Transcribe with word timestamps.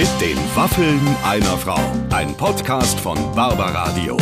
Mit 0.00 0.08
den 0.18 0.38
Waffeln 0.56 0.98
einer 1.24 1.58
Frau. 1.58 1.78
Ein 2.08 2.34
Podcast 2.34 2.98
von 2.98 3.18
Barbaradio. 3.34 4.16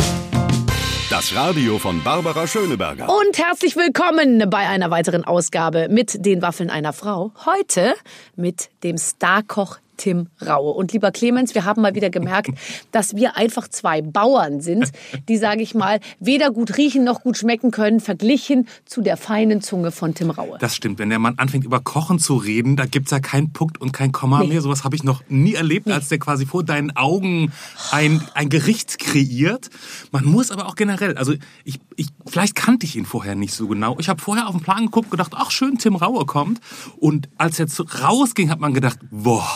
Das 1.09 1.33
Radio 1.33 1.77
von 1.77 2.03
Barbara 2.03 2.45
Schöneberger. 2.47 3.07
Und 3.07 3.37
herzlich 3.37 3.77
willkommen 3.77 4.49
bei 4.49 4.67
einer 4.67 4.91
weiteren 4.91 5.23
Ausgabe 5.23 5.87
mit 5.87 6.25
den 6.25 6.41
Waffeln 6.41 6.69
einer 6.69 6.91
Frau. 6.91 7.31
Heute 7.45 7.93
mit 8.35 8.69
dem 8.83 8.97
Starkoch 8.97 9.77
Tim 9.99 10.27
Raue. 10.43 10.71
Und 10.73 10.93
lieber 10.93 11.11
Clemens, 11.11 11.53
wir 11.53 11.65
haben 11.65 11.81
mal 11.83 11.93
wieder 11.93 12.09
gemerkt, 12.09 12.49
dass 12.91 13.15
wir 13.15 13.37
einfach 13.37 13.67
zwei 13.67 14.01
Bauern 14.01 14.61
sind, 14.61 14.91
die, 15.27 15.37
sage 15.37 15.61
ich 15.61 15.75
mal, 15.75 15.99
weder 16.19 16.49
gut 16.51 16.77
riechen 16.77 17.03
noch 17.03 17.21
gut 17.21 17.37
schmecken 17.37 17.69
können, 17.71 17.99
verglichen 17.99 18.67
zu 18.85 19.01
der 19.01 19.17
feinen 19.17 19.61
Zunge 19.61 19.91
von 19.91 20.15
Tim 20.15 20.31
Raue. 20.31 20.57
Das 20.59 20.75
stimmt. 20.75 20.97
Wenn 20.99 21.09
der 21.09 21.19
Mann 21.19 21.35
anfängt, 21.37 21.65
über 21.65 21.79
Kochen 21.81 22.17
zu 22.17 22.35
reden, 22.37 22.75
da 22.75 22.85
gibt's 22.85 23.11
ja 23.11 23.19
keinen 23.19 23.53
Punkt 23.53 23.79
und 23.79 23.91
kein 23.91 24.11
Komma 24.11 24.39
Nee. 24.39 24.47
mehr. 24.47 24.61
Sowas 24.61 24.83
habe 24.83 24.95
ich 24.95 25.03
noch 25.03 25.21
nie 25.27 25.53
erlebt, 25.53 25.87
Nee. 25.87 25.93
als 25.93 26.07
der 26.07 26.17
quasi 26.17 26.45
vor 26.45 26.63
deinen 26.63 26.95
Augen 26.95 27.51
ein, 27.91 28.21
ein 28.33 28.49
Gericht 28.49 28.97
kreiert. 28.99 29.69
Man 30.11 30.25
muss 30.25 30.49
aber 30.51 30.67
auch 30.67 30.75
generell, 30.75 31.17
also 31.17 31.33
ich, 31.65 31.79
ich, 31.97 32.07
vielleicht 32.25 32.55
kannte 32.55 32.85
ich 32.85 32.95
ihn 32.95 33.05
vorher 33.05 33.35
nicht 33.35 33.53
so 33.53 33.67
genau. 33.67 33.97
Ich 33.99 34.07
habe 34.09 34.21
vorher 34.21 34.47
auf 34.47 34.55
den 34.55 34.61
Plan 34.61 34.85
geguckt, 34.85 35.11
gedacht, 35.11 35.33
ach 35.35 35.51
schön, 35.51 35.77
Tim 35.77 35.95
Raue 35.95 36.25
kommt. 36.25 36.61
Und 36.97 37.29
als 37.37 37.59
er 37.59 37.67
rausging, 38.01 38.49
hat 38.49 38.59
man 38.59 38.73
gedacht, 38.73 38.99
boah, 39.11 39.47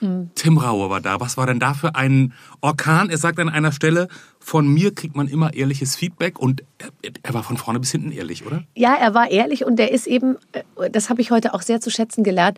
Tim 0.00 0.58
Raue 0.58 0.90
war 0.90 1.00
da. 1.00 1.20
Was 1.20 1.36
war 1.36 1.46
denn 1.46 1.60
da 1.60 1.74
für 1.74 1.94
ein 1.94 2.32
Orkan? 2.60 3.10
Er 3.10 3.18
sagt 3.18 3.38
an 3.38 3.48
einer 3.48 3.72
Stelle, 3.72 4.08
von 4.46 4.68
mir 4.68 4.94
kriegt 4.94 5.16
man 5.16 5.26
immer 5.26 5.54
ehrliches 5.54 5.96
Feedback 5.96 6.38
und 6.38 6.62
er, 6.78 7.10
er 7.24 7.34
war 7.34 7.42
von 7.42 7.56
vorne 7.56 7.80
bis 7.80 7.90
hinten 7.90 8.12
ehrlich, 8.12 8.46
oder? 8.46 8.62
Ja, 8.76 8.94
er 8.94 9.12
war 9.12 9.28
ehrlich 9.28 9.64
und 9.64 9.74
der 9.74 9.90
ist 9.90 10.06
eben, 10.06 10.36
äh, 10.52 10.88
das 10.88 11.10
habe 11.10 11.20
ich 11.20 11.32
heute 11.32 11.52
auch 11.52 11.62
sehr 11.62 11.80
zu 11.80 11.90
schätzen 11.90 12.22
gelernt, 12.22 12.56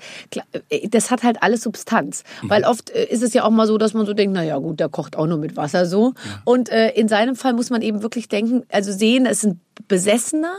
äh, 0.69 0.87
das 0.91 1.11
hat 1.11 1.23
halt 1.23 1.43
alles 1.43 1.63
Substanz. 1.63 2.25
Weil 2.43 2.65
oft 2.65 2.91
äh, 2.91 3.07
ist 3.07 3.23
es 3.23 3.33
ja 3.33 3.45
auch 3.45 3.51
mal 3.51 3.67
so, 3.67 3.79
dass 3.79 3.95
man 3.95 4.05
so 4.05 4.13
denkt, 4.13 4.35
na 4.35 4.43
ja 4.45 4.59
gut, 4.59 4.81
der 4.81 4.91
kocht 4.91 5.17
auch 5.17 5.27
nur 5.27 5.39
mit 5.39 5.57
Wasser 5.57 5.87
so. 5.87 6.13
Und 6.45 6.69
äh, 6.69 6.91
in 6.91 7.09
seinem 7.09 7.37
Fall 7.37 7.55
muss 7.55 7.71
man 7.71 7.81
eben 7.81 8.03
wirklich 8.03 8.29
denken, 8.29 8.65
also 8.71 8.93
sehen, 8.93 9.25
es 9.25 9.39
ist 9.39 9.45
ein 9.45 9.61
Besessener, 9.87 10.53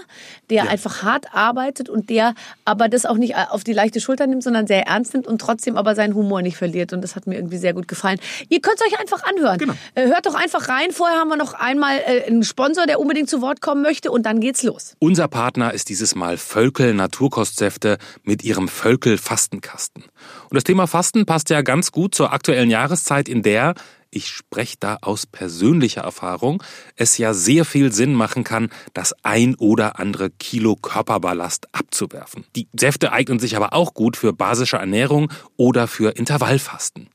der 0.49 0.63
Ja. 0.63 0.69
einfach 0.71 1.03
hart 1.03 1.27
arbeitet 1.35 1.89
und 1.89 2.09
der 2.09 2.33
aber 2.65 2.87
das 2.87 3.05
auch 3.05 3.17
nicht 3.17 3.35
auf 3.35 3.65
die 3.65 3.73
leichte 3.73 3.99
Schulter 3.99 4.25
nimmt, 4.25 4.43
sondern 4.43 4.65
sehr 4.65 4.87
ernst 4.87 5.13
nimmt 5.13 5.27
und 5.27 5.39
trotzdem 5.41 5.75
aber 5.75 5.93
seinen 5.93 6.15
Humor 6.15 6.41
nicht 6.41 6.55
verliert. 6.57 6.93
Und 6.93 7.01
das 7.01 7.15
hat 7.17 7.27
mir 7.27 7.35
irgendwie 7.35 7.57
sehr 7.57 7.73
gut 7.73 7.87
gefallen. 7.89 8.17
Ihr 8.47 8.61
könnt 8.61 8.77
es 8.79 8.87
euch 8.87 8.99
einfach 8.99 9.23
anhören. 9.23 9.57
Genau. 9.57 9.73
Hört 9.93 10.25
doch 10.25 10.35
einfach 10.35 10.69
rein. 10.69 10.91
Vorher 10.91 11.18
haben 11.19 11.29
wir 11.29 11.37
noch 11.37 11.53
einmal 11.53 11.99
äh, 11.99 12.23
einen 12.25 12.43
Sponsor, 12.43 12.87
der 12.87 12.99
unbedingt 12.99 13.29
zu 13.29 13.41
Wort 13.41 13.61
kommen 13.61 13.81
möchte 13.81 14.11
und 14.11 14.25
dann 14.25 14.39
geht's 14.39 14.63
los. 14.63 14.95
Unser 14.99 15.27
Partner 15.27 15.73
ist 15.73 15.89
dieses 15.89 16.15
Mal 16.15 16.37
Völkel 16.37 16.93
Naturkostsäfte 16.93 17.97
mit 18.23 18.43
ihrem 18.43 18.67
Völkel 18.67 19.17
Fastenkasten. 19.17 20.03
Und 20.03 20.55
das 20.55 20.63
Thema 20.63 20.87
Fasten 20.87 21.25
passt 21.25 21.49
ja 21.49 21.61
ganz 21.61 21.91
gut 21.91 22.15
zur 22.15 22.33
aktuellen 22.33 22.69
Jahreszeit, 22.69 23.29
in 23.29 23.43
der, 23.43 23.75
ich 24.11 24.29
spreche 24.29 24.77
da 24.79 24.97
aus 25.01 25.27
persönlicher 25.27 26.01
Erfahrung, 26.01 26.63
es 26.95 27.17
ja 27.17 27.33
sehr 27.33 27.65
viel 27.65 27.91
Sinn 27.91 28.13
machen 28.13 28.43
kann, 28.43 28.69
das 28.93 29.13
ein 29.23 29.55
oder 29.55 29.99
andere 29.99 30.31
Kilo 30.31 30.75
Körperballast 30.75 31.67
abzuwerfen. 31.73 32.45
Die 32.55 32.67
Säfte 32.77 33.11
eignen 33.11 33.39
sich 33.39 33.55
aber 33.55 33.73
auch 33.73 33.93
gut 33.93 34.17
für 34.17 34.33
basische 34.33 34.77
Ernährung 34.77 35.31
oder 35.57 35.87
für 35.87 36.15
Intervallfasten. 36.15 37.09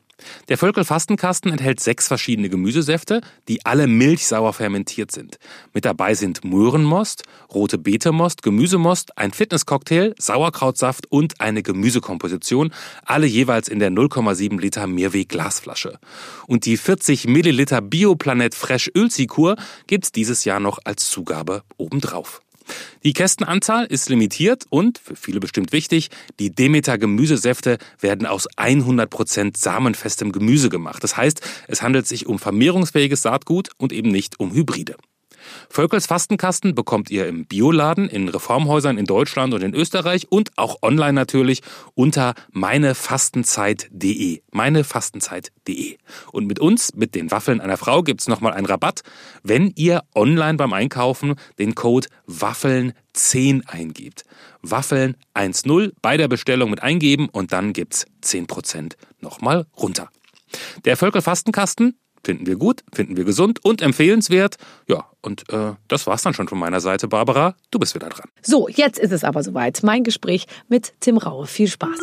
Der 0.48 0.58
Völkel 0.58 0.84
Fastenkasten 0.84 1.50
enthält 1.50 1.80
sechs 1.80 2.08
verschiedene 2.08 2.48
Gemüsesäfte, 2.48 3.20
die 3.48 3.64
alle 3.64 3.86
milchsauer 3.86 4.52
fermentiert 4.52 5.12
sind. 5.12 5.38
Mit 5.72 5.84
dabei 5.84 6.14
sind 6.14 6.44
Möhrenmost, 6.44 7.22
rote 7.52 7.78
Betemost, 7.78 8.42
Gemüsemost, 8.42 9.16
ein 9.18 9.32
Fitnesscocktail, 9.32 10.14
Sauerkrautsaft 10.18 11.10
und 11.10 11.40
eine 11.40 11.62
Gemüsekomposition, 11.62 12.72
alle 13.04 13.26
jeweils 13.26 13.68
in 13.68 13.78
der 13.78 13.90
0,7 13.90 14.60
Liter 14.60 14.86
Mehrweg 14.86 15.28
Glasflasche. 15.28 15.98
Und 16.46 16.66
die 16.66 16.76
40 16.76 17.26
Milliliter 17.26 17.80
Bioplanet 17.80 18.54
Fresh 18.54 18.90
Ölzikur 18.94 19.56
gibt's 19.86 20.12
dieses 20.12 20.44
Jahr 20.44 20.60
noch 20.60 20.78
als 20.84 21.10
Zugabe 21.10 21.62
obendrauf. 21.76 22.43
Die 23.04 23.12
Kästenanzahl 23.12 23.86
ist 23.86 24.08
limitiert 24.08 24.64
und, 24.70 24.98
für 24.98 25.16
viele 25.16 25.40
bestimmt 25.40 25.72
wichtig, 25.72 26.10
die 26.38 26.54
Demeter 26.54 26.98
Gemüsesäfte 26.98 27.78
werden 28.00 28.26
aus 28.26 28.48
100% 28.56 29.56
samenfestem 29.56 30.32
Gemüse 30.32 30.68
gemacht. 30.68 31.02
Das 31.02 31.16
heißt, 31.16 31.40
es 31.68 31.82
handelt 31.82 32.06
sich 32.06 32.26
um 32.26 32.38
vermehrungsfähiges 32.38 33.22
Saatgut 33.22 33.70
und 33.78 33.92
eben 33.92 34.10
nicht 34.10 34.40
um 34.40 34.52
Hybride. 34.52 34.96
Völkels 35.68 36.06
Fastenkasten 36.06 36.74
bekommt 36.74 37.10
ihr 37.10 37.26
im 37.26 37.46
Bioladen, 37.46 38.08
in 38.08 38.28
Reformhäusern 38.28 38.98
in 38.98 39.06
Deutschland 39.06 39.54
und 39.54 39.62
in 39.62 39.74
Österreich 39.74 40.26
und 40.30 40.56
auch 40.56 40.82
online 40.82 41.12
natürlich 41.12 41.62
unter 41.94 42.34
meinefastenzeit.de. 42.52 44.42
Meinefastenzeit.de. 44.52 45.98
Und 46.32 46.46
mit 46.46 46.60
uns, 46.60 46.94
mit 46.94 47.14
den 47.14 47.30
Waffeln 47.30 47.60
einer 47.60 47.76
Frau, 47.76 48.02
gibt's 48.02 48.28
nochmal 48.28 48.52
einen 48.52 48.66
Rabatt, 48.66 49.02
wenn 49.42 49.72
ihr 49.76 50.02
online 50.14 50.56
beim 50.56 50.72
Einkaufen 50.72 51.34
den 51.58 51.74
Code 51.74 52.08
Waffeln10 52.28 53.66
eingebt. 53.66 54.24
Waffeln 54.62 55.16
10 55.34 55.92
bei 56.02 56.16
der 56.16 56.28
Bestellung 56.28 56.70
mit 56.70 56.82
eingeben 56.82 57.28
und 57.28 57.52
dann 57.52 57.72
gibt's 57.72 58.06
10% 58.22 58.94
nochmal 59.20 59.66
runter. 59.76 60.10
Der 60.84 60.96
Völkel 60.96 61.22
Fastenkasten 61.22 61.98
finden 62.24 62.46
wir 62.46 62.56
gut, 62.56 62.82
finden 62.92 63.16
wir 63.16 63.24
gesund 63.24 63.64
und 63.64 63.82
empfehlenswert. 63.82 64.56
Ja, 64.88 65.04
und 65.20 65.50
äh, 65.52 65.72
das 65.88 66.06
war's 66.06 66.22
dann 66.22 66.34
schon 66.34 66.48
von 66.48 66.58
meiner 66.58 66.80
Seite, 66.80 67.08
Barbara. 67.08 67.54
Du 67.70 67.78
bist 67.78 67.94
wieder 67.94 68.08
dran. 68.08 68.28
So, 68.42 68.68
jetzt 68.68 68.98
ist 68.98 69.12
es 69.12 69.24
aber 69.24 69.42
soweit. 69.42 69.82
Mein 69.82 70.04
Gespräch 70.04 70.46
mit 70.68 70.94
Tim 71.00 71.18
Raue. 71.18 71.46
Viel 71.46 71.68
Spaß. 71.68 71.98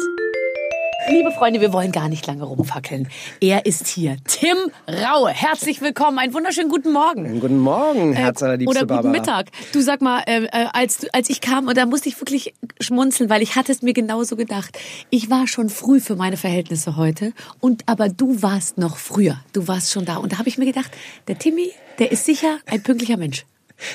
Liebe 1.10 1.32
Freunde, 1.32 1.62
wir 1.62 1.74
wollen 1.74 1.92
gar 1.92 2.10
nicht 2.10 2.28
lange 2.28 2.44
rumfackeln. 2.44 3.08
Er 3.40 3.66
ist 3.66 3.88
hier. 3.88 4.18
Tim 4.28 4.56
Raue. 4.88 5.30
Herzlich 5.30 5.82
willkommen. 5.82 6.20
Einen 6.20 6.34
wunderschönen 6.34 6.70
guten 6.70 6.92
Morgen. 6.92 7.40
Guten 7.40 7.58
Morgen, 7.58 8.14
Herz 8.14 8.44
allerliebste 8.44 8.70
Oder 8.70 8.82
guten 8.82 9.10
Barbara. 9.10 9.12
Mittag. 9.12 9.48
Du 9.74 9.82
sag 9.82 10.02
mal, 10.02 10.22
äh, 10.28 10.46
äh, 10.46 10.68
als, 10.74 11.08
als 11.12 11.30
ich 11.30 11.42
kam, 11.42 11.68
und 11.68 11.76
da 11.76 11.86
musste 11.86 12.08
ich 12.08 12.20
wirklich 12.22 12.54
schmunzeln, 12.80 13.30
weil 13.30 13.42
ich 13.42 13.56
hatte 13.56 13.72
es 13.72 13.82
mir 13.82 13.94
genauso 13.94 14.36
gedacht. 14.36 14.78
Ich 15.10 15.30
war 15.30 15.48
schon 15.48 15.70
früh 15.70 16.00
für 16.00 16.16
meine 16.16 16.38
Verhältnisse 16.38 16.96
heute, 16.98 17.34
und 17.60 17.84
aber 17.88 18.10
du 18.10 18.42
warst 18.42 18.78
noch 18.78 18.98
früher. 18.98 19.40
Du 19.54 19.68
warst 19.68 19.92
schon 19.92 20.06
da. 20.06 20.18
Und 20.18 20.34
da 20.34 20.38
habe 20.38 20.50
ich 20.50 20.58
mir 20.58 20.66
gedacht, 20.66 20.92
der 21.28 21.38
Timmy, 21.38 21.72
der 22.00 22.12
ist 22.12 22.26
sicher 22.26 22.58
ein 22.68 22.84
pünktlicher 22.84 23.18
Mensch. 23.18 23.46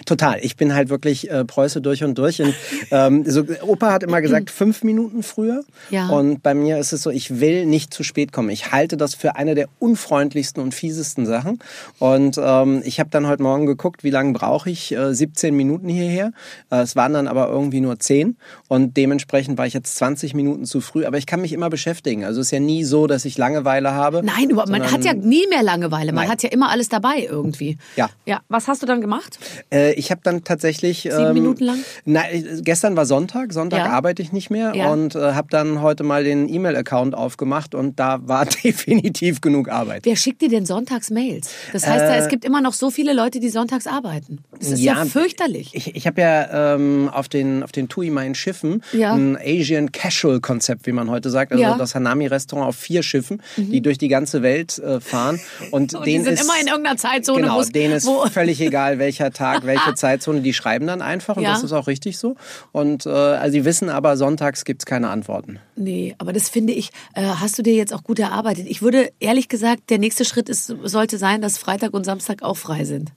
Total. 0.04 0.38
Ich 0.42 0.56
bin 0.56 0.74
halt 0.74 0.88
wirklich 0.88 1.30
äh, 1.30 1.44
Preuße 1.44 1.80
durch 1.80 2.04
und 2.04 2.16
durch. 2.18 2.42
Und, 2.42 2.54
ähm, 2.90 3.24
so, 3.26 3.44
Opa 3.62 3.92
hat 3.92 4.02
immer 4.02 4.20
gesagt, 4.20 4.50
fünf 4.56 4.82
Minuten 4.82 5.22
früher. 5.22 5.62
Ja. 5.90 6.08
Und 6.08 6.42
bei 6.42 6.54
mir 6.54 6.78
ist 6.78 6.92
es 6.92 7.02
so, 7.02 7.10
ich 7.10 7.40
will 7.40 7.66
nicht 7.66 7.92
zu 7.92 8.02
spät 8.02 8.32
kommen. 8.32 8.50
Ich 8.50 8.72
halte 8.72 8.96
das 8.96 9.14
für 9.14 9.36
eine 9.36 9.54
der 9.54 9.68
unfreundlichsten 9.78 10.62
und 10.62 10.74
fiesesten 10.74 11.26
Sachen. 11.26 11.58
Und 11.98 12.38
ähm, 12.42 12.82
ich 12.84 13.00
habe 13.00 13.10
dann 13.10 13.26
heute 13.26 13.42
Morgen 13.42 13.66
geguckt, 13.66 14.04
wie 14.04 14.10
lange 14.10 14.32
brauche 14.32 14.70
ich? 14.70 14.92
Äh, 14.92 15.14
17 15.14 15.54
Minuten 15.54 15.88
hierher. 15.88 16.32
Äh, 16.70 16.80
es 16.80 16.96
waren 16.96 17.12
dann 17.12 17.28
aber 17.28 17.48
irgendwie 17.48 17.80
nur 17.80 17.98
10. 17.98 18.36
Und 18.68 18.96
dementsprechend 18.96 19.58
war 19.58 19.66
ich 19.66 19.74
jetzt 19.74 19.96
20 19.96 20.34
Minuten 20.34 20.64
zu 20.64 20.80
früh. 20.80 21.04
Aber 21.04 21.18
ich 21.18 21.26
kann 21.26 21.40
mich 21.40 21.52
immer 21.52 21.70
beschäftigen. 21.70 22.24
Also 22.24 22.40
es 22.40 22.48
ist 22.48 22.50
ja 22.52 22.60
nie 22.60 22.84
so, 22.84 23.06
dass 23.06 23.24
ich 23.24 23.38
Langeweile 23.38 23.92
habe. 23.92 24.22
Nein, 24.24 24.50
überhaupt, 24.50 24.70
man 24.70 24.90
hat 24.90 25.04
ja 25.04 25.12
nie 25.12 25.46
mehr 25.48 25.62
Langeweile. 25.62 26.12
Man 26.12 26.24
Nein. 26.24 26.32
hat 26.32 26.42
ja 26.42 26.50
immer 26.50 26.70
alles 26.70 26.88
dabei 26.88 27.26
irgendwie. 27.28 27.78
Ja. 27.96 28.10
Ja. 28.24 28.40
Was 28.48 28.68
hast 28.68 28.82
du 28.82 28.86
dann 28.86 29.00
gemacht? 29.00 29.38
Äh, 29.76 29.92
ich 29.94 30.10
habe 30.10 30.20
dann 30.24 30.44
tatsächlich 30.44 31.02
Sieben 31.02 31.32
Minuten 31.34 31.64
lang? 31.64 31.78
Nein, 32.04 32.60
gestern 32.62 32.96
war 32.96 33.06
Sonntag. 33.06 33.52
Sonntag 33.52 33.78
Ja. 33.78 33.86
arbeite 33.90 34.22
ich 34.22 34.32
nicht 34.32 34.50
mehr 34.50 34.72
Ja. 34.74 34.90
und 34.92 35.14
äh, 35.14 35.18
habe 35.32 35.48
dann 35.50 35.82
heute 35.82 36.02
mal 36.04 36.24
den 36.24 36.48
E-Mail-Account 36.48 37.14
aufgemacht 37.14 37.74
und 37.74 37.98
da 38.00 38.18
war 38.26 38.46
definitiv 38.64 39.40
genug 39.40 39.68
Arbeit. 39.68 40.04
Wer 40.04 40.16
schickt 40.16 40.42
dir 40.42 40.48
denn 40.48 40.66
sonntags 40.66 41.10
Mails? 41.10 41.50
Das 41.72 41.86
heißt, 41.86 42.02
ja, 42.04 42.16
es 42.16 42.28
gibt 42.28 42.44
immer 42.44 42.60
noch 42.60 42.72
so 42.72 42.90
viele 42.90 43.12
Leute, 43.12 43.40
die 43.40 43.48
sonntags 43.50 43.86
arbeiten. 43.86 44.38
Das 44.58 44.70
ist 44.70 44.80
ja, 44.80 44.94
Ja, 44.94 45.04
fürchterlich. 45.04 45.70
Ich, 45.74 45.94
ich 45.94 46.06
habe 46.06 46.20
ja 46.20 46.74
ähm, 46.74 47.10
auf 47.12 47.28
den 47.28 47.62
auf 47.62 47.72
den 47.72 47.88
TUI 47.88 48.10
meinen 48.10 48.34
Schiffen 48.34 48.82
ein 48.92 49.36
Asian 49.42 49.92
Casual 49.92 50.40
Konzept, 50.40 50.86
wie 50.86 50.92
man 50.92 51.10
heute 51.10 51.30
sagt, 51.30 51.52
also. 51.52 51.64
Mhm. 51.64 51.78
das 51.78 51.94
Hanami 51.94 52.26
Restaurant 52.26 52.68
auf 52.68 52.76
vier 52.76 53.02
Schiffen, 53.02 53.42
die 53.56 53.80
durch 53.80 53.98
die 53.98 54.08
ganze 54.08 54.42
Welt 54.42 54.78
äh, 54.78 55.00
fahren 55.00 55.40
und 55.70 55.94
Und 55.94 56.06
die 56.06 56.12
denen 56.12 56.24
sind 56.24 56.34
ist 56.34 56.42
immer 56.44 56.54
in 56.60 56.66
irgendeiner 56.68 56.96
Zeitzone, 56.96 57.42
Genau, 57.42 57.58
wo's- 57.58 57.70
denen 57.72 57.94
ist 57.94 58.08
völlig 58.32 58.60
egal, 58.60 58.98
welcher 58.98 59.30
Tag, 59.32 59.65
welche 59.66 59.94
Zeitzone. 59.94 60.40
Die 60.40 60.52
schreiben 60.54 60.86
dann 60.86 61.02
einfach 61.02 61.36
und 61.36 61.42
Ja. 61.42 61.52
das 61.52 61.62
ist 61.62 61.72
auch 61.72 61.86
richtig 61.86 62.18
so. 62.18 62.36
Und 62.72 63.06
äh, 63.06 63.10
also 63.10 63.52
sie 63.52 63.64
wissen 63.64 63.88
aber, 63.88 64.16
sonntags 64.16 64.64
gibt's 64.64 64.86
keine 64.86 65.08
Antworten. 65.10 65.58
Nee, 65.76 66.14
aber 66.18 66.32
das 66.32 66.48
finde 66.48 66.72
ich, 66.72 66.90
äh, 67.14 67.22
hast 67.22 67.58
du 67.58 67.62
dir 67.62 67.74
jetzt 67.74 67.92
auch 67.92 68.02
gut 68.04 68.18
erarbeitet. 68.18 68.66
Ich 68.68 68.82
würde 68.82 69.10
ehrlich 69.20 69.48
gesagt, 69.48 69.90
der 69.90 69.98
nächste 69.98 70.24
Schritt 70.24 70.48
ist, 70.48 70.66
sollte 70.84 71.18
sein, 71.18 71.40
dass 71.42 71.58
Freitag 71.58 71.92
und 71.94 72.04
Samstag 72.04 72.42
auch 72.42 72.56
frei 72.56 72.84
sind. 72.84 73.12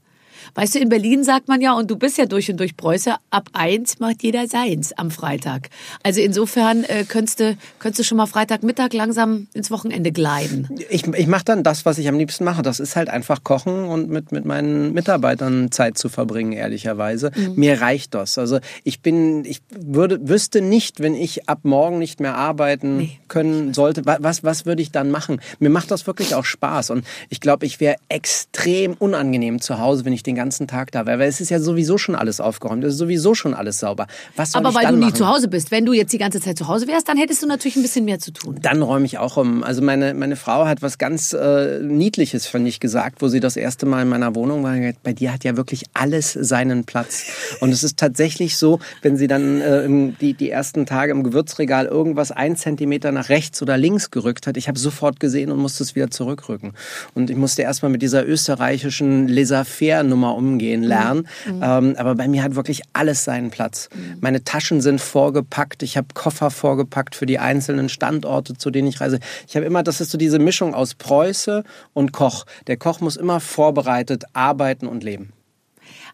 Weißt 0.55 0.75
du, 0.75 0.79
in 0.79 0.89
Berlin 0.89 1.23
sagt 1.23 1.47
man 1.47 1.61
ja, 1.61 1.73
und 1.73 1.89
du 1.89 1.95
bist 1.95 2.17
ja 2.17 2.25
durch 2.25 2.49
und 2.49 2.57
durch 2.59 2.75
Preuße, 2.77 3.15
ab 3.29 3.49
eins 3.53 3.99
macht 3.99 4.23
jeder 4.23 4.47
seins 4.47 4.93
am 4.93 5.11
Freitag. 5.11 5.69
Also 6.03 6.21
insofern 6.21 6.83
äh, 6.83 7.05
könntest, 7.07 7.39
du, 7.39 7.57
könntest 7.79 7.99
du 7.99 8.03
schon 8.03 8.17
mal 8.17 8.25
Freitagmittag 8.25 8.93
langsam 8.93 9.47
ins 9.53 9.71
Wochenende 9.71 10.11
gleiten. 10.11 10.69
Ich, 10.89 11.07
ich 11.07 11.27
mache 11.27 11.45
dann 11.45 11.63
das, 11.63 11.85
was 11.85 11.97
ich 11.97 12.07
am 12.07 12.17
liebsten 12.17 12.43
mache. 12.43 12.61
Das 12.61 12.79
ist 12.79 12.95
halt 12.95 13.09
einfach 13.09 13.43
kochen 13.43 13.85
und 13.85 14.09
mit, 14.09 14.31
mit 14.31 14.45
meinen 14.45 14.93
Mitarbeitern 14.93 15.71
Zeit 15.71 15.97
zu 15.97 16.09
verbringen, 16.09 16.53
ehrlicherweise. 16.53 17.31
Mhm. 17.35 17.55
Mir 17.55 17.81
reicht 17.81 18.13
das. 18.13 18.37
Also 18.37 18.59
ich 18.83 19.01
bin, 19.01 19.45
ich 19.45 19.61
würde, 19.69 20.27
wüsste 20.27 20.61
nicht, 20.61 20.99
wenn 20.99 21.15
ich 21.15 21.49
ab 21.49 21.59
morgen 21.63 21.99
nicht 21.99 22.19
mehr 22.19 22.35
arbeiten 22.35 22.97
nee. 22.97 23.19
können 23.27 23.73
sollte, 23.73 24.05
was, 24.05 24.43
was 24.43 24.65
würde 24.65 24.81
ich 24.81 24.91
dann 24.91 25.11
machen? 25.11 25.41
Mir 25.59 25.69
macht 25.69 25.91
das 25.91 26.07
wirklich 26.07 26.35
auch 26.35 26.45
Spaß. 26.45 26.89
Und 26.89 27.05
ich 27.29 27.41
glaube, 27.41 27.65
ich 27.65 27.79
wäre 27.79 27.95
extrem 28.09 28.93
unangenehm 28.93 29.61
zu 29.61 29.79
Hause, 29.79 30.05
wenn 30.05 30.13
ich 30.13 30.23
den 30.23 30.28
ganzen 30.35 30.67
Tag 30.67 30.91
da 30.91 31.05
wäre. 31.05 31.19
Weil 31.19 31.29
es 31.29 31.41
ist 31.41 31.49
ja 31.49 31.59
sowieso 31.59 31.97
schon 31.97 32.15
alles 32.15 32.39
aufgeräumt, 32.39 32.83
es 32.83 32.93
ist 32.93 32.99
sowieso 32.99 33.35
schon 33.35 33.53
alles 33.53 33.79
sauber. 33.79 34.07
Was 34.35 34.51
soll 34.51 34.59
Aber 34.61 34.69
ich 34.69 34.75
weil 34.75 34.83
dann 34.83 34.93
du 34.95 34.99
nie 34.99 35.05
machen? 35.05 35.15
zu 35.15 35.27
Hause 35.27 35.47
bist. 35.47 35.71
Wenn 35.71 35.85
du 35.85 35.93
jetzt 35.93 36.13
die 36.13 36.17
ganze 36.17 36.39
Zeit 36.39 36.57
zu 36.57 36.67
Hause 36.67 36.87
wärst, 36.87 37.07
dann 37.07 37.17
hättest 37.17 37.41
du 37.43 37.47
natürlich 37.47 37.75
ein 37.75 37.81
bisschen 37.81 38.05
mehr 38.05 38.19
zu 38.19 38.31
tun. 38.31 38.57
Dann 38.61 38.81
räume 38.81 39.05
ich 39.05 39.17
auch 39.17 39.37
um. 39.37 39.63
Also 39.63 39.81
meine, 39.81 40.13
meine 40.13 40.35
Frau 40.35 40.65
hat 40.65 40.81
was 40.81 40.97
ganz 40.97 41.33
äh, 41.33 41.79
Niedliches, 41.79 42.45
finde 42.47 42.69
ich, 42.69 42.79
gesagt, 42.79 43.21
wo 43.21 43.27
sie 43.27 43.39
das 43.39 43.55
erste 43.55 43.85
Mal 43.85 44.01
in 44.03 44.09
meiner 44.09 44.35
Wohnung 44.35 44.63
war. 44.63 44.75
Bei 45.03 45.13
dir 45.13 45.33
hat 45.33 45.43
ja 45.43 45.57
wirklich 45.57 45.85
alles 45.93 46.33
seinen 46.33 46.83
Platz. 46.83 47.25
Und 47.59 47.71
es 47.71 47.83
ist 47.83 47.97
tatsächlich 47.97 48.57
so, 48.57 48.79
wenn 49.01 49.17
sie 49.17 49.27
dann 49.27 49.61
äh, 49.61 49.83
im, 49.83 50.17
die, 50.19 50.33
die 50.33 50.49
ersten 50.49 50.85
Tage 50.85 51.11
im 51.11 51.23
Gewürzregal 51.23 51.85
irgendwas 51.85 52.31
ein 52.31 52.55
Zentimeter 52.55 53.11
nach 53.11 53.29
rechts 53.29 53.61
oder 53.61 53.77
links 53.77 54.11
gerückt 54.11 54.47
hat, 54.47 54.57
ich 54.57 54.67
habe 54.67 54.77
sofort 54.79 55.19
gesehen 55.19 55.51
und 55.51 55.59
musste 55.59 55.83
es 55.83 55.95
wieder 55.95 56.11
zurückrücken. 56.11 56.73
Und 57.13 57.29
ich 57.29 57.37
musste 57.37 57.61
erstmal 57.61 57.91
mit 57.91 58.01
dieser 58.01 58.25
österreichischen 58.27 59.27
Laissez-faire-Nummer 59.27 60.18
umgehen 60.27 60.83
lernen. 60.83 61.27
Mhm. 61.45 61.61
Ähm, 61.63 61.95
aber 61.97 62.15
bei 62.15 62.27
mir 62.27 62.43
hat 62.43 62.55
wirklich 62.55 62.81
alles 62.93 63.23
seinen 63.23 63.49
Platz. 63.49 63.89
Mhm. 63.93 64.17
Meine 64.21 64.43
Taschen 64.43 64.81
sind 64.81 65.01
vorgepackt, 65.01 65.83
ich 65.83 65.97
habe 65.97 66.07
Koffer 66.13 66.51
vorgepackt 66.51 67.15
für 67.15 67.25
die 67.25 67.39
einzelnen 67.39 67.89
Standorte, 67.89 68.55
zu 68.55 68.71
denen 68.71 68.87
ich 68.87 69.01
reise. 69.01 69.19
Ich 69.47 69.55
habe 69.55 69.65
immer, 69.65 69.83
das 69.83 70.01
ist 70.01 70.11
so 70.11 70.17
diese 70.17 70.39
Mischung 70.39 70.73
aus 70.73 70.95
Preuße 70.95 71.63
und 71.93 72.11
Koch. 72.11 72.45
Der 72.67 72.77
Koch 72.77 73.01
muss 73.01 73.15
immer 73.15 73.39
vorbereitet 73.39 74.25
arbeiten 74.33 74.87
und 74.87 75.03
leben. 75.03 75.33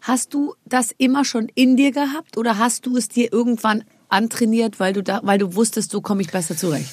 Hast 0.02 0.34
du 0.34 0.54
das 0.64 0.92
immer 0.96 1.24
schon 1.24 1.48
in 1.54 1.76
dir 1.76 1.90
gehabt 1.90 2.36
oder 2.36 2.58
hast 2.58 2.86
du 2.86 2.96
es 2.96 3.08
dir 3.08 3.32
irgendwann 3.32 3.84
antrainiert, 4.08 4.78
weil 4.78 4.92
du 4.92 5.02
da, 5.02 5.20
weil 5.24 5.38
du 5.38 5.54
wusstest, 5.54 5.90
so 5.90 6.00
komme 6.00 6.22
ich 6.22 6.30
besser 6.30 6.56
zurecht? 6.56 6.88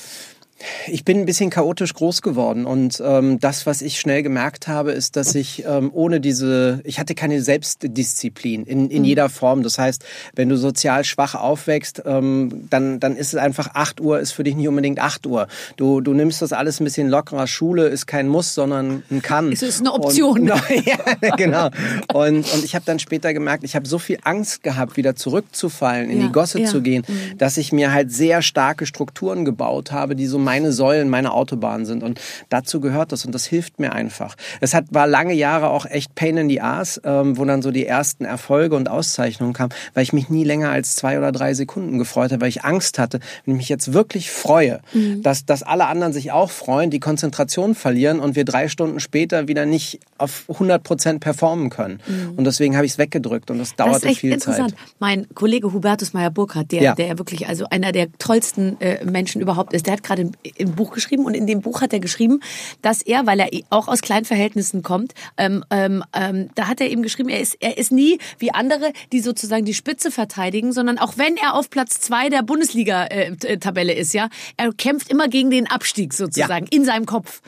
Ich 0.87 1.05
bin 1.05 1.19
ein 1.19 1.25
bisschen 1.25 1.49
chaotisch 1.49 1.93
groß 1.93 2.21
geworden 2.21 2.65
und 2.65 3.01
ähm, 3.05 3.39
das, 3.39 3.65
was 3.65 3.81
ich 3.81 3.99
schnell 3.99 4.23
gemerkt 4.23 4.67
habe, 4.67 4.91
ist, 4.91 5.15
dass 5.15 5.35
ich 5.35 5.65
ähm, 5.65 5.91
ohne 5.93 6.19
diese, 6.19 6.81
ich 6.83 6.99
hatte 6.99 7.15
keine 7.15 7.41
Selbstdisziplin 7.41 8.63
in, 8.63 8.89
in 8.89 8.99
mhm. 8.99 9.05
jeder 9.05 9.29
Form. 9.29 9.63
Das 9.63 9.77
heißt, 9.77 10.03
wenn 10.35 10.49
du 10.49 10.57
sozial 10.57 11.03
schwach 11.03 11.35
aufwächst, 11.35 12.03
ähm, 12.05 12.67
dann, 12.69 12.99
dann 12.99 13.15
ist 13.15 13.33
es 13.33 13.39
einfach 13.39 13.71
8 13.73 14.01
Uhr, 14.01 14.19
ist 14.19 14.31
für 14.31 14.43
dich 14.43 14.55
nicht 14.55 14.67
unbedingt 14.67 14.99
8 14.99 15.25
Uhr. 15.27 15.47
Du, 15.77 16.01
du 16.01 16.13
nimmst 16.13 16.41
das 16.41 16.53
alles 16.53 16.79
ein 16.79 16.83
bisschen 16.83 17.09
lockerer. 17.09 17.47
Schule 17.47 17.87
ist 17.87 18.07
kein 18.07 18.27
Muss, 18.27 18.53
sondern 18.53 19.03
ein 19.11 19.21
Kann. 19.21 19.51
Es 19.51 19.61
ist 19.61 19.81
eine 19.81 19.93
Option. 19.93 20.41
Und, 20.41 20.61
ja, 20.85 20.97
genau. 21.35 21.69
Und, 22.13 22.51
und 22.53 22.63
ich 22.63 22.75
habe 22.75 22.85
dann 22.85 22.99
später 22.99 23.33
gemerkt, 23.33 23.63
ich 23.63 23.75
habe 23.75 23.87
so 23.87 23.99
viel 23.99 24.17
Angst 24.23 24.63
gehabt, 24.63 24.97
wieder 24.97 25.15
zurückzufallen, 25.15 26.09
in 26.09 26.19
ja, 26.19 26.27
die 26.27 26.31
Gosse 26.31 26.61
ja. 26.61 26.67
zu 26.67 26.81
gehen, 26.81 27.03
mhm. 27.07 27.37
dass 27.37 27.57
ich 27.57 27.71
mir 27.71 27.91
halt 27.91 28.11
sehr 28.11 28.41
starke 28.41 28.85
Strukturen 28.85 29.45
gebaut 29.45 29.91
habe, 29.91 30.15
die 30.15 30.27
so 30.27 30.37
meine 30.53 30.71
Säulen, 30.71 31.09
meine 31.09 31.33
Autobahn 31.33 31.85
sind. 31.85 32.03
Und 32.03 32.19
dazu 32.49 32.79
gehört 32.79 33.11
das 33.11 33.25
und 33.25 33.33
das 33.33 33.45
hilft 33.45 33.79
mir 33.79 33.91
einfach. 33.91 34.35
Es 34.61 34.75
hat, 34.75 34.85
war 34.91 35.07
lange 35.07 35.33
Jahre 35.33 35.69
auch 35.69 35.87
echt 35.87 36.13
Pain 36.13 36.37
in 36.37 36.47
the 36.47 36.61
Ass, 36.61 37.01
ähm, 37.03 37.39
wo 37.39 37.45
dann 37.45 37.63
so 37.63 37.71
die 37.71 37.87
ersten 37.87 38.23
Erfolge 38.23 38.75
und 38.75 38.87
Auszeichnungen 38.87 39.53
kamen, 39.53 39.73
weil 39.95 40.03
ich 40.03 40.13
mich 40.13 40.29
nie 40.29 40.43
länger 40.43 40.69
als 40.69 40.95
zwei 40.95 41.17
oder 41.17 41.31
drei 41.31 41.55
Sekunden 41.55 41.97
gefreut 41.97 42.31
habe, 42.31 42.41
weil 42.41 42.49
ich 42.49 42.63
Angst 42.63 42.99
hatte, 42.99 43.19
wenn 43.45 43.55
ich 43.55 43.57
mich 43.57 43.69
jetzt 43.69 43.93
wirklich 43.93 44.29
freue, 44.29 44.81
mhm. 44.93 45.23
dass, 45.23 45.45
dass 45.45 45.63
alle 45.63 45.87
anderen 45.87 46.13
sich 46.13 46.31
auch 46.31 46.51
freuen, 46.51 46.91
die 46.91 46.99
Konzentration 46.99 47.73
verlieren 47.73 48.19
und 48.19 48.35
wir 48.35 48.45
drei 48.45 48.67
Stunden 48.67 48.99
später 48.99 49.47
wieder 49.47 49.65
nicht 49.65 50.01
auf 50.19 50.45
100 50.49 50.83
Prozent 50.83 51.19
performen 51.19 51.71
können. 51.71 51.99
Mhm. 52.05 52.33
Und 52.37 52.43
deswegen 52.43 52.75
habe 52.75 52.85
ich 52.85 52.91
es 52.91 52.97
weggedrückt 52.99 53.49
und 53.49 53.57
das 53.57 53.75
dauerte 53.75 53.93
das 53.93 54.03
ist 54.03 54.09
echt 54.11 54.19
viel 54.19 54.33
interessant. 54.33 54.69
Zeit. 54.71 54.79
Mein 54.99 55.25
Kollege 55.33 55.73
Hubertus 55.73 56.13
Meyer-Burkhardt, 56.13 56.71
der, 56.71 56.81
ja. 56.83 56.93
der 56.93 57.17
wirklich 57.17 57.47
also 57.47 57.65
einer 57.71 57.91
der 57.91 58.11
tollsten 58.19 58.79
äh, 58.79 59.03
Menschen 59.03 59.41
überhaupt 59.41 59.73
ist, 59.73 59.87
der 59.87 59.93
hat 59.93 60.03
gerade 60.03 60.31
ein 60.59 60.75
Buch 60.75 60.93
geschrieben 60.93 61.25
und 61.25 61.33
in 61.33 61.47
dem 61.47 61.61
Buch 61.61 61.81
hat 61.81 61.93
er 61.93 61.99
geschrieben, 61.99 62.39
dass 62.81 63.01
er, 63.01 63.25
weil 63.25 63.39
er 63.39 63.49
auch 63.69 63.87
aus 63.87 64.01
kleinen 64.01 64.25
Verhältnissen 64.25 64.83
kommt, 64.83 65.13
ähm, 65.37 65.63
ähm, 65.69 66.03
ähm, 66.13 66.49
da 66.55 66.67
hat 66.67 66.81
er 66.81 66.89
eben 66.89 67.01
geschrieben, 67.01 67.29
er 67.29 67.39
ist, 67.39 67.57
er 67.59 67.77
ist 67.77 67.91
nie 67.91 68.19
wie 68.39 68.53
andere, 68.53 68.93
die 69.11 69.19
sozusagen 69.19 69.65
die 69.65 69.73
Spitze 69.73 70.11
verteidigen, 70.11 70.71
sondern 70.73 70.97
auch 70.97 71.17
wenn 71.17 71.37
er 71.37 71.55
auf 71.55 71.69
Platz 71.69 71.99
zwei 71.99 72.29
der 72.29 72.41
Bundesliga-Tabelle 72.43 73.93
ist, 73.93 74.13
ja, 74.13 74.29
er 74.57 74.73
kämpft 74.73 75.09
immer 75.09 75.27
gegen 75.27 75.49
den 75.49 75.67
Abstieg 75.67 76.13
sozusagen 76.13 76.67
ja. 76.71 76.77
in 76.77 76.85
seinem 76.85 77.05
Kopf. 77.05 77.41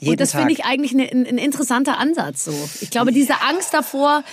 Jeden 0.00 0.12
und 0.12 0.20
das 0.20 0.32
finde 0.32 0.52
ich 0.52 0.64
eigentlich 0.64 0.92
ein, 0.92 1.26
ein 1.26 1.36
interessanter 1.38 1.98
Ansatz. 1.98 2.44
So, 2.44 2.54
ich 2.80 2.90
glaube, 2.90 3.12
diese 3.12 3.42
Angst 3.42 3.74
davor, 3.74 4.24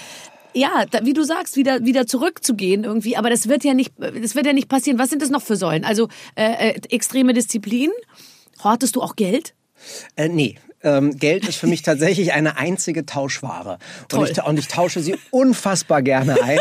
ja, 0.54 0.86
da, 0.90 1.06
wie 1.06 1.14
du 1.14 1.24
sagst, 1.24 1.56
wieder 1.56 1.86
wieder 1.86 2.08
zurückzugehen 2.08 2.84
irgendwie. 2.84 3.18
Aber 3.18 3.30
das 3.30 3.48
wird 3.48 3.64
ja 3.64 3.74
nicht, 3.74 3.94
das 3.98 4.36
wird 4.36 4.46
ja 4.46 4.54
nicht 4.54 4.70
passieren. 4.70 5.00
Was 5.00 5.10
sind 5.10 5.22
das 5.22 5.30
noch 5.30 5.42
für 5.42 5.56
Säulen? 5.56 5.86
Also 5.86 6.08
äh, 6.36 6.70
äh, 6.70 6.82
extreme 6.90 7.34
Disziplin. 7.34 7.92
Hortest 8.64 8.96
du 8.96 9.02
auch 9.02 9.16
Geld? 9.16 9.54
Äh, 10.16 10.30
nee, 10.30 10.58
ähm, 10.84 11.18
Geld 11.18 11.48
ist 11.48 11.58
für 11.58 11.68
mich 11.68 11.82
tatsächlich 11.82 12.34
eine 12.34 12.58
einzige 12.58 13.06
Tauschware. 13.06 13.80
Und 14.14 14.30
ich, 14.30 14.44
und 14.44 14.60
ich, 14.60 14.68
tausche 14.68 15.02
sie 15.02 15.16
unfassbar 15.32 16.02
gerne 16.02 16.42
ein. 16.42 16.60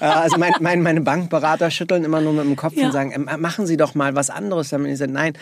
äh, 0.00 0.04
also 0.04 0.38
mein, 0.38 0.52
mein, 0.60 0.82
meine 0.82 1.02
Bankberater 1.02 1.70
schütteln 1.70 2.04
immer 2.04 2.20
nur 2.20 2.32
mit 2.32 2.44
dem 2.44 2.56
Kopf 2.56 2.74
ja. 2.74 2.86
und 2.86 2.92
sagen, 2.92 3.12
äh, 3.12 3.36
machen 3.36 3.66
Sie 3.66 3.76
doch 3.76 3.94
mal 3.94 4.14
was 4.14 4.30
anderes. 4.30 4.70
Damit 4.70 4.92
ich 4.92 4.98
sage, 4.98 5.12
nein, 5.12 5.34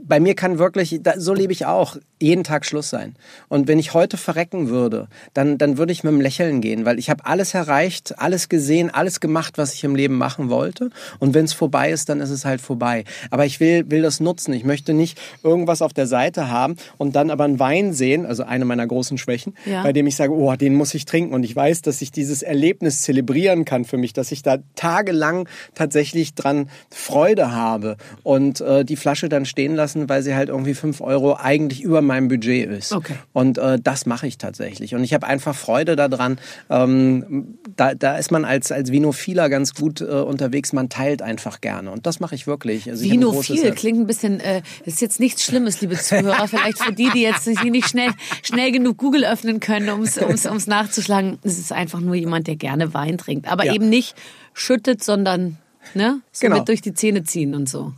bei 0.00 0.20
mir 0.20 0.34
kann 0.34 0.58
wirklich, 0.58 1.00
so 1.16 1.32
lebe 1.32 1.52
ich 1.52 1.64
auch, 1.66 1.96
jeden 2.20 2.44
Tag 2.44 2.66
Schluss 2.66 2.90
sein. 2.90 3.14
Und 3.48 3.68
wenn 3.68 3.78
ich 3.78 3.94
heute 3.94 4.16
verrecken 4.16 4.68
würde, 4.68 5.08
dann, 5.34 5.56
dann 5.56 5.78
würde 5.78 5.92
ich 5.92 6.04
mit 6.04 6.12
einem 6.12 6.20
Lächeln 6.20 6.60
gehen, 6.60 6.84
weil 6.84 6.98
ich 6.98 7.10
habe 7.10 7.24
alles 7.24 7.54
erreicht, 7.54 8.18
alles 8.18 8.48
gesehen, 8.48 8.90
alles 8.90 9.20
gemacht, 9.20 9.56
was 9.56 9.72
ich 9.74 9.84
im 9.84 9.94
Leben 9.94 10.18
machen 10.18 10.50
wollte. 10.50 10.90
Und 11.20 11.32
wenn 11.34 11.44
es 11.44 11.52
vorbei 11.52 11.90
ist, 11.90 12.08
dann 12.08 12.20
ist 12.20 12.30
es 12.30 12.44
halt 12.44 12.60
vorbei. 12.60 13.04
Aber 13.30 13.46
ich 13.46 13.60
will, 13.60 13.90
will 13.90 14.02
das 14.02 14.20
nutzen. 14.20 14.52
Ich 14.52 14.64
möchte 14.64 14.92
nicht 14.92 15.18
irgendwas 15.42 15.80
auf 15.80 15.92
der 15.92 16.06
Seite 16.06 16.50
haben 16.50 16.76
und 16.98 17.16
dann 17.16 17.30
aber 17.30 17.44
einen 17.44 17.60
Wein 17.60 17.92
sehen, 17.92 18.26
also 18.26 18.42
eine 18.42 18.64
meiner 18.64 18.86
großen 18.86 19.16
Schwächen, 19.16 19.54
ja. 19.64 19.82
bei 19.82 19.92
dem 19.92 20.06
ich 20.06 20.16
sage, 20.16 20.32
oh, 20.32 20.54
den 20.56 20.74
muss 20.74 20.92
ich 20.94 21.06
trinken. 21.06 21.32
Und 21.32 21.44
ich 21.44 21.54
weiß, 21.54 21.82
dass 21.82 22.02
ich 22.02 22.10
dieses 22.10 22.42
Erlebnis 22.42 23.02
zelebrieren 23.02 23.64
kann 23.64 23.84
für 23.84 23.96
mich, 23.96 24.12
dass 24.12 24.32
ich 24.32 24.42
da 24.42 24.58
tagelang 24.74 25.48
tatsächlich 25.74 26.34
dran 26.34 26.68
Freude 26.90 27.52
habe 27.52 27.96
und 28.22 28.60
äh, 28.60 28.84
die 28.84 28.96
Flasche 28.96 29.28
dann 29.28 29.46
stehen 29.46 29.77
lassen, 29.78 30.08
weil 30.08 30.22
sie 30.22 30.34
halt 30.34 30.50
irgendwie 30.50 30.74
fünf 30.74 31.00
Euro 31.00 31.36
eigentlich 31.36 31.80
über 31.82 32.02
meinem 32.02 32.28
Budget 32.28 32.68
ist. 32.68 32.92
Okay. 32.92 33.14
Und 33.32 33.56
äh, 33.56 33.78
das 33.82 34.04
mache 34.04 34.26
ich 34.26 34.36
tatsächlich. 34.36 34.94
Und 34.94 35.02
ich 35.02 35.14
habe 35.14 35.26
einfach 35.26 35.54
Freude 35.54 35.96
daran. 35.96 36.38
Ähm, 36.68 37.58
da, 37.76 37.94
da 37.94 38.18
ist 38.18 38.30
man 38.30 38.44
als, 38.44 38.70
als 38.70 38.92
Vinophiler 38.92 39.48
ganz 39.48 39.74
gut 39.74 40.02
äh, 40.02 40.04
unterwegs. 40.04 40.74
Man 40.74 40.90
teilt 40.90 41.22
einfach 41.22 41.62
gerne. 41.62 41.90
Und 41.90 42.06
das 42.06 42.20
mache 42.20 42.34
ich 42.34 42.46
wirklich. 42.46 42.90
Also 42.90 43.04
Vinophil 43.04 43.72
klingt 43.72 44.00
ein 44.00 44.06
bisschen, 44.06 44.40
äh, 44.40 44.62
ist 44.84 45.00
jetzt 45.00 45.20
nichts 45.20 45.44
Schlimmes, 45.44 45.80
liebe 45.80 45.96
Zuhörer. 45.96 46.46
Vielleicht 46.48 46.82
für 46.82 46.92
die, 46.92 47.08
die 47.14 47.22
jetzt 47.22 47.46
nicht 47.46 47.88
schnell, 47.88 48.10
schnell 48.42 48.72
genug 48.72 48.98
Google 48.98 49.24
öffnen 49.24 49.60
können, 49.60 49.88
um 49.88 50.02
es 50.02 50.66
nachzuschlagen. 50.66 51.38
Es 51.42 51.58
ist 51.58 51.72
einfach 51.72 52.00
nur 52.00 52.16
jemand, 52.16 52.46
der 52.46 52.56
gerne 52.56 52.92
Wein 52.92 53.16
trinkt. 53.16 53.48
Aber 53.48 53.64
ja. 53.64 53.72
eben 53.72 53.88
nicht 53.88 54.14
schüttet, 54.52 55.02
sondern 55.02 55.56
ne, 55.94 56.20
so 56.32 56.46
genau. 56.46 56.58
mit 56.58 56.68
durch 56.68 56.82
die 56.82 56.94
Zähne 56.94 57.24
ziehen 57.24 57.54
und 57.54 57.68
so. 57.68 57.92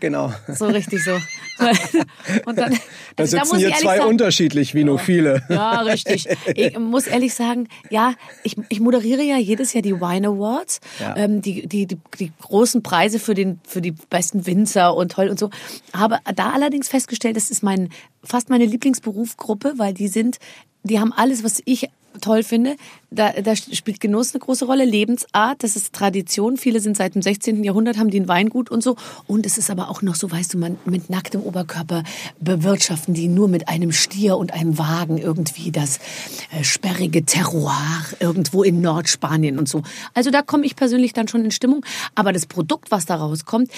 Genau. 0.00 0.32
So 0.48 0.66
richtig 0.66 1.02
so. 1.04 1.12
Und 2.44 2.58
dann, 2.58 2.72
da 2.72 3.22
also 3.22 3.36
sitzen 3.36 3.52
da 3.52 3.56
hier 3.56 3.74
zwei 3.74 3.96
sagen, 3.98 4.08
unterschiedlich 4.10 4.74
Vinophile. 4.74 5.42
Ja, 5.48 5.80
richtig. 5.80 6.28
Ich 6.54 6.78
muss 6.78 7.06
ehrlich 7.06 7.34
sagen, 7.34 7.68
ja, 7.90 8.14
ich, 8.42 8.56
ich 8.68 8.80
moderiere 8.80 9.22
ja 9.22 9.38
jedes 9.38 9.72
Jahr 9.72 9.82
die 9.82 10.00
Wine 10.00 10.28
Awards, 10.28 10.80
ja. 11.00 11.16
ähm, 11.16 11.40
die, 11.40 11.66
die, 11.66 11.86
die, 11.86 11.98
die 12.18 12.32
großen 12.42 12.82
Preise 12.82 13.18
für, 13.18 13.34
den, 13.34 13.60
für 13.66 13.80
die 13.80 13.92
besten 13.92 14.46
Winzer 14.46 14.94
und 14.94 15.12
toll 15.12 15.28
und 15.28 15.38
so. 15.38 15.50
Habe 15.92 16.18
da 16.34 16.50
allerdings 16.50 16.88
festgestellt, 16.88 17.36
das 17.36 17.50
ist 17.50 17.62
mein, 17.62 17.88
fast 18.22 18.50
meine 18.50 18.66
Lieblingsberufsgruppe, 18.66 19.74
weil 19.76 19.94
die 19.94 20.08
sind, 20.08 20.38
die 20.82 21.00
haben 21.00 21.12
alles, 21.12 21.42
was 21.44 21.62
ich 21.64 21.88
toll 22.20 22.42
finde, 22.42 22.76
da, 23.10 23.32
da 23.32 23.54
spielt 23.54 24.00
Genuss 24.00 24.34
eine 24.34 24.40
große 24.40 24.64
Rolle, 24.64 24.84
Lebensart, 24.84 25.62
das 25.62 25.76
ist 25.76 25.92
Tradition. 25.92 26.56
Viele 26.56 26.80
sind 26.80 26.96
seit 26.96 27.14
dem 27.14 27.22
16. 27.22 27.62
Jahrhundert, 27.62 27.98
haben 27.98 28.10
die 28.10 28.20
ein 28.20 28.28
Weingut 28.28 28.70
und 28.70 28.82
so. 28.82 28.96
Und 29.26 29.46
es 29.46 29.58
ist 29.58 29.70
aber 29.70 29.90
auch 29.90 30.02
noch 30.02 30.16
so, 30.16 30.30
weißt 30.30 30.54
du, 30.54 30.58
man 30.58 30.78
mit 30.84 31.08
nacktem 31.08 31.40
Oberkörper 31.42 32.02
bewirtschaften 32.40 33.14
die 33.14 33.28
nur 33.28 33.48
mit 33.48 33.68
einem 33.68 33.92
Stier 33.92 34.36
und 34.36 34.52
einem 34.52 34.78
Wagen 34.78 35.18
irgendwie 35.18 35.70
das 35.70 35.98
äh, 36.50 36.64
sperrige 36.64 37.24
Terroir 37.24 38.04
irgendwo 38.18 38.62
in 38.62 38.80
Nordspanien 38.80 39.58
und 39.58 39.68
so. 39.68 39.82
Also 40.14 40.30
da 40.30 40.42
komme 40.42 40.66
ich 40.66 40.74
persönlich 40.74 41.12
dann 41.12 41.28
schon 41.28 41.44
in 41.44 41.52
Stimmung. 41.52 41.84
Aber 42.14 42.32
das 42.32 42.46
Produkt, 42.46 42.90
was 42.90 43.06
da 43.06 43.16
rauskommt, 43.16 43.70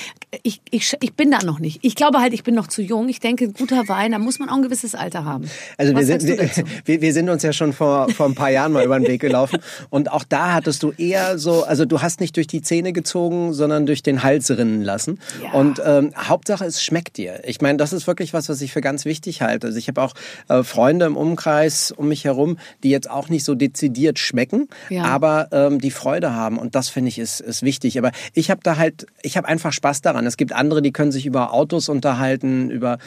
ich, 0.43 0.61
ich, 0.71 0.95
ich 1.01 1.15
bin 1.15 1.31
da 1.31 1.45
noch 1.45 1.59
nicht. 1.59 1.81
Ich 1.83 1.95
glaube 1.95 2.19
halt, 2.21 2.33
ich 2.33 2.45
bin 2.45 2.55
noch 2.55 2.67
zu 2.67 2.81
jung. 2.81 3.09
Ich 3.09 3.21
denke, 3.21 3.49
guter 3.53 3.89
Wein, 3.89 4.13
da 4.13 4.19
muss 4.19 4.39
man 4.39 4.49
auch 4.49 4.57
ein 4.57 4.63
gewisses 4.63 4.95
Alter 4.95 5.25
haben. 5.25 5.51
Also 5.77 5.95
wir 5.95 6.07
sind, 6.07 6.25
wir, 6.25 6.39
wir, 6.87 7.01
wir 7.03 7.13
sind 7.13 7.29
uns 7.29 7.43
ja 7.43 7.53
schon 7.53 7.73
vor, 7.75 8.09
vor 8.11 8.27
ein 8.27 8.35
paar 8.35 8.51
Jahren 8.51 8.73
mal 8.73 8.85
über 8.85 8.99
den 8.99 9.07
Weg 9.07 9.18
gelaufen. 9.19 9.59
Und 9.91 10.11
auch 10.13 10.25
da 10.25 10.55
hattest 10.55 10.83
du 10.83 10.93
eher 10.93 11.39
so, 11.39 11.65
also 11.65 11.85
du 11.85 12.03
hast 12.03 12.21
nicht 12.21 12.37
durch 12.37 12.47
die 12.47 12.63
Zähne 12.63 12.93
gezogen, 12.93 13.53
sondern 13.53 13.87
durch 13.87 14.03
den 14.03 14.23
Hals 14.23 14.51
rinnen 14.51 14.83
lassen. 14.83 15.19
Ja. 15.43 15.53
Und 15.53 15.81
ähm, 15.85 16.13
Hauptsache, 16.17 16.65
es 16.65 16.83
schmeckt 16.83 17.17
dir. 17.17 17.41
Ich 17.45 17.61
meine, 17.61 17.79
das 17.79 17.93
ist 17.93 18.07
wirklich 18.07 18.33
was, 18.33 18.49
was 18.49 18.61
ich 18.61 18.73
für 18.73 18.81
ganz 18.81 19.05
wichtig 19.05 19.43
halte. 19.43 19.69
Also 19.69 19.79
ich 19.79 19.89
habe 19.89 20.03
auch 20.03 20.15
äh, 20.49 20.63
Freunde 20.63 21.07
im 21.07 21.17
Umkreis 21.17 21.93
um 21.93 22.09
mich 22.09 22.25
herum, 22.25 22.59
die 22.83 22.91
jetzt 22.91 23.11
auch 23.11 23.29
nicht 23.29 23.45
so 23.45 23.55
dezidiert 23.55 24.19
schmecken, 24.19 24.69
Ja. 24.89 25.05
aber 25.05 25.49
ähm, 25.53 25.81
die 25.81 25.91
Freude 25.91 26.35
haben. 26.35 26.59
Und 26.59 26.75
das 26.75 26.89
finde 26.89 27.09
ich 27.09 27.19
ist, 27.19 27.41
ist 27.41 27.63
wichtig. 27.63 27.99
Aber 27.99 28.13
ich 28.35 28.51
habe 28.51 28.61
da 28.63 28.77
halt, 28.77 29.07
ich 29.23 29.37
habe 29.37 29.49
einfach 29.49 29.73
Spaß 29.73 30.03
daran. 30.03 30.27
Es 30.27 30.37
gibt 30.37 30.53
andere, 30.53 30.83
die 30.83 30.93
können 30.93 31.13
sich 31.13 31.27
über 31.27 31.53
Autos 31.53 31.89
unterhalten, 31.89 32.71
über 32.71 32.99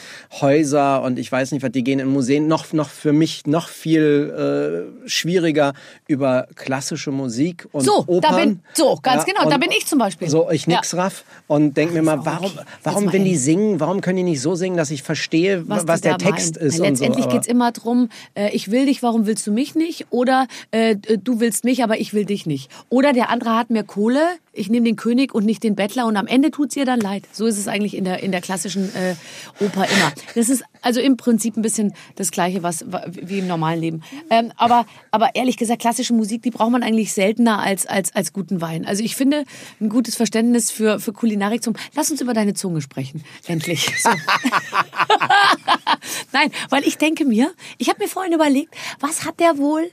Häuser 0.41 1.01
und 1.03 1.19
ich 1.19 1.31
weiß 1.31 1.51
nicht, 1.51 1.63
was 1.63 1.71
die 1.71 1.83
gehen 1.83 1.99
in 1.99 2.07
Museen. 2.07 2.47
Noch, 2.47 2.73
noch 2.73 2.89
für 2.89 3.13
mich 3.13 3.45
noch 3.45 3.67
viel 3.69 4.85
äh, 5.05 5.09
schwieriger 5.09 5.73
über 6.11 6.47
klassische 6.55 7.11
Musik 7.11 7.67
und 7.71 7.83
So, 7.83 8.03
Opern. 8.07 8.21
da 8.21 8.35
bin, 8.37 8.59
so, 8.73 8.99
ganz 9.01 9.25
genau, 9.25 9.49
da 9.49 9.57
bin 9.57 9.69
ich 9.71 9.85
zum 9.87 9.97
Beispiel. 9.99 10.29
So, 10.29 10.49
ich 10.51 10.67
nix 10.67 10.91
Ja. 10.91 11.03
raff 11.03 11.23
und 11.47 11.75
denke 11.77 11.93
mir 11.93 12.01
mal, 12.03 12.25
warum, 12.25 12.51
okay. 12.51 12.65
Warum 12.83 13.05
mal 13.05 13.13
wenn 13.13 13.23
die 13.25 13.37
singen, 13.37 13.79
warum 13.79 14.01
können 14.01 14.17
die 14.17 14.23
nicht 14.23 14.41
so 14.41 14.55
singen, 14.55 14.77
dass 14.77 14.91
ich 14.91 15.03
verstehe, 15.03 15.67
was, 15.67 15.85
die 15.85 16.01
der 16.07 16.17
Text 16.17 16.55
meinen. 16.57 16.67
ist 16.67 16.79
Na, 16.79 16.87
und 16.87 16.95
so. 16.97 17.03
Letztendlich 17.03 17.25
aber- 17.25 17.33
geht's 17.33 17.47
immer 17.47 17.71
drum, 17.71 18.09
äh, 18.35 18.49
ich 18.51 18.69
will 18.71 18.85
dich, 18.85 19.01
warum 19.01 19.25
willst 19.25 19.47
du 19.47 19.51
mich 19.51 19.73
nicht? 19.75 20.07
Oder 20.11 20.47
äh, 20.71 20.95
du 20.95 21.39
willst 21.39 21.63
mich, 21.63 21.83
aber 21.83 21.99
ich 21.99 22.13
will 22.13 22.25
dich 22.25 22.45
nicht. 22.45 22.69
Oder 22.89 23.13
der 23.13 23.29
andere 23.29 23.55
hat 23.57 23.69
mehr 23.69 23.83
Kohle, 23.83 24.21
ich 24.53 24.69
nehme 24.69 24.85
den 24.85 24.95
König 24.95 25.33
und 25.33 25.45
nicht 25.45 25.63
den 25.63 25.75
Bettler 25.75 26.05
und 26.05 26.17
am 26.17 26.27
Ende 26.27 26.51
tut's 26.51 26.75
ihr 26.75 26.85
dann 26.85 26.99
leid. 26.99 27.23
So 27.31 27.45
ist 27.45 27.57
es 27.57 27.67
eigentlich 27.67 27.95
in 27.95 28.03
der, 28.03 28.21
in 28.21 28.31
der 28.31 28.41
klassischen 28.41 28.93
äh, 28.95 29.15
Oper 29.63 29.85
immer. 29.85 30.11
Das 30.35 30.49
ist 30.49 30.63
also 30.81 30.99
im 30.99 31.17
Prinzip 31.17 31.57
ein 31.57 31.61
bisschen 31.61 31.93
das 32.15 32.31
Gleiche 32.31 32.63
was, 32.63 32.85
wie 33.09 33.39
im 33.39 33.47
normalen 33.47 33.79
Leben. 33.79 34.03
Ähm, 34.29 34.51
aber, 34.57 34.85
aber 35.11 35.35
ehrlich 35.35 35.57
gesagt, 35.57 35.81
klassische 35.81 36.13
Musik, 36.13 36.41
die 36.41 36.51
braucht 36.51 36.71
man 36.71 36.83
eigentlich 36.83 37.13
seltener 37.13 37.59
als, 37.59 37.85
als, 37.85 38.13
als 38.13 38.33
guten 38.33 38.61
Wein. 38.61 38.85
Also 38.85 39.03
ich 39.03 39.15
finde 39.15 39.45
ein 39.79 39.89
gutes 39.89 40.15
Verständnis 40.15 40.71
für, 40.71 40.99
für 40.99 41.13
Kulinarik 41.13 41.63
zum... 41.63 41.75
Lass 41.95 42.11
uns 42.11 42.21
über 42.21 42.33
deine 42.33 42.53
Zunge 42.53 42.81
sprechen, 42.81 43.23
endlich. 43.47 43.89
So. 44.01 44.09
Nein, 46.33 46.51
weil 46.69 46.85
ich 46.85 46.97
denke 46.97 47.25
mir, 47.25 47.53
ich 47.77 47.89
habe 47.89 48.01
mir 48.01 48.09
vorhin 48.09 48.33
überlegt, 48.33 48.75
was 48.99 49.25
hat 49.25 49.39
der 49.39 49.57
wohl? 49.57 49.89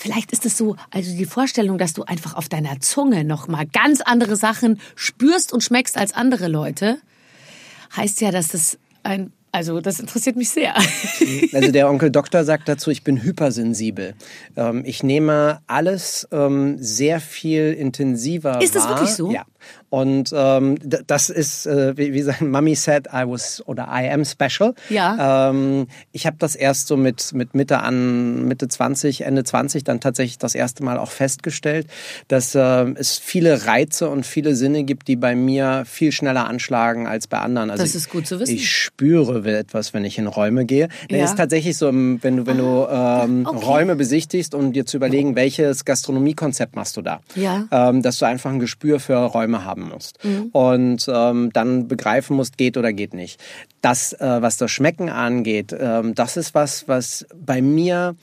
Vielleicht 0.00 0.32
ist 0.32 0.46
es 0.46 0.56
so, 0.56 0.76
also 0.90 1.14
die 1.14 1.26
Vorstellung, 1.26 1.76
dass 1.76 1.92
du 1.92 2.04
einfach 2.04 2.34
auf 2.34 2.48
deiner 2.48 2.80
Zunge 2.80 3.22
noch 3.22 3.48
mal 3.48 3.66
ganz 3.66 4.00
andere 4.00 4.34
Sachen 4.34 4.80
spürst 4.94 5.52
und 5.52 5.62
schmeckst 5.62 5.98
als 5.98 6.14
andere 6.14 6.48
Leute, 6.48 6.96
heißt 7.94 8.22
ja, 8.22 8.30
dass 8.30 8.48
das 8.48 8.78
ein, 9.02 9.30
also 9.52 9.82
das 9.82 10.00
interessiert 10.00 10.36
mich 10.36 10.48
sehr. 10.48 10.74
Also 11.52 11.70
der 11.70 11.90
Onkel 11.90 12.10
Doktor 12.10 12.44
sagt 12.44 12.66
dazu, 12.68 12.90
ich 12.90 13.04
bin 13.04 13.22
hypersensibel. 13.22 14.14
Ähm, 14.56 14.84
ich 14.86 15.02
nehme 15.02 15.60
alles 15.66 16.26
ähm, 16.32 16.76
sehr 16.78 17.20
viel 17.20 17.74
intensiver 17.74 18.62
Ist 18.62 18.74
das 18.74 18.84
wahr. 18.84 18.90
wirklich 19.00 19.10
so? 19.10 19.30
Ja. 19.30 19.44
Und 19.88 20.32
ähm, 20.34 20.76
das 21.06 21.30
ist, 21.30 21.66
äh, 21.66 21.96
wie, 21.96 22.12
wie 22.12 22.22
sein 22.22 22.50
Mummy 22.50 22.74
said, 22.74 23.08
I 23.08 23.24
was 23.26 23.62
oder 23.66 23.88
I 23.90 24.08
am 24.10 24.24
special. 24.24 24.74
Ja. 24.88 25.50
Ähm, 25.50 25.86
ich 26.12 26.26
habe 26.26 26.36
das 26.38 26.54
erst 26.54 26.86
so 26.86 26.96
mit, 26.96 27.32
mit 27.32 27.54
Mitte 27.54 27.80
an, 27.80 28.46
Mitte 28.46 28.68
20, 28.68 29.22
Ende 29.22 29.44
20 29.44 29.84
dann 29.84 30.00
tatsächlich 30.00 30.38
das 30.38 30.54
erste 30.54 30.84
Mal 30.84 30.98
auch 30.98 31.10
festgestellt, 31.10 31.86
dass 32.28 32.54
äh, 32.54 32.60
es 32.94 33.18
viele 33.18 33.66
Reize 33.66 34.08
und 34.08 34.24
viele 34.26 34.54
Sinne 34.54 34.84
gibt, 34.84 35.08
die 35.08 35.16
bei 35.16 35.34
mir 35.34 35.84
viel 35.86 36.12
schneller 36.12 36.46
anschlagen 36.46 37.06
als 37.06 37.26
bei 37.26 37.38
anderen. 37.38 37.70
Also 37.70 37.82
Das 37.82 37.94
ist 37.94 38.10
gut 38.10 38.26
zu 38.26 38.38
wissen. 38.38 38.54
Ich 38.54 38.70
spüre 38.70 39.40
etwas, 39.58 39.92
wenn 39.92 40.04
ich 40.04 40.18
in 40.18 40.26
Räume 40.26 40.64
gehe. 40.66 40.88
Das 41.08 41.18
Ja. 41.18 41.24
ist 41.24 41.36
tatsächlich 41.36 41.76
so, 41.76 41.88
wenn 41.88 42.20
du, 42.36 42.46
wenn 42.46 42.58
du 42.58 42.86
ähm, 42.90 43.46
okay. 43.46 43.64
Räume 43.64 43.96
besichtigst 43.96 44.54
und 44.54 44.72
dir 44.74 44.86
zu 44.86 44.96
überlegen, 44.98 45.34
welches 45.34 45.84
Gastronomiekonzept 45.84 46.76
machst 46.76 46.96
du 46.96 47.02
da. 47.02 47.20
Ja. 47.34 47.66
Ähm, 47.72 48.02
dass 48.02 48.18
du 48.18 48.26
einfach 48.26 48.50
ein 48.50 48.58
Gespür 48.60 49.00
für 49.00 49.16
Räume 49.16 49.49
haben 49.64 49.88
musst. 49.88 50.18
Und 50.52 51.06
ähm, 51.12 51.50
dann 51.52 51.88
begreifen 51.88 52.36
musst, 52.36 52.56
geht 52.56 52.76
oder 52.76 52.92
geht 52.92 53.14
nicht. 53.14 53.40
Das, 53.80 54.12
äh, 54.14 54.42
was 54.42 54.56
das 54.56 54.70
Schmecken 54.70 55.08
angeht, 55.08 55.74
ähm, 55.78 56.14
das 56.14 56.36
ist 56.36 56.54
was, 56.54 56.88
was 56.88 57.26
bei 57.34 57.62
mir 57.62 58.16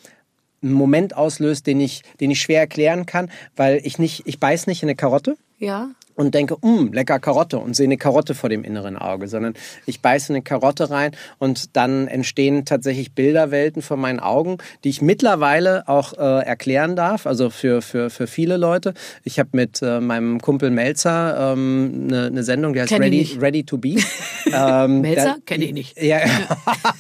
einen 0.64 0.74
Moment 0.74 1.16
auslöst, 1.16 1.68
den 1.68 1.80
ich, 1.80 2.02
den 2.20 2.32
ich 2.32 2.42
schwer 2.42 2.62
erklären 2.62 3.06
kann, 3.06 3.30
weil 3.56 3.80
ich 3.84 4.00
nicht, 4.00 4.24
ich 4.26 4.40
beiß 4.40 4.68
nicht 4.68 4.82
in 4.82 4.90
eine 4.90 4.96
Karotte 4.96 5.38
ja. 5.60 5.90
Und 6.18 6.34
denke, 6.36 6.58
mm, 6.62 6.92
lecker 6.92 7.20
Karotte 7.20 7.60
und 7.60 7.76
sehe 7.76 7.86
eine 7.86 7.98
Karotte 7.98 8.34
vor 8.36 8.50
dem 8.50 8.64
inneren 8.64 8.98
Auge, 8.98 9.28
sondern 9.28 9.54
ich 9.86 10.02
beiße 10.02 10.34
eine 10.34 10.42
Karotte 10.42 10.90
rein 10.90 11.12
und 11.38 11.78
dann 11.78 12.08
entstehen 12.08 12.66
tatsächlich 12.66 13.14
Bilderwelten 13.14 13.82
vor 13.82 13.98
meinen 13.98 14.20
Augen, 14.20 14.58
die 14.84 14.90
ich 14.90 15.02
mittlerweile 15.02 15.88
auch 15.88 16.14
äh, 16.14 16.44
erklären 16.46 16.96
darf, 16.96 17.26
also 17.28 17.50
für, 17.50 17.82
für, 17.82 18.10
für 18.10 18.28
viele 18.28 18.58
Leute. 18.58 18.94
Ich 19.24 19.40
habe 19.40 19.50
mit 19.54 19.82
äh, 19.82 20.00
meinem 20.02 20.42
Kumpel 20.42 20.72
Melzer 20.72 21.54
ähm, 21.54 22.08
eine, 22.08 22.26
eine 22.26 22.44
Sendung, 22.44 22.74
die 22.74 22.82
heißt 22.82 22.90
Kenn 22.90 23.04
Ready. 23.04 23.38
Ready 23.40 23.64
to 23.64 23.78
Be. 23.78 23.96
ähm, 24.52 25.02
Melzer? 25.02 25.24
da- 25.24 25.36
Kenn 25.46 25.62
ich 25.62 25.72
nicht. 25.74 26.02
Ja, 26.02 26.20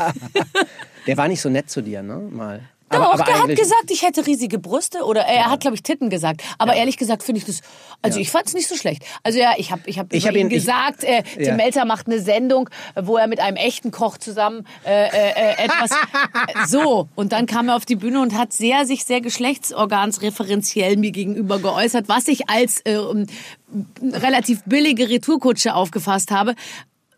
der 1.08 1.18
war 1.18 1.28
nicht 1.28 1.42
so 1.42 1.50
nett 1.50 1.70
zu 1.70 1.82
dir, 1.82 2.04
ne? 2.04 2.22
Mal. 2.32 2.62
Doch, 2.90 3.16
der 3.24 3.42
hat 3.42 3.48
gesagt, 3.56 3.90
ich 3.90 4.02
hätte 4.04 4.26
riesige 4.26 4.60
Brüste 4.60 5.04
oder 5.04 5.28
äh, 5.28 5.36
er 5.36 5.52
hat 5.52 5.60
glaube 5.60 5.76
ich 5.76 5.84
Titten 5.84 6.10
gesagt. 6.10 6.42
Aber 6.58 6.74
ehrlich 6.76 6.96
gesagt 6.98 7.22
finde 7.24 7.40
ich 7.40 7.46
das, 7.46 7.62
also 8.02 8.20
ich 8.20 8.32
fand 8.32 8.48
es 8.48 8.54
nicht 8.54 8.68
so 8.68 8.76
schlecht. 8.76 9.04
Also 9.24 9.40
ja, 9.40 9.54
ich 9.58 9.72
habe 9.72 9.82
ich 9.88 10.00
habe 10.00 10.16
Ich 10.16 10.26
hab 10.26 10.34
ihn 10.36 10.42
ihn- 10.42 10.48
ich- 10.48 10.54
gesagt, 10.66 11.04
äh, 11.04 11.24
Tim 11.24 11.44
Ja. 11.44 11.56
Melzer 11.56 11.86
macht 11.86 12.08
eine 12.08 12.20
Sendung, 12.22 12.70
wo 12.96 13.18
er 13.18 13.28
mit 13.28 13.40
einem 13.42 13.58
echten 13.58 13.92
Koch 13.92 14.18
zusammen 14.18 14.66
äh, 14.86 15.08
äh, 15.08 15.32
äh, 15.36 15.66
etwas 15.66 15.90
so 16.70 17.10
und 17.16 17.34
dann 17.34 17.46
kam 17.46 17.68
er 17.70 17.76
auf 17.76 17.86
die 17.86 17.96
Bühne 17.98 18.22
und 18.22 18.38
hat 18.38 18.54
sehr 18.54 18.86
sich 18.86 19.04
sehr 19.04 19.20
geschlechtsorgansreferenziell 19.22 20.98
mir 20.98 21.12
gegenüber 21.12 21.60
geäußert, 21.60 22.08
was 22.08 22.28
ich 22.28 22.50
als 22.50 22.80
äh, 22.82 22.98
relativ 24.02 24.64
billige 24.66 25.10
Retourkutsche 25.10 25.76
aufgefasst 25.76 26.32
habe. 26.32 26.56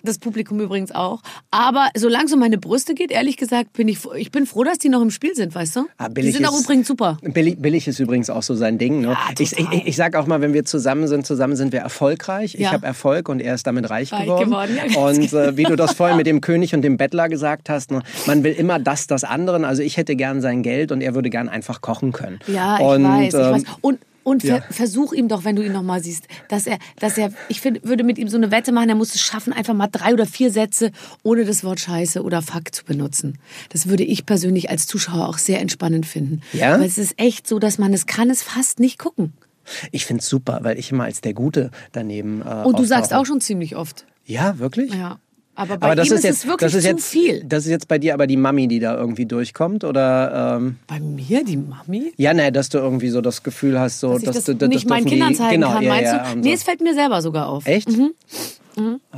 Das 0.01 0.17
Publikum 0.17 0.59
übrigens 0.61 0.91
auch. 0.93 1.21
Aber 1.51 1.89
solange 1.97 2.25
es 2.25 2.33
um 2.33 2.39
meine 2.39 2.57
Brüste 2.57 2.93
geht, 2.93 3.11
ehrlich 3.11 3.35
gesagt, 3.35 3.73
bin 3.73 3.87
ich, 3.89 3.99
ich 4.15 4.31
bin 4.31 4.45
froh, 4.45 4.63
dass 4.63 4.77
die 4.77 4.87
noch 4.87 5.01
im 5.01 5.11
Spiel 5.11 5.35
sind, 5.35 5.53
weißt 5.53 5.75
du? 5.75 5.85
Ah, 5.97 6.07
die 6.07 6.31
sind 6.31 6.45
auch 6.47 6.53
ist- 6.53 6.63
übrigens 6.63 6.87
super. 6.87 7.17
Billig, 7.21 7.57
billig 7.59 7.85
ist 7.87 7.99
übrigens 7.99 8.29
auch 8.29 8.41
so 8.43 8.55
sein 8.55 8.77
Ding. 8.77 9.01
Ne? 9.01 9.07
Ja, 9.09 9.17
ich 9.37 9.51
ich, 9.57 9.87
ich 9.87 9.95
sage 9.97 10.17
auch 10.17 10.25
mal, 10.25 10.39
wenn 10.39 10.53
wir 10.53 10.63
zusammen 10.63 11.07
sind, 11.09 11.25
zusammen 11.27 11.57
sind 11.57 11.73
wir 11.73 11.81
erfolgreich. 11.81 12.55
Ich 12.55 12.61
Ja. 12.61 12.71
habe 12.71 12.85
Erfolg 12.85 13.27
und 13.27 13.41
er 13.41 13.55
ist 13.55 13.67
damit 13.67 13.89
reich, 13.89 14.13
Reich 14.13 14.23
geworden. 14.23 14.45
geworden, 14.49 14.77
ja, 14.93 14.99
und 15.01 15.33
äh, 15.33 15.57
wie 15.57 15.63
du 15.63 15.75
das 15.75 15.93
vorhin 15.93 16.15
mit 16.15 16.27
dem 16.27 16.39
König 16.39 16.73
und 16.73 16.81
dem 16.81 16.95
Bettler 16.95 17.27
gesagt 17.27 17.69
hast, 17.69 17.91
ne? 17.91 18.01
man 18.25 18.43
will 18.43 18.53
immer 18.53 18.79
das, 18.79 19.07
das 19.07 19.25
anderen. 19.25 19.65
Also 19.65 19.81
ich 19.83 19.97
hätte 19.97 20.15
gern 20.15 20.39
sein 20.41 20.63
Geld 20.63 20.93
und 20.93 21.01
er 21.01 21.13
würde 21.13 21.29
gern 21.29 21.49
einfach 21.49 21.81
kochen 21.81 22.13
können. 22.13 22.39
Ja, 22.47 22.77
ich 22.77 22.85
und, 22.85 23.03
weiß, 23.03 23.33
ich 23.33 23.39
ähm, 23.39 23.51
weiß. 23.51 23.63
Und 23.81 23.99
und 24.23 24.41
ver 24.43 24.57
ja. 24.57 24.63
versuch 24.69 25.13
ihm 25.13 25.27
doch, 25.27 25.43
wenn 25.43 25.55
du 25.55 25.63
ihn 25.63 25.71
noch 25.71 25.83
mal 25.83 26.03
siehst, 26.03 26.27
dass 26.47 26.67
er, 26.67 26.77
dass 26.99 27.17
er, 27.17 27.31
ich 27.47 27.61
find, 27.61 27.83
würde 27.83 28.03
mit 28.03 28.17
ihm 28.17 28.27
so 28.27 28.37
eine 28.37 28.51
Wette 28.51 28.71
machen, 28.71 28.89
er 28.89 28.95
muss 28.95 29.15
es 29.15 29.21
schaffen, 29.21 29.53
einfach 29.53 29.73
mal 29.73 29.87
drei 29.87 30.13
oder 30.13 30.25
vier 30.25 30.51
Sätze 30.51 30.91
ohne 31.23 31.45
das 31.45 31.63
Wort 31.63 31.79
Scheiße 31.79 32.21
oder 32.23 32.41
Fuck 32.41 32.73
zu 32.73 32.85
benutzen. 32.85 33.37
Das 33.69 33.87
würde 33.87 34.03
ich 34.03 34.25
persönlich 34.25 34.69
als 34.69 34.87
Zuschauer 34.87 35.27
auch 35.27 35.37
sehr 35.37 35.59
entspannend 35.59 36.05
finden. 36.05 36.41
Ja? 36.53 36.79
Weil 36.79 36.87
es 36.87 36.97
ist 36.97 37.19
echt 37.19 37.47
so, 37.47 37.59
dass 37.59 37.77
man 37.77 37.93
es 37.93 38.05
kann 38.05 38.29
es 38.29 38.43
fast 38.43 38.79
nicht 38.79 38.99
gucken. 38.99 39.33
Ich 39.91 40.05
find's 40.05 40.27
super, 40.27 40.59
weil 40.63 40.79
ich 40.79 40.91
immer 40.91 41.03
als 41.03 41.21
der 41.21 41.33
Gute 41.33 41.71
daneben. 41.91 42.41
Äh, 42.41 42.63
Und 42.65 42.79
du 42.79 42.85
sagst 42.85 43.13
auch 43.13 43.25
schon 43.25 43.41
ziemlich 43.41 43.75
oft. 43.75 44.05
Ja, 44.25 44.59
wirklich? 44.59 44.93
Ja. 44.93 45.19
Aber 45.59 45.77
bei 45.77 45.87
Aber 45.87 45.95
das 45.95 46.07
ihm 46.07 46.13
ist 46.13 46.19
ist, 46.19 46.23
jetzt, 46.23 46.37
es 46.37 46.47
wirklich 46.47 46.71
das 46.71 46.73
ist 46.73 46.83
zu 46.83 46.89
jetzt, 46.89 47.09
viel. 47.09 47.43
Das 47.43 47.65
ist 47.65 47.69
jetzt 47.69 47.89
bei 47.89 47.97
dir 47.97 48.13
aber 48.13 48.27
die 48.27 48.37
Mami, 48.37 48.69
die 48.69 48.79
da 48.79 48.95
irgendwie 48.95 49.25
durchkommt, 49.25 49.83
oder? 49.83 50.55
Ähm, 50.57 50.77
Bei 50.87 51.01
mir, 51.01 51.43
die 51.43 51.57
Mami? 51.57 52.13
ja, 52.15 52.33
ne, 52.33 52.49
dass 52.53 52.69
du 52.69 52.77
irgendwie 52.77 53.09
so 53.09 53.19
das 53.19 53.43
Gefühl 53.43 53.77
hast, 53.77 53.99
so, 53.99 54.13
Dass 54.17 54.37
ich 54.37 54.45
das 54.45 54.57
du, 54.57 54.67
nicht 54.67 54.87
meinen 54.87 55.05
Kindern 55.05 55.35
zeigen 55.35 55.59
genau, 55.61 55.73
kann, 55.73 55.83
ja, 55.83 55.89
meinst 55.89 56.13
ja, 56.13 56.23
du? 56.23 56.31
und 56.31 56.39
Nee, 56.41 56.51
so. 56.51 56.55
es 56.55 56.63
fällt 56.63 56.79
mir 56.79 56.93
selber 56.93 57.21
sogar 57.21 57.49
auf. 57.49 57.65
Echt? 57.65 57.89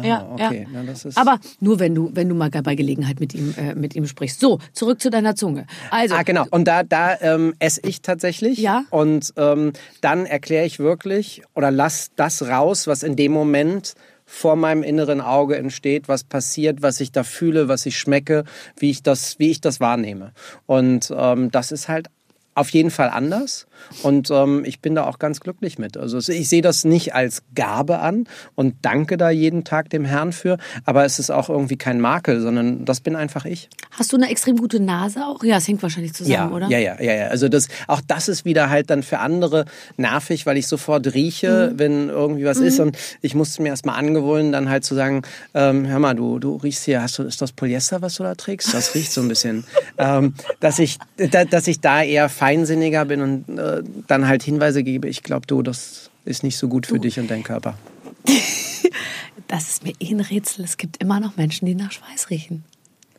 ja, 0.02 0.28
okay. 0.34 0.68
ja. 0.74 0.80
Na, 0.84 0.84
das 0.84 1.16
Aber 1.16 1.40
nur 1.60 1.80
wenn 1.80 1.94
du, 1.94 2.10
wenn 2.14 2.28
du 2.28 2.34
mal 2.34 2.50
bei 2.50 2.74
Gelegenheit 2.74 3.20
mit 3.20 3.36
ihm, 3.36 3.54
äh, 3.56 3.76
mit 3.76 3.96
ihm 3.96 4.08
sprichst. 4.08 4.40
So, 4.40 4.58
zurück 4.74 5.00
zu 5.00 5.12
deiner 5.12 5.36
Zunge. 5.36 5.68
Also, 5.92 6.16
Ah, 6.16 6.24
genau. 6.24 6.46
Und 6.50 6.68
da, 6.68 6.82
da 6.82 7.20
ähm, 7.22 7.54
esse 7.60 7.82
ich 7.84 8.02
tatsächlich. 8.02 8.58
Ja. 8.58 8.86
Und 8.90 9.32
ähm, 9.38 9.74
dann 10.02 10.26
erkläre 10.26 10.66
ich 10.66 10.80
wirklich 10.80 11.44
oder 11.54 11.70
lass 11.70 12.10
das 12.16 12.42
raus, 12.48 12.88
was 12.88 13.04
in 13.04 13.16
dem 13.16 13.32
Moment 13.32 13.94
vor 14.32 14.56
meinem 14.56 14.82
inneren 14.82 15.20
Auge 15.20 15.58
entsteht, 15.58 16.08
was 16.08 16.24
passiert, 16.24 16.82
was 16.82 17.02
ich 17.02 17.12
da 17.12 17.24
fühle, 17.24 17.68
was 17.68 17.86
ich 17.86 18.00
schmecke, 18.00 18.46
wie 18.78 18.90
ich 18.90 19.04
das, 19.04 19.38
wie 19.40 19.52
ich 19.52 19.60
das 19.60 19.82
wahrnehme. 19.82 20.32
Und 20.66 21.14
ähm, 21.16 21.52
das 21.52 21.74
ist 21.74 21.90
halt 21.90 22.10
auf 22.56 22.70
jeden 22.70 22.92
Fall 22.92 23.10
anders. 23.10 23.68
Und 24.04 24.30
ähm, 24.32 24.64
ich 24.66 24.80
bin 24.80 24.96
da 24.96 25.06
auch 25.06 25.20
ganz 25.20 25.40
glücklich 25.40 25.80
mit. 25.80 25.98
Also 25.98 26.18
ich 26.32 26.50
sehe 26.50 26.62
das 26.62 26.84
nicht 26.84 27.14
als 27.14 27.44
Gabe 27.56 28.00
an 28.00 28.28
und 28.56 28.76
danke 28.82 29.18
da 29.18 29.30
jeden 29.30 29.64
Tag 29.64 29.90
dem 29.90 30.06
Herrn 30.06 30.32
für, 30.32 30.58
aber 30.86 31.06
es 31.06 31.20
ist 31.20 31.32
auch 31.32 31.50
irgendwie 31.50 31.78
kein 31.78 32.00
Makel, 32.00 32.42
sondern 32.42 32.86
das 32.86 33.02
bin 33.02 33.16
einfach 33.16 33.46
ich. 33.46 33.70
Hast 33.92 34.12
du 34.14 34.18
eine 34.18 34.30
extrem 34.30 34.58
gute 34.58 34.80
Nase 34.80 35.26
auch? 35.26 35.44
Ja, 35.44 35.58
es 35.58 35.68
hängt 35.68 35.84
wahrscheinlich 35.84 36.14
zusammen, 36.14 36.50
ja, 36.50 36.56
oder? 36.56 36.68
Ja, 36.70 36.78
ja, 36.78 37.02
ja, 37.02 37.14
ja. 37.14 37.28
Also 37.28 37.50
das, 37.50 37.68
auch 37.88 38.02
das 38.06 38.28
ist 38.28 38.46
wieder 38.46 38.70
halt 38.70 38.90
dann 38.90 39.04
für 39.04 39.20
andere 39.20 39.66
nervig, 39.98 40.46
weil 40.46 40.58
ich 40.58 40.68
sofort 40.68 41.14
rieche, 41.14 41.72
mhm. 41.74 41.80
wenn 41.80 42.10
irgendwie 42.10 42.46
was 42.46 42.60
mhm. 42.60 42.66
ist 42.66 42.80
und 42.80 42.98
ich 43.22 43.36
musste 43.36 43.62
mir 43.62 43.70
erstmal 43.70 43.98
angewöhnen, 43.98 44.52
dann 44.52 44.70
halt 44.70 44.86
zu 44.86 44.96
sagen, 44.96 45.24
ähm, 45.54 45.88
hör 45.88 46.00
mal, 46.00 46.16
du, 46.16 46.40
du 46.40 46.56
riechst 46.56 46.86
hier, 46.86 47.02
hast 47.02 47.20
du, 47.20 47.24
ist 47.24 47.42
das 47.42 47.52
Polyester, 47.52 48.02
was 48.02 48.16
du 48.16 48.24
da 48.24 48.36
trägst? 48.36 48.74
Das 48.74 48.96
riecht 48.96 49.12
so 49.12 49.22
ein 49.22 49.28
bisschen. 49.28 49.64
ähm, 49.98 50.34
dass 50.60 50.80
ich, 50.80 50.98
da, 51.18 51.46
dass 51.46 51.68
ich 51.68 51.80
da 51.80 52.02
eher 52.04 52.30
feinsinniger 52.30 53.06
bin 53.06 53.22
und 53.22 53.58
äh, 53.58 53.71
dann 54.08 54.28
halt 54.28 54.44
Hinweise 54.44 54.84
gebe, 54.84 55.08
ich 55.08 55.24
glaube, 55.24 55.48
du, 55.48 55.62
das 55.62 56.10
ist 56.26 56.44
nicht 56.44 56.58
so 56.58 56.68
gut 56.68 56.86
für 56.86 56.96
du. 56.96 57.02
dich 57.02 57.20
und 57.20 57.30
deinen 57.30 57.44
Körper. 57.44 57.78
das 59.48 59.70
ist 59.70 59.84
mir 59.84 59.94
eh 60.00 60.10
ein 60.10 60.20
Rätsel. 60.20 60.66
Es 60.66 60.78
gibt 60.78 61.02
immer 61.02 61.20
noch 61.20 61.38
Menschen, 61.38 61.66
die 61.66 61.76
nach 61.76 61.92
Schweiß 61.92 62.30
riechen. 62.30 62.64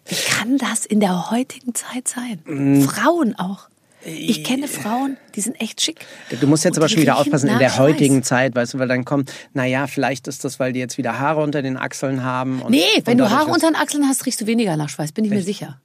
Wie 0.06 0.16
kann 0.16 0.58
das 0.58 0.86
in 0.86 1.00
der 1.00 1.30
heutigen 1.30 1.74
Zeit 1.74 2.08
sein? 2.08 2.40
Mm. 2.44 2.82
Frauen 2.82 3.38
auch. 3.38 3.68
Ich 4.04 4.42
kenne 4.42 4.66
Frauen, 4.66 5.16
die 5.36 5.40
sind 5.40 5.60
echt 5.60 5.80
schick. 5.80 6.04
Du 6.40 6.48
musst 6.48 6.64
jetzt 6.64 6.76
aber 6.76 6.88
schon 6.88 7.02
wieder 7.02 7.18
aufpassen 7.18 7.48
in 7.48 7.58
der 7.60 7.78
heutigen 7.78 8.24
Zeit, 8.24 8.54
weißt 8.54 8.74
du, 8.74 8.78
weil 8.80 8.88
dann 8.88 9.04
kommt, 9.04 9.32
naja, 9.54 9.86
vielleicht 9.86 10.26
ist 10.26 10.44
das, 10.44 10.58
weil 10.58 10.72
die 10.72 10.80
jetzt 10.80 10.98
wieder 10.98 11.20
Haare 11.20 11.40
unter 11.40 11.62
den 11.62 11.76
Achseln 11.76 12.24
haben. 12.24 12.62
Und, 12.62 12.72
nee, 12.72 12.82
wenn 13.04 13.16
du 13.16 13.30
Haare 13.30 13.52
unter 13.52 13.70
den 13.70 13.76
Achseln 13.76 14.08
hast, 14.08 14.26
riechst 14.26 14.40
du 14.40 14.46
weniger 14.46 14.76
nach 14.76 14.88
Schweiß, 14.88 15.12
bin 15.12 15.24
ich 15.24 15.30
Echt? 15.30 15.38
mir 15.38 15.44
sicher. 15.44 15.80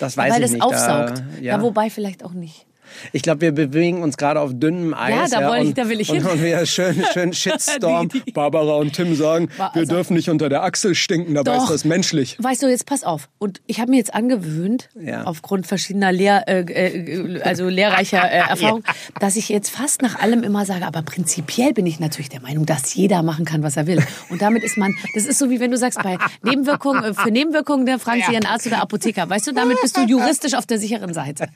Das 0.00 0.16
weiß 0.16 0.32
weil 0.32 0.42
ich 0.42 0.50
nicht. 0.50 0.62
Weil 0.62 0.70
das 0.70 0.80
aufsaugt. 0.88 1.18
Da, 1.18 1.40
ja. 1.40 1.56
ja, 1.56 1.62
wobei 1.62 1.90
vielleicht 1.90 2.24
auch 2.24 2.32
nicht. 2.32 2.66
Ich 3.12 3.22
glaube, 3.22 3.40
wir 3.40 3.52
bewegen 3.52 4.02
uns 4.02 4.16
gerade 4.16 4.40
auf 4.40 4.52
dünnem 4.54 4.94
Eis. 4.94 5.30
Ja, 5.30 5.40
da, 5.40 5.56
ja, 5.56 5.62
ich, 5.62 5.74
da 5.74 5.88
will 5.88 6.00
ich 6.00 6.10
hin. 6.10 6.24
Und 6.24 6.42
wir 6.42 6.64
schön, 6.66 7.02
schön 7.12 7.32
Shitstorm. 7.32 8.08
die, 8.08 8.20
die. 8.20 8.32
Barbara 8.32 8.74
und 8.74 8.92
Tim 8.92 9.14
sagen, 9.14 9.48
War, 9.56 9.74
wir 9.74 9.80
also, 9.80 9.94
dürfen 9.94 10.14
nicht 10.14 10.28
unter 10.28 10.48
der 10.48 10.62
Achsel 10.62 10.94
stinken, 10.94 11.34
dabei 11.34 11.56
doch, 11.56 11.64
ist 11.64 11.70
das 11.70 11.84
menschlich. 11.84 12.36
Weißt 12.38 12.62
du, 12.62 12.68
jetzt 12.68 12.86
pass 12.86 13.04
auf. 13.04 13.28
Und 13.38 13.60
ich 13.66 13.80
habe 13.80 13.90
mir 13.90 13.96
jetzt 13.98 14.14
angewöhnt, 14.14 14.88
ja. 15.00 15.24
aufgrund 15.24 15.66
verschiedener 15.66 16.12
Lehr, 16.12 16.48
äh, 16.48 16.60
äh, 16.60 17.42
also 17.42 17.68
lehrreicher 17.68 18.22
äh, 18.30 18.38
Erfahrungen, 18.38 18.84
ja. 18.86 18.94
dass 19.20 19.36
ich 19.36 19.48
jetzt 19.48 19.70
fast 19.70 20.02
nach 20.02 20.20
allem 20.20 20.42
immer 20.42 20.64
sage, 20.66 20.86
aber 20.86 21.02
prinzipiell 21.02 21.72
bin 21.72 21.86
ich 21.86 22.00
natürlich 22.00 22.28
der 22.28 22.40
Meinung, 22.40 22.66
dass 22.66 22.94
jeder 22.94 23.22
machen 23.22 23.44
kann, 23.44 23.62
was 23.62 23.76
er 23.76 23.86
will. 23.86 24.02
Und 24.28 24.42
damit 24.42 24.62
ist 24.62 24.76
man, 24.76 24.94
das 25.14 25.26
ist 25.26 25.38
so 25.38 25.50
wie 25.50 25.60
wenn 25.60 25.70
du 25.70 25.76
sagst, 25.76 26.02
bei 26.02 26.18
Nebenwirkungen, 26.42 27.04
äh, 27.04 27.14
für 27.14 27.30
Nebenwirkungen, 27.30 27.86
der 27.86 27.98
fragen 27.98 28.22
Sie 28.26 28.32
Ihren 28.32 28.46
Arzt 28.46 28.66
oder 28.66 28.80
Apotheker. 28.80 29.28
Weißt 29.28 29.46
du, 29.46 29.52
damit 29.52 29.80
bist 29.80 29.96
du 29.96 30.02
juristisch 30.02 30.54
auf 30.54 30.66
der 30.66 30.78
sicheren 30.78 31.14
Seite. 31.14 31.48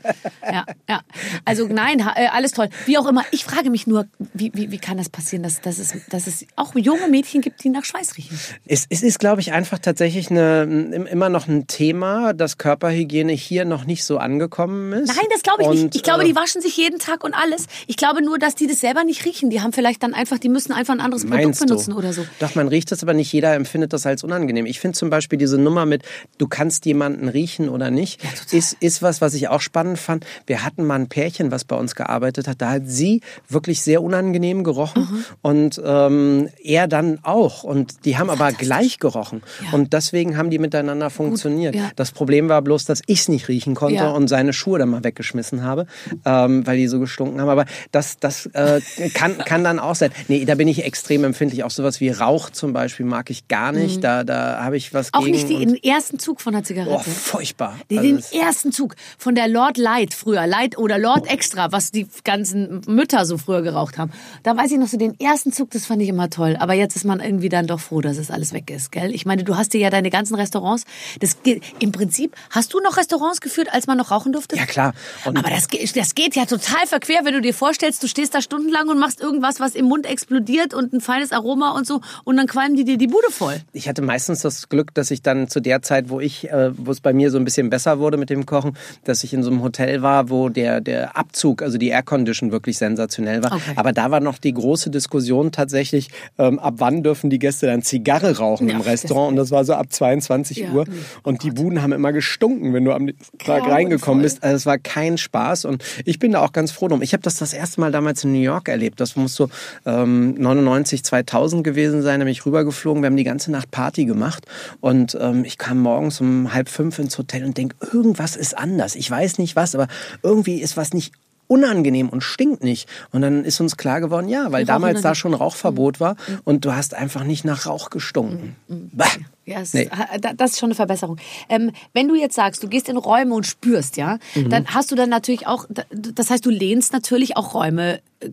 Ja, 0.42 0.64
ja. 0.88 1.00
Also 1.44 1.66
nein, 1.66 2.00
äh, 2.00 2.28
alles 2.28 2.52
toll. 2.52 2.68
Wie 2.86 2.98
auch 2.98 3.06
immer. 3.06 3.24
Ich 3.30 3.44
frage 3.44 3.70
mich 3.70 3.86
nur, 3.86 4.06
wie, 4.32 4.50
wie, 4.54 4.70
wie 4.70 4.78
kann 4.78 4.98
das 4.98 5.08
passieren, 5.08 5.42
dass, 5.42 5.60
dass, 5.60 5.78
es, 5.78 5.94
dass 6.10 6.26
es 6.26 6.46
auch 6.56 6.74
junge 6.74 7.08
Mädchen 7.08 7.40
gibt, 7.40 7.62
die 7.64 7.68
nach 7.68 7.84
Schweiß 7.84 8.16
riechen? 8.16 8.38
Es, 8.66 8.86
es 8.88 9.02
ist, 9.02 9.18
glaube 9.18 9.40
ich, 9.40 9.52
einfach 9.52 9.78
tatsächlich 9.78 10.30
eine, 10.30 10.62
immer 11.10 11.28
noch 11.28 11.48
ein 11.48 11.66
Thema, 11.66 12.32
dass 12.32 12.58
Körperhygiene 12.58 13.32
hier 13.32 13.64
noch 13.64 13.84
nicht 13.84 14.04
so 14.04 14.18
angekommen 14.18 14.92
ist. 14.92 15.08
Nein, 15.08 15.26
das 15.30 15.42
glaube 15.42 15.62
ich 15.62 15.68
und, 15.68 15.82
nicht. 15.84 15.96
Ich 15.96 16.02
glaube, 16.02 16.24
die 16.24 16.32
äh, 16.32 16.36
waschen 16.36 16.60
sich 16.60 16.76
jeden 16.76 16.98
Tag 16.98 17.24
und 17.24 17.34
alles. 17.34 17.66
Ich 17.86 17.96
glaube 17.96 18.22
nur, 18.22 18.38
dass 18.38 18.54
die 18.54 18.66
das 18.66 18.80
selber 18.80 19.04
nicht 19.04 19.24
riechen. 19.24 19.50
Die 19.50 19.60
haben 19.60 19.72
vielleicht 19.72 20.02
dann 20.02 20.14
einfach, 20.14 20.38
die 20.38 20.48
müssen 20.48 20.72
einfach 20.72 20.94
ein 20.94 21.00
anderes 21.00 21.26
Produkt 21.26 21.58
benutzen 21.58 21.90
du? 21.90 21.98
oder 21.98 22.12
so. 22.12 22.26
Doch, 22.38 22.54
man 22.54 22.68
riecht 22.68 22.92
das, 22.92 23.02
aber 23.02 23.14
nicht 23.14 23.32
jeder 23.32 23.54
empfindet 23.54 23.92
das 23.92 24.06
als 24.06 24.24
unangenehm. 24.24 24.66
Ich 24.66 24.80
finde 24.80 24.96
zum 24.96 25.10
Beispiel 25.10 25.38
diese 25.38 25.58
Nummer 25.58 25.86
mit, 25.86 26.02
du 26.38 26.48
kannst 26.48 26.86
jemanden 26.86 27.28
riechen 27.28 27.68
oder 27.68 27.90
nicht, 27.90 28.22
ja, 28.22 28.30
ist, 28.50 28.76
ist 28.80 29.02
was, 29.02 29.20
was 29.20 29.34
ich 29.34 29.48
auch 29.48 29.60
spannend 29.60 29.98
fand. 29.98 30.24
Wir 30.46 30.64
hatten 30.64 30.84
mal 30.84 30.96
ein 30.96 31.08
Pärchen, 31.14 31.52
was 31.52 31.64
bei 31.64 31.76
uns 31.76 31.94
gearbeitet 31.94 32.48
hat, 32.48 32.60
da 32.60 32.70
hat 32.70 32.82
sie 32.86 33.20
wirklich 33.48 33.82
sehr 33.82 34.02
unangenehm 34.02 34.64
gerochen 34.64 35.02
mhm. 35.08 35.24
und 35.42 35.82
ähm, 35.84 36.48
er 36.60 36.88
dann 36.88 37.20
auch. 37.22 37.62
Und 37.62 38.04
die 38.04 38.18
haben 38.18 38.30
aber 38.30 38.50
gleich 38.50 38.98
gerochen. 38.98 39.42
Ja. 39.62 39.78
Und 39.78 39.92
deswegen 39.92 40.36
haben 40.36 40.50
die 40.50 40.58
miteinander 40.58 41.10
funktioniert. 41.10 41.74
Gut, 41.74 41.82
ja. 41.82 41.90
Das 41.94 42.10
Problem 42.10 42.48
war 42.48 42.60
bloß, 42.62 42.84
dass 42.86 43.00
ich 43.06 43.20
es 43.20 43.28
nicht 43.28 43.46
riechen 43.46 43.76
konnte 43.76 43.94
ja. 43.94 44.10
und 44.10 44.26
seine 44.26 44.52
Schuhe 44.52 44.80
dann 44.80 44.88
mal 44.88 45.04
weggeschmissen 45.04 45.62
habe, 45.62 45.86
ähm, 46.24 46.66
weil 46.66 46.78
die 46.78 46.88
so 46.88 46.98
gestunken 46.98 47.40
haben. 47.40 47.48
Aber 47.48 47.66
das, 47.92 48.18
das 48.18 48.46
äh, 48.46 48.80
kann, 49.14 49.38
kann 49.38 49.62
dann 49.62 49.78
auch 49.78 49.94
sein. 49.94 50.10
Nee, 50.26 50.44
da 50.44 50.56
bin 50.56 50.66
ich 50.66 50.84
extrem 50.84 51.22
empfindlich. 51.22 51.62
Auch 51.62 51.70
sowas 51.70 52.00
wie 52.00 52.08
Rauch 52.08 52.50
zum 52.50 52.72
Beispiel 52.72 53.06
mag 53.06 53.30
ich 53.30 53.46
gar 53.46 53.70
nicht. 53.70 53.98
Mhm. 53.98 54.00
Da, 54.00 54.24
da 54.24 54.64
habe 54.64 54.76
ich 54.76 54.92
was 54.92 55.14
auch 55.14 55.24
gegen. 55.24 55.36
Auch 55.36 55.48
nicht 55.48 55.48
den 55.48 55.76
ersten 55.80 56.18
Zug 56.18 56.40
von 56.40 56.54
der 56.54 56.64
Zigarette. 56.64 56.92
Oh, 56.92 56.98
furchtbar. 56.98 57.78
Den, 57.88 57.98
also 57.98 58.32
den 58.32 58.40
ersten 58.40 58.72
Zug 58.72 58.96
von 59.16 59.36
der 59.36 59.46
Lord 59.46 59.78
Light 59.78 60.12
früher, 60.12 60.48
Light 60.48 60.76
oder 60.76 61.03
Lord 61.04 61.30
Extra, 61.30 61.70
was 61.70 61.90
die 61.90 62.06
ganzen 62.24 62.80
Mütter 62.86 63.26
so 63.26 63.36
früher 63.36 63.60
geraucht 63.60 63.98
haben. 63.98 64.10
Da 64.42 64.56
weiß 64.56 64.72
ich 64.72 64.78
noch 64.78 64.86
so 64.86 64.96
den 64.96 65.20
ersten 65.20 65.52
Zug, 65.52 65.70
das 65.70 65.84
fand 65.84 66.00
ich 66.00 66.08
immer 66.08 66.30
toll. 66.30 66.56
Aber 66.58 66.72
jetzt 66.72 66.96
ist 66.96 67.04
man 67.04 67.20
irgendwie 67.20 67.50
dann 67.50 67.66
doch 67.66 67.78
froh, 67.78 68.00
dass 68.00 68.16
es 68.16 68.30
alles 68.30 68.54
weg 68.54 68.70
ist, 68.70 68.90
gell? 68.90 69.14
Ich 69.14 69.26
meine, 69.26 69.44
du 69.44 69.54
hast 69.56 69.74
dir 69.74 69.80
ja 69.80 69.90
deine 69.90 70.08
ganzen 70.08 70.34
Restaurants. 70.34 70.84
Das 71.20 71.36
im 71.78 71.92
Prinzip 71.92 72.34
hast 72.48 72.72
du 72.72 72.80
noch 72.80 72.96
Restaurants 72.96 73.42
geführt, 73.42 73.68
als 73.70 73.86
man 73.86 73.98
noch 73.98 74.10
rauchen 74.10 74.32
durfte? 74.32 74.56
Ja 74.56 74.64
klar. 74.64 74.94
Und 75.26 75.36
Aber 75.36 75.50
das, 75.50 75.66
das 75.94 76.14
geht 76.14 76.36
ja 76.36 76.46
total 76.46 76.86
verquer, 76.86 77.20
wenn 77.24 77.34
du 77.34 77.42
dir 77.42 77.52
vorstellst, 77.52 78.02
du 78.02 78.08
stehst 78.08 78.34
da 78.34 78.40
stundenlang 78.40 78.88
und 78.88 78.98
machst 78.98 79.20
irgendwas, 79.20 79.60
was 79.60 79.74
im 79.74 79.84
Mund 79.84 80.06
explodiert 80.06 80.72
und 80.72 80.94
ein 80.94 81.02
feines 81.02 81.32
Aroma 81.32 81.72
und 81.72 81.86
so, 81.86 82.00
und 82.24 82.38
dann 82.38 82.46
qualmen 82.46 82.76
die 82.76 82.84
dir 82.84 82.96
die 82.96 83.08
Bude 83.08 83.30
voll. 83.30 83.60
Ich 83.74 83.90
hatte 83.90 84.00
meistens 84.00 84.40
das 84.40 84.70
Glück, 84.70 84.94
dass 84.94 85.10
ich 85.10 85.20
dann 85.20 85.48
zu 85.48 85.60
der 85.60 85.82
Zeit, 85.82 86.08
wo 86.08 86.20
ich, 86.20 86.50
äh, 86.50 86.70
wo 86.74 86.90
es 86.90 87.00
bei 87.00 87.12
mir 87.12 87.30
so 87.30 87.36
ein 87.36 87.44
bisschen 87.44 87.68
besser 87.68 87.98
wurde 87.98 88.16
mit 88.16 88.30
dem 88.30 88.46
Kochen, 88.46 88.78
dass 89.04 89.22
ich 89.22 89.34
in 89.34 89.42
so 89.42 89.50
einem 89.50 89.62
Hotel 89.62 90.00
war, 90.00 90.30
wo 90.30 90.48
der 90.48 90.80
der 90.80 90.93
Abzug, 91.02 91.62
also 91.62 91.78
die 91.78 91.88
Aircondition 91.88 92.52
wirklich 92.52 92.78
sensationell 92.78 93.42
war. 93.42 93.52
Okay. 93.52 93.72
Aber 93.76 93.92
da 93.92 94.10
war 94.10 94.20
noch 94.20 94.38
die 94.38 94.52
große 94.52 94.90
Diskussion 94.90 95.52
tatsächlich, 95.52 96.08
ähm, 96.38 96.58
ab 96.58 96.74
wann 96.78 97.02
dürfen 97.02 97.30
die 97.30 97.38
Gäste 97.38 97.66
dann 97.66 97.82
Zigarre 97.82 98.38
rauchen 98.38 98.68
ja, 98.68 98.74
im 98.74 98.80
Restaurant? 98.80 99.30
Und 99.30 99.36
das 99.36 99.50
war 99.50 99.64
so 99.64 99.74
ab 99.74 99.86
22 99.90 100.58
ja, 100.58 100.70
Uhr. 100.70 100.84
Oh 100.88 101.28
und 101.28 101.42
die 101.42 101.50
Buden 101.50 101.82
haben 101.82 101.92
immer 101.92 102.12
gestunken, 102.12 102.72
wenn 102.72 102.84
du 102.84 102.92
am 102.92 103.10
Tag 103.38 103.68
reingekommen 103.68 104.22
bist. 104.22 104.42
Also 104.42 104.56
es 104.56 104.66
war 104.66 104.78
kein 104.78 105.18
Spaß. 105.18 105.64
Und 105.64 105.84
ich 106.04 106.18
bin 106.18 106.32
da 106.32 106.42
auch 106.42 106.52
ganz 106.52 106.72
froh 106.72 106.88
drum. 106.88 107.02
Ich 107.02 107.12
habe 107.12 107.22
das 107.22 107.36
das 107.36 107.52
erste 107.52 107.80
Mal 107.80 107.92
damals 107.92 108.24
in 108.24 108.32
New 108.32 108.40
York 108.40 108.68
erlebt. 108.68 109.00
Das 109.00 109.16
muss 109.16 109.34
so 109.34 109.48
ähm, 109.86 110.34
99, 110.34 111.04
2000 111.04 111.64
gewesen 111.64 112.02
sein. 112.02 112.20
Da 112.20 112.24
bin 112.24 112.32
ich 112.32 112.46
rübergeflogen. 112.46 113.02
Wir 113.02 113.06
haben 113.08 113.16
die 113.16 113.24
ganze 113.24 113.50
Nacht 113.50 113.70
Party 113.70 114.04
gemacht. 114.04 114.46
Und 114.80 115.16
ähm, 115.20 115.44
ich 115.44 115.58
kam 115.58 115.78
morgens 115.80 116.20
um 116.20 116.52
halb 116.52 116.68
fünf 116.68 116.98
ins 116.98 117.16
Hotel 117.18 117.44
und 117.44 117.56
denke, 117.56 117.76
irgendwas 117.92 118.36
ist 118.36 118.56
anders. 118.56 118.94
Ich 118.94 119.10
weiß 119.10 119.38
nicht 119.38 119.56
was, 119.56 119.74
aber 119.74 119.88
irgendwie 120.22 120.60
ist 120.60 120.73
was 120.76 120.92
nicht 120.92 121.12
unangenehm 121.46 122.08
und 122.08 122.22
stinkt 122.22 122.62
nicht. 122.62 122.88
Und 123.12 123.22
dann 123.22 123.44
ist 123.44 123.60
uns 123.60 123.76
klar 123.76 124.00
geworden, 124.00 124.28
ja, 124.28 124.50
weil 124.50 124.64
damals 124.64 125.02
da 125.02 125.14
schon 125.14 125.34
Rauchverbot 125.34 126.00
war 126.00 126.14
mhm. 126.14 126.40
und 126.44 126.64
du 126.64 126.74
hast 126.74 126.94
einfach 126.94 127.24
nicht 127.24 127.44
nach 127.44 127.66
Rauch 127.66 127.90
gestunken. 127.90 128.56
Mhm. 128.68 128.76
mhm. 128.76 128.90
Bah. 128.92 129.06
Ja, 129.46 129.60
es, 129.60 129.74
nee. 129.74 129.90
das 130.36 130.52
ist 130.52 130.58
schon 130.58 130.68
eine 130.68 130.74
Verbesserung. 130.74 131.18
Ähm, 131.50 131.72
wenn 131.92 132.08
du 132.08 132.14
jetzt 132.14 132.34
sagst, 132.34 132.62
du 132.62 132.68
gehst 132.68 132.88
in 132.88 132.96
Räume 132.96 133.34
und 133.34 133.46
spürst, 133.46 133.98
ja, 133.98 134.18
mhm. 134.34 134.48
dann 134.48 134.66
hast 134.68 134.90
du 134.90 134.94
dann 134.94 135.10
natürlich 135.10 135.46
auch, 135.46 135.66
das 135.90 136.30
heißt, 136.30 136.46
du 136.46 136.50
lehnst 136.50 136.94
natürlich 136.94 137.36
auch 137.36 137.52
Räume 137.52 138.00
äh, 138.20 138.30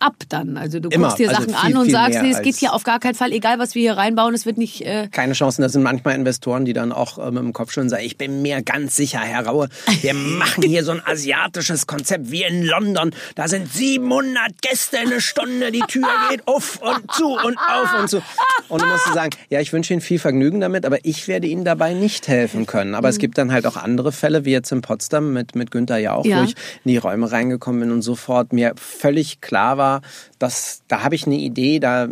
ab 0.00 0.14
dann. 0.28 0.56
Also 0.56 0.80
du 0.80 0.88
Immer. 0.88 1.08
guckst 1.08 1.18
dir 1.18 1.28
also 1.28 1.42
Sachen 1.42 1.54
an 1.54 1.76
und 1.76 1.90
sagst, 1.90 2.22
nee, 2.22 2.30
es 2.30 2.42
geht 2.42 2.56
hier 2.56 2.72
auf 2.72 2.84
gar 2.84 3.00
keinen 3.00 3.14
Fall, 3.14 3.32
egal 3.32 3.58
was 3.58 3.74
wir 3.74 3.82
hier 3.82 3.96
reinbauen, 3.96 4.34
es 4.34 4.46
wird 4.46 4.58
nicht... 4.58 4.84
Äh 4.84 5.08
Keine 5.10 5.32
Chancen, 5.32 5.62
das 5.62 5.72
sind 5.72 5.82
manchmal 5.82 6.14
Investoren, 6.14 6.64
die 6.64 6.72
dann 6.72 6.92
auch 6.92 7.18
äh, 7.18 7.30
mit 7.30 7.42
dem 7.42 7.52
Kopf 7.52 7.76
und 7.76 7.88
sagen, 7.88 8.04
ich 8.04 8.16
bin 8.16 8.42
mir 8.42 8.62
ganz 8.62 8.96
sicher, 8.96 9.20
Herr 9.20 9.46
Raue, 9.46 9.68
wir 10.00 10.14
machen 10.38 10.62
hier 10.62 10.84
so 10.84 10.92
ein 10.92 11.02
asiatisches 11.04 11.86
Konzept 11.86 12.30
wie 12.30 12.44
in 12.44 12.64
London. 12.64 13.10
Da 13.34 13.48
sind 13.48 13.72
700 13.72 14.62
Gäste 14.62 14.98
in 14.98 15.08
eine 15.08 15.20
Stunde, 15.20 15.70
die 15.70 15.82
Tür 15.88 16.08
geht 16.30 16.46
auf 16.46 16.80
und 16.80 17.12
zu 17.12 17.26
und 17.26 17.58
auf 17.58 18.00
und 18.00 18.08
zu. 18.08 18.22
Und 18.68 18.82
du 18.82 18.86
musst 18.86 19.12
sagen, 19.12 19.30
ja, 19.48 19.60
ich 19.60 19.72
wünsche 19.72 19.92
Ihnen 19.92 20.02
viel 20.02 20.18
Vergnügen 20.18 20.60
damit, 20.60 20.84
aber 20.84 20.98
ich 21.04 21.28
werde 21.28 21.46
Ihnen 21.46 21.64
dabei 21.64 21.94
nicht 21.94 22.28
helfen 22.28 22.66
können. 22.66 22.94
Aber 22.94 23.08
mhm. 23.08 23.12
es 23.12 23.18
gibt 23.18 23.38
dann 23.38 23.52
halt 23.52 23.66
auch 23.66 23.76
andere 23.76 24.12
Fälle, 24.12 24.44
wie 24.44 24.52
jetzt 24.52 24.70
in 24.72 24.82
Potsdam 24.82 25.32
mit, 25.32 25.54
mit 25.54 25.70
Günther 25.70 25.98
Jauch, 25.98 26.24
ja. 26.24 26.40
wo 26.40 26.44
ich 26.44 26.54
in 26.84 26.90
die 26.90 26.96
Räume 26.98 27.30
reingekommen 27.30 27.80
bin 27.80 27.90
und 27.90 28.02
sofort 28.02 28.52
mir 28.52 28.74
völlig 28.76 29.40
klar 29.40 29.78
war, 29.78 29.87
das, 30.38 30.82
da 30.88 31.02
habe 31.02 31.14
ich 31.14 31.26
eine 31.26 31.36
Idee, 31.36 31.78
da, 31.80 32.08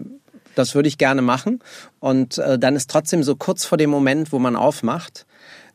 das 0.55 0.75
würde 0.75 0.89
ich 0.89 0.99
gerne 0.99 1.23
machen. 1.23 1.61
Und 2.01 2.39
äh, 2.39 2.59
dann 2.59 2.77
ist 2.77 2.91
trotzdem 2.91 3.23
so 3.23 3.37
kurz 3.37 3.65
vor 3.65 3.79
dem 3.79 3.91
Moment, 3.91 4.33
wo 4.33 4.39
man 4.39 4.57
aufmacht, 4.57 5.26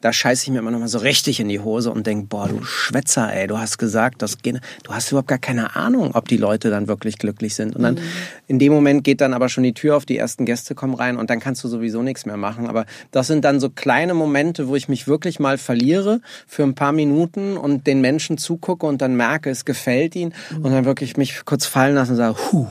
da 0.02 0.12
scheiße 0.12 0.44
ich 0.44 0.50
mir 0.52 0.60
immer 0.60 0.72
noch 0.72 0.80
mal 0.80 0.88
so 0.88 0.98
richtig 0.98 1.40
in 1.40 1.48
die 1.48 1.60
Hose 1.60 1.92
und 1.92 2.08
denk, 2.08 2.30
boah, 2.30 2.48
du 2.48 2.64
Schwätzer, 2.64 3.32
ey, 3.34 3.48
du 3.48 3.58
hast 3.58 3.78
gesagt, 3.78 4.22
das 4.22 4.40
geht, 4.40 4.60
du 4.84 4.94
hast 4.94 5.12
überhaupt 5.12 5.28
gar 5.28 5.38
keine 5.38 5.76
Ahnung, 5.76 6.12
ob 6.14 6.28
die 6.28 6.38
Leute 6.38 6.70
dann 6.70 6.88
wirklich 6.88 7.18
glücklich 7.18 7.56
sind. 7.56 7.76
Und 7.76 7.84
dann 7.84 7.96
mhm. 7.96 8.02
in 8.48 8.60
dem 8.60 8.74
Moment 8.74 9.04
geht 9.04 9.22
dann 9.22 9.34
aber 9.34 9.48
schon 9.50 9.64
die 9.64 9.74
Tür 9.74 9.96
auf, 9.96 10.06
die 10.06 10.18
ersten 10.18 10.46
Gäste 10.46 10.76
kommen 10.76 10.96
rein 10.96 11.18
und 11.18 11.30
dann 11.30 11.40
kannst 11.40 11.64
du 11.64 11.68
sowieso 11.68 12.02
nichts 12.02 12.26
mehr 12.26 12.38
machen. 12.38 12.68
Aber 12.68 12.86
das 13.12 13.28
sind 13.28 13.46
dann 13.46 13.60
so 13.60 13.70
kleine 13.70 14.14
Momente, 14.14 14.68
wo 14.68 14.76
ich 14.76 14.90
mich 14.90 15.08
wirklich 15.08 15.40
mal 15.40 15.58
verliere 15.58 16.22
für 16.48 16.64
ein 16.64 16.76
paar 16.76 16.92
Minuten 16.92 17.58
und 17.58 17.88
den 17.88 18.02
Menschen 18.02 18.38
zugucke 18.38 18.86
und 18.86 19.02
dann 19.02 19.16
merke, 19.16 19.50
es 19.50 19.66
gefällt 19.66 20.16
ihnen 20.16 20.34
mhm. 20.50 20.66
und 20.66 20.72
dann 20.72 20.86
wirklich 20.86 21.18
mich 21.18 21.46
kurz 21.46 21.66
fallen 21.66 21.96
lassen 21.96 22.12
und 22.12 22.18
sage, 22.18 22.36
huh, 22.52 22.68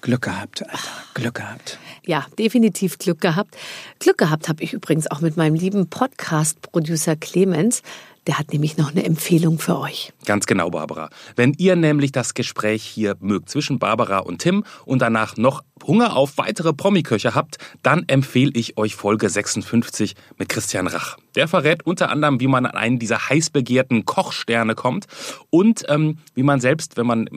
Glück 0.00 0.22
gehabt, 0.22 0.62
Alter, 0.62 0.78
Glück 1.14 1.34
gehabt. 1.34 1.78
Ja, 2.06 2.26
definitiv 2.38 2.98
Glück 2.98 3.20
gehabt. 3.20 3.56
Glück 3.98 4.18
gehabt 4.18 4.48
habe 4.48 4.62
ich 4.62 4.72
übrigens 4.72 5.10
auch 5.10 5.20
mit 5.20 5.36
meinem 5.36 5.54
lieben 5.54 5.88
Podcast-Producer 5.88 7.16
Clemens. 7.16 7.82
Der 8.26 8.38
hat 8.38 8.52
nämlich 8.52 8.76
noch 8.76 8.90
eine 8.90 9.04
Empfehlung 9.04 9.58
für 9.58 9.78
euch. 9.78 10.12
Ganz 10.26 10.46
genau, 10.46 10.70
Barbara. 10.70 11.08
Wenn 11.36 11.54
ihr 11.56 11.74
nämlich 11.74 12.12
das 12.12 12.34
Gespräch 12.34 12.82
hier 12.82 13.16
mögt 13.20 13.48
zwischen 13.48 13.78
Barbara 13.78 14.18
und 14.18 14.40
Tim 14.42 14.64
und 14.84 15.00
danach 15.00 15.36
noch 15.36 15.62
Hunger 15.86 16.16
auf 16.16 16.36
weitere 16.36 16.74
Promiköche 16.74 17.34
habt, 17.34 17.56
dann 17.82 18.04
empfehle 18.08 18.52
ich 18.54 18.76
euch 18.76 18.94
Folge 18.94 19.30
56 19.30 20.14
mit 20.36 20.50
Christian 20.50 20.86
Rach. 20.86 21.16
Der 21.34 21.48
verrät 21.48 21.84
unter 21.86 22.10
anderem, 22.10 22.40
wie 22.40 22.46
man 22.46 22.66
an 22.66 22.74
einen 22.74 22.98
dieser 22.98 23.28
heiß 23.28 23.50
begehrten 23.50 24.04
Kochsterne 24.04 24.74
kommt 24.74 25.06
und 25.50 25.84
ähm, 25.88 26.18
wie 26.34 26.42
man 26.42 26.60
selbst, 26.60 26.96
wenn 26.96 27.06
man 27.06 27.28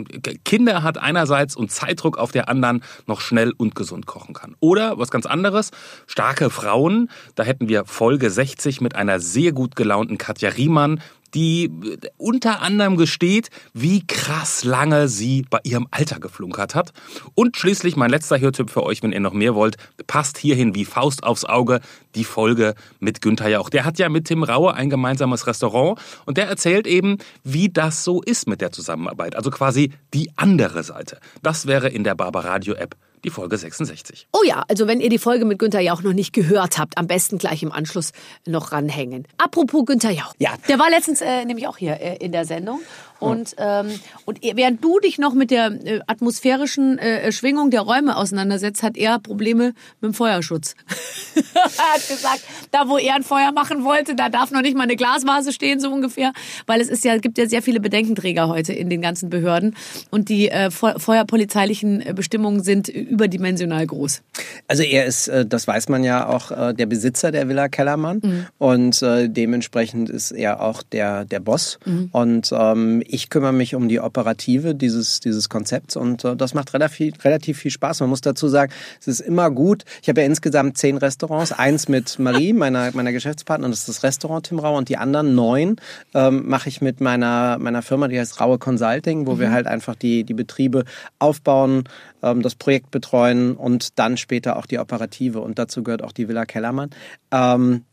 Kinder 0.45 0.84
hat 0.84 0.97
einerseits 0.97 1.56
und 1.56 1.71
Zeitdruck 1.71 2.17
auf 2.17 2.32
der 2.32 2.49
anderen, 2.49 2.84
noch 3.08 3.21
schnell 3.21 3.51
und 3.56 3.75
gesund 3.75 4.06
kochen 4.06 4.34
kann. 4.34 4.56
Oder 4.60 4.97
was 4.97 5.12
ganz 5.12 5.25
anderes, 5.25 5.71
starke 6.08 6.49
Frauen. 6.49 7.10
Da 7.36 7.43
hätten 7.43 7.69
wir 7.69 7.86
Folge 7.86 8.29
60 8.29 8.82
mit 8.82 8.95
einer 8.95 9.19
sehr 9.19 9.51
gut 9.51 9.75
gelaunten 9.75 10.17
Katja 10.17 10.49
Riemann, 10.49 11.01
die 11.34 11.72
unter 12.17 12.62
anderem 12.62 12.98
gesteht, 12.98 13.50
wie 13.74 14.06
krass 14.06 14.63
lange 14.63 15.08
sie 15.08 15.46
bei 15.50 15.60
ihrem 15.63 15.88
Alter 15.91 16.19
geflunkert 16.19 16.76
hat. 16.76 16.93
Und 17.36 17.58
schließlich 17.58 17.96
mein 17.96 18.10
letzter 18.10 18.39
Hörtipp 18.39 18.69
für 18.69 18.84
euch, 18.84 19.04
wenn 19.04 19.12
ihr 19.12 19.19
noch 19.19 19.34
mehr 19.34 19.56
wollt, 19.56 19.78
passt 20.08 20.38
hierhin 20.38 20.76
wie 20.76 20.86
Faust 20.86 21.24
aufs 21.24 21.46
Auge 21.46 21.80
die 22.15 22.24
Folge 22.24 22.76
mit 23.00 23.22
Günther 23.22 23.50
Jauch. 23.50 23.69
Der 23.69 23.86
hat 23.86 24.00
ja 24.00 24.10
mit 24.10 24.26
Tim 24.26 24.43
Raue 24.43 24.74
ein 24.74 24.89
gemeinsames 24.89 25.48
Restaurant 25.48 26.00
und 26.26 26.38
der 26.38 26.48
erzählt 26.48 26.88
eben, 26.88 27.17
wie 27.43 27.69
das 27.69 28.04
so 28.04 28.22
ist 28.22 28.48
mit 28.48 28.62
der 28.62 28.72
Zusammenarbeit. 28.72 29.36
Also 29.36 29.50
quasi 29.50 29.91
die 30.13 30.30
andere 30.36 30.84
Seite. 30.84 31.19
Das 31.41 31.65
wäre 31.65 31.89
in 31.89 32.04
der 32.04 32.15
Barbaradio 32.15 32.76
App 32.76 32.96
die 33.23 33.29
Folge 33.29 33.57
66. 33.57 34.27
Oh 34.31 34.43
ja, 34.45 34.63
also 34.67 34.88
wenn 34.88 34.99
ihr 34.99 35.09
die 35.09 35.17
Folge 35.17 35.45
mit 35.45 35.59
Günther 35.59 35.79
Jauch 35.79 36.01
noch 36.01 36.13
nicht 36.13 36.33
gehört 36.33 36.77
habt, 36.77 36.97
am 36.97 37.07
besten 37.07 37.38
gleich 37.38 37.63
im 37.63 37.71
Anschluss 37.71 38.12
noch 38.45 38.71
ranhängen. 38.71 39.27
Apropos 39.38 39.86
Günther 39.86 40.12
Jauch. 40.12 40.33
Ja. 40.39 40.53
Der 40.67 40.79
war 40.79 40.89
letztens 40.89 41.21
äh, 41.21 41.45
nämlich 41.45 41.67
auch 41.67 41.77
hier 41.77 41.99
äh, 41.99 42.17
in 42.17 42.31
der 42.31 42.45
Sendung. 42.45 42.81
Und, 43.23 43.55
ähm, 43.57 43.99
und 44.25 44.39
während 44.41 44.83
du 44.83 44.99
dich 44.99 45.17
noch 45.17 45.33
mit 45.33 45.51
der 45.51 45.67
äh, 45.67 45.99
atmosphärischen 46.07 46.97
äh, 46.97 47.31
Schwingung 47.31 47.69
der 47.69 47.81
Räume 47.81 48.17
auseinandersetzt, 48.17 48.83
hat 48.83 48.97
er 48.97 49.19
Probleme 49.19 49.73
mit 50.01 50.12
dem 50.12 50.13
Feuerschutz. 50.13 50.75
er 51.36 51.93
hat 51.93 52.07
gesagt, 52.07 52.41
da 52.71 52.88
wo 52.88 52.97
er 52.97 53.15
ein 53.15 53.23
Feuer 53.23 53.51
machen 53.51 53.83
wollte, 53.83 54.15
da 54.15 54.29
darf 54.29 54.51
noch 54.51 54.62
nicht 54.62 54.75
mal 54.75 54.83
eine 54.83 54.95
Glasvase 54.95 55.53
stehen, 55.53 55.79
so 55.79 55.89
ungefähr. 55.89 56.33
Weil 56.65 56.81
es 56.81 56.89
ist 56.89 57.03
ja, 57.05 57.17
gibt 57.17 57.38
ja 57.38 57.47
sehr 57.47 57.62
viele 57.62 57.79
Bedenkenträger 57.79 58.47
heute 58.47 58.73
in 58.73 58.89
den 58.89 59.01
ganzen 59.01 59.29
Behörden. 59.29 59.75
Und 60.09 60.29
die 60.29 60.49
äh, 60.49 60.71
fe 60.71 60.95
feuerpolizeilichen 60.97 62.01
äh, 62.01 62.13
Bestimmungen 62.13 62.63
sind 62.63 62.88
überdimensional 62.88 63.86
groß. 63.86 64.21
Also 64.67 64.83
er 64.83 65.05
ist, 65.05 65.27
äh, 65.27 65.45
das 65.45 65.67
weiß 65.67 65.89
man 65.89 66.03
ja 66.03 66.27
auch, 66.27 66.51
äh, 66.51 66.73
der 66.73 66.86
Besitzer 66.86 67.31
der 67.31 67.47
Villa 67.47 67.67
Kellermann. 67.67 68.19
Mhm. 68.23 68.45
Und 68.57 69.03
dementsprechend 69.03 70.09
ist 70.09 70.31
er 70.31 70.62
auch 70.62 70.83
der, 70.83 71.25
der 71.25 71.39
Boss. 71.39 71.79
Mhm. 71.86 72.09
Und 72.12 72.51
ähm, 72.53 73.03
ich 73.13 73.30
kümmere 73.30 73.54
mich 73.54 73.76
um 73.76 73.88
die 73.88 73.99
Operative 73.99 74.73
dieses, 74.73 75.19
dieses 75.19 75.47
Konzepts 75.47 75.95
und 75.95 76.26
äh, 76.26 76.36
das 76.36 76.56
macht 76.56 76.73
relativ, 76.73 77.23
relativ 77.23 77.60
viel 77.60 77.69
Spaß. 77.69 77.99
Man 77.99 78.10
muss 78.10 78.21
dazu 78.21 78.47
sagen, 78.47 78.73
es 78.99 79.08
ist 79.08 79.19
immer 79.19 79.52
gut. 79.52 79.86
Ich 80.02 80.10
habe 80.10 80.21
ja 80.21 80.26
insgesamt 80.26 80.80
zehn 80.80 80.97
Restaurants, 80.97 81.52
eins 81.52 81.88
mit 81.88 82.17
Marie, 82.17 82.54
meiner, 82.54 82.91
meiner 82.93 83.12
Geschäftspartnerin, 83.12 83.71
das 83.71 83.82
ist 83.82 83.89
das 83.89 84.04
Restaurant 84.04 84.47
Tim 84.47 84.58
Rau 84.58 84.76
und 84.76 84.89
die 84.89 84.97
anderen 84.97 85.36
neun 85.36 85.76
ähm, 86.15 86.49
mache 86.49 86.69
ich 86.69 86.82
mit 86.82 87.02
meiner, 87.02 87.60
meiner 87.60 87.84
Firma, 87.84 88.08
die 88.08 88.19
heißt 88.19 88.41
Raue 88.41 88.58
Consulting, 88.58 89.28
wo 89.28 89.38
wir 89.38 89.52
halt 89.52 89.67
einfach 89.67 89.93
die, 89.93 90.23
die 90.23 90.34
Betriebe 90.34 90.84
aufbauen, 91.19 91.84
ähm, 92.23 92.41
das 92.41 92.56
Projekt 92.56 92.89
betreuen 92.89 93.56
und 93.56 93.99
dann 93.99 94.17
später 94.17 94.58
auch 94.58 94.65
die 94.65 94.80
Operative 94.80 95.39
und 95.39 95.60
dazu 95.60 95.84
gehört 95.84 96.04
auch 96.04 96.13
die 96.13 96.28
Villa 96.28 96.45
Kellermann. 96.45 96.89
Ähm, 97.32 97.84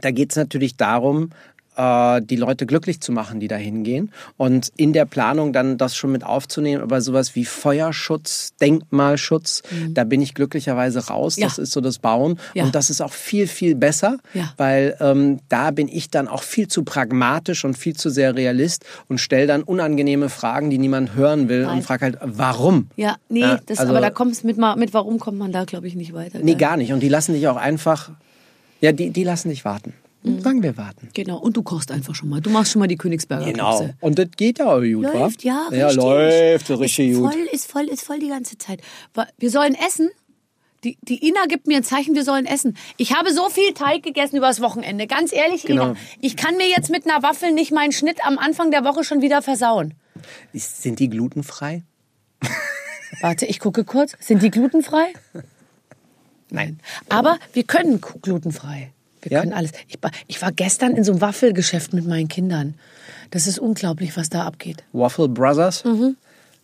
da 0.00 0.12
geht 0.12 0.30
es 0.30 0.36
natürlich 0.36 0.76
darum, 0.76 1.30
die 1.76 2.36
Leute 2.36 2.66
glücklich 2.66 3.00
zu 3.00 3.10
machen, 3.12 3.40
die 3.40 3.48
da 3.48 3.56
hingehen. 3.56 4.12
Und 4.36 4.70
in 4.76 4.92
der 4.92 5.06
Planung 5.06 5.52
dann 5.54 5.78
das 5.78 5.96
schon 5.96 6.12
mit 6.12 6.24
aufzunehmen, 6.24 6.82
aber 6.82 7.00
sowas 7.00 7.34
wie 7.36 7.44
Feuerschutz, 7.46 8.52
Denkmalschutz, 8.60 9.62
da 9.90 10.04
bin 10.04 10.20
ich 10.20 10.34
glücklicherweise 10.34 11.06
raus. 11.06 11.36
Ja. 11.36 11.46
Das 11.46 11.58
ist 11.58 11.72
so 11.72 11.80
das 11.80 11.98
Bauen. 11.98 12.38
Ja. 12.54 12.64
Und 12.64 12.74
das 12.74 12.90
ist 12.90 13.00
auch 13.00 13.12
viel, 13.12 13.46
viel 13.46 13.74
besser, 13.76 14.18
Ja. 14.34 14.52
weil 14.58 14.96
ähm, 15.00 15.38
da 15.48 15.70
bin 15.70 15.88
ich 15.88 16.10
dann 16.10 16.28
auch 16.28 16.42
viel 16.42 16.68
zu 16.68 16.82
pragmatisch 16.82 17.64
und 17.64 17.78
viel 17.78 17.96
zu 17.96 18.10
sehr 18.10 18.34
Realist 18.36 18.84
und 19.08 19.18
stelle 19.18 19.46
dann 19.46 19.62
unangenehme 19.62 20.28
Fragen, 20.28 20.70
die 20.70 20.78
niemand 20.78 21.14
hören 21.14 21.48
will 21.48 21.62
Nein. 21.64 21.78
und 21.78 21.82
frage 21.82 22.04
halt, 22.04 22.18
warum? 22.22 22.88
Ja, 22.96 23.16
nee, 23.28 23.40
das, 23.66 23.78
also- 23.78 23.92
aber 23.92 24.00
da 24.00 24.10
kommt 24.10 24.32
es 24.32 24.44
mit, 24.44 24.58
mit 24.76 24.92
warum 24.92 25.18
kommt 25.18 25.38
man 25.38 25.52
da, 25.52 25.64
glaube 25.64 25.86
ich, 25.86 25.94
nicht 25.94 26.12
weiter. 26.12 26.38
Nee, 26.40 26.52
gell? 26.52 26.56
gar 26.56 26.76
nicht. 26.76 26.92
Und 26.92 27.00
die 27.00 27.08
lassen 27.08 27.32
dich 27.32 27.48
auch 27.48 27.56
einfach, 27.56 28.10
ja, 28.80 28.92
die, 28.92 29.10
die 29.10 29.24
lassen 29.24 29.48
dich 29.48 29.64
warten. 29.64 29.94
Mhm. 30.22 30.40
Sagen 30.40 30.62
wir 30.62 30.76
warten. 30.76 31.08
Genau, 31.14 31.38
und 31.38 31.56
du 31.56 31.62
kochst 31.62 31.90
einfach 31.90 32.14
schon 32.14 32.28
mal. 32.28 32.40
Du 32.40 32.50
machst 32.50 32.72
schon 32.72 32.80
mal 32.80 32.86
die 32.88 32.96
Königsberger 32.96 33.52
Klopse. 33.52 33.94
Und 34.00 34.18
das 34.18 34.28
geht 34.36 34.58
ja 34.58 34.66
auch 34.66 34.80
gut, 34.80 35.02
Läuft, 35.02 35.44
wa? 35.44 35.48
ja, 35.48 35.68
Ja, 35.72 35.86
richtig. 35.86 36.02
läuft 36.04 36.70
richtig 36.70 37.10
ist 37.10 37.18
gut. 37.18 37.32
Voll, 37.32 37.42
ist 37.52 37.70
voll, 37.70 37.84
ist 37.84 38.02
voll 38.04 38.18
die 38.18 38.28
ganze 38.28 38.58
Zeit. 38.58 38.80
Wir 39.38 39.50
sollen 39.50 39.74
essen. 39.74 40.10
Die, 40.84 40.96
die 41.02 41.26
Ina 41.28 41.44
gibt 41.46 41.66
mir 41.66 41.76
ein 41.76 41.84
Zeichen, 41.84 42.14
wir 42.14 42.24
sollen 42.24 42.46
essen. 42.46 42.74
Ich 42.96 43.14
habe 43.14 43.32
so 43.34 43.50
viel 43.50 43.74
Teig 43.74 44.02
gegessen 44.02 44.36
übers 44.38 44.62
Wochenende. 44.62 45.06
Ganz 45.06 45.30
ehrlich, 45.32 45.62
Genau. 45.64 45.88
Ina, 45.90 45.96
ich 46.22 46.36
kann 46.36 46.56
mir 46.56 46.68
jetzt 46.68 46.88
mit 46.90 47.06
einer 47.06 47.22
Waffel 47.22 47.52
nicht 47.52 47.70
meinen 47.70 47.92
Schnitt 47.92 48.24
am 48.26 48.38
Anfang 48.38 48.70
der 48.70 48.82
Woche 48.84 49.04
schon 49.04 49.20
wieder 49.20 49.42
versauen. 49.42 49.92
Ist- 50.54 50.82
Sind 50.82 50.98
die 50.98 51.10
glutenfrei? 51.10 51.82
Warte, 53.20 53.44
ich 53.44 53.58
gucke 53.58 53.84
kurz. 53.84 54.12
Sind 54.20 54.42
die 54.42 54.50
glutenfrei? 54.50 55.12
Nein. 56.50 56.80
Aber 57.08 57.38
wir 57.52 57.64
können 57.64 58.00
glutenfrei. 58.22 58.92
Wir 59.22 59.32
Ja? 59.32 59.40
können 59.40 59.52
alles. 59.52 59.72
Ich, 59.88 59.96
war- 60.02 60.10
ich 60.26 60.40
war 60.42 60.52
gestern 60.52 60.96
in 60.96 61.04
so 61.04 61.12
einem 61.12 61.20
Waffelgeschäft 61.20 61.92
mit 61.92 62.06
meinen 62.06 62.28
Kindern. 62.28 62.74
Das 63.30 63.46
ist 63.46 63.58
unglaublich, 63.58 64.16
was 64.16 64.28
da 64.28 64.44
abgeht. 64.44 64.82
Waffle 64.92 65.28
Brothers. 65.28 65.84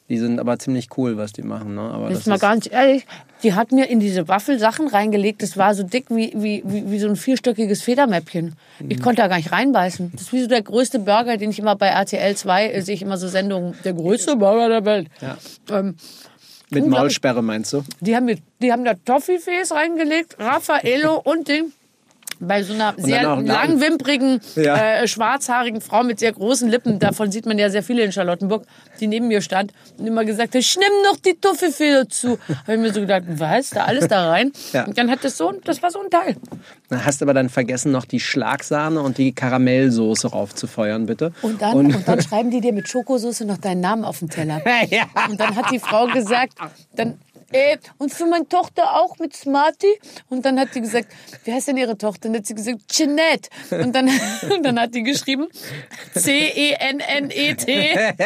Die 0.09 0.19
sind 0.19 0.39
aber 0.39 0.57
ziemlich 0.61 0.89
cool, 0.97 1.17
was 1.17 1.33
die 1.33 1.43
machen. 1.43 1.75
Ne? 1.75 1.81
Aber 1.81 2.09
Jetzt 2.11 2.19
das 2.21 2.27
mal 2.27 2.39
ganz 2.39 2.69
ehrlich, 2.71 3.05
die 3.43 3.55
hat 3.55 3.73
mir 3.73 3.89
in 3.89 3.99
diese 3.99 4.29
Waffelsachen 4.29 4.87
reingelegt. 4.87 5.43
Das 5.43 5.57
war 5.57 5.75
so 5.75 5.83
dick 5.83 6.07
wie, 6.11 6.33
wie, 6.37 6.63
wie, 6.65 6.91
wie 6.93 6.99
so 7.01 7.09
ein 7.09 7.17
vierstöckiges 7.17 7.83
Federmäppchen. 7.83 8.55
Mhm. 8.79 8.91
Ich 8.91 9.03
konnte 9.03 9.23
da 9.23 9.27
gar 9.29 9.37
nicht 9.37 9.51
reinbeißen. 9.51 10.13
Das 10.13 10.23
ist 10.23 10.33
wie 10.33 10.43
so 10.43 10.47
der 10.47 10.63
größte 10.63 11.01
Burger, 11.01 11.37
den 11.37 11.51
ich 11.51 11.59
immer 11.59 11.75
bei 11.75 11.89
RTL 11.89 12.37
2 12.37 12.69
äh, 12.71 12.83
sehe 12.83 12.95
ich 12.95 13.03
immer 13.03 13.19
so 13.19 13.27
Sendungen. 13.27 13.75
Der 13.85 13.95
größte 13.95 14.37
Burger 14.37 14.69
der 14.69 14.85
Welt. 14.85 15.09
Ähm, 15.71 15.97
mit. 16.71 16.87
Maulsperre 16.87 17.43
meinst 17.43 17.73
du? 17.73 17.83
die 18.01 18.15
haben, 18.15 18.27
mir, 18.27 18.39
die 18.63 18.71
haben 18.73 18.85
da 18.85 18.95
Toffifees 18.95 19.73
reingelegt, 19.73 20.37
Raffaello 20.39 21.21
und 21.25 21.49
Ding. 21.49 21.73
Bei 22.39 22.63
so 22.63 22.75
einer 22.75 22.95
sehr 22.99 23.23
langwimprigen, 23.37 24.41
Ja. 24.57 24.77
äh, 24.77 25.09
schwarzhaarigen 25.09 25.81
Frau 25.81 26.03
mit 26.03 26.19
sehr 26.19 26.33
großen 26.33 26.69
Lippen, 26.69 26.99
davon 26.99 27.31
sieht 27.33 27.47
man 27.47 27.59
ja 27.59 27.71
sehr 27.71 27.83
viele 27.83 28.03
in 28.03 28.13
Charlottenburg, 28.13 28.65
die 29.01 29.07
neben 29.07 29.29
mir 29.29 29.41
stand 29.41 29.73
und 29.99 30.07
immer 30.07 30.25
gesagt 30.25 30.55
hat, 30.55 30.61
ich 30.61 30.77
nimm 30.77 31.03
noch 31.11 31.17
die 31.17 31.35
Toffifee 31.41 31.93
dazu. 31.93 32.39
Habe 32.63 32.75
ich 32.75 32.79
mir 32.81 32.93
so 32.93 33.01
gedacht, 33.01 33.23
was, 33.27 33.71
da 33.71 33.85
alles 33.85 34.09
da 34.09 34.29
rein? 34.31 34.53
Ja. 34.73 34.85
Und 34.85 34.99
dann 34.99 35.11
hat 35.11 35.25
das 35.25 35.37
so, 35.37 35.53
das 35.65 35.83
war 35.83 35.91
so 35.91 36.01
ein 36.03 36.11
Teil. 36.11 36.37
Dann 36.89 37.05
hast 37.05 37.23
aber 37.23 37.35
dann 37.35 37.49
vergessen, 37.49 37.91
noch 37.93 38.05
die 38.05 38.21
Schlagsahne 38.21 39.01
und 39.01 39.19
die 39.19 39.33
Karamellsoße 39.33 40.29
raufzufeuern, 40.29 41.07
bitte. 41.07 41.33
Und 41.43 41.63
dann, 41.63 41.75
und, 41.75 42.07
dann 42.09 42.21
schreiben 42.21 42.51
die 42.51 42.61
dir 42.61 42.73
mit 42.73 42.89
Schokosoße 42.89 43.45
noch 43.45 43.59
deinen 43.59 43.81
Namen 43.81 44.05
auf 44.05 44.19
den 44.19 44.29
Teller. 44.29 44.61
ja. 44.91 45.05
Und 45.29 45.41
dann 45.41 45.57
hat 45.57 45.71
die 45.71 45.79
Frau 45.79 46.07
gesagt, 46.07 46.55
dann, 46.95 47.19
äh, 47.53 47.79
und 47.99 48.13
für 48.13 48.27
meine 48.27 48.49
Tochter 48.49 48.95
auch 48.97 49.19
mit 49.19 49.35
Smarty. 49.35 49.99
Und 50.29 50.45
dann 50.45 50.59
hat 50.59 50.75
die 50.75 50.81
gesagt, 50.81 51.09
wie 51.45 51.53
heißt 51.53 51.69
denn 51.69 51.77
ihre 51.77 51.97
Tochter? 51.97 52.29
Und 52.29 52.35
dann 52.35 52.41
hat 52.41 52.47
sie 52.47 52.55
gesagt, 52.55 52.81
Jeanette. 52.91 53.49
Und 53.71 53.95
dann, 53.95 54.09
und 54.55 54.65
dann 54.65 54.81
hat 54.81 54.95
die 54.95 55.03
geschrieben, 55.03 55.47
E 56.15 56.19
C-E-N-N-E-T. 56.19 57.97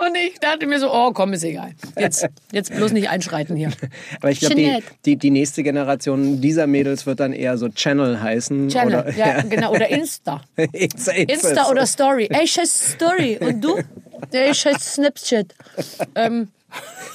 Und 0.00 0.16
ich 0.16 0.38
dachte 0.38 0.66
mir 0.66 0.78
so, 0.78 0.92
oh 0.92 1.12
komm, 1.12 1.32
ist 1.32 1.42
egal. 1.42 1.72
Jetzt, 1.98 2.26
jetzt 2.52 2.74
bloß 2.74 2.92
nicht 2.92 3.08
einschreiten 3.08 3.56
hier. 3.56 3.70
Aber 4.20 4.30
ich 4.30 4.40
glaube, 4.40 4.54
die, 4.54 4.82
die, 5.04 5.16
die 5.16 5.30
nächste 5.30 5.62
Generation 5.62 6.40
dieser 6.40 6.66
Mädels 6.66 7.06
wird 7.06 7.20
dann 7.20 7.32
eher 7.32 7.58
so 7.58 7.68
Channel 7.68 8.20
heißen. 8.20 8.68
Channel, 8.68 9.00
oder, 9.00 9.16
ja, 9.16 9.42
genau, 9.42 9.72
oder 9.72 9.88
Insta. 9.88 10.42
Insta, 10.72 11.12
Insta 11.12 11.68
oder 11.68 11.86
Story. 11.86 12.28
Ey, 12.30 12.46
scheiß 12.46 12.92
Story. 12.92 13.38
Und 13.40 13.60
du? 13.60 13.78
Ey, 14.30 14.54
scheiß 14.54 14.94
Snapchat. 14.94 15.54
Ähm, 16.14 16.48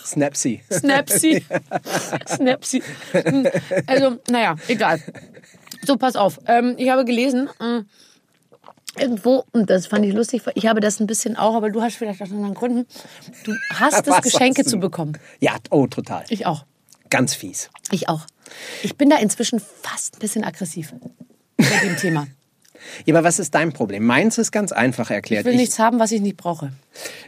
Snapsy. 0.05 0.61
Snapsy. 0.71 1.43
Snapsy. 2.27 2.83
Hm, 3.13 3.47
Also, 3.87 4.17
naja, 4.29 4.55
egal. 4.67 5.01
So, 5.85 5.97
pass 5.97 6.15
auf. 6.15 6.39
Ähm, 6.47 6.75
ich 6.77 6.89
habe 6.89 7.05
gelesen, 7.05 7.49
äh, 7.59 7.81
irgendwo, 9.01 9.45
und 9.51 9.69
das 9.69 9.87
fand 9.87 10.05
ich 10.05 10.13
lustig, 10.13 10.43
ich 10.55 10.67
habe 10.67 10.79
das 10.79 10.99
ein 10.99 11.07
bisschen 11.07 11.35
auch, 11.35 11.55
aber 11.55 11.69
du 11.69 11.81
hast 11.81 11.95
vielleicht 11.95 12.21
aus 12.21 12.31
anderen 12.31 12.53
Gründen, 12.53 12.87
du 13.43 13.53
hast 13.73 14.07
es, 14.07 14.21
Geschenke 14.21 14.63
zu 14.65 14.77
bekommen. 14.77 15.17
Ja, 15.39 15.55
oh, 15.71 15.87
total. 15.87 16.25
Ich 16.29 16.45
auch. 16.45 16.65
Ganz 17.09 17.33
fies. 17.35 17.69
Ich 17.91 18.09
auch. 18.09 18.25
Ich 18.81 18.97
bin 18.97 19.09
da 19.09 19.17
inzwischen 19.17 19.59
fast 19.59 20.15
ein 20.15 20.19
bisschen 20.19 20.43
aggressiv 20.43 20.93
bei 21.57 21.79
dem 21.83 21.97
Thema. 21.97 22.27
Ja, 23.05 23.15
aber 23.15 23.23
was 23.23 23.39
ist 23.39 23.55
dein 23.55 23.71
Problem? 23.73 24.05
Meins 24.05 24.37
ist 24.37 24.51
ganz 24.51 24.71
einfach 24.71 25.09
erklärt. 25.11 25.41
Ich 25.41 25.51
will 25.51 25.55
nichts 25.55 25.79
haben, 25.79 25.99
was 25.99 26.11
ich 26.11 26.21
nicht 26.21 26.37
brauche. 26.37 26.71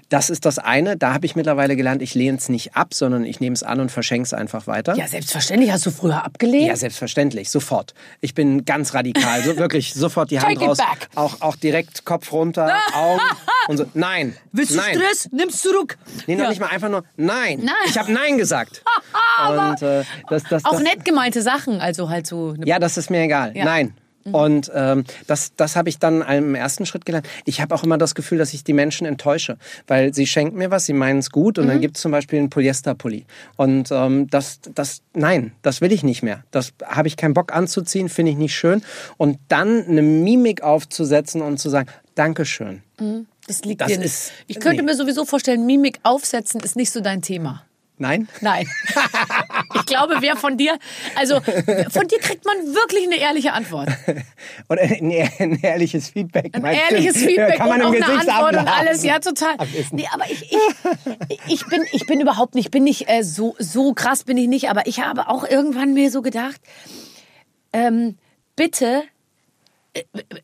Das 0.10 0.30
ist 0.30 0.46
das 0.46 0.60
eine. 0.60 0.96
Da 0.96 1.14
habe 1.14 1.26
ich 1.26 1.36
mittlerweile 1.36 1.76
gelernt, 1.76 2.02
ich 2.02 2.14
lehne 2.14 2.38
es 2.38 2.50
nicht 2.50 2.76
ab, 2.76 2.94
sondern 2.94 3.24
ich 3.26 3.40
nehme 3.40 3.54
es 3.56 3.64
an 3.64 3.80
und 3.80 3.92
verschenke 3.92 4.26
es 4.26 4.34
einfach 4.34 4.68
weiter. 4.68 4.96
Ja, 4.96 5.08
selbstverständlich. 5.08 5.72
Hast 5.72 5.86
du 5.86 5.92
früher 5.92 6.24
abgelehnt? 6.24 6.68
Ja, 6.68 6.76
selbstverständlich, 6.76 7.50
sofort. 7.50 7.94
Ich 8.22 8.36
bin 8.36 8.64
ganz 8.66 8.94
radikal, 8.94 9.42
so 9.44 9.58
wirklich 9.58 9.94
sofort 9.94 10.30
die 10.30 10.40
Hand 10.40 10.50
Take 10.54 10.64
it 10.64 10.70
raus, 10.70 10.78
back. 10.78 11.10
auch 11.16 11.42
auch 11.42 11.56
direkt 11.56 12.06
Kopf 12.06 12.32
runter, 12.32 12.76
Augen 12.94 13.22
und 13.68 13.78
so. 13.78 13.86
Nein, 13.96 14.36
Willst 14.52 14.74
du 14.74 14.78
nein. 14.78 14.96
Stress? 14.96 15.30
Nimm's 15.32 15.62
zurück. 15.62 15.98
Nee, 16.28 16.36
noch 16.36 16.44
Ja. 16.44 16.50
nicht 16.50 16.60
mal 16.62 16.68
einfach 16.70 16.90
nur 16.90 17.04
nein. 17.18 17.62
Nein. 17.64 17.74
Ich 17.88 17.98
habe 17.98 18.12
nein 18.12 18.38
gesagt. 18.38 18.84
und 19.50 19.82
äh, 19.82 20.04
das, 20.30 20.44
das, 20.44 20.64
Auch 20.66 20.74
das, 20.74 20.84
nett 20.84 21.04
gemeinte 21.06 21.42
Sachen, 21.42 21.82
also 21.82 22.10
halt 22.10 22.28
so. 22.28 22.54
Ja, 22.64 22.78
das 22.78 22.98
ist 22.98 23.10
mir 23.10 23.22
egal. 23.24 23.56
Ja. 23.56 23.66
Mhm. 24.26 24.34
Und 24.36 24.72
ähm, 24.74 25.04
das, 25.28 25.54
das 25.56 25.76
habe 25.76 25.90
ich 25.90 26.00
dann 26.00 26.22
im 26.24 26.56
ersten 26.56 26.86
Schritt 26.86 27.06
gelernt. 27.06 27.28
Ich 27.46 27.62
habe 27.62 27.74
auch 27.76 27.84
immer 27.84 27.98
das 27.98 28.16
Gefühl, 28.16 28.38
dass 28.40 28.54
ich 28.54 28.64
die 28.64 28.74
Menschen 28.74 29.06
enttäusche, 29.06 29.58
weil 29.88 30.14
sie 30.14 30.26
schenken 30.28 30.58
mir 30.58 30.72
was, 30.72 30.86
sie 30.86 30.94
meinen 30.94 31.20
es 31.20 31.30
gut 31.30 31.58
und 31.60 31.66
Mhm. 31.66 31.70
dann 31.70 31.82
gibt 31.82 31.98
es 31.98 32.02
zum 32.02 32.12
Beispiel 32.12 32.40
einen 32.40 32.50
Polyesterpulli. 32.50 33.26
Und 33.56 33.90
ähm, 33.92 34.28
das, 34.30 34.60
das, 34.74 35.02
nein, 35.14 35.52
das 35.62 35.80
will 35.82 35.92
ich 35.92 36.04
nicht 36.04 36.24
mehr. 36.24 36.44
Das 36.52 36.74
habe 36.84 37.08
ich 37.08 37.18
keinen 37.18 37.34
Bock 37.36 37.54
anzuziehen, 37.54 38.10
finde 38.10 38.32
ich 38.32 38.38
nicht 38.38 38.56
schön. 38.56 38.82
Und 39.18 39.38
dann 39.48 39.86
eine 39.88 40.02
Mimik 40.02 40.64
aufzusetzen 40.64 41.42
und 41.42 41.60
zu 41.60 41.70
sagen, 41.70 41.90
Dankeschön. 42.16 42.82
Das 43.46 43.64
liegt 43.66 43.82
Das 43.82 43.90
dir 43.90 43.98
nicht. 43.98 44.06
ist- 44.08 44.32
Ich 44.48 44.60
könnte 44.60 44.78
nee. 44.82 44.90
mir 44.92 44.96
sowieso 44.96 45.26
vorstellen, 45.26 45.66
Mimik 45.66 46.00
aufsetzen 46.04 46.62
ist 46.62 46.76
nicht 46.76 46.92
so 46.92 47.02
dein 47.02 47.22
Thema. 47.22 47.64
Nein? 47.98 48.28
Nein. 48.42 48.68
Ich 49.74 49.86
glaube, 49.86 50.18
wer 50.20 50.36
von 50.36 50.58
dir, 50.58 50.78
also 51.16 51.40
von 51.42 52.08
dir 52.08 52.20
kriegt 52.20 52.46
man 52.46 52.58
wirklich 52.74 53.06
eine 53.06 53.18
ehrliche 53.18 53.54
Antwort. 53.54 53.90
Oder 54.70 54.82
ein, 54.84 55.12
ein 55.40 55.60
ehrliches 55.62 56.10
Feedback. 56.10 56.54
Ein 56.54 56.62
meinst 56.62 56.82
du? 56.90 56.96
ehrliches 56.96 57.18
Feedback 57.18 57.58
Kann 57.58 57.70
man 57.70 57.82
und 57.82 57.94
im 57.94 58.04
auch 58.04 58.08
eine 58.08 58.18
Gesicht 58.18 58.30
Antwort 58.30 58.54
und 58.54 58.60
abladen. 58.60 58.88
alles. 58.88 59.04
Ja, 59.04 59.20
total. 59.20 59.56
Nee, 59.92 60.08
aber 60.12 60.26
ich, 60.30 60.52
ich, 60.52 61.40
ich, 61.48 61.66
bin, 61.68 61.86
ich 61.92 62.06
bin 62.06 62.22
überhaupt 62.22 62.56
nicht, 62.56 62.72
bin 62.72 62.84
nicht 62.84 63.10
äh, 63.10 63.24
so, 63.24 63.56
so 63.60 63.94
krass 63.94 64.24
bin 64.24 64.38
ich 64.38 64.48
nicht, 64.48 64.70
aber 64.70 64.88
ich 64.88 65.00
habe 65.00 65.30
auch 65.30 65.48
irgendwann 65.48 65.94
mir 65.94 66.12
so 66.12 66.22
gedacht, 66.22 66.62
ähm, 67.74 68.18
bitte, 68.56 69.04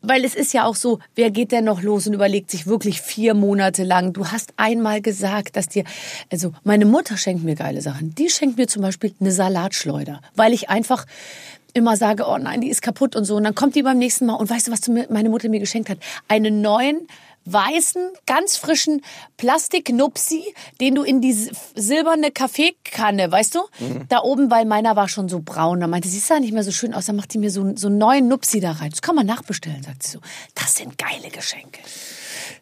weil 0.02 0.24
es 0.24 0.36
ist 0.36 0.54
ja 0.54 0.66
auch 0.66 0.76
so, 0.76 1.00
wer 1.16 1.32
geht 1.32 1.52
denn 1.52 1.66
noch 1.66 1.82
los 1.82 2.08
und 2.08 2.14
überlegt 2.14 2.52
sich 2.52 2.68
wirklich 2.68 3.02
vier 3.02 3.34
Monate 3.34 3.84
lang. 3.84 4.14
Du 4.14 4.28
hast 4.28 4.54
einmal 4.58 5.02
gesagt, 5.02 5.56
dass 5.56 5.68
dir, 5.68 5.84
also 6.32 6.54
meine 6.64 6.86
Mutter 6.86 7.18
schenkt 7.18 7.44
mir 7.44 7.56
geile 7.56 7.82
Sachen. 7.82 8.16
Die 8.16 8.30
schenkt 8.30 8.58
mir 8.58 8.68
zum 8.68 8.82
Beispiel 8.82 9.14
eine 9.20 9.32
Salatschleuder, 9.32 10.22
weil 10.36 10.54
ich 10.54 10.70
einfach 10.70 11.06
immer 11.74 11.96
sage, 11.96 12.26
oh 12.28 12.38
nein, 12.38 12.62
die 12.62 12.70
ist 12.70 12.82
kaputt 12.82 13.16
und 13.16 13.26
so. 13.26 13.36
Und 13.36 13.44
dann 13.44 13.56
kommt 13.56 13.76
die 13.76 13.84
beim 13.84 13.98
nächsten 13.98 14.26
Mal 14.26 14.36
und 14.36 14.50
weißt 14.50 14.68
du, 14.68 14.72
was 14.72 14.88
meine 15.10 15.30
Mutter 15.30 15.50
mir 15.50 15.60
geschenkt 15.60 15.90
hat? 15.90 16.00
Einen 16.28 16.62
neuen 16.62 17.08
weißen, 17.46 18.12
ganz 18.26 18.58
frischen 18.58 19.02
Plastiknupsi, 19.38 20.54
den 20.80 20.96
du 20.96 21.04
in 21.04 21.22
die 21.22 21.34
silberne 21.76 22.32
Kaffeekanne, 22.32 23.32
weißt 23.32 23.56
du? 23.56 23.60
Da 24.10 24.20
oben, 24.22 24.52
weil 24.52 24.66
meiner 24.66 24.96
war 24.96 25.08
schon 25.10 25.30
so 25.30 25.42
braun. 25.44 25.80
Da 25.80 25.88
meinte 25.88 26.08
sie, 26.08 26.22
ja 26.28 26.40
nicht 26.40 26.54
mehr 26.54 26.64
so 26.64 26.72
schön 26.72 26.94
aus. 26.94 27.06
Dann 27.06 27.16
macht 27.16 27.34
die 27.34 27.38
mir 27.38 27.52
so, 27.52 27.76
so 27.76 27.88
einen 27.88 27.98
neuen 27.98 28.28
Nupsi 28.28 28.60
da 28.60 28.72
rein. 28.74 28.90
Das 28.92 29.02
kann 29.02 29.16
man 29.16 29.26
nachbestellen, 29.26 29.84
sagt 29.84 30.04
sie 30.04 30.12
so. 30.12 30.20
Das 30.56 30.76
sind 30.76 30.98
geile 30.98 31.30
Geschenke. 31.30 31.82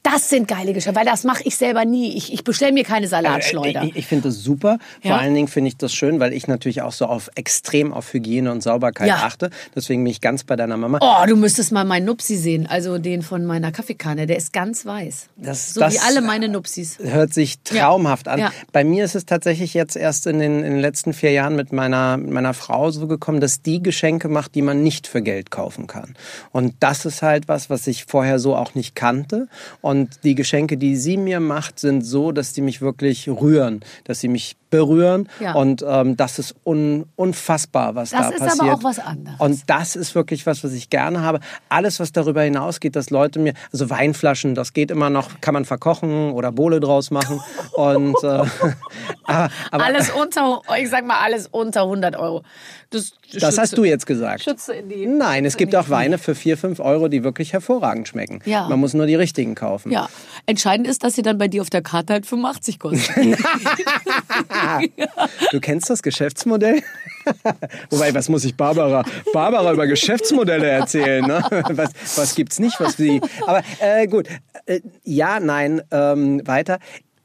Das 0.03 0.29
sind 0.29 0.47
geile 0.47 0.73
Geschenke, 0.73 0.97
weil 0.99 1.05
das 1.05 1.23
mache 1.25 1.43
ich 1.43 1.57
selber 1.57 1.83
nie. 1.83 2.15
Ich, 2.15 2.31
ich 2.33 2.43
bestelle 2.45 2.71
mir 2.71 2.83
keine 2.85 3.07
Salatschleuder. 3.07 3.81
Äh, 3.83 3.88
Ich, 3.89 3.95
ich 3.97 4.05
finde 4.07 4.29
das 4.29 4.38
super. 4.38 4.77
Vor 5.01 5.12
Ja. 5.12 5.17
allen 5.17 5.33
Dingen 5.35 5.47
finde 5.49 5.67
ich 5.67 5.77
das 5.77 5.93
schön, 5.93 6.19
weil 6.21 6.31
ich 6.33 6.47
natürlich 6.47 6.81
auch 6.81 6.93
so 6.93 7.05
auf 7.05 7.29
extrem 7.35 7.93
auf 7.93 8.13
Hygiene 8.13 8.49
und 8.51 8.63
Sauberkeit 8.63 9.07
Ja. 9.09 9.17
achte. 9.17 9.49
Deswegen 9.75 10.03
bin 10.03 10.12
ich 10.12 10.21
ganz 10.21 10.45
bei 10.45 10.55
deiner 10.55 10.77
Mama. 10.77 10.99
Oh, 11.01 11.25
du 11.27 11.35
müsstest 11.35 11.71
mal 11.73 11.83
meinen 11.83 12.05
Nupsi 12.05 12.38
sehen, 12.38 12.65
also 12.65 12.97
den 12.97 13.21
von 13.21 13.45
meiner 13.45 13.71
Kaffeekanne. 13.73 14.25
Der 14.25 14.38
ist 14.38 14.53
ganz 14.53 14.85
weiß. 14.85 15.27
Das- 15.35 15.73
so 15.73 15.81
das- 15.81 15.95
wie 15.95 15.99
alle 15.99 16.21
meine 16.21 16.47
Nupsis. 16.47 16.97
Hört 16.99 17.33
sich 17.33 17.59
traumhaft 17.63 18.27
an. 18.29 18.39
Ja. 18.39 18.51
Bei 18.71 18.83
mir 18.85 19.03
ist 19.03 19.15
es 19.15 19.25
tatsächlich 19.25 19.73
jetzt 19.73 19.95
erst 19.97 20.27
in 20.27 20.39
den, 20.39 20.59
in 20.63 20.71
den 20.71 20.79
letzten 20.79 21.12
vier 21.13 21.31
Jahren 21.31 21.55
mit 21.57 21.73
meiner, 21.73 22.15
mit 22.17 22.29
meiner 22.31 22.53
Frau 22.53 22.89
so 22.91 23.05
gekommen, 23.07 23.41
dass 23.41 23.62
die 23.62 23.83
Geschenke 23.83 24.29
macht, 24.29 24.55
die 24.55 24.62
man 24.62 24.81
nicht 24.81 25.07
für 25.07 25.21
Geld 25.21 25.51
kaufen 25.51 25.88
kann. 25.88 26.15
Und 26.51 26.75
das 26.79 27.05
ist 27.05 27.21
halt 27.21 27.47
was, 27.49 27.69
was 27.69 27.85
ich 27.88 28.05
vorher 28.05 28.39
so 28.39 28.55
auch 28.55 28.75
nicht 28.75 28.95
kannte. 28.95 29.47
Und 29.81 29.88
die 29.93 30.36
Geschenke, 30.36 30.78
die 30.78 30.95
sie 30.95 31.17
mir 31.17 31.39
macht, 31.39 31.80
sind 31.80 32.06
so, 32.06 32.32
dass 32.32 32.54
die 32.54 32.62
mich 32.62 32.82
wirklich 32.82 33.28
rühren, 33.28 33.82
dass 34.04 34.19
sie 34.19 34.28
mich 34.28 34.56
berühren. 34.69 35.27
Ja. 35.39 35.53
Und 35.55 35.84
ähm, 35.88 36.15
das 36.17 36.39
ist 36.39 36.55
un, 36.65 37.05
unfassbar, 37.15 37.95
was 37.95 38.12
Das 38.12 38.21
da 38.21 38.29
ist 38.29 38.41
aber 38.41 38.49
passiert. 38.49 38.75
auch 38.75 38.84
was 38.84 38.99
anderes. 38.99 39.39
Und 39.39 39.69
das 39.69 39.95
ist 39.95 40.15
wirklich 40.15 40.45
was, 40.45 40.63
was 40.63 40.73
ich 40.73 40.89
gerne 40.89 41.21
habe. 41.21 41.39
Alles, 41.69 41.99
was 41.99 42.12
darüber 42.12 42.41
hinausgeht, 42.43 42.95
dass 42.95 43.10
Leute 43.10 43.39
mir, 43.39 43.53
also 43.71 43.89
Weinflaschen, 43.89 44.55
das 44.55 44.73
geht 44.73 44.91
immer 44.91 45.10
noch, 45.10 45.41
kann 45.41 45.53
man 45.53 45.65
verkochen 45.65 46.32
oder 46.32 46.51
Bohle 46.51 46.79
draus 46.79 47.12
machen. 47.12 47.41
Und 47.73 48.15
äh, 48.23 48.27
aber, 49.23 49.49
aber 49.71 49.84
Alles 49.84 50.10
unter, 50.12 50.62
ich 50.79 50.89
sag 50.89 51.05
mal, 51.05 51.19
alles 51.19 51.47
unter 51.47 51.84
100 51.84 52.15
Euro. 52.15 52.43
Das, 52.91 53.12
das 53.34 53.58
hast 53.58 53.77
du 53.77 53.84
jetzt 53.84 54.08
gesagt. 54.08 54.43
Schütze 54.43 54.73
in 54.73 54.89
die. 54.89 55.05
Nein, 55.05 55.45
es 55.45 55.58
gibt 55.58 55.75
auch 55.75 55.89
Weine 55.89 56.17
für 56.17 56.34
4, 56.34 56.58
5 56.58 56.79
Euro, 56.79 57.08
die 57.08 57.23
wirklich 57.23 57.53
hervorragend 57.53 58.08
schmecken. 58.08 58.41
Ja. 58.45 58.67
Man 58.67 58.79
muss 58.79 58.93
nur 58.95 59.05
die 59.05 59.13
richtigen 59.15 59.53
kaufen. 59.53 59.91
Ja, 59.91 60.10
entscheidend 60.47 60.88
ist, 60.88 61.03
dass 61.03 61.13
sie 61.13 61.21
dann 61.21 61.38
bei 61.38 61.47
dir 61.47 61.62
auf 61.62 61.69
der 61.69 61.84
Karte 61.84 62.13
halt 62.13 62.25
85 62.25 62.79
kosten. 62.79 63.36
Du 65.52 65.60
kennst 65.60 65.89
das 65.89 66.04
Geschäftsmodell? 66.04 66.82
Wobei, 67.89 68.13
was 68.13 68.30
muss 68.30 68.45
ich 68.45 68.56
Barbara, 68.56 69.04
Barbara 69.34 69.74
über 69.74 69.88
Geschäftsmodelle 69.88 70.67
erzählen? 70.67 71.26
Ne? 71.26 71.43
Was, 71.69 71.91
was 72.15 72.36
gibt's 72.36 72.60
nicht, 72.60 72.80
was 72.80 72.98
sie. 72.98 73.22
Aber 73.45 73.62
äh, 73.80 74.08
gut, 74.08 74.28
äh, 74.65 74.82
ja, 75.04 75.39
nein, 75.39 75.82
ähm, 75.91 76.41
weiter. 76.45 76.80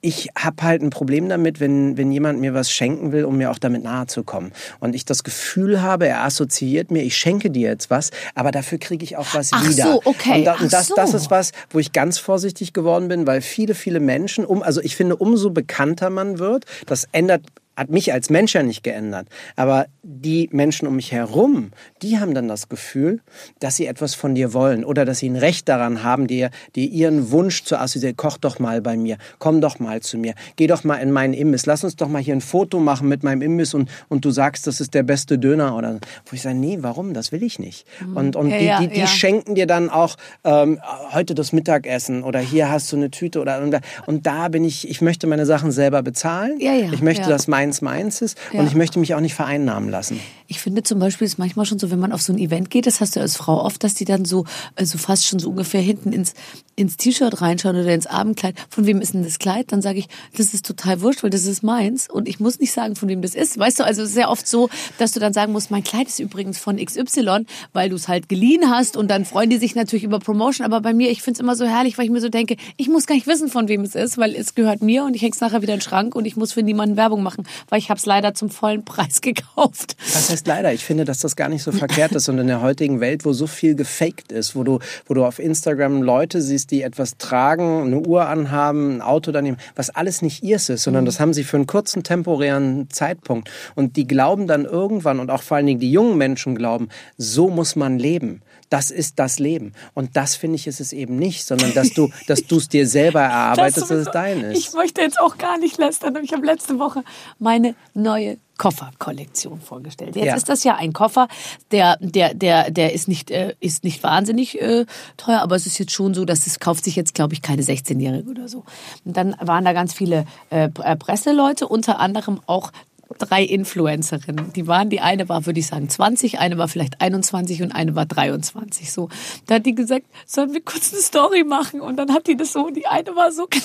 Ich 0.06 0.28
habe 0.36 0.62
halt 0.62 0.82
ein 0.82 0.90
Problem 0.90 1.30
damit, 1.30 1.60
wenn, 1.60 1.96
wenn 1.96 2.12
jemand 2.12 2.38
mir 2.38 2.52
was 2.52 2.70
schenken 2.70 3.10
will, 3.10 3.24
um 3.24 3.38
mir 3.38 3.50
auch 3.50 3.58
damit 3.58 3.82
nahe 3.84 4.06
zu 4.06 4.22
kommen. 4.22 4.52
Und 4.78 4.94
ich 4.94 5.06
das 5.06 5.24
Gefühl 5.24 5.80
habe, 5.80 6.06
er 6.06 6.24
assoziiert 6.24 6.90
mir, 6.90 7.02
ich 7.02 7.16
schenke 7.16 7.50
dir 7.50 7.70
jetzt 7.70 7.88
was, 7.88 8.10
aber 8.34 8.50
dafür 8.50 8.76
kriege 8.76 9.02
ich 9.02 9.16
auch 9.16 9.32
was 9.32 9.50
Ach 9.54 9.66
wieder. 9.66 9.84
so, 9.84 10.02
okay. 10.04 10.40
Und, 10.40 10.44
da, 10.44 10.54
und 10.56 10.70
das, 10.70 10.88
das 10.88 11.12
so. 11.12 11.16
ist 11.16 11.30
was, 11.30 11.52
wo 11.70 11.78
ich 11.78 11.92
ganz 11.92 12.18
vorsichtig 12.18 12.74
geworden 12.74 13.08
bin, 13.08 13.26
weil 13.26 13.40
viele, 13.40 13.74
viele 13.74 13.98
Menschen, 13.98 14.44
um, 14.44 14.62
also 14.62 14.82
ich 14.82 14.94
finde, 14.94 15.16
umso 15.16 15.48
bekannter 15.48 16.10
man 16.10 16.38
wird, 16.38 16.66
das 16.84 17.08
ändert 17.12 17.40
hat 17.76 17.90
mich 17.90 18.12
als 18.12 18.30
Mensch 18.30 18.54
ja 18.54 18.62
nicht 18.62 18.82
geändert. 18.82 19.28
Aber 19.56 19.86
die 20.02 20.48
Menschen 20.52 20.86
um 20.86 20.96
mich 20.96 21.12
herum, 21.12 21.70
die 22.02 22.18
haben 22.18 22.34
dann 22.34 22.48
das 22.48 22.68
Gefühl, 22.68 23.20
dass 23.60 23.76
sie 23.76 23.86
etwas 23.86 24.14
von 24.14 24.34
dir 24.34 24.52
wollen 24.52 24.84
oder 24.84 25.04
dass 25.04 25.18
sie 25.18 25.28
ein 25.28 25.36
Recht 25.36 25.68
daran 25.68 26.02
haben, 26.02 26.26
dir, 26.26 26.50
dir 26.76 26.88
ihren 26.88 27.30
Wunsch 27.30 27.64
zu 27.64 27.76
assoziieren. 27.78 28.16
Koch 28.16 28.38
doch 28.38 28.58
mal 28.58 28.80
bei 28.80 28.96
mir, 28.96 29.18
komm 29.38 29.60
doch 29.60 29.78
mal 29.78 30.00
zu 30.00 30.18
mir, 30.18 30.34
geh 30.56 30.66
doch 30.66 30.84
mal 30.84 30.96
in 30.96 31.10
meinen 31.10 31.34
Imbiss, 31.34 31.66
lass 31.66 31.84
uns 31.84 31.96
doch 31.96 32.08
mal 32.08 32.22
hier 32.22 32.34
ein 32.34 32.40
Foto 32.40 32.78
machen 32.80 33.08
mit 33.08 33.22
meinem 33.22 33.42
Imbiss 33.42 33.74
und, 33.74 33.90
und 34.08 34.24
du 34.24 34.30
sagst, 34.30 34.66
das 34.66 34.80
ist 34.80 34.94
der 34.94 35.02
beste 35.02 35.38
Döner 35.38 35.76
oder 35.76 35.98
wo 36.26 36.34
ich 36.34 36.42
sage, 36.42 36.56
nee, 36.56 36.78
warum? 36.80 37.14
Das 37.14 37.32
will 37.32 37.42
ich 37.42 37.58
nicht. 37.58 37.86
Und, 38.14 38.36
und 38.36 38.50
Ja, 38.50 38.58
die, 38.58 38.64
ja, 38.64 38.80
die, 38.80 38.88
die 38.88 39.00
ja. 39.00 39.06
schenken 39.06 39.54
dir 39.54 39.66
dann 39.66 39.90
auch 39.90 40.16
ähm, 40.44 40.80
heute 41.12 41.34
das 41.34 41.52
Mittagessen 41.52 42.22
oder 42.22 42.40
hier 42.40 42.70
hast 42.70 42.92
du 42.92 42.96
eine 42.96 43.10
Tüte 43.10 43.40
oder 43.40 43.62
und 43.62 43.70
da, 43.70 43.80
und 44.06 44.26
da 44.26 44.48
bin 44.48 44.64
ich, 44.64 44.88
ich 44.88 45.00
möchte 45.00 45.26
meine 45.26 45.46
Sachen 45.46 45.72
selber 45.72 46.02
bezahlen. 46.02 46.58
Ich 46.92 47.02
möchte, 47.02 47.28
dass 47.28 47.48
meins 47.64 47.80
meins 47.82 48.20
ist 48.22 48.38
Ja. 48.52 48.60
und 48.60 48.66
ich 48.66 48.74
möchte 48.74 48.98
mich 48.98 49.14
auch 49.14 49.20
nicht 49.20 49.34
vereinnahmen 49.34 49.88
lassen. 49.88 50.20
Ich 50.46 50.60
finde 50.60 50.82
zum 50.82 50.98
Beispiel 50.98 51.26
ist 51.26 51.38
manchmal 51.38 51.64
schon 51.64 51.78
so, 51.78 51.90
wenn 51.90 51.98
man 51.98 52.12
auf 52.12 52.20
so 52.20 52.32
ein 52.32 52.38
Event 52.38 52.70
geht, 52.70 52.86
das 52.86 53.00
hast 53.00 53.16
du 53.16 53.20
als 53.20 53.36
Frau 53.36 53.62
oft, 53.62 53.82
dass 53.82 53.94
die 53.94 54.04
dann 54.04 54.24
so, 54.24 54.44
also 54.76 54.98
fast 54.98 55.26
schon 55.26 55.38
so 55.38 55.48
ungefähr 55.48 55.80
hinten 55.80 56.12
ins, 56.12 56.34
ins 56.76 56.96
T-Shirt 56.96 57.40
reinschauen 57.40 57.76
oder 57.76 57.94
ins 57.94 58.06
Abendkleid. 58.06 58.54
Von 58.68 58.86
wem 58.86 59.00
ist 59.00 59.14
denn 59.14 59.24
das 59.24 59.38
Kleid? 59.38 59.72
Dann 59.72 59.80
sage 59.80 60.00
ich, 60.00 60.08
das 60.36 60.52
ist 60.52 60.66
total 60.66 61.00
wurscht, 61.00 61.22
weil 61.22 61.30
das 61.30 61.46
ist 61.46 61.62
meins 61.62 62.10
und 62.10 62.28
ich 62.28 62.40
muss 62.40 62.58
nicht 62.58 62.72
sagen, 62.72 62.94
von 62.94 63.08
wem 63.08 63.22
das 63.22 63.34
ist. 63.34 63.58
Weißt 63.58 63.80
du, 63.80 63.84
also 63.84 64.04
sehr 64.04 64.30
oft 64.30 64.46
so, 64.46 64.68
dass 64.98 65.12
du 65.12 65.20
dann 65.20 65.32
sagen 65.32 65.52
musst, 65.52 65.70
mein 65.70 65.82
Kleid 65.82 66.08
ist 66.08 66.18
übrigens 66.18 66.58
von 66.58 66.76
XY, 66.76 67.46
weil 67.72 67.88
du 67.88 67.96
es 67.96 68.08
halt 68.08 68.28
geliehen 68.28 68.70
hast 68.70 68.96
und 68.96 69.08
dann 69.08 69.24
freuen 69.24 69.48
die 69.48 69.58
sich 69.58 69.74
natürlich 69.74 70.04
über 70.04 70.18
Promotion. 70.18 70.66
Aber 70.66 70.80
bei 70.80 70.92
mir, 70.92 71.10
ich 71.10 71.22
finde 71.22 71.38
es 71.38 71.40
immer 71.40 71.56
so 71.56 71.64
herrlich, 71.64 71.96
weil 71.96 72.04
ich 72.04 72.10
mir 72.10 72.20
so 72.20 72.28
denke, 72.28 72.56
ich 72.76 72.88
muss 72.88 73.06
gar 73.06 73.14
nicht 73.14 73.26
wissen, 73.26 73.48
von 73.48 73.68
wem 73.68 73.80
es 73.80 73.94
ist, 73.94 74.18
weil 74.18 74.34
es 74.34 74.54
gehört 74.54 74.82
mir 74.82 75.04
und 75.04 75.14
ich 75.16 75.22
hänge 75.22 75.32
es 75.34 75.40
nachher 75.40 75.62
wieder 75.62 75.72
in 75.72 75.78
den 75.78 75.84
Schrank 75.84 76.14
und 76.14 76.26
ich 76.26 76.36
muss 76.36 76.52
für 76.52 76.62
niemanden 76.62 76.96
Werbung 76.96 77.22
machen, 77.22 77.46
weil 77.68 77.78
ich 77.78 77.88
habe 77.88 77.98
es 77.98 78.06
leider 78.06 78.34
zum 78.34 78.50
vollen 78.50 78.84
Preis 78.84 79.20
gekauft. 79.22 79.96
Das 80.12 80.33
heißt 80.34 80.48
leider, 80.48 80.72
ich 80.72 80.84
finde, 80.84 81.04
dass 81.04 81.20
das 81.20 81.36
gar 81.36 81.48
nicht 81.48 81.62
so 81.62 81.70
verkehrt 81.70 82.10
ist 82.12 82.28
und 82.28 82.38
in 82.38 82.48
der 82.48 82.60
heutigen 82.60 82.98
Welt, 82.98 83.24
wo 83.24 83.32
so 83.32 83.46
viel 83.46 83.76
gefaked 83.76 84.32
ist, 84.32 84.56
wo 84.56 84.64
du, 84.64 84.80
wo 85.06 85.14
du 85.14 85.24
auf 85.24 85.38
Instagram 85.38 86.02
Leute 86.02 86.42
siehst, 86.42 86.72
die 86.72 86.82
etwas 86.82 87.18
tragen, 87.18 87.84
eine 87.84 88.00
Uhr 88.00 88.26
anhaben, 88.26 88.96
ein 88.96 89.00
Auto 89.00 89.30
daneben, 89.30 89.58
was 89.76 89.90
alles 89.90 90.22
nicht 90.22 90.42
ihrs 90.42 90.70
ist, 90.70 90.82
sondern 90.82 91.04
das 91.04 91.20
haben 91.20 91.32
sie 91.32 91.44
für 91.44 91.56
einen 91.56 91.68
kurzen 91.68 92.02
temporären 92.02 92.90
Zeitpunkt. 92.90 93.48
Und 93.76 93.94
die 93.94 94.08
glauben 94.08 94.48
dann 94.48 94.64
irgendwann 94.64 95.20
und 95.20 95.30
auch 95.30 95.42
vor 95.42 95.56
allen 95.56 95.66
Dingen 95.66 95.78
die 95.78 95.92
jungen 95.92 96.18
Menschen 96.18 96.56
glauben, 96.56 96.88
so 97.16 97.48
muss 97.48 97.76
man 97.76 98.00
leben. 98.00 98.42
Das 98.74 98.90
ist 98.90 99.18
das 99.20 99.38
Leben. 99.38 99.72
Und 99.94 100.16
das 100.16 100.34
finde 100.34 100.56
ich 100.56 100.66
ist 100.66 100.80
es 100.80 100.92
eben 100.92 101.16
nicht, 101.16 101.46
sondern 101.46 101.72
dass 101.74 101.90
du, 101.90 102.10
dass 102.26 102.44
du 102.44 102.56
es 102.56 102.68
dir 102.68 102.86
selber 102.88 103.20
erarbeitest, 103.34 103.82
dass 103.82 103.90
es 103.90 104.08
dein 104.10 104.50
Ich 104.50 104.66
ist. 104.68 104.74
möchte 104.74 105.00
jetzt 105.00 105.20
auch 105.20 105.38
gar 105.38 105.58
nicht 105.58 105.78
lästern, 105.78 106.10
aber 106.16 106.24
ich 106.24 106.32
habe 106.32 106.44
letzte 106.44 106.78
Woche 106.80 107.04
meine 107.38 107.74
neue 107.94 108.38
Kofferkollektion 108.58 109.60
vorgestellt. 109.60 110.16
Jetzt 110.16 110.26
Ja. 110.26 110.34
ist 110.36 110.48
das 110.48 110.64
ja 110.64 110.74
ein 110.76 110.92
Koffer, 110.92 111.28
der, 111.70 111.96
der, 112.00 112.34
der, 112.34 112.70
der 112.70 112.92
ist 112.92 113.08
nicht, 113.08 113.30
äh, 113.30 113.54
ist 113.60 113.84
nicht 113.84 114.02
wahnsinnig 114.02 114.60
äh, 114.60 114.86
teuer, 115.16 115.40
aber 115.40 115.56
es 115.56 115.66
ist 115.66 115.78
jetzt 115.78 115.92
schon 115.92 116.14
so, 116.14 116.24
dass 116.24 116.46
es 116.46 116.60
kauft 116.60 116.84
sich 116.84 116.96
jetzt, 116.96 117.14
glaube 117.14 117.34
ich, 117.34 117.42
keine 117.42 117.62
16-Jährige 117.62 118.28
oder 118.30 118.48
so. 118.48 118.64
Und 119.04 119.16
dann 119.16 119.36
waren 119.40 119.64
da 119.64 119.72
ganz 119.72 119.92
viele 119.92 120.24
äh, 120.50 120.68
äh, 120.82 120.96
Presseleute, 120.96 121.68
unter 121.68 122.00
anderem 122.00 122.40
auch 122.46 122.70
drei 123.18 123.42
Influencerinnen. 123.42 124.52
Die 124.52 124.66
waren, 124.66 124.90
die 124.90 125.00
eine 125.00 125.28
war, 125.28 125.46
würde 125.46 125.60
ich 125.60 125.66
sagen, 125.66 125.88
20, 125.88 126.38
eine 126.38 126.58
war 126.58 126.68
vielleicht 126.68 127.00
21 127.00 127.62
und 127.62 127.72
eine 127.72 127.94
war 127.94 128.06
23. 128.06 128.92
So, 128.92 129.08
da 129.46 129.56
hat 129.56 129.66
die 129.66 129.74
gesagt, 129.74 130.06
sollen 130.26 130.52
wir 130.52 130.62
kurz 130.62 130.92
eine 130.92 131.02
Story 131.02 131.44
machen? 131.44 131.80
Und 131.80 131.96
dann 131.96 132.12
hat 132.12 132.26
die 132.26 132.36
das 132.36 132.52
so, 132.52 132.70
die 132.70 132.86
eine 132.86 133.14
war 133.14 133.32
so 133.32 133.46
klein, 133.50 133.64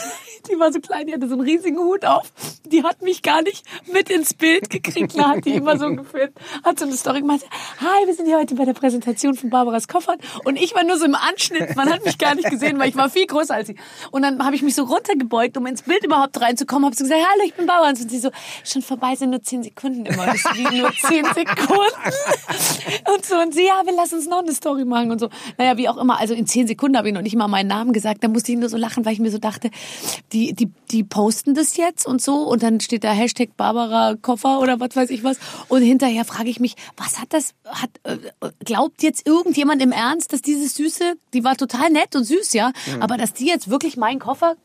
die 0.50 0.60
war 0.60 0.72
so 0.72 0.80
klein, 0.80 1.08
die 1.08 1.14
hatte 1.14 1.28
so 1.28 1.36
einen 1.36 1.44
riesigen 1.44 1.78
Hut 1.78 2.06
auf. 2.06 2.32
Die 2.66 2.84
hat 2.84 3.02
mich 3.02 3.22
gar 3.22 3.42
nicht 3.42 3.66
mit 3.92 4.10
ins 4.10 4.34
Bild 4.34 4.70
gekriegt. 4.70 5.18
Da 5.18 5.30
hat 5.30 5.46
die 5.46 5.54
immer 5.54 5.78
so 5.78 5.90
gefilmt, 5.96 6.34
hat 6.64 6.80
so 6.80 6.86
eine 6.86 6.96
Story 6.96 7.22
gemacht. 7.22 7.42
Hi, 7.80 8.08
wir 8.08 8.14
sind 8.14 8.26
hier 8.26 8.38
heute 8.38 8.56
bei 8.56 8.66
der 8.66 8.74
Präsentation 8.74 9.36
von 9.36 9.50
Barbaras 9.50 9.88
Koffern. 9.88 10.18
Und 10.46 10.58
ich 10.58 10.76
war 10.76 10.84
nur 10.84 10.98
so 10.98 11.06
im 11.06 11.16
Anschnitt. 11.16 11.76
Man 11.76 11.90
hat 11.92 12.06
mich 12.06 12.18
gar 12.18 12.36
nicht 12.36 12.50
gesehen, 12.50 12.80
weil 12.80 12.90
ich 12.90 12.96
war 12.96 13.10
viel 13.10 13.26
größer 13.26 13.54
als 13.54 13.68
sie. 13.68 13.76
Und 14.12 14.22
dann 14.22 14.44
habe 14.44 14.56
ich 14.56 14.62
mich 14.62 14.76
so 14.76 14.84
runtergebeugt, 14.84 15.58
um 15.58 15.66
ins 15.66 15.84
Bild 15.84 16.04
überhaupt 16.04 16.40
reinzukommen. 16.40 16.86
Habe 16.86 16.96
so 16.96 17.04
gesagt, 17.04 17.22
hallo, 17.22 17.44
ich 17.46 17.54
bin 17.54 17.66
Barbara. 17.66 17.90
Und 17.90 17.96
sie 17.96 18.20
so, 18.20 18.30
schon 18.64 18.82
vorbei 18.82 19.16
sind 19.16 19.29
nur 19.30 19.42
zehn 19.42 19.64
Sekunden 19.64 20.06
immer. 20.06 20.26
Das 20.26 20.44
sind 20.44 20.78
nur 20.78 20.92
zehn 20.94 21.26
Sekunden. 21.26 22.14
Und 23.14 23.26
so, 23.26 23.38
und 23.38 23.54
sie, 23.54 23.66
ja, 23.66 23.82
wir 23.86 23.94
lassen 23.94 24.16
uns 24.16 24.28
noch 24.28 24.40
eine 24.40 24.54
Story 24.54 24.86
machen 24.86 25.12
und 25.12 25.20
so. 25.20 25.30
Naja, 25.58 25.78
wie 25.78 25.90
auch 25.90 25.98
immer. 25.98 26.20
Also 26.20 26.34
in 26.34 26.48
zehn 26.48 26.68
Sekunden 26.68 26.98
habe 26.98 27.08
ich 27.08 27.14
noch 27.14 27.22
nicht 27.22 27.36
mal 27.36 27.48
meinen 27.48 27.68
Namen 27.68 27.94
gesagt. 27.94 28.24
Da 28.24 28.28
musste 28.28 28.52
ich 28.52 28.58
nur 28.58 28.70
so 28.70 28.78
lachen, 28.78 29.06
weil 29.06 29.14
ich 29.14 29.20
mir 29.20 29.32
so 29.32 29.38
dachte, 29.38 29.70
die, 30.34 30.54
die, 30.54 30.72
die 30.92 31.04
posten 31.04 31.54
das 31.54 31.78
jetzt 31.78 32.06
und 32.06 32.22
so. 32.22 32.44
Und 32.44 32.64
dann 32.64 32.80
steht 32.80 33.04
da 33.04 33.12
Hashtag 33.12 33.56
Barbara 33.58 34.16
Koffer 34.22 34.60
oder 34.60 34.80
was 34.80 34.96
weiß 34.96 35.10
ich 35.10 35.24
was. 35.24 35.38
Und 35.68 35.82
hinterher 35.82 36.26
frage 36.26 36.50
ich 36.50 36.60
mich, 36.60 36.76
was 36.98 37.20
hat 37.20 37.34
das, 37.34 37.54
hat, 37.66 37.90
äh, 38.04 38.18
glaubt 38.64 39.04
jetzt 39.04 39.26
irgendjemand 39.28 39.82
im 39.82 39.92
Ernst, 39.92 40.34
dass 40.34 40.42
diese 40.42 40.68
Süße, 40.68 41.14
die 41.34 41.44
war 41.44 41.56
total 41.56 41.90
nett 41.90 42.16
und 42.16 42.24
süß, 42.24 42.54
ja, 42.54 42.72
aber 43.00 43.18
dass 43.18 43.34
die 43.34 43.46
jetzt 43.46 43.70
wirklich 43.70 43.98
meinen 43.98 44.20
Koffer 44.20 44.56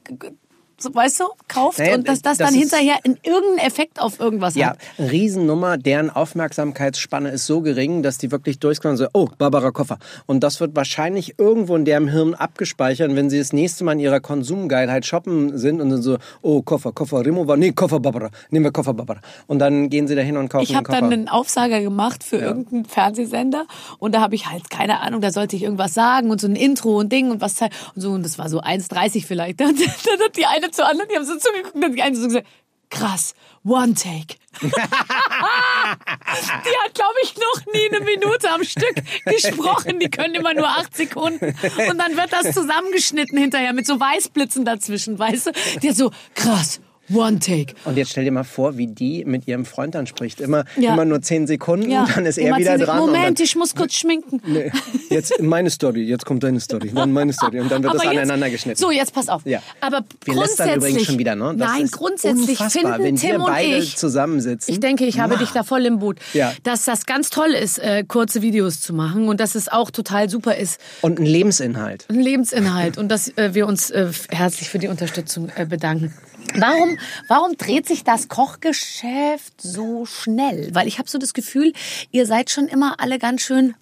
so, 0.78 0.94
weißt 0.94 1.20
du, 1.20 1.24
kauft 1.48 1.78
Naja, 1.78 1.94
und 1.94 2.08
dass 2.08 2.20
das, 2.22 2.38
das 2.38 2.48
dann 2.48 2.58
hinterher 2.58 2.96
in 3.04 3.16
irgendeinen 3.22 3.66
Effekt 3.66 4.00
auf 4.00 4.20
irgendwas 4.20 4.54
Ja, 4.54 4.70
hat. 4.70 4.78
Riesennummer, 4.98 5.78
deren 5.78 6.10
Aufmerksamkeitsspanne 6.10 7.30
ist 7.30 7.46
so 7.46 7.60
gering, 7.60 8.02
dass 8.02 8.18
die 8.18 8.30
wirklich 8.30 8.58
durchkommen 8.58 8.98
und 8.98 8.98
so, 8.98 9.08
oh, 9.12 9.28
Barbara 9.38 9.70
Koffer. 9.70 9.98
Und 10.26 10.40
das 10.40 10.60
wird 10.60 10.74
wahrscheinlich 10.74 11.38
irgendwo 11.38 11.76
in 11.76 11.84
deren 11.84 12.08
Hirn 12.08 12.34
abgespeichert, 12.34 13.14
wenn 13.14 13.30
sie 13.30 13.38
das 13.38 13.52
nächste 13.52 13.84
Mal 13.84 13.92
in 13.92 14.00
ihrer 14.00 14.20
Konsumgeilheit 14.20 15.06
shoppen 15.06 15.56
sind 15.56 15.80
und 15.80 15.90
dann 15.90 16.02
so, 16.02 16.18
oh, 16.42 16.62
Koffer, 16.62 16.92
Koffer, 16.92 17.24
Remover, 17.24 17.56
nee, 17.56 17.72
Koffer 17.72 18.00
Barbara, 18.00 18.30
nehmen 18.50 18.64
wir 18.64 18.72
Koffer 18.72 18.94
Barbara. 18.94 19.20
Und 19.46 19.60
dann 19.60 19.90
gehen 19.90 20.08
sie 20.08 20.14
dahin 20.14 20.36
und 20.36 20.48
kaufen 20.48 20.64
Ich 20.64 20.74
habe 20.74 20.90
dann 20.90 21.12
einen 21.12 21.28
Aufsager 21.28 21.80
gemacht 21.80 22.24
für 22.24 22.36
irgendeinen 22.36 22.84
Fernsehsender 22.84 23.66
und 23.98 24.14
da 24.14 24.20
habe 24.20 24.34
ich 24.34 24.46
halt 24.46 24.70
keine 24.70 25.00
Ahnung, 25.00 25.20
da 25.20 25.30
sollte 25.30 25.56
ich 25.56 25.62
irgendwas 25.62 25.94
sagen 25.94 26.30
und 26.30 26.40
so 26.40 26.46
ein 26.46 26.56
Intro 26.56 26.98
und 26.98 27.12
Ding 27.12 27.30
und 27.30 27.40
was 27.40 27.60
und 27.62 27.70
so 27.94 28.10
und 28.10 28.24
das 28.24 28.38
war 28.38 28.48
so 28.48 28.60
1,30 28.60 29.24
vielleicht. 29.24 29.60
Dann, 29.64 29.74
dann 29.76 30.20
hat 30.20 30.36
die 30.36 30.46
eine 30.46 30.63
zur 30.72 30.86
anderen, 30.86 31.08
die 31.08 31.16
haben 31.16 31.24
so 31.24 31.36
zugeguckt 31.36 31.74
und 31.74 31.92
die 31.92 32.02
eine 32.02 32.16
so 32.16 32.26
gesagt, 32.26 32.46
krass, 32.90 33.34
One 33.64 33.94
Take. 33.94 34.36
die 34.62 34.68
hat, 34.68 36.94
glaube 36.94 37.14
ich, 37.22 37.34
noch 37.36 37.64
nie 37.72 37.88
eine 37.90 38.00
Minute 38.04 38.50
am 38.50 38.62
Stück 38.62 38.94
gesprochen. 39.24 39.98
Die 39.98 40.10
können 40.10 40.34
immer 40.34 40.52
nur 40.54 40.68
acht 40.68 40.94
Sekunden. 40.94 41.56
Und 41.88 41.98
dann 41.98 42.14
wird 42.16 42.32
das 42.32 42.52
zusammengeschnitten 42.52 43.38
hinterher 43.38 43.72
mit 43.72 43.86
so 43.86 43.98
Weißblitzen 43.98 44.66
dazwischen, 44.66 45.18
weißt 45.18 45.46
du? 45.46 45.52
Die 45.80 45.88
hat 45.88 45.96
so, 45.96 46.12
krass, 46.34 46.80
One 47.12 47.38
Take. 47.38 47.74
Und 47.84 47.96
jetzt 47.96 48.10
stell 48.12 48.24
dir 48.24 48.30
mal 48.32 48.44
vor, 48.44 48.78
wie 48.78 48.86
die 48.86 49.24
mit 49.24 49.46
ihrem 49.46 49.64
Freund 49.64 49.94
dann 49.94 50.06
spricht. 50.06 50.40
Immer, 50.40 50.64
Ja. 50.76 50.94
immer 50.94 51.04
nur 51.04 51.20
zehn 51.20 51.46
Sekunden, 51.46 51.90
dann 51.90 52.24
ist 52.26 52.38
er 52.38 52.48
Immer 52.48 52.58
wieder 52.58 52.76
zehn- 52.76 52.84
dran. 52.86 53.00
und 53.00 53.06
Moment, 53.12 53.38
dann, 53.38 53.44
ich 53.44 53.56
muss 53.56 53.74
kurz 53.74 53.94
schminken. 53.94 54.40
Nee, 54.46 54.70
jetzt 55.10 55.40
meine 55.42 55.68
Story, 55.70 56.02
jetzt 56.04 56.24
kommt 56.24 56.42
deine 56.42 56.60
Story, 56.60 56.90
dann 56.94 57.12
meine 57.12 57.32
Story. 57.32 57.60
Und 57.60 57.70
dann 57.70 57.82
wird 57.82 57.94
das 57.94 58.00
Aber 58.02 58.10
jetzt- 58.12 58.22
aneinander 58.22 58.50
geschnitten. 58.50 58.80
So, 58.80 58.90
jetzt 58.90 59.12
pass 59.12 59.28
auf. 59.28 59.42
Ja. 59.44 59.60
Aber 59.80 60.04
Wir 60.24 60.34
grundsätzlich, 60.34 60.76
übrigens 60.76 61.02
schon 61.04 61.18
wieder, 61.18 61.34
ne? 61.36 61.54
Das 61.56 61.68
nein, 61.72 61.88
grundsätzlich 61.90 62.60
unfassbar, 62.60 62.70
finden 62.70 63.04
wenn 63.04 63.16
Tim 63.16 63.28
wir 63.30 63.36
und 63.40 63.46
beide 63.46 63.76
ich, 63.76 63.96
zusammensitzen. 63.96 64.72
ich 64.72 64.80
denke, 64.80 65.04
ich 65.04 65.18
habe 65.20 65.36
dich 65.38 65.50
da 65.50 65.62
voll 65.62 65.84
im 65.86 65.98
Boot, 65.98 66.18
Ja. 66.32 66.52
dass 66.62 66.84
das 66.84 67.06
ganz 67.06 67.30
toll 67.30 67.50
ist, 67.50 67.78
äh, 67.78 68.04
kurze 68.06 68.40
Videos 68.42 68.80
zu 68.80 68.94
machen 68.94 69.28
und 69.28 69.40
dass 69.40 69.54
es 69.54 69.68
auch 69.68 69.90
total 69.90 70.30
super 70.30 70.56
ist, 70.56 70.80
Und 71.02 71.18
ein 71.18 71.26
Lebensinhalt. 71.26 72.06
ein 72.08 72.20
Lebensinhalt 72.20 72.98
und 72.98 73.08
dass 73.08 73.28
äh, 73.36 73.54
wir 73.54 73.66
uns 73.66 73.90
äh, 73.90 74.10
herzlich 74.30 74.68
für 74.68 74.78
die 74.78 74.88
Unterstützung 74.88 75.50
äh, 75.56 75.66
bedanken. 75.66 76.12
Warum, 76.56 76.98
warum 77.28 77.56
dreht 77.56 77.86
sich 77.86 78.04
das 78.04 78.28
Kochgeschäft 78.28 79.60
so 79.60 80.06
schnell? 80.06 80.74
Weil 80.74 80.86
ich 80.86 80.98
habe 80.98 81.08
so 81.08 81.18
das 81.18 81.34
Gefühl, 81.34 81.72
ihr 82.10 82.26
seid 82.26 82.50
schon 82.50 82.68
immer 82.68 83.00
alle 83.00 83.18
ganz 83.18 83.42
schön. 83.42 83.74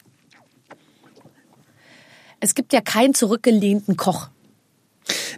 Es 2.40 2.55
gibt 2.55 2.72
ja 2.72 2.81
keinen 2.81 3.14
zurückgelehnten 3.14 3.96
Koch. 3.96 4.29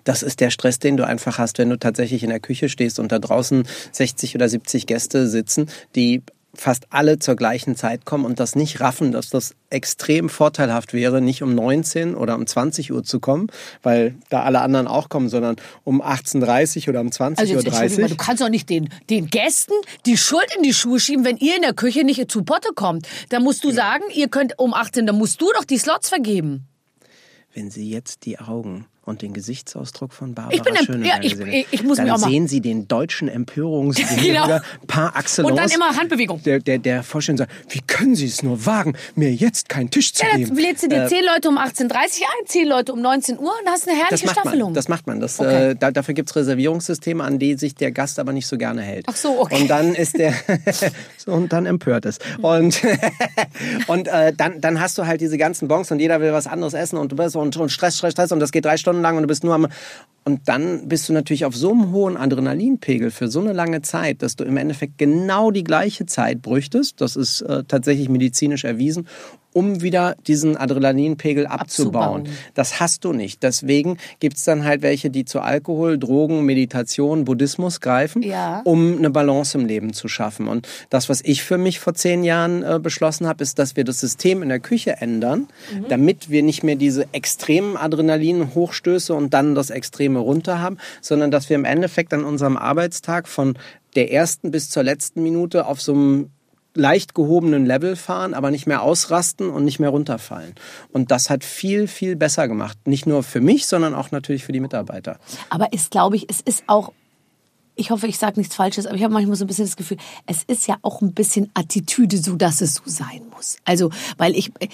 Das 0.05 0.23
ist 0.23 0.41
der 0.41 0.51
Stress, 0.51 0.79
den 0.79 0.97
du 0.97 1.07
einfach 1.07 1.39
hast, 1.39 1.59
wenn 1.59 1.71
du 1.71 1.79
tatsächlich 1.79 2.23
in 2.23 2.31
der 2.31 2.41
Küche 2.41 2.69
stehst 2.69 2.99
und 2.99 3.13
da 3.13 3.19
draußen 3.19 3.67
60 3.93 4.35
oder 4.35 4.49
70 4.49 4.87
Gäste 4.87 5.29
sitzen, 5.29 5.71
die 5.95 6.23
fast 6.57 6.87
alle 6.91 7.19
zur 7.19 7.37
gleichen 7.37 7.77
Zeit 7.77 8.05
kommen 8.05 8.25
und 8.25 8.41
das 8.41 8.55
nicht 8.55 8.81
raffen, 8.81 9.13
dass 9.13 9.29
das 9.31 9.55
extrem 9.71 10.29
vorteilhaft 10.29 10.93
wäre, 10.93 11.21
nicht 11.21 11.43
um 11.43 11.55
19 11.55 12.15
oder 12.15 12.35
um 12.37 12.47
20 12.47 12.93
Uhr 12.93 13.03
zu 13.05 13.21
kommen, 13.21 13.49
weil 13.83 14.15
da 14.31 14.43
alle 14.45 14.61
anderen 14.61 14.87
auch 14.87 15.09
kommen, 15.09 15.29
sondern 15.29 15.57
um 15.85 16.01
18.30 16.03 16.83
Uhr 16.83 16.89
oder 16.91 17.01
um 17.01 17.09
20.30 17.09 17.39
Also 17.39 17.55
Uhr. 17.97 18.01
mal, 18.03 18.09
du 18.09 18.17
kannst 18.17 18.43
doch 18.43 18.49
nicht 18.49 18.69
den, 18.71 18.89
den 19.11 19.27
Gästen 19.29 19.75
die 20.07 20.17
Schuld 20.17 20.47
in 20.57 20.63
die 20.63 20.75
Schuhe 20.75 21.01
schieben, 21.01 21.25
wenn 21.25 21.37
ihr 21.39 21.57
in 21.57 21.63
der 21.63 21.75
Küche 21.75 22.05
nicht 22.05 22.31
zu 22.31 22.45
Potte 22.45 22.69
kommt. 22.75 23.07
Da 23.31 23.41
musst 23.41 23.65
du 23.65 23.69
Genau. 23.69 23.83
sagen, 23.83 24.05
ihr 24.15 24.29
könnt 24.29 24.59
um 24.59 24.73
18, 24.75 25.07
da 25.07 25.13
musst 25.13 25.41
du 25.41 25.47
doch 25.57 25.65
die 25.65 25.79
Slots 25.79 26.09
vergeben. 26.09 26.67
Wenn 27.53 27.71
Sie 27.71 27.89
jetzt 27.91 28.25
die 28.25 28.39
Augen 28.39 28.87
und 29.05 29.23
den 29.23 29.33
Gesichtsausdruck 29.35 30.13
von 30.13 30.35
Barbara 30.35 30.55
Ich 30.55 30.63
bin 30.63 30.77
Schöneberger 30.77 31.23
ja, 31.23 31.23
ich- 31.23 31.39
ich- 31.41 31.67
ich 31.73 31.83
muss 31.83 31.99
dann 31.99 32.07
mir 32.07 32.15
auch 32.15 32.19
mal- 32.21 32.29
sehen 32.31 32.49
Sie 32.49 32.61
den 32.61 32.89
deutschen 32.89 33.29
Empörungswillen 33.29 34.19
Genau. 34.47 34.61
par 34.87 35.15
excellence. 35.17 35.51
Und 35.51 35.57
dann 35.59 35.71
immer 35.71 35.97
Handbewegung. 35.97 36.43
Der, 36.43 36.59
der, 36.61 36.79
der 36.79 37.03
Vorstand 37.03 37.39
sagt, 37.39 37.53
wie 37.71 37.81
können 37.87 38.15
Sie 38.15 38.27
es 38.27 38.43
nur 38.43 38.65
wagen, 38.67 38.95
mir 39.15 39.33
jetzt 39.33 39.69
keinen 39.69 39.91
Tisch 39.91 40.13
zu 40.15 40.25
Ja, 40.25 40.37
geben? 40.37 40.55
dann 40.55 40.57
lädst 40.65 40.83
du 40.85 40.89
dir 40.89 41.05
Äh, 41.05 41.09
zehn 41.09 41.25
Leute 41.25 41.49
um 41.49 41.59
18.30 41.59 41.93
ein, 41.93 42.47
zehn 42.47 42.67
Leute 42.69 42.93
um 42.93 43.01
19 43.03 43.39
Uhr 43.39 43.53
und 43.63 43.69
hast 43.69 43.87
eine 43.89 43.99
das 43.99 44.07
herrliche 44.09 44.27
macht 44.27 44.39
Staffelung. 44.41 44.69
man. 44.69 44.75
Das 44.75 44.89
macht 44.89 45.07
man. 45.07 45.21
Das, 45.21 45.39
Okay. 45.41 45.71
äh, 45.71 45.77
da, 45.79 45.91
dafür 45.91 46.15
gibt's 46.15 46.35
Reservierungssysteme, 46.37 47.23
an 47.23 47.39
die 47.39 47.55
sich 47.57 47.75
der 47.75 47.91
Gast 47.93 48.19
aber 48.19 48.33
nicht 48.33 48.47
so 48.47 48.57
gerne 48.59 48.83
hält. 48.83 49.05
Ach 49.09 49.17
so, 49.17 49.41
okay. 49.41 49.61
Und 49.61 49.69
dann 49.69 49.95
ist 49.95 50.17
der 50.19 50.33
so, 51.19 51.33
und 51.33 51.53
dann 51.53 51.67
empört 51.67 52.07
es. 52.07 52.19
Und, 52.41 52.81
und 53.87 54.09
äh, 54.09 54.33
dann, 54.35 54.61
dann 54.61 54.81
hast 54.81 54.97
du 54.99 55.07
halt 55.07 55.21
diese 55.21 55.39
ganzen 55.39 55.69
Bons 55.69 55.91
und 55.91 56.01
jeder 56.01 56.21
will 56.21 56.33
was 56.33 56.47
anderes 56.47 56.75
essen 56.75 56.97
und 56.97 57.13
du 57.13 57.17
bist 57.17 57.37
und, 57.37 57.57
und 57.57 57.71
Stress, 57.71 57.99
Stress, 57.99 58.13
Stress 58.13 58.33
und 58.33 58.41
das 58.41 58.53
geht 58.53 58.65
drei 58.65 58.77
Stunden 58.77 58.94
lang 59.01 59.17
und 59.17 59.23
du 59.23 59.29
bist 59.29 59.45
nur 59.45 59.55
am 59.55 59.69
und 60.27 60.49
dann 60.49 60.89
bist 60.89 61.09
du 61.09 61.13
natürlich 61.13 61.45
auf 61.45 61.55
so 61.55 61.71
einem 61.71 61.93
hohen 61.93 62.17
Adrenalinpegel 62.17 63.11
für 63.11 63.29
so 63.29 63.41
eine 63.41 63.53
lange 63.53 63.83
Zeit, 63.83 64.23
dass 64.23 64.37
du 64.37 64.45
im 64.45 64.57
Endeffekt 64.57 64.97
genau 64.97 65.51
die 65.51 65.65
gleiche 65.65 66.07
Zeit 66.07 66.41
bräuchtest. 66.41 67.01
Das 67.03 67.15
ist 67.15 67.43
äh, 67.43 67.65
tatsächlich 67.65 68.09
medizinisch 68.09 68.65
erwiesen, 68.65 69.07
um 69.55 69.81
wieder 69.81 70.17
diesen 70.27 70.59
Adrenalinpegel 70.59 71.47
abzubauen. 71.47 72.21
Abzubauen. 72.23 72.29
Das 72.53 72.81
hast 72.81 73.05
du 73.07 73.13
nicht. 73.15 73.43
Deswegen 73.43 73.97
gibt's 74.21 74.45
dann 74.45 74.65
halt 74.65 74.83
welche, 74.83 75.09
die 75.09 75.25
zu 75.25 75.41
Alkohol, 75.41 75.97
Drogen, 75.99 76.45
Meditation, 76.45 77.25
Buddhismus 77.25 77.81
greifen, 77.81 78.23
Ja. 78.23 78.61
um 78.65 78.99
eine 78.99 79.09
Balance 79.09 79.57
im 79.57 79.65
Leben 79.65 79.93
zu 79.95 80.09
schaffen. 80.09 80.49
Und 80.49 80.69
das, 80.91 81.09
was 81.09 81.23
ich 81.25 81.43
für 81.43 81.57
mich 81.57 81.79
vor 81.81 81.95
zehn 81.95 82.23
Jahren 82.25 82.63
äh, 82.63 82.79
beschlossen 82.79 83.27
habe, 83.27 83.43
ist, 83.43 83.59
dass 83.59 83.77
wir 83.77 83.85
das 83.85 84.01
System 84.01 84.43
in 84.43 84.51
der 84.51 84.61
Küche 84.61 85.01
ändern, 85.01 85.47
Mhm. 85.73 85.87
damit 85.89 86.29
wir 86.29 86.43
nicht 86.43 86.63
mehr 86.65 86.77
diese 86.77 87.07
extremen 87.13 87.77
Adrenalin-Hochstöße 87.77 89.15
und 89.15 89.33
dann 89.35 89.55
das 89.55 89.71
Extreme 89.71 90.19
runter 90.19 90.61
haben, 90.61 90.79
sondern 91.01 91.31
dass 91.31 91.49
wir 91.49 91.57
im 91.57 91.65
Endeffekt 91.65 92.13
an 92.13 92.25
unserem 92.25 92.57
Arbeitstag 92.57 93.29
von 93.29 93.57
der 93.95 94.13
ersten 94.13 94.51
bis 94.51 94.71
zur 94.71 94.83
letzten 94.83 95.23
Minute 95.23 95.67
auf 95.67 95.81
so 95.81 95.93
einem 95.93 96.31
leicht 96.75 97.15
gehobenen 97.15 97.65
Level 97.67 97.95
fahren, 97.97 98.35
aber 98.35 98.51
nicht 98.51 98.67
mehr 98.67 98.83
ausrasten 98.83 99.49
und 99.51 99.65
nicht 99.65 99.79
mehr 99.79 99.91
runterfallen. 99.91 100.55
Und 100.93 101.11
das 101.11 101.31
hat 101.31 101.45
viel, 101.45 101.87
viel 101.89 102.17
besser 102.17 102.49
gemacht. 102.49 102.77
Nicht 102.87 103.07
nur 103.07 103.23
für 103.23 103.41
mich, 103.41 103.67
sondern 103.67 103.95
auch 103.95 104.11
natürlich 104.11 104.45
für 104.45 104.53
die 104.53 104.61
Mitarbeiter. 104.61 105.19
Aber 105.51 105.73
ist, 105.73 105.91
glaube 105.93 106.17
ich, 106.17 106.27
es 106.29 106.41
ist 106.41 106.65
auch, 106.67 106.93
ich 107.77 107.91
hoffe, 107.91 108.07
ich 108.09 108.19
sage 108.19 108.39
nichts 108.41 108.55
Falsches, 108.57 108.87
aber 108.87 108.97
ich 108.97 109.03
habe 109.05 109.13
manchmal 109.15 109.37
so 109.37 109.45
ein 109.45 109.49
bisschen 109.49 109.67
das 109.67 109.77
Gefühl, 109.77 109.99
es 110.27 110.43
ist 110.45 110.67
ja 110.67 110.77
auch 110.83 111.01
ein 111.01 111.13
bisschen 111.13 111.51
Attitüde, 111.55 112.19
so 112.19 112.35
dass 112.37 112.61
es 112.61 112.75
so 112.75 112.83
sein 112.87 113.23
muss. 113.35 113.57
Also, 113.65 113.91
weil 114.19 114.35
ich. 114.37 114.51
äh, 114.61 114.69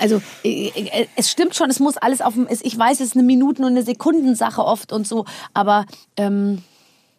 Also 0.00 0.20
äh, 0.42 0.68
äh, 0.68 1.06
es 1.14 1.30
stimmt 1.30 1.54
schon, 1.54 1.70
es 1.70 1.78
muss 1.78 1.96
alles 1.96 2.20
auf 2.22 2.34
dem. 2.34 2.48
es- 2.48 2.60
Ich 2.64 2.76
weiß, 2.76 2.98
es 3.00 3.08
ist 3.10 3.14
eine 3.14 3.22
Minuten- 3.22 3.62
und 3.62 3.70
eine 3.70 3.84
Sekundensache 3.84 4.64
oft 4.64 4.92
und 4.92 5.06
so, 5.06 5.26
aber 5.54 5.86
ähm, 6.16 6.62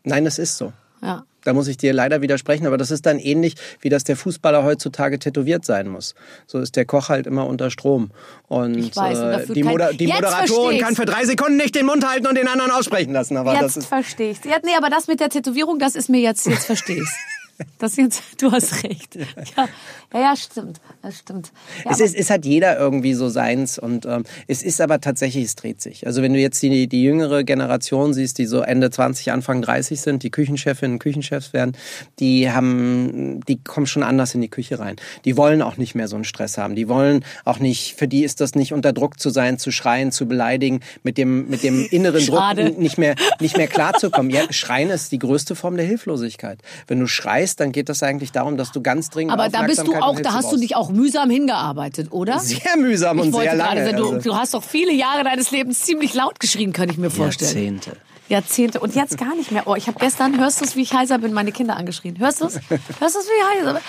Nein, 0.03 0.25
das 0.25 0.37
ist 0.37 0.57
so. 0.57 0.73
ja. 1.01 1.23
Da 1.43 1.54
muss 1.54 1.67
ich 1.67 1.78
dir 1.78 1.93
leider 1.93 2.21
widersprechen, 2.21 2.67
aber 2.67 2.78
das 2.78 2.91
ist 2.91 3.06
dann 3.06 3.19
ähnlich, 3.19 3.56
wie 3.82 3.89
das 3.89 4.04
der 4.04 4.15
Fußballer 4.15 4.63
heutzutage 4.63 5.19
tätowiert 5.19 5.65
sein 5.65 5.88
muss. 5.88 6.15
So 6.47 6.60
ist 6.60 6.75
der 6.75 6.86
Koch 6.86 7.10
halt 7.10 7.28
immer 7.28 7.47
unter 7.47 7.71
Strom. 7.71 8.12
Und, 8.47 8.78
Ich 8.78 8.95
weiß, 8.95 9.19
und 9.19 9.52
äh, 9.52 9.54
die, 9.54 9.63
Moder 9.63 9.93
die 9.93 10.08
Moderatorin 10.08 10.80
kann 10.80 10.95
für 10.95 11.06
drei 11.06 11.25
Sekunden 11.25 11.58
nicht 11.58 11.75
den 11.75 11.86
Mund 11.86 12.08
halten 12.08 12.28
und 12.28 12.38
den 12.38 12.47
anderen 12.47 12.71
aussprechen 12.71 13.13
lassen. 13.13 13.38
Aber 13.38 13.54
das 13.54 13.62
Jetzt 13.62 13.78
ist 13.78 13.86
verstehe 13.88 14.32
ich 14.32 14.43
Ja, 14.45 14.58
nee, 14.63 14.75
aber 14.78 14.89
das 14.89 15.08
mit 15.08 15.19
der 15.19 15.30
Tätowierung, 15.30 15.80
das 15.80 15.95
ist 15.95 16.10
mir 16.10 16.21
jetzt, 16.21 16.45
jetzt 16.45 16.65
verstehe 16.65 17.02
ich 17.02 17.10
Das 17.78 17.95
jetzt, 17.95 18.41
du 18.41 18.52
hast 18.52 18.84
recht. 18.84 19.15
Ja, 19.15 19.67
ja, 20.13 20.19
ja 20.19 20.36
stimmt. 20.36 20.80
Das 21.02 21.19
stimmt. 21.19 21.52
Ja, 21.84 21.91
es, 21.91 22.00
ist, 22.00 22.15
es 22.15 22.30
hat 22.30 22.45
jeder 22.45 22.78
irgendwie 22.78 23.13
so 23.13 23.30
seins 23.30 23.78
und 23.78 24.06
ähm, 24.06 24.24
es 24.48 24.63
ist 24.63 24.80
aber 24.80 25.02
tatsächlich, 25.02 25.45
es 25.45 25.56
dreht 25.56 25.82
sich. 25.82 26.08
Also 26.08 26.22
wenn 26.22 26.34
du 26.34 26.39
jetzt 26.39 26.62
die, 26.62 26.88
die 26.88 27.04
jüngere 27.04 27.43
Generation 27.43 28.13
siehst, 28.13 28.38
die 28.38 28.45
so 28.45 28.62
Ende 28.62 28.91
20, 28.91 29.32
Anfang 29.32 29.62
30 29.62 30.00
sind, 30.00 30.24
die 30.24 30.30
Küchenchefinnen, 30.30 31.00
Küchenchefs 31.00 31.52
werden, 31.52 31.76
die 32.19 32.52
haben, 32.52 33.41
die 33.48 33.62
kommen 33.62 33.88
schon 33.88 34.04
anders 34.04 34.36
in 34.36 34.41
die 34.41 34.50
Küche 34.50 34.80
rein. 34.80 34.95
Die 35.26 35.36
wollen 35.36 35.62
auch 35.62 35.78
nicht 35.78 35.95
mehr 35.95 36.08
so 36.08 36.15
einen 36.15 36.26
Stress 36.26 36.58
haben. 36.58 36.76
Die 36.76 36.88
wollen 36.88 37.26
auch 37.43 37.60
nicht, 37.60 37.95
für 37.98 38.08
die 38.08 38.24
ist 38.24 38.39
das 38.41 38.56
nicht 38.56 38.74
unter 38.74 38.93
Druck 38.93 39.19
zu 39.19 39.30
sein, 39.30 39.60
zu 39.60 39.72
schreien, 39.72 40.12
zu 40.12 40.28
beleidigen, 40.28 40.80
mit 41.04 41.17
dem, 41.17 41.50
mit 41.50 41.63
dem 41.63 41.86
inneren 41.86 42.22
Schade. 42.22 42.65
Druck 42.65 42.80
nicht 42.80 42.98
mehr, 42.98 43.15
nicht 43.39 43.58
mehr 43.58 43.67
klarzukommen. 43.67 44.32
Ja, 44.32 44.52
Schreien 44.52 44.89
ist 44.89 45.12
die 45.12 45.19
größte 45.19 45.56
Form 45.56 45.76
der 45.76 45.86
Hilflosigkeit. 45.86 46.60
Wenn 46.88 46.99
du 46.99 47.07
schreist, 47.07 47.49
dann 47.56 47.72
geht 47.72 47.89
das 47.89 48.04
eigentlich 48.04 48.32
darum, 48.32 48.58
dass 48.58 48.72
du 48.72 48.82
ganz 48.82 49.10
dringend 49.10 49.34
aber 49.34 49.50
da 49.50 49.64
bist 49.64 49.86
du 49.86 49.93
und 49.93 50.02
auch, 50.02 50.20
da 50.20 50.34
hast 50.34 50.52
du 50.52 50.58
dich 50.58 50.76
auch 50.76 50.89
mühsam 50.89 51.30
hingearbeitet, 51.30 52.12
oder? 52.12 52.39
sehr 52.39 52.78
mühsam 52.78 53.20
und 53.20 53.28
ich 53.28 53.34
wollte 53.34 53.50
sehr 53.50 53.58
lange. 53.58 53.82
gerade 53.82 53.91
sagen, 53.91 53.97
du, 53.97 54.10
also. 54.16 54.30
du 54.30 54.36
hast 54.36 54.54
doch 54.54 54.64
viele 54.64 54.93
Jahre 54.93 55.24
deines 55.24 55.52
Lebens 55.52 55.82
ziemlich 55.82 56.14
laut 56.14 56.39
geschrien, 56.39 56.74
kann 56.74 56.89
ich 56.89 56.97
mir 56.97 57.10
vorstellen. 57.10 57.76
Jahrzehnte. 57.76 57.97
Jahrzehnte. 58.30 58.80
Und 58.80 58.95
jetzt 58.95 59.18
gar 59.18 59.36
nicht 59.36 59.52
mehr. 59.52 59.64
Oh, 59.66 59.76
ich 59.76 59.88
habe 59.88 60.00
gestern, 60.00 60.39
hörst 60.39 60.62
du 60.62 60.66
es, 60.66 60.76
wie 60.76 60.84
ich 60.84 60.93
heiser 60.93 61.18
bin, 61.18 61.34
meine 61.34 61.52
Kinder 61.52 61.76
angeschrien. 61.76 62.20
Hörst 62.20 62.41
du 62.41 62.45
es? 62.45 62.56
Hörst 62.70 63.16
du 63.16 63.20
es, 63.20 63.28
wie 63.28 63.56
ich 63.56 63.60
heiser 63.60 63.74
bin? 63.74 63.82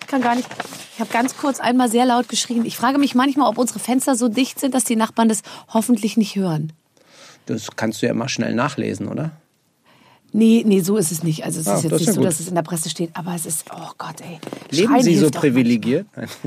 Ich 0.00 0.06
kann 0.06 0.20
gar 0.20 0.34
nicht. 0.34 0.48
Ich 0.94 1.00
habe 1.00 1.12
ganz 1.12 1.36
kurz 1.36 1.58
einmal 1.58 1.90
sehr 1.90 2.04
laut 2.04 2.28
geschrien. 2.28 2.64
Ich 2.64 2.76
frage 2.76 2.98
mich 2.98 3.14
manchmal, 3.14 3.48
ob 3.48 3.58
unsere 3.58 3.78
Fenster 3.78 4.14
so 4.14 4.28
dicht 4.28 4.60
sind, 4.60 4.74
dass 4.74 4.84
die 4.84 4.96
Nachbarn 4.96 5.28
das 5.28 5.42
hoffentlich 5.72 6.16
nicht 6.16 6.36
hören. 6.36 6.72
Das 7.46 7.68
kannst 7.76 8.00
du 8.00 8.06
ja 8.06 8.12
immer 8.12 8.28
schnell 8.28 8.54
nachlesen, 8.54 9.08
oder? 9.08 9.32
Nee, 10.36 10.64
nee, 10.66 10.80
so 10.80 10.96
ist 10.96 11.12
es 11.12 11.22
nicht. 11.22 11.44
Also 11.44 11.60
es 11.60 11.68
Ah, 11.68 11.76
ist 11.76 11.84
jetzt 11.84 11.92
ist 11.92 11.98
nicht 12.00 12.06
ja 12.08 12.12
so, 12.14 12.22
dass 12.22 12.40
es 12.40 12.48
in 12.48 12.56
der 12.56 12.62
Presse 12.62 12.90
steht, 12.90 13.10
aber 13.14 13.34
es 13.36 13.46
ist, 13.46 13.64
oh 13.72 13.90
Gott, 13.98 14.16
ey. 14.20 14.40
Leben 14.70 14.88
Schreien 14.88 15.02
Sie 15.04 15.16
so 15.16 15.30
privilegiert? 15.30 16.06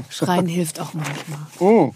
Schreien 0.09 0.45
hilft 0.45 0.81
auch 0.81 0.93
manchmal. 0.93 1.39
Oh, 1.59 1.91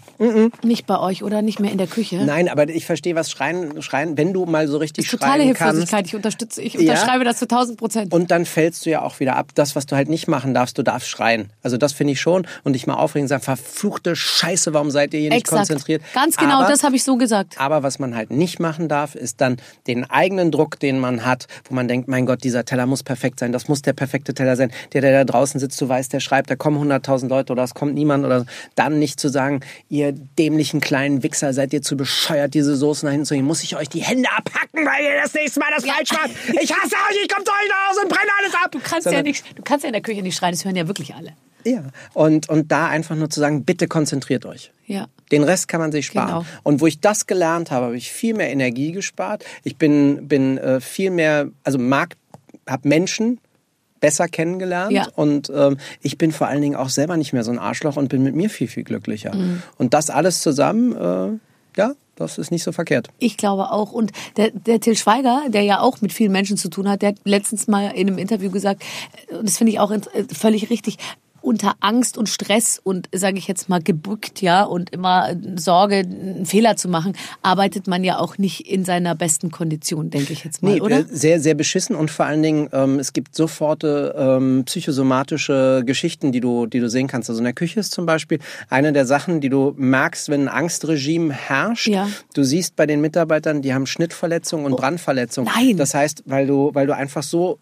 Nicht 0.62 0.86
bei 0.86 0.98
euch 0.98 1.22
oder 1.22 1.42
nicht 1.42 1.60
mehr 1.60 1.70
in 1.70 1.76
der 1.76 1.86
Küche. 1.86 2.24
Nein, 2.24 2.48
aber 2.48 2.66
ich 2.68 2.86
verstehe, 2.86 3.14
was 3.14 3.30
Schreien, 3.30 3.82
Schreien, 3.82 4.16
wenn 4.16 4.32
du 4.32 4.46
mal 4.46 4.68
so 4.68 4.78
richtig 4.78 5.06
Totale 5.08 5.32
schreien 5.34 5.46
Hilflosigkeit. 5.48 5.90
kannst. 5.90 6.08
Ich 6.08 6.14
unterstütze, 6.16 6.62
ich 6.62 6.74
Ja. 6.74 6.80
unterschreibe 6.80 7.24
das 7.24 7.36
zu 7.36 7.46
1000 7.46 7.76
Prozent. 7.78 8.14
Und 8.14 8.30
dann 8.30 8.46
fällst 8.46 8.86
du 8.86 8.90
ja 8.90 9.02
auch 9.02 9.20
wieder 9.20 9.36
ab. 9.36 9.50
Das, 9.54 9.76
was 9.76 9.84
du 9.84 9.94
halt 9.94 10.08
nicht 10.08 10.28
machen 10.28 10.54
darfst, 10.54 10.78
du 10.78 10.82
darfst 10.82 11.08
schreien. 11.10 11.50
Also 11.62 11.76
das 11.76 11.92
finde 11.92 12.14
ich 12.14 12.20
schon. 12.22 12.46
Und 12.64 12.72
dich 12.72 12.86
mal 12.86 12.94
aufregen 12.94 13.24
und 13.24 13.28
sagen, 13.28 13.42
verfluchte 13.42 14.16
Scheiße, 14.16 14.72
warum 14.72 14.90
seid 14.90 15.12
ihr 15.12 15.20
hier 15.20 15.28
nicht 15.28 15.40
Exakt. 15.40 15.58
konzentriert? 15.68 16.02
Ganz 16.14 16.38
genau, 16.38 16.60
aber, 16.60 16.70
das 16.70 16.84
habe 16.84 16.96
ich 16.96 17.04
so 17.04 17.16
gesagt. 17.18 17.56
Aber 17.60 17.82
was 17.82 17.98
man 17.98 18.16
halt 18.16 18.30
nicht 18.30 18.60
machen 18.60 18.88
darf, 18.88 19.14
ist 19.14 19.42
dann 19.42 19.58
den 19.86 20.08
eigenen 20.08 20.50
Druck, 20.50 20.80
den 20.80 20.98
man 20.98 21.26
hat, 21.26 21.48
wo 21.68 21.74
man 21.74 21.81
denkt, 21.88 22.08
mein 22.08 22.26
Gott, 22.26 22.44
dieser 22.44 22.64
Teller 22.64 22.86
muss 22.86 23.02
perfekt 23.02 23.40
sein, 23.40 23.52
das 23.52 23.68
muss 23.68 23.82
der 23.82 23.92
perfekte 23.92 24.34
Teller 24.34 24.56
sein. 24.56 24.70
Der, 24.92 25.00
der 25.00 25.12
da 25.12 25.24
draußen 25.24 25.58
sitzt, 25.60 25.80
du 25.80 25.88
weißt, 25.88 26.12
der 26.12 26.20
schreibt, 26.20 26.50
da 26.50 26.56
kommen 26.56 26.90
100.000 26.90 27.28
Leute 27.28 27.52
oder 27.52 27.62
es 27.62 27.74
kommt 27.74 27.94
niemand 27.94 28.24
oder 28.24 28.46
dann 28.74 28.98
nicht 28.98 29.20
zu 29.20 29.28
sagen, 29.28 29.60
ihr 29.88 30.12
dämlichen 30.12 30.80
kleinen 30.80 31.22
Wichser, 31.22 31.52
seid 31.52 31.72
ihr 31.72 31.82
zu 31.82 31.96
bescheuert, 31.96 32.54
diese 32.54 32.76
Soßen 32.76 33.06
dahin 33.06 33.24
zu 33.24 33.34
gehen, 33.34 33.44
muss 33.44 33.62
ich 33.62 33.76
euch 33.76 33.88
die 33.88 34.02
Hände 34.02 34.28
abhacken, 34.36 34.84
weil 34.86 35.04
ihr 35.04 35.22
das 35.22 35.34
nächste 35.34 35.60
Mal 35.60 35.68
das 35.74 35.84
falsch 35.84 36.12
macht. 36.12 36.30
Ich 36.60 36.72
hasse 36.72 36.94
euch, 36.94 37.16
ich 37.22 37.28
komme 37.28 37.44
zu 37.44 37.52
euch 37.52 37.68
nach 37.68 37.90
Hause 37.90 38.00
und 38.02 38.08
brenne 38.08 38.30
alles 38.40 38.54
ab. 38.54 38.70
Du 38.72 38.78
kannst, 38.78 39.06
ja 39.06 39.12
Sondern- 39.12 39.24
nicht, 39.24 39.44
du 39.58 39.62
kannst 39.62 39.84
ja 39.84 39.88
in 39.88 39.92
der 39.94 40.02
Küche 40.02 40.22
nicht 40.22 40.36
schreien, 40.36 40.52
das 40.52 40.64
hören 40.64 40.76
ja 40.76 40.86
wirklich 40.86 41.14
alle. 41.14 41.32
Ja, 41.64 41.82
und, 42.14 42.48
und 42.48 42.72
da 42.72 42.88
einfach 42.88 43.16
nur 43.16 43.30
zu 43.30 43.40
sagen, 43.40 43.64
bitte 43.64 43.88
konzentriert 43.88 44.46
euch. 44.46 44.72
Ja. 44.86 45.06
Den 45.30 45.42
Rest 45.44 45.68
kann 45.68 45.80
man 45.80 45.92
sich 45.92 46.06
sparen. 46.06 46.28
Genau. 46.28 46.44
Und 46.62 46.80
wo 46.80 46.86
ich 46.86 47.00
das 47.00 47.26
gelernt 47.26 47.70
habe, 47.70 47.86
habe 47.86 47.96
ich 47.96 48.12
viel 48.12 48.34
mehr 48.34 48.50
Energie 48.50 48.92
gespart. 48.92 49.44
Ich 49.64 49.76
bin, 49.76 50.28
bin 50.28 50.58
äh, 50.58 50.80
viel 50.80 51.10
mehr, 51.10 51.48
also 51.64 51.78
mag, 51.78 52.16
habe 52.68 52.88
Menschen 52.88 53.38
besser 54.00 54.26
kennengelernt 54.28 54.92
Ja. 54.92 55.06
und 55.14 55.50
ähm, 55.54 55.78
ich 56.00 56.18
bin 56.18 56.32
vor 56.32 56.48
allen 56.48 56.60
Dingen 56.60 56.74
auch 56.74 56.88
selber 56.88 57.16
nicht 57.16 57.32
mehr 57.32 57.44
so 57.44 57.52
ein 57.52 57.58
Arschloch 57.58 57.96
und 57.96 58.08
bin 58.08 58.22
mit 58.24 58.34
mir 58.34 58.50
viel, 58.50 58.66
viel 58.66 58.82
glücklicher. 58.82 59.34
Mhm. 59.34 59.62
Und 59.78 59.94
das 59.94 60.10
alles 60.10 60.42
zusammen, 60.42 60.92
äh, 60.96 61.38
ja, 61.78 61.92
das 62.16 62.36
ist 62.36 62.50
nicht 62.50 62.64
so 62.64 62.72
verkehrt. 62.72 63.08
Ich 63.18 63.36
glaube 63.36 63.70
auch. 63.70 63.92
Und 63.92 64.12
der, 64.36 64.50
der 64.50 64.80
Till 64.80 64.96
Schweiger, 64.96 65.44
der 65.48 65.62
ja 65.62 65.80
auch 65.80 66.00
mit 66.02 66.12
vielen 66.12 66.32
Menschen 66.32 66.56
zu 66.56 66.68
tun 66.68 66.88
hat, 66.88 67.00
der 67.00 67.10
hat 67.10 67.18
letztens 67.24 67.68
mal 67.68 67.92
in 67.92 68.08
einem 68.08 68.18
Interview 68.18 68.50
gesagt, 68.50 68.82
äh, 69.28 69.36
und 69.36 69.48
das 69.48 69.56
finde 69.56 69.72
ich 69.72 69.80
auch 69.80 69.92
äh, 69.92 70.00
völlig 70.32 70.68
richtig, 70.68 70.98
unter 71.42 71.74
Angst 71.80 72.16
und 72.16 72.28
Stress 72.28 72.80
und, 72.82 73.08
sage 73.12 73.38
ich 73.38 73.48
jetzt 73.48 73.68
mal, 73.68 73.82
gebückt, 73.82 74.40
ja, 74.40 74.62
und 74.62 74.90
immer 74.90 75.30
äh, 75.30 75.36
Sorge, 75.56 75.96
einen 75.98 76.46
Fehler 76.46 76.76
zu 76.76 76.88
machen, 76.88 77.14
arbeitet 77.42 77.86
man 77.86 78.04
ja 78.04 78.18
auch 78.18 78.38
nicht 78.38 78.70
in 78.70 78.84
seiner 78.84 79.14
besten 79.14 79.50
Kondition, 79.50 80.10
denke 80.10 80.32
ich 80.32 80.44
jetzt 80.44 80.62
mal, 80.62 80.74
Nee, 80.74 80.80
oder? 80.80 81.04
sehr, 81.04 81.40
sehr 81.40 81.54
beschissen 81.54 81.96
und 81.96 82.10
vor 82.10 82.26
allen 82.26 82.42
Dingen, 82.42 82.68
ähm, 82.72 82.98
es 82.98 83.12
gibt 83.12 83.34
sofort 83.34 83.82
ähm, 83.84 84.62
psychosomatische 84.66 85.82
Geschichten, 85.84 86.32
die 86.32 86.40
du, 86.40 86.66
die 86.66 86.80
du 86.80 86.88
sehen 86.88 87.06
kannst. 87.08 87.28
Also 87.28 87.40
in 87.40 87.44
der 87.44 87.52
Küche 87.52 87.80
ist 87.80 87.92
zum 87.92 88.06
Beispiel 88.06 88.38
eine 88.68 88.92
der 88.92 89.06
Sachen, 89.06 89.40
die 89.40 89.48
du 89.48 89.74
merkst, 89.76 90.28
wenn 90.28 90.42
ein 90.42 90.48
Angstregime 90.48 91.32
herrscht. 91.32 91.88
Ja. 91.88 92.08
Du 92.34 92.44
siehst 92.44 92.76
bei 92.76 92.86
den 92.86 93.00
Mitarbeitern, 93.00 93.62
die 93.62 93.74
haben 93.74 93.86
Schnittverletzungen 93.86 94.66
und 94.66 94.76
Brandverletzungen. 94.76 95.50
Oh, 95.52 95.58
nein. 95.58 95.76
Das 95.76 95.94
heißt, 95.94 96.22
weil 96.26 96.46
du, 96.46 96.70
weil 96.74 96.86
du 96.86 96.94
einfach 96.94 97.22
so 97.22 97.58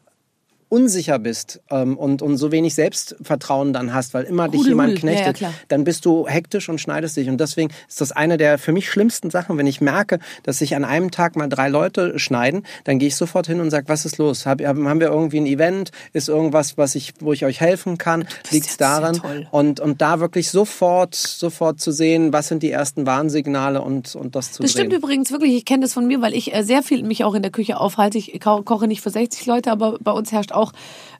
unsicher 0.71 1.19
bist 1.19 1.61
ähm, 1.71 1.99
und, 1.99 2.23
und 2.23 2.37
so 2.37 2.53
wenig 2.53 2.75
Selbstvertrauen 2.75 3.73
dann 3.73 3.93
hast, 3.93 4.15
weil 4.15 4.25
immer 4.25 4.49
dich 4.49 4.61
Hudel, 4.61 4.71
jemand 4.71 4.93
hudel. 4.99 5.11
Ja, 5.11 5.17
ja, 5.17 5.33
knechtet, 5.33 5.49
dann 5.69 5.85
bist 5.85 6.07
du 6.07 6.27
hektisch 6.29 6.69
und 6.69 6.81
schneidest 6.81 7.17
dich. 7.17 7.29
Und 7.29 7.39
deswegen 7.41 7.71
ist 7.89 8.01
das 8.01 8.13
eine 8.13 8.37
der 8.37 8.57
für 8.57 8.73
mich 8.73 8.89
schlimmsten 8.89 9.31
Sachen, 9.31 9.59
wenn 9.59 9.67
ich 9.67 9.81
merke, 9.81 10.21
dass 10.45 10.59
sich 10.59 10.77
an 10.77 10.85
einem 10.85 11.11
Tag 11.11 11.35
mal 11.37 11.49
drei 11.49 11.69
Leute 11.69 12.19
schneiden, 12.19 12.65
dann 12.85 13.01
gehe 13.01 13.09
ich 13.09 13.17
sofort 13.17 13.49
hin 13.49 13.61
und 13.61 13.71
sage, 13.71 13.89
was 13.89 14.05
ist 14.05 14.19
los? 14.19 14.47
Hab, 14.47 14.63
haben 14.65 15.01
wir 15.01 15.09
irgendwie 15.09 15.41
ein 15.41 15.47
Event? 15.47 15.91
Ist 16.13 16.29
irgendwas, 16.29 16.79
was 16.79 16.95
ich, 16.95 17.15
wo 17.19 17.33
ich 17.33 17.45
euch 17.45 17.61
helfen 17.61 17.99
kann? 17.99 18.27
Liegt 18.51 18.67
es 18.67 18.79
ja 18.79 19.01
sehr 19.01 19.11
daran? 19.13 19.49
Und, 19.51 19.81
und 19.81 20.01
da 20.01 20.21
wirklich 20.21 20.51
sofort, 20.51 21.17
sofort 21.17 21.81
zu 21.81 21.91
sehen, 21.91 22.33
was 22.33 22.47
sind 22.47 22.63
die 22.63 22.71
ersten 22.71 23.07
Warnsignale 23.07 23.83
und, 23.83 24.15
und 24.15 24.37
das 24.37 24.53
zu 24.53 24.63
Das 24.63 24.73
drehen. 24.73 24.87
stimmt 24.87 24.97
übrigens 24.97 25.33
wirklich. 25.33 25.55
Ich 25.57 25.65
kenne 25.65 25.83
das 25.83 25.95
von 25.95 26.07
mir, 26.07 26.21
weil 26.23 26.33
ich 26.35 26.55
äh, 26.55 26.63
sehr 26.63 26.85
viel 26.85 27.03
mich 27.03 27.25
auch 27.25 27.35
in 27.35 27.43
der 27.43 27.51
Küche 27.51 27.81
aufhalte. 27.81 28.19
Ich 28.19 28.41
ko 28.41 28.63
koche 28.63 28.87
nicht 28.87 29.01
für 29.01 29.11
60 29.11 29.47
Leute, 29.47 29.73
aber 29.73 29.99
bei 30.01 30.13
uns 30.13 30.31
herrscht 30.31 30.53
auch 30.53 30.60
auch 30.61 30.73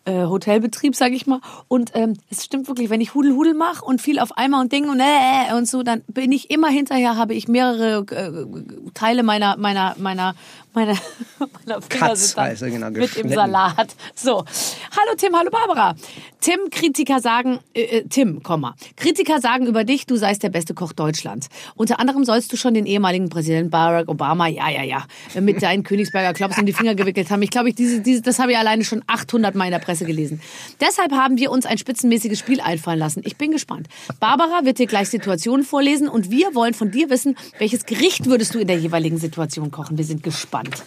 äh, 0.05 0.25
Hotelbetrieb, 0.25 0.97
sage 0.97 1.15
ich 1.15 1.27
mal. 1.27 1.41
Und 1.69 1.91
ähm, 1.95 2.15
es 2.31 2.45
stimmt 2.45 2.69
wirklich, 2.69 2.91
wenn 2.91 3.01
ich 3.01 3.15
Hudel 3.15 3.35
Hudel 3.35 3.55
mache 3.55 3.85
und 3.85 4.01
viel 4.01 4.19
auf 4.19 4.37
einmal 4.37 4.61
und 4.61 4.73
Ding 4.73 4.89
und 4.89 5.01
äh, 5.01 5.51
äh, 5.51 5.55
und 5.55 5.69
so, 5.69 5.83
dann 5.83 6.03
bin 6.09 6.33
ich 6.33 6.51
immer 6.51 6.69
hinterher, 6.69 7.17
habe 7.17 7.35
ich 7.35 7.49
mehrere 7.49 8.05
äh, 8.15 8.91
Teile 8.95 9.23
meiner 9.23 9.57
meiner 9.57 9.95
meiner 9.99 10.35
meiner 10.73 10.95
meiner 11.39 11.81
dann 11.81 11.89
Katzweise, 11.89 12.71
genau, 12.71 12.91
mit 12.91 13.17
im. 13.17 13.31
Salat. 13.31 13.95
So, 14.15 14.39
hallo 14.39 15.17
Tim, 15.17 15.37
hallo 15.37 15.51
Barbara. 15.51 15.95
Tim, 16.41 16.59
Kritiker 16.71 17.21
sagen, 17.21 17.59
äh, 17.75 17.83
äh, 17.83 18.05
Tim, 18.09 18.43
Komma. 18.43 18.75
Kritiker 18.97 19.41
sagen 19.41 19.67
über 19.67 19.85
dich, 19.85 20.07
du 20.07 20.17
seist 20.17 20.43
der 20.43 20.49
beste 20.49 20.75
Koch 20.75 20.93
Deutschlands. 20.93 21.49
Unter 21.75 22.01
anderem 22.01 22.25
sollst 22.25 22.53
du 22.53 22.57
schon 22.57 22.75
den 22.75 22.87
ehemaligen 22.87 23.29
Präsidenten 23.29 23.71
Barack 23.71 24.09
Obama, 24.09 24.47
ja, 24.47 24.71
ja, 24.71 24.83
ja, 24.83 25.05
äh, 25.35 25.41
mit 25.41 25.63
deinen 25.63 25.83
Königsberger 25.83 26.33
Klops 26.33 26.59
um 26.59 26.67
die 26.67 26.73
Finger 26.73 26.95
gewickelt 26.95 27.31
haben. 27.31 27.43
Ich 27.43 27.51
glaube, 27.51 27.69
ich, 27.69 27.75
diese, 27.75 28.01
diese, 28.01 28.23
das 28.23 28.39
habe 28.39 28.53
ich 28.53 28.59
alleine 28.59 28.85
schon 28.85 29.03
800 29.07 29.55
Mal 29.55 29.67
in 29.67 29.73
der 29.73 29.81
Presse 29.91 30.05
gelesen. 30.05 30.41
Deshalb 30.81 31.11
haben 31.11 31.37
wir 31.37 31.51
uns 31.51 31.67
ein 31.67 31.77
spitzenmäßiges 31.77 32.39
Spiel 32.39 32.61
einfallen 32.61 33.01
lassen. 33.01 33.23
Ich 33.25 33.37
bin 33.37 33.51
gespannt. 33.51 33.89
Barbara 34.21 34.65
wird 34.65 34.79
dir 34.79 34.87
gleich 34.87 35.09
Situationen 35.09 35.67
vorlesen 35.67 36.09
und 36.09 36.31
wir 36.31 36.55
wollen 36.55 36.75
von 36.75 36.93
dir 36.93 37.11
wissen, 37.11 37.37
welches 37.59 37.87
Gericht 37.87 38.27
würdest 38.27 38.55
du 38.55 38.61
in 38.61 38.69
der 38.69 38.77
jeweiligen 38.79 39.19
Situation 39.19 39.73
kochen. 39.73 39.99
Wir 39.99 40.05
sind 40.05 40.23
gespannt. 40.23 40.85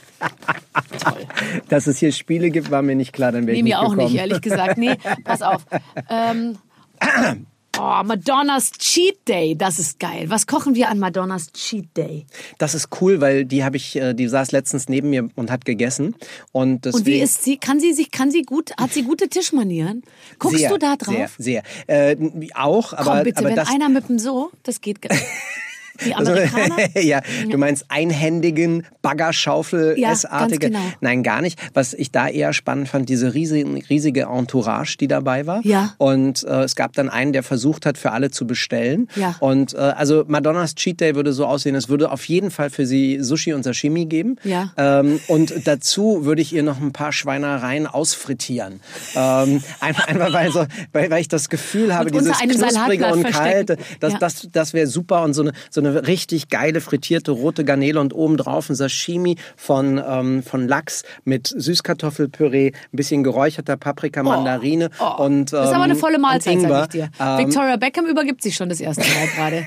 Toll. 1.04 1.28
Dass 1.68 1.88
es 1.88 1.97
hier 1.97 2.14
Spiele 2.14 2.49
gibt, 2.49 2.72
war 2.72 2.82
mir 2.82 2.95
nicht 2.95 3.12
klar, 3.12 3.34
dann 3.34 3.45
wäre 3.45 3.51
Nee, 3.56 3.60
ich 3.60 3.64
mir 3.66 3.80
auch 3.82 3.89
gekommen. 3.89 4.06
nicht, 4.08 4.16
ehrlich 4.16 4.39
gesagt. 4.39 4.78
Nee, 4.78 4.95
pass 5.26 5.41
auf. 5.41 5.66
Ähm, 6.10 6.58
oh, 7.80 8.03
Madonnas 8.03 8.71
Cheat 8.71 9.28
Day, 9.28 9.55
das 9.55 9.80
ist 9.80 9.99
geil. 9.99 10.30
Was 10.30 10.47
kochen 10.47 10.76
wir 10.76 10.89
an 10.89 10.99
Madonnas 10.99 11.51
Cheat 11.51 11.95
Day? 11.95 12.26
Das 12.57 12.76
ist 12.76 12.89
cool, 13.01 13.21
weil 13.21 13.45
die 13.45 13.63
habe 13.63 13.78
ich, 13.78 13.95
äh, 13.95 14.13
die 14.13 14.28
saß 14.28 14.51
letztens 14.51 14.89
neben 14.89 15.09
mir 15.09 15.30
und 15.36 15.51
hat 15.51 15.65
gegessen. 15.65 16.15
Und, 16.51 16.86
deswegen, 16.86 16.99
Und 16.99 17.05
wie 17.05 17.19
ist 17.19 17.43
sie? 17.43 17.57
Kann 17.57 17.80
sie 17.80 17.93
sich, 17.93 18.11
kann 18.11 18.32
sie 18.32 18.43
gut, 18.43 18.71
hat 18.80 18.93
sie 18.93 19.03
gute 19.03 19.30
Tischmanieren? 19.30 20.03
Guckst 20.39 20.59
sehr, 20.59 20.69
du 20.69 20.78
da 20.78 20.95
drauf? 20.95 21.36
Sehr, 21.38 21.63
sehr. 21.88 22.13
Äh, 22.13 22.17
auch, 22.55 22.93
aber, 22.93 23.03
Komm 23.03 23.24
bitte, 23.24 23.39
aber 23.39 23.49
wenn 23.49 23.55
das, 23.55 23.69
einer 23.69 23.89
mit 23.89 24.09
dem 24.09 24.19
so, 24.19 24.51
das 24.63 24.82
geht 24.82 25.01
gar 25.01 25.13
nicht. 25.15 25.26
Die 26.06 26.14
Also, 26.14 26.32
Amerikaner? 26.32 26.78
ja, 27.02 27.22
du 27.50 27.58
meinst 27.58 27.86
einhändigen 27.89 28.86
Baggerschaufel 29.02 29.96
Ja, 29.98 30.14
genau. 30.58 30.80
Nein, 31.02 31.24
gar 31.24 31.41
nicht. 31.41 31.60
Was 31.74 31.94
ich 31.94 32.12
da 32.12 32.28
eher 32.28 32.54
spannend 32.54 32.89
fand, 32.89 33.10
diese 33.10 33.34
riesige, 33.34 33.89
riesige 33.89 34.24
Entourage, 34.24 34.98
die 34.98 35.08
dabei 35.08 35.46
war. 35.46 35.62
Ja. 35.66 35.94
Und 35.98 36.44
äh, 36.44 36.64
es 36.64 36.76
gab 36.76 36.94
dann 36.94 37.10
einen, 37.10 37.34
der 37.34 37.44
versucht 37.44 37.86
hat, 37.86 37.98
für 37.98 38.12
alle 38.12 38.32
zu 38.32 38.48
bestellen. 38.48 39.08
Ja. 39.16 39.36
Und 39.39 39.74
äh, 39.74 39.78
also 39.78 40.24
Madonnas 40.28 40.76
Cheat 40.76 41.02
Day 41.02 41.16
würde 41.16 41.34
so 41.34 41.46
aussehen, 41.46 41.76
es 41.76 41.89
würde 41.89 42.12
auf 42.12 42.26
jeden 42.26 42.52
Fall 42.52 42.70
für 42.70 42.86
sie 42.86 43.20
Sushi 43.22 43.54
und 43.54 43.64
Sashimi 43.64 44.06
geben. 44.06 44.38
Ja. 44.44 44.72
Ähm, 44.78 45.20
und 45.28 45.54
dazu 45.66 46.26
würde 46.26 46.41
ich 46.41 46.54
ihr 46.54 46.64
noch 46.64 46.80
ein 46.82 46.94
paar 46.94 47.12
Schweinereien 47.12 47.88
ausfrittieren. 47.88 48.80
Ähm, 49.16 49.62
einfach, 49.80 50.08
einfach 50.08 50.34
weil, 50.34 50.52
so, 50.52 50.66
weil, 50.91 51.10
weil 51.10 51.22
ich 51.22 51.28
das 51.28 51.50
Gefühl 51.50 51.94
habe, 51.94 52.12
dieses 52.12 52.38
knusprige 52.39 53.08
und 53.08 53.22
verstecken. 53.22 53.66
kalte, 53.68 53.78
das, 54.00 54.14
Ja. 54.14 54.20
das, 54.20 54.48
das 54.52 54.74
wäre 54.74 54.88
super 54.88 55.24
und 55.24 55.34
so 55.34 55.44
eine, 55.44 55.54
so 55.70 55.82
eine 55.86 56.08
richtig 56.08 56.50
geile 56.50 56.82
frittierte 56.82 57.32
rote 57.32 57.66
Garnele 57.66 58.00
und 58.00 58.14
obendrauf 58.14 58.70
ein 58.70 58.76
Sashimi 58.76 59.38
von, 59.56 60.02
ähm, 60.06 60.44
von 60.44 60.68
Lachs 60.68 61.04
mit 61.26 61.48
Süßkartoffelpüree, 61.48 62.68
ein 62.68 62.96
bisschen 62.96 63.24
geräucherter 63.24 63.78
Paprika, 63.78 64.24
Mandarine 64.24 64.90
Oh. 65.00 65.24
und 65.24 65.34
ähm, 65.34 65.46
das 65.52 65.70
ist 65.70 65.76
aber 65.76 65.84
eine 65.84 65.96
volle 65.96 66.16
und 66.16 66.22
Mahlzeit, 66.22 66.60
sag 66.62 66.84
ich 66.86 66.92
dir. 66.92 67.10
Ähm, 67.20 67.38
Victoria 67.48 67.78
Beckham 67.78 68.06
übergibt 68.06 68.42
sich 68.42 68.56
schon 68.56 68.70
das 68.70 68.80
erste 68.80 69.02
Mal 69.02 69.28
gerade. 69.36 69.66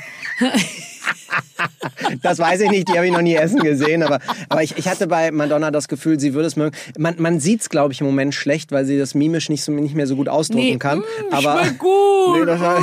Das 2.22 2.38
weiß 2.38 2.60
ich 2.60 2.70
nicht, 2.70 2.88
die 2.88 2.92
habe 2.96 3.06
ich 3.06 3.12
noch 3.12 3.22
nie 3.22 3.34
essen 3.34 3.60
gesehen. 3.60 4.02
Aber, 4.02 4.20
aber 4.48 4.62
ich, 4.62 4.76
ich 4.78 4.88
hatte 4.88 5.06
bei 5.06 5.30
Madonna 5.30 5.70
das 5.70 5.88
Gefühl, 5.88 6.20
sie 6.20 6.34
würde 6.34 6.46
es 6.46 6.56
mögen. 6.56 6.76
Man, 6.98 7.14
man 7.18 7.40
sieht 7.40 7.62
es, 7.62 7.68
glaube 7.68 7.92
ich, 7.92 8.00
im 8.00 8.06
Moment 8.06 8.34
schlecht, 8.34 8.70
weil 8.72 8.84
sie 8.84 8.98
das 8.98 9.14
mimisch 9.14 9.48
nicht, 9.48 9.64
so, 9.64 9.72
nicht 9.72 9.94
mehr 9.94 10.06
so 10.06 10.14
gut 10.16 10.28
ausdrücken 10.28 10.62
Nee, 10.64 10.76
kann. 10.78 10.98
mm, 10.98 11.02
aber 11.34 11.62
gut. 11.78 12.38
Nee, 12.38 12.44
das 12.46 12.60
war, 12.60 12.78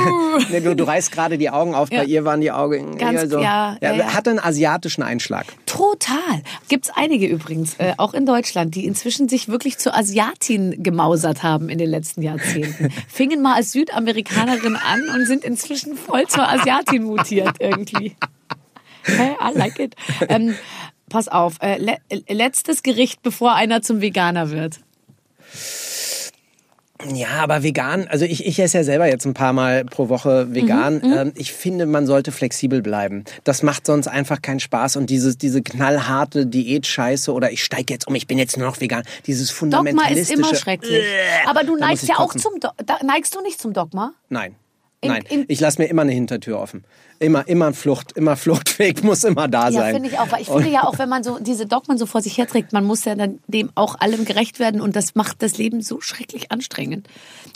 nee, 0.50 0.60
du, 0.60 0.74
du 0.76 0.84
reißt 0.84 1.12
gerade 1.12 1.38
die 1.38 1.48
Augen 1.50 1.74
auf. 1.74 1.90
Ja. 1.90 2.00
Bei 2.00 2.04
ihr 2.04 2.24
waren 2.24 2.40
die 2.40 2.50
Augen 2.52 2.98
Ganz- 2.98 3.30
so. 3.30 3.38
ja, 3.40 3.76
ja, 3.80 3.94
ja. 3.94 4.14
Hatte 4.14 4.30
einen 4.30 4.40
asiatischen 4.40 5.02
Einschlag. 5.02 5.46
Total. 5.74 6.42
Gibt's 6.68 6.90
einige 6.94 7.26
übrigens, 7.26 7.74
äh, 7.78 7.94
auch 7.96 8.14
in 8.14 8.26
Deutschland, 8.26 8.76
die 8.76 8.86
inzwischen 8.86 9.28
sich 9.28 9.48
wirklich 9.48 9.76
zur 9.76 9.96
Asiatin 9.96 10.84
gemausert 10.84 11.42
haben 11.42 11.68
in 11.68 11.78
den 11.78 11.90
letzten 11.90 12.22
Jahrzehnten. 12.22 12.90
Fingen 13.08 13.42
mal 13.42 13.54
als 13.54 13.72
Südamerikanerin 13.72 14.76
an 14.76 15.02
und 15.12 15.26
sind 15.26 15.42
inzwischen 15.42 15.96
voll 15.96 16.28
zur 16.28 16.48
Asiatin 16.48 17.02
mutiert 17.02 17.56
irgendwie. 17.58 18.14
Hey, 19.02 19.32
I 19.40 19.58
like 19.58 19.80
it. 19.80 19.96
Ähm, 20.28 20.54
pass 21.08 21.26
auf, 21.26 21.54
äh, 21.60 21.78
le 21.78 21.98
letztes 22.28 22.84
Gericht, 22.84 23.22
bevor 23.22 23.54
einer 23.54 23.82
zum 23.82 24.00
Veganer 24.00 24.50
wird. 24.50 24.78
Ja, 27.12 27.42
aber 27.42 27.62
vegan, 27.62 28.06
also 28.08 28.24
ich, 28.24 28.46
ich 28.46 28.58
esse 28.58 28.78
ja 28.78 28.84
selber 28.84 29.06
jetzt 29.06 29.26
ein 29.26 29.34
paar 29.34 29.52
Mal 29.52 29.84
pro 29.84 30.08
Woche 30.08 30.54
vegan. 30.54 30.96
Mhm, 30.96 31.12
ähm, 31.12 31.32
ich 31.36 31.52
finde, 31.52 31.86
man 31.86 32.06
sollte 32.06 32.32
flexibel 32.32 32.82
bleiben. 32.82 33.24
Das 33.44 33.62
macht 33.62 33.86
sonst 33.86 34.06
einfach 34.06 34.42
keinen 34.42 34.60
Spaß. 34.60 34.96
Und 34.96 35.10
dieses, 35.10 35.36
diese 35.38 35.62
knallharte 35.62 36.46
Diät-Scheiße 36.46 37.32
oder 37.32 37.50
ich 37.52 37.62
steige 37.62 37.92
jetzt 37.92 38.06
um, 38.06 38.14
ich 38.14 38.26
bin 38.26 38.38
jetzt 38.38 38.56
nur 38.56 38.66
noch 38.66 38.80
vegan. 38.80 39.02
Dieses 39.26 39.48
Dogma 39.48 39.50
ist 39.50 39.58
fundamentalistische... 39.58 40.40
immer 40.40 40.54
schrecklich. 40.54 41.04
Aber 41.46 41.64
du 41.64 41.76
neigst 41.76 42.08
ja 42.08 42.18
auch 42.18 42.34
zum 42.34 42.60
Do 42.60 42.70
neigst 43.02 43.34
du 43.34 43.40
nicht 43.40 43.60
zum 43.60 43.72
Dogma? 43.72 44.12
Nein. 44.28 44.56
In- 45.04 45.10
Nein, 45.10 45.24
in- 45.28 45.44
ich 45.48 45.60
lasse 45.60 45.80
mir 45.80 45.88
immer 45.88 46.02
eine 46.02 46.12
Hintertür 46.12 46.58
offen. 46.58 46.84
Immer, 47.20 47.46
immer 47.46 47.72
Flucht, 47.72 48.12
immer 48.16 48.36
Fluchtweg 48.36 49.04
muss 49.04 49.22
immer 49.24 49.46
da 49.48 49.68
Ja, 49.68 49.80
sein. 49.80 49.94
finde 49.94 50.08
ich 50.10 50.18
auch. 50.18 50.30
Weil 50.32 50.42
ich 50.42 50.48
finde 50.48 50.68
ja 50.70 50.84
auch, 50.84 50.98
wenn 50.98 51.08
man 51.08 51.22
so 51.22 51.38
diese 51.38 51.66
Dogmen 51.66 51.96
so 51.98 52.06
vor 52.06 52.20
sich 52.22 52.36
herträgt, 52.38 52.72
man 52.72 52.84
muss 52.84 53.04
ja 53.04 53.14
dann 53.14 53.38
dem 53.46 53.70
auch 53.76 53.94
allem 54.00 54.24
gerecht 54.24 54.58
werden 54.58 54.80
und 54.80 54.96
das 54.96 55.14
macht 55.14 55.42
das 55.42 55.56
Leben 55.58 55.80
so 55.82 56.00
schrecklich 56.00 56.50
anstrengend. 56.50 57.08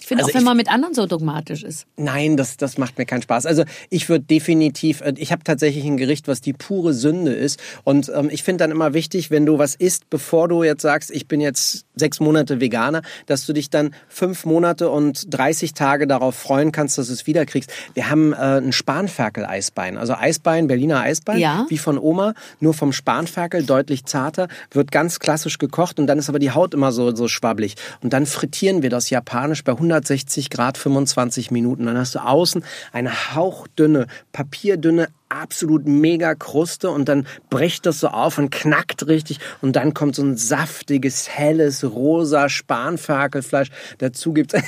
Ich 0.08 0.16
finde 0.16 0.24
Also 0.24 0.30
auch, 0.30 0.34
wenn 0.36 0.40
ich- 0.40 0.46
man 0.46 0.56
mit 0.56 0.68
anderen 0.72 0.94
so 0.94 1.04
dogmatisch 1.04 1.62
ist. 1.64 1.86
Nein, 1.98 2.38
das, 2.38 2.56
das 2.56 2.78
macht 2.78 2.96
mir 2.96 3.04
keinen 3.04 3.20
Spaß. 3.20 3.44
Also 3.44 3.64
ich 3.90 4.08
würde 4.08 4.24
definitiv, 4.24 5.02
äh, 5.02 5.12
ich 5.18 5.32
habe 5.32 5.44
tatsächlich 5.44 5.84
ein 5.84 5.98
Gericht, 5.98 6.28
was 6.28 6.40
die 6.40 6.54
pure 6.54 6.94
Sünde 6.94 7.32
ist. 7.34 7.60
Und 7.84 8.10
ähm, 8.14 8.30
ich 8.32 8.42
finde 8.42 8.64
dann 8.64 8.70
immer 8.70 8.94
wichtig, 8.94 9.30
wenn 9.30 9.44
du 9.44 9.58
was 9.58 9.74
isst, 9.74 10.08
bevor 10.08 10.48
du 10.48 10.62
jetzt 10.62 10.80
sagst, 10.80 11.10
ich 11.10 11.28
bin 11.28 11.42
jetzt 11.42 11.84
sechs 11.94 12.20
Monate 12.20 12.58
Veganer, 12.58 13.02
dass 13.26 13.44
du 13.44 13.52
dich 13.52 13.68
dann 13.68 13.94
fünf 14.08 14.46
Monate 14.46 14.88
und 14.88 15.26
30 15.28 15.74
Tage 15.74 16.06
darauf 16.06 16.34
freuen 16.36 16.72
kannst, 16.72 16.96
dass 16.96 17.08
du 17.08 17.12
es 17.12 17.26
wiederkriegst. 17.26 17.70
Wir 17.92 18.08
haben 18.08 18.32
äh, 18.32 18.36
ein 18.36 18.72
Spanferkel-Eisbein. 18.72 19.98
Also 19.98 20.14
Eisbein, 20.14 20.68
Berliner 20.68 21.00
Eisbein, 21.00 21.38
Ja. 21.38 21.66
wie 21.68 21.78
von 21.78 21.98
Oma, 21.98 22.34
nur 22.60 22.72
vom 22.72 22.92
Spanferkel, 22.92 23.64
deutlich 23.64 24.04
zarter, 24.06 24.48
wird 24.70 24.90
ganz 24.90 25.18
klassisch 25.18 25.58
gekocht 25.58 25.98
und 25.98 26.06
dann 26.06 26.18
ist 26.18 26.28
aber 26.28 26.38
die 26.38 26.52
Haut 26.52 26.72
immer 26.72 26.92
so, 26.92 27.14
so 27.14 27.28
schwabbelig. 27.28 27.74
Und 28.02 28.12
dann 28.12 28.26
frittieren 28.26 28.82
wir 28.82 28.90
das 28.90 29.10
japanisch 29.10 29.64
bei 29.64 29.72
160 29.98 30.50
Grad 30.50 30.78
25 30.78 31.50
Minuten. 31.50 31.86
Dann 31.86 31.98
hast 31.98 32.14
du 32.14 32.20
außen 32.20 32.64
eine 32.92 33.34
hauchdünne, 33.34 34.06
papierdünne, 34.32 35.08
absolut 35.28 35.86
mega 35.86 36.34
Kruste 36.34 36.90
und 36.90 37.08
dann 37.08 37.26
bricht 37.50 37.86
das 37.86 38.00
so 38.00 38.08
auf 38.08 38.38
und 38.38 38.50
knackt 38.50 39.06
richtig 39.06 39.38
und 39.60 39.76
dann 39.76 39.94
kommt 39.94 40.14
so 40.14 40.22
ein 40.22 40.36
saftiges, 40.36 41.28
helles, 41.28 41.84
rosa 41.84 42.48
Spanferkelfleisch. 42.48 43.68
Dazu 43.98 44.32
gibt's 44.32 44.54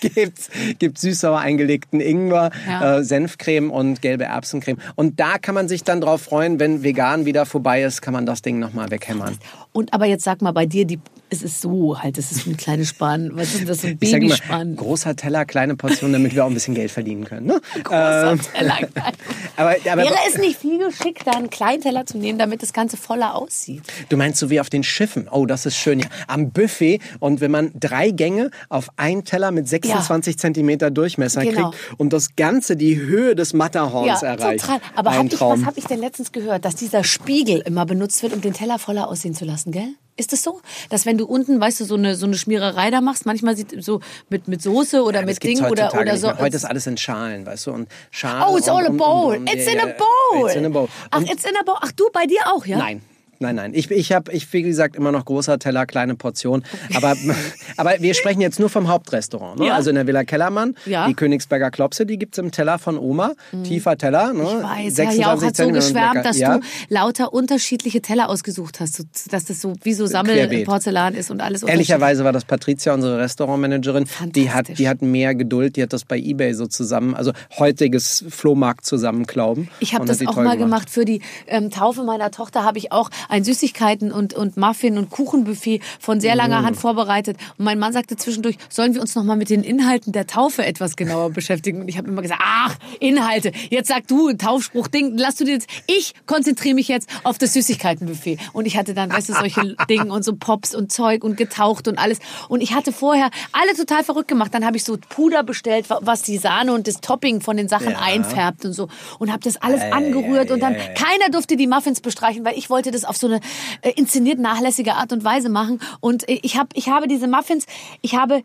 gibt's, 0.00 0.48
gibt's 0.78 1.00
süß-sauer 1.02 1.38
eingelegten 1.38 2.00
Ingwer, 2.00 2.50
Ja. 2.66 2.98
äh, 2.98 3.04
Senfcreme 3.04 3.70
und 3.70 4.02
gelbe 4.02 4.24
Erbsencreme. 4.24 4.78
Und 4.96 5.20
da 5.20 5.38
kann 5.38 5.54
man 5.54 5.68
sich 5.68 5.84
dann 5.84 6.00
drauf 6.00 6.22
freuen, 6.22 6.60
wenn 6.60 6.82
vegan 6.82 7.24
wieder 7.24 7.46
vorbei 7.46 7.82
ist, 7.82 8.02
kann 8.02 8.12
man 8.12 8.26
das 8.26 8.42
Ding 8.42 8.58
nochmal 8.58 8.90
weghämmern. 8.90 9.38
Und 9.72 9.92
aber 9.92 10.06
jetzt 10.06 10.24
sag 10.24 10.42
mal 10.42 10.52
bei 10.52 10.66
dir, 10.66 10.84
die, 10.84 10.98
es 11.30 11.42
ist 11.42 11.60
so 11.60 12.00
halt, 12.00 12.18
es 12.18 12.32
ist 12.32 12.44
so 12.44 12.50
ein 12.50 12.56
kleines 12.56 12.88
Span. 12.88 13.30
Was 13.34 13.54
ist 13.54 13.68
das, 13.68 13.82
so 13.82 13.88
ein 13.88 13.98
Babyspan? 13.98 14.76
großer 14.76 15.14
Teller, 15.14 15.44
kleine 15.44 15.76
Portion, 15.76 16.12
damit 16.12 16.34
wir 16.34 16.44
auch 16.44 16.48
ein 16.48 16.54
bisschen 16.54 16.74
Geld 16.74 16.90
verdienen 16.90 17.24
können. 17.24 17.46
Ne? 17.46 17.60
Großer 17.84 18.32
Ähm, 18.32 18.40
Teller. 18.54 18.78
aber, 19.56 19.70
aber 19.90 20.02
Wäre 20.02 20.14
es 20.28 20.38
nicht 20.38 20.58
viel 20.60 20.78
geschickt, 20.78 21.22
da 21.26 21.32
einen 21.32 21.50
kleinen 21.50 21.82
Teller 21.82 22.06
zu 22.06 22.18
nehmen, 22.18 22.38
damit 22.38 22.62
das 22.62 22.72
Ganze 22.72 22.96
voller 22.96 23.34
aussieht? 23.34 23.82
du 24.08 24.16
meinst 24.16 24.38
so 24.40 24.50
wie 24.50 24.60
auf 24.60 24.70
den 24.70 24.82
Schiffen. 24.82 25.28
Oh, 25.30 25.46
das 25.46 25.66
ist 25.66 25.76
schön. 25.76 26.00
Ja. 26.00 26.06
Am 26.26 26.50
Buffet 26.50 27.00
und 27.20 27.40
wenn 27.40 27.50
man 27.50 27.70
drei 27.78 28.10
Gänge 28.10 28.50
auf 28.68 28.88
einen 28.96 29.24
Teller 29.24 29.50
mit 29.50 29.68
26 29.68 30.38
Zentimeter 30.38 30.90
Durchmesser 30.90 31.44
Genau. 31.44 31.70
kriegt 31.70 31.98
und 31.98 32.12
das 32.12 32.36
Ganze 32.36 32.76
die 32.76 32.96
Höhe 32.98 33.34
des 33.34 33.52
Matterhorns 33.52 34.20
Ja, 34.22 34.28
erreicht. 34.28 34.60
total. 34.64 34.80
Aber 34.94 35.16
hab 35.16 35.26
ich, 35.26 35.40
was 35.40 35.64
habe 35.64 35.78
ich 35.78 35.84
denn 35.86 36.00
letztens 36.00 36.32
gehört, 36.32 36.64
dass 36.64 36.74
dieser 36.76 37.04
Spiegel 37.04 37.60
immer 37.60 37.86
benutzt 37.86 38.22
wird, 38.22 38.32
um 38.32 38.40
den 38.40 38.52
Teller 38.54 38.78
voller 38.78 39.08
aussehen 39.08 39.34
zu 39.34 39.44
lassen, 39.44 39.72
gell? 39.72 39.88
Ist 40.18 40.32
es 40.32 40.42
so? 40.42 40.60
Dass 40.90 41.06
wenn 41.06 41.16
du 41.16 41.26
unten, 41.26 41.60
weißt 41.60 41.78
du, 41.78 41.84
so 41.84 41.94
eine, 41.94 42.16
so 42.16 42.26
eine 42.26 42.36
Schmiererei 42.36 42.90
da 42.90 43.00
machst, 43.00 43.24
manchmal 43.24 43.56
sieht 43.56 43.82
so 43.84 44.00
mit, 44.28 44.48
mit 44.48 44.60
Soße 44.60 45.02
oder 45.04 45.22
Das 45.22 45.26
mit 45.26 45.42
Ding 45.44 45.64
oder, 45.64 45.94
oder 45.94 46.16
so. 46.16 46.36
Heute 46.36 46.56
ist 46.56 46.64
alles 46.64 46.88
in 46.88 46.96
Schalen, 46.96 47.46
weißt 47.46 47.68
du? 47.68 47.70
Und 47.70 47.88
Schalen 48.10 48.42
Oh, 48.42 48.58
it's 48.58 48.68
all 48.68 48.84
a 48.84 48.90
bowl. 48.90 49.34
It's 49.46 49.66
ja, 49.66 49.72
in 49.72 49.80
a 49.80 49.86
ja, 49.86 49.94
bowl. 49.94 50.46
It's 50.48 50.56
in 50.56 50.66
a 50.66 50.68
bowl. 50.68 50.88
Ach, 51.12 51.22
it's 51.22 51.44
in 51.44 51.56
a 51.56 51.62
bowl. 51.64 51.76
Ach, 51.80 51.92
du 51.92 52.10
bei 52.12 52.26
dir 52.26 52.40
auch, 52.52 52.66
ja? 52.66 52.78
Nein. 52.78 53.00
Nein, 53.40 53.54
nein. 53.54 53.72
Ich, 53.74 53.90
ich 53.90 54.12
habe, 54.12 54.32
ich, 54.32 54.52
wie 54.52 54.62
gesagt, 54.62 54.96
immer 54.96 55.12
noch 55.12 55.24
großer 55.24 55.58
Teller, 55.58 55.86
kleine 55.86 56.16
Portion. 56.16 56.64
Aber, 56.94 57.14
aber 57.76 57.94
wir 58.00 58.14
sprechen 58.14 58.40
jetzt 58.40 58.58
nur 58.58 58.68
vom 58.68 58.88
Hauptrestaurant. 58.88 59.60
Ne? 59.60 59.68
Ja. 59.68 59.74
Also 59.74 59.90
in 59.90 59.96
der 59.96 60.06
Villa 60.06 60.24
Kellermann, 60.24 60.74
Ja. 60.86 61.06
die 61.06 61.14
Königsberger 61.14 61.70
Klopse, 61.70 62.04
die 62.04 62.18
gibt's 62.18 62.38
im 62.38 62.50
Teller 62.50 62.78
von 62.78 62.98
Oma. 62.98 63.32
Tiefer 63.62 63.96
Teller. 63.96 64.32
Ne? 64.32 64.42
Mhm. 64.42 64.48
Ich 64.86 64.98
weiß, 64.98 64.98
ja, 64.98 65.12
ja 65.12 65.34
auch 65.34 65.42
hat 65.42 65.56
so 65.56 65.68
geschwärmt, 65.68 66.24
dass 66.24 66.38
ja. 66.38 66.58
du 66.58 66.64
lauter 66.88 67.32
unterschiedliche 67.32 68.02
Teller 68.02 68.28
ausgesucht 68.28 68.80
hast, 68.80 69.04
dass 69.30 69.44
das 69.44 69.60
so 69.60 69.74
wie 69.82 69.92
so. 69.94 70.08
Sammelporzellan 70.08 71.14
ist 71.14 71.30
und 71.30 71.40
alles 71.40 71.62
Ehrlicherweise 71.62 72.24
war 72.24 72.32
das 72.32 72.44
Patricia, 72.44 72.94
unsere 72.94 73.18
Restaurantmanagerin. 73.18 74.06
Die 74.34 74.50
hat, 74.50 74.78
die 74.78 74.88
hat 74.88 75.02
mehr 75.02 75.34
Geduld. 75.34 75.76
Die 75.76 75.82
hat 75.82 75.92
das 75.92 76.04
bei 76.04 76.18
eBay 76.18 76.54
so 76.54 76.66
zusammen, 76.66 77.14
also 77.14 77.32
heutiges 77.58 78.24
Flohmarkt 78.28 78.84
zusammenklauben. 78.86 79.68
Ich 79.80 79.94
habe 79.94 80.06
das 80.06 80.24
auch 80.26 80.36
mal 80.36 80.56
gemacht. 80.56 80.58
gemacht 80.58 80.90
für 80.90 81.04
die 81.04 81.20
ähm, 81.46 81.70
Taufe 81.70 82.04
meiner 82.04 82.30
Tochter. 82.30 82.64
Habe 82.64 82.78
ich 82.78 82.92
auch 82.92 83.10
ein 83.28 83.44
Süßigkeiten 83.44 84.12
und 84.12 84.34
und 84.34 84.56
Muffin 84.56 84.98
und 84.98 85.10
Kuchenbuffet 85.10 85.80
von 86.00 86.20
sehr 86.20 86.34
Mm. 86.34 86.38
langer 86.38 86.62
Hand 86.62 86.76
vorbereitet. 86.76 87.36
Und 87.58 87.64
mein 87.64 87.78
Mann 87.78 87.92
sagte 87.92 88.16
zwischendurch, 88.16 88.56
sollen 88.68 88.94
wir 88.94 89.00
uns 89.00 89.14
noch 89.14 89.24
mal 89.24 89.36
mit 89.36 89.50
den 89.50 89.62
Inhalten 89.62 90.12
der 90.12 90.26
Taufe 90.26 90.64
etwas 90.64 90.96
genauer 90.96 91.30
beschäftigen? 91.30 91.80
Und 91.80 91.88
ich 91.88 91.98
habe 91.98 92.08
immer 92.08 92.22
gesagt, 92.22 92.40
ach 92.44 92.76
Inhalte. 93.00 93.52
Jetzt 93.70 93.88
sag 93.88 94.06
du 94.08 94.28
ein 94.28 94.38
Taufspruch, 94.38 94.88
Ding, 94.88 95.16
lass 95.16 95.36
du 95.36 95.44
dir 95.44 95.52
jetzt. 95.54 95.68
Ich 95.86 96.14
konzentriere 96.26 96.74
mich 96.74 96.88
jetzt 96.88 97.08
auf 97.24 97.38
das 97.38 97.52
Süßigkeitenbuffet. 97.54 98.38
Und 98.52 98.66
ich 98.66 98.76
hatte 98.76 98.94
dann, 98.94 99.10
weißt 99.12 99.28
du, 99.28 99.34
solche 99.34 99.76
Dinge 99.90 100.12
und 100.12 100.24
so 100.24 100.34
Pops 100.36 100.74
und 100.74 100.90
Zeug 100.92 101.24
und 101.24 101.36
getaucht 101.36 101.88
und 101.88 101.98
alles. 101.98 102.18
Und 102.48 102.60
ich 102.60 102.74
hatte 102.74 102.92
vorher 102.92 103.30
alle 103.52 103.74
total 103.76 104.04
verrückt 104.04 104.28
gemacht. 104.28 104.52
Dann 104.54 104.64
habe 104.64 104.76
ich 104.76 104.84
so 104.84 104.96
Puder 105.08 105.42
bestellt, 105.42 105.90
wa- 105.90 106.00
was 106.02 106.22
die 106.22 106.38
Sahne 106.38 106.72
und 106.72 106.86
das 106.86 107.00
Topping 107.00 107.40
von 107.40 107.56
den 107.56 107.68
Sachen 107.68 107.92
Ja. 107.92 108.00
einfärbt 108.00 108.64
und 108.64 108.72
so. 108.72 108.88
Und 109.18 109.30
habe 109.32 109.42
das 109.42 109.56
alles 109.56 109.80
angerührt. 109.82 110.50
und 110.50 110.60
dann 110.60 110.74
keiner 110.74 111.30
durfte 111.30 111.56
die 111.56 111.66
Muffins 111.66 112.00
bestreichen, 112.00 112.44
weil 112.44 112.56
ich 112.56 112.70
wollte 112.70 112.90
das 112.90 113.04
auf 113.04 113.16
so 113.18 113.26
eine 113.26 113.40
äh, 113.82 113.90
inszeniert 113.90 114.38
nachlässige 114.38 114.94
Art 114.94 115.12
und 115.12 115.24
Weise 115.24 115.48
machen. 115.48 115.80
Und 116.00 116.28
äh, 116.28 116.38
ich, 116.42 116.56
hab, 116.56 116.76
ich 116.76 116.88
habe 116.88 117.08
diese 117.08 117.28
Muffins, 117.28 117.66
ich 118.00 118.14
habe 118.14 118.42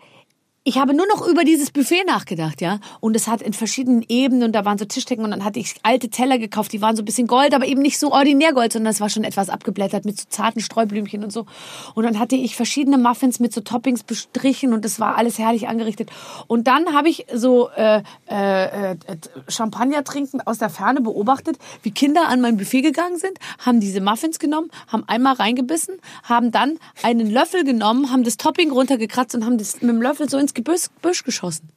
ich 0.65 0.77
habe 0.77 0.93
nur 0.93 1.05
noch 1.07 1.27
über 1.27 1.43
dieses 1.43 1.71
Buffet 1.71 2.05
nachgedacht, 2.05 2.61
ja. 2.61 2.79
Und 3.01 3.17
es 3.17 3.27
hat 3.27 3.41
in 3.41 3.51
verschiedenen 3.51 4.05
Ebenen 4.07 4.43
und 4.43 4.53
da 4.53 4.63
waren 4.63 4.77
so 4.77 4.85
Tischdecken 4.85 5.25
und 5.25 5.31
dann 5.31 5.43
hatte 5.43 5.59
ich 5.59 5.75
alte 5.83 6.07
Teller 6.07 6.37
gekauft, 6.37 6.71
die 6.71 6.81
waren 6.81 6.95
so 6.95 7.01
ein 7.01 7.05
bisschen 7.05 7.27
Gold, 7.27 7.53
aber 7.53 7.65
eben 7.65 7.81
nicht 7.81 7.99
so 7.99 8.13
ordinär 8.13 8.53
Gold, 8.53 8.71
sondern 8.71 8.91
es 8.91 9.01
war 9.01 9.09
schon 9.09 9.25
etwas 9.25 9.49
abgeblättert 9.49 10.05
mit 10.05 10.17
so 10.17 10.25
zarten 10.29 10.61
Streublümchen 10.61 11.21
und 11.21 11.33
so. 11.33 11.45
Und 11.95 12.05
dann 12.05 12.17
hatte 12.17 12.37
ich 12.37 12.55
verschiedene 12.55 12.97
Muffins 12.97 13.41
mit 13.41 13.53
so 13.53 13.59
Toppings 13.59 14.03
bestrichen 14.03 14.71
und 14.71 14.85
es 14.85 15.01
war 15.01 15.17
alles 15.17 15.37
herrlich 15.37 15.67
angerichtet. 15.67 16.09
Und 16.47 16.65
dann 16.67 16.93
habe 16.93 17.09
ich 17.09 17.25
so 17.33 17.69
äh, 17.75 18.01
äh, 18.29 18.91
äh, 18.91 18.95
Champagner 19.49 20.05
trinken 20.05 20.39
aus 20.39 20.59
der 20.59 20.69
Ferne 20.69 21.01
beobachtet, 21.01 21.57
wie 21.81 21.91
Kinder 21.91 22.29
an 22.29 22.39
mein 22.39 22.55
Buffet 22.55 22.83
gegangen 22.83 23.17
sind, 23.17 23.37
haben 23.59 23.81
diese 23.81 23.99
Muffins 23.99 24.39
genommen, 24.39 24.69
haben 24.87 25.03
einmal 25.07 25.33
reingebissen, 25.33 25.95
haben 26.23 26.51
dann 26.51 26.79
einen 27.01 27.29
Löffel 27.29 27.65
genommen, 27.65 28.11
haben 28.13 28.23
das 28.23 28.37
Topping 28.37 28.71
runtergekratzt 28.71 29.35
und 29.35 29.45
haben 29.45 29.57
das 29.57 29.81
mit 29.81 29.89
dem 29.89 30.01
Löffel 30.01 30.29
so 30.29 30.37
ins 30.37 30.52
Gebüsch, 30.53 30.87
Gebüsch 31.01 31.23
geschossen. 31.23 31.69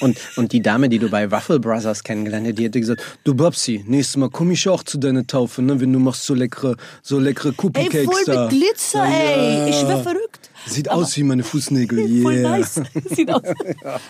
Und, 0.00 0.18
und 0.36 0.52
die 0.52 0.60
Dame, 0.60 0.90
die 0.90 0.98
du 0.98 1.08
bei 1.08 1.30
Waffle 1.30 1.58
Brothers 1.58 2.04
kennengelernt 2.04 2.46
hast, 2.46 2.58
die 2.58 2.64
hätte 2.64 2.78
gesagt, 2.78 3.02
du 3.24 3.34
Babsi, 3.34 3.82
nächstes 3.86 4.18
Mal 4.18 4.28
komm 4.28 4.50
ich 4.50 4.68
auch 4.68 4.82
zu 4.82 4.98
deiner 4.98 5.26
Taufe, 5.26 5.62
ne, 5.62 5.80
wenn 5.80 5.90
du 5.94 5.98
machst 5.98 6.24
so 6.24 6.34
leckere, 6.34 6.76
so 7.02 7.18
leckere 7.18 7.48
Ey, 7.48 7.54
Cookie 7.56 7.88
Cakes 7.88 8.04
voll 8.04 8.24
da. 8.26 8.42
mit 8.42 8.50
Glitzer, 8.50 9.06
Ja. 9.06 9.10
ey. 9.14 9.70
Ich 9.70 9.88
wär 9.88 10.02
verrückt. 10.02 10.50
Sieht 10.66 10.90
aus 10.90 11.16
wie 11.16 11.22
meine 11.22 11.42
Fußnägel. 11.42 11.98
Yeah. 12.06 12.22
Voll 12.22 12.42
nice. 12.42 12.82
Sieht 13.14 13.30
aus. 13.32 13.40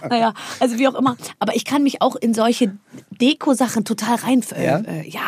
Naja, 0.09 0.35
also 0.59 0.79
wie 0.79 0.89
auch 0.89 0.97
immer. 0.97 1.17
Aber 1.39 1.55
ich 1.55 1.65
kann 1.65 1.85
mich 1.85 2.03
auch 2.03 2.17
in 2.17 2.35
solche 2.35 2.73
Deko-Sachen 3.21 3.85
total 3.85 4.17
rein. 4.17 4.43
Äh, 4.53 4.65
Ja? 4.67 4.79
Äh, 4.79 5.09
ja. 5.09 5.21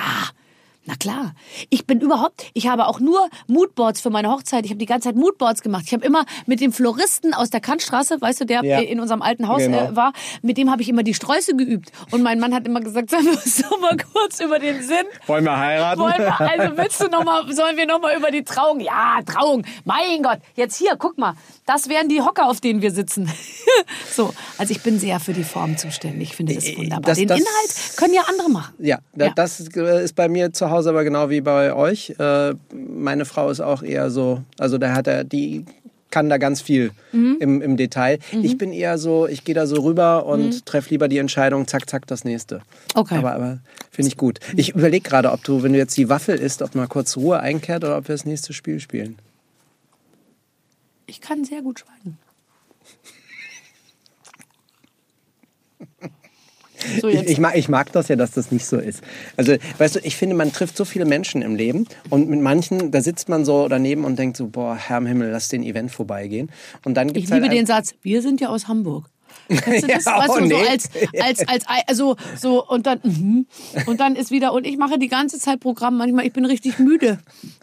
Na 0.89 0.95
klar. 0.97 1.35
Ich 1.69 1.87
bin 1.87 2.01
überhaupt, 2.01 2.47
ich 2.55 2.67
habe 2.67 2.87
auch 2.87 2.99
nur 2.99 3.29
Moodboards 3.47 4.01
für 4.01 4.09
meine 4.09 4.31
Hochzeit. 4.31 4.65
Ich 4.65 4.71
habe 4.71 4.79
die 4.79 4.87
ganze 4.87 5.09
Zeit 5.11 5.17
Moodboards 5.17 5.61
gemacht. 5.61 5.85
Ich 5.87 5.93
habe 5.93 6.03
immer 6.07 6.25
mit 6.47 6.63
dem 6.63 6.73
Floristen 6.73 7.35
aus 7.35 7.51
der 7.51 7.61
Kantstraße, 7.61 8.19
weißt 8.23 8.41
du, 8.41 8.47
der 8.47 8.65
Ja. 8.65 8.79
äh, 8.81 8.85
in 8.85 8.99
unserem 8.99 9.21
alten 9.21 9.49
Haus 9.49 9.61
Genau. 9.61 9.91
äh, 9.91 9.97
war, 9.97 10.15
mit 10.41 10.57
dem 10.57 10.71
habe 10.71 10.81
ich 10.81 10.89
immer 10.89 11.03
die 11.03 11.13
Sträuße 11.13 11.55
geübt. 11.57 11.93
Und 12.11 12.23
mein 12.23 12.41
Mann 12.41 12.55
hat 12.55 12.67
immer 12.67 12.81
gesagt, 12.81 13.11
sag 13.11 13.23
mal 13.23 13.37
so 13.37 13.77
mal 13.81 13.99
kurz 14.15 14.41
über 14.41 14.59
den 14.59 14.83
Sinn. 14.83 15.05
Wollen 15.27 15.45
wir 15.45 15.59
heiraten? 15.59 16.01
Wollen 16.01 16.15
wir, 16.17 16.41
also 16.59 16.75
willst 16.79 17.03
du 17.03 17.09
noch 17.09 17.23
mal, 17.23 17.53
sollen 17.53 17.77
wir 17.77 17.85
noch 17.87 18.01
mal 18.01 18.17
über 18.17 18.31
die 18.31 18.43
Trauung? 18.45 18.81
Ja, 18.81 19.19
Trauung. 19.27 19.67
Mein 19.85 20.23
Gott. 20.23 20.39
Jetzt 20.55 20.77
hier, 20.79 20.97
guck 20.99 21.19
mal. 21.19 21.35
Das 21.67 21.91
wären 21.91 22.09
die 22.09 22.23
Hocker, 22.23 22.49
auf 22.49 22.63
denen 22.63 22.81
wir 22.81 22.93
sitzen. 22.93 23.31
so. 24.11 24.33
Also 24.57 24.71
ich 24.73 24.83
bin 24.83 24.99
sehr 24.99 25.21
für 25.21 25.35
die 25.35 25.45
Form 25.45 25.77
zuständig. 25.77 26.31
Ich 26.31 26.37
finde 26.37 26.55
das 26.55 26.65
Äh, 26.65 26.79
wunderbar. 26.79 27.03
das- 27.03 27.19
Den 27.19 27.29
das- 27.29 27.41
Inhalt 27.41 27.97
können 27.97 28.15
ja 28.15 28.23
andere 28.27 28.49
machen. 28.49 28.75
Ja, 28.79 28.99
Ja. 29.17 29.31
das 29.35 29.61
ist 29.61 30.15
bei 30.17 30.29
mir 30.29 30.51
zu 30.55 30.71
Hause 30.71 30.78
aber 30.87 31.05
genau 31.05 31.31
wie 31.31 31.41
bei 31.41 31.75
euch. 31.75 32.15
Äh, 32.19 32.55
meine 32.73 33.25
Frau 33.25 33.51
ist 33.51 33.61
auch 33.61 33.83
eher 33.83 34.11
so, 34.11 34.43
also 34.59 34.79
da 34.79 34.93
hat 34.95 35.07
er 35.07 35.25
die 35.25 35.65
kann 36.11 36.31
da 36.31 36.39
ganz 36.39 36.63
viel 36.63 36.93
Mhm. 37.13 37.37
im, 37.39 37.61
im 37.63 37.77
Detail. 37.77 38.19
Ich 38.43 38.57
bin 38.57 38.73
eher 38.73 38.97
so, 38.97 39.27
ich 39.27 39.45
gehe 39.45 39.55
da 39.55 39.67
so 39.67 39.77
rüber 39.83 40.25
und 40.25 40.65
treffe 40.65 40.89
lieber 40.91 41.07
die 41.07 41.19
Entscheidung, 41.19 41.67
zack, 41.67 41.89
zack, 41.91 42.07
das 42.07 42.25
nächste. 42.25 42.57
Mhm. 42.57 42.61
Okay. 42.95 43.17
Aber, 43.17 43.33
aber 43.35 43.59
finde 43.91 44.09
ich 44.09 44.17
gut. 44.17 44.41
Ich 44.57 44.71
überlege 44.71 45.07
gerade, 45.07 45.31
ob 45.33 45.45
du, 45.45 45.63
wenn 45.63 45.75
du 45.75 45.79
jetzt 45.79 45.97
die 45.99 46.09
Waffel 46.09 46.39
isst, 46.39 46.63
ob 46.63 46.75
mal 46.75 46.87
kurz 46.87 47.17
Ruhe 47.19 47.41
einkehrt 47.41 47.85
oder 47.85 47.99
ob 47.99 48.09
wir 48.09 48.15
das 48.15 48.25
nächste 48.25 48.55
Spiel 48.55 48.81
spielen. 48.81 49.19
Ich 51.07 51.21
kann 51.21 51.45
sehr 51.45 51.61
gut 51.63 51.81
schweigen. 51.81 52.19
So, 57.01 57.09
Ich, 57.09 57.23
ich, 57.23 57.39
mag, 57.39 57.57
ich 57.57 57.69
mag 57.69 57.93
das 57.93 58.09
ja, 58.09 58.17
dass 58.17 58.33
das 58.33 58.51
nicht 58.51 58.67
so 58.67 58.79
ist. 58.79 59.03
Also, 59.37 59.57
weißt 59.79 59.97
du, 59.97 60.01
ich 60.01 60.17
finde, 60.17 60.37
man 60.37 60.53
trifft 60.53 60.77
so 60.77 60.85
viele 60.85 61.05
Menschen 61.05 61.43
im 61.43 61.55
Leben 61.57 61.87
und 62.11 62.29
mit 62.29 62.41
manchen, 62.41 62.91
da 62.91 63.01
sitzt 63.01 63.29
man 63.29 63.45
so 63.45 63.69
daneben 63.69 64.05
und 64.05 64.19
denkt 64.19 64.37
so, 64.37 64.49
boah, 64.49 64.77
Herr 64.77 64.99
im 64.99 65.07
Himmel, 65.07 65.31
lass 65.31 65.49
den 65.49 65.63
Event 65.63 65.91
vorbeigehen. 65.91 66.51
Und 66.85 66.95
dann 66.95 67.09
Ich 67.09 67.15
gibt's 67.15 67.31
liebe 67.31 67.43
halt 67.49 67.53
den 67.53 67.67
Satz, 67.67 67.95
wir 68.03 68.23
sind 68.23 68.41
ja 68.41 68.49
aus 68.49 68.69
Hamburg. 68.69 69.11
Kennst 69.49 69.85
du 69.85 69.87
das? 69.95 70.05
Ja, 70.05 70.19
weißt 70.19 70.31
oh, 70.31 70.41
du, 70.41 70.49
so 70.49 70.57
nee. 70.57 70.69
als, 70.69 70.91
als, 71.21 71.49
als, 71.49 71.65
also, 71.87 72.17
so, 72.37 72.67
und 72.67 72.87
dann, 72.87 73.01
mhm. 73.03 73.47
und 73.87 74.01
dann 74.01 74.17
ist 74.17 74.31
wieder, 74.31 74.53
und 74.53 74.67
ich 74.67 74.77
mache 74.77 74.99
die 74.99 75.09
ganze 75.09 75.39
Zeit 75.39 75.61
Programm, 75.61 75.97
manchmal, 75.97 76.27
ich 76.27 76.33
bin 76.33 76.45
richtig 76.45 76.79
müde, 76.79 77.19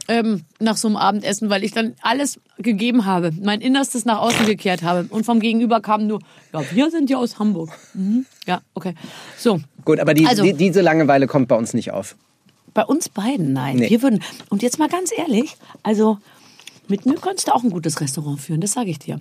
ähm, 0.07 0.43
nach 0.59 0.77
so 0.77 0.87
einem 0.87 0.97
Abendessen, 0.97 1.49
weil 1.49 1.63
ich 1.63 1.71
dann 1.71 1.93
alles 2.01 2.39
gegeben 2.57 3.05
habe, 3.05 3.31
mein 3.41 3.61
Innerstes 3.61 4.05
nach 4.05 4.19
außen 4.19 4.45
gekehrt 4.45 4.83
habe. 4.83 5.07
Und 5.09 5.25
vom 5.25 5.39
Gegenüber 5.39 5.81
kam 5.81 6.07
nur, 6.07 6.19
ja, 6.53 6.63
wir 6.71 6.91
sind 6.91 7.09
ja 7.09 7.17
aus 7.17 7.39
Hamburg. 7.39 7.69
Mhm. 7.93 8.25
Ja, 8.47 8.61
okay. 8.73 8.93
So. 9.37 9.59
Gut, 9.83 9.99
aber 9.99 10.13
die, 10.13 10.25
Also- 10.25 10.43
die, 10.43 10.53
diese 10.53 10.81
Langeweile 10.81 11.27
kommt 11.27 11.47
bei 11.47 11.55
uns 11.55 11.73
nicht 11.73 11.91
auf. 11.91 12.15
Bei 12.73 12.83
uns 12.83 13.07
beiden, 13.07 13.53
nein. 13.53 13.77
Nee. 13.77 13.89
Wir 13.89 14.01
würden, 14.01 14.21
und 14.49 14.61
jetzt 14.61 14.79
mal 14.79 14.89
ganz 14.89 15.11
ehrlich, 15.15 15.55
also 15.81 16.17
mit 16.87 17.05
mir 17.05 17.15
könntest 17.15 17.47
du 17.47 17.55
auch 17.55 17.63
ein 17.63 17.69
gutes 17.69 18.01
Restaurant 18.01 18.39
führen, 18.41 18.61
das 18.61 18.73
sage 18.73 18.89
ich 18.89 18.99
dir. 18.99 19.19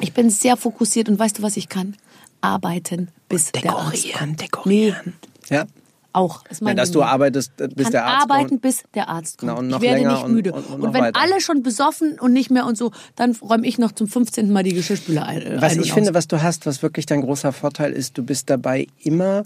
Ich 0.00 0.12
bin 0.12 0.30
sehr 0.30 0.56
fokussiert 0.56 1.08
und 1.08 1.18
weißt 1.18 1.38
du, 1.38 1.42
was 1.42 1.56
ich 1.56 1.68
kann? 1.68 1.96
Arbeiten, 2.40 3.08
bis 3.28 3.52
der 3.52 3.74
Arzt 3.74 4.12
kommt. 4.12 4.40
dekorieren. 4.40 5.14
Ja? 5.48 5.64
Auch. 6.12 6.44
Ist 6.48 6.60
ja 6.62 6.74
dass 6.74 6.92
du 6.92 7.02
arbeitest, 7.02 7.60
äh, 7.60 7.66
bis 7.68 7.84
kann 7.86 7.92
der 7.92 8.04
Arzt 8.06 8.22
arbeiten, 8.30 8.48
kommt. 8.50 8.62
bis 8.62 8.84
der 8.94 9.08
Arzt 9.08 9.38
kommt. 9.38 9.50
Na, 9.52 9.58
und 9.58 9.66
noch 9.66 9.78
ich 9.78 9.82
werde 9.82 9.98
länger 10.02 10.12
nicht 10.14 10.24
und- 10.24 10.32
müde. 10.34 10.52
und- 10.52 10.66
Und, 10.66 10.80
und 10.82 10.94
wenn 10.94 11.00
weiter. 11.02 11.20
alle 11.20 11.40
schon 11.40 11.62
besoffen 11.64 12.20
und 12.20 12.32
nicht 12.32 12.50
mehr 12.52 12.66
und 12.66 12.78
so, 12.78 12.92
dann 13.16 13.32
räume 13.32 13.66
ich 13.66 13.78
noch 13.78 13.90
zum 13.92 14.06
15. 14.06 14.52
Mal 14.52 14.62
die 14.62 14.74
Geschirrspüler 14.74 15.26
ein. 15.26 15.60
Was 15.60 15.72
ein 15.72 15.80
ich 15.80 15.88
und 15.90 15.94
finde, 15.94 16.10
aus. 16.10 16.14
was 16.14 16.28
du 16.28 16.40
hast, 16.42 16.66
was 16.66 16.82
wirklich 16.82 17.06
dein 17.06 17.20
großer 17.22 17.52
Vorteil 17.52 17.92
ist, 17.92 18.16
du 18.16 18.22
bist 18.22 18.48
dabei 18.48 18.86
immer, 19.00 19.42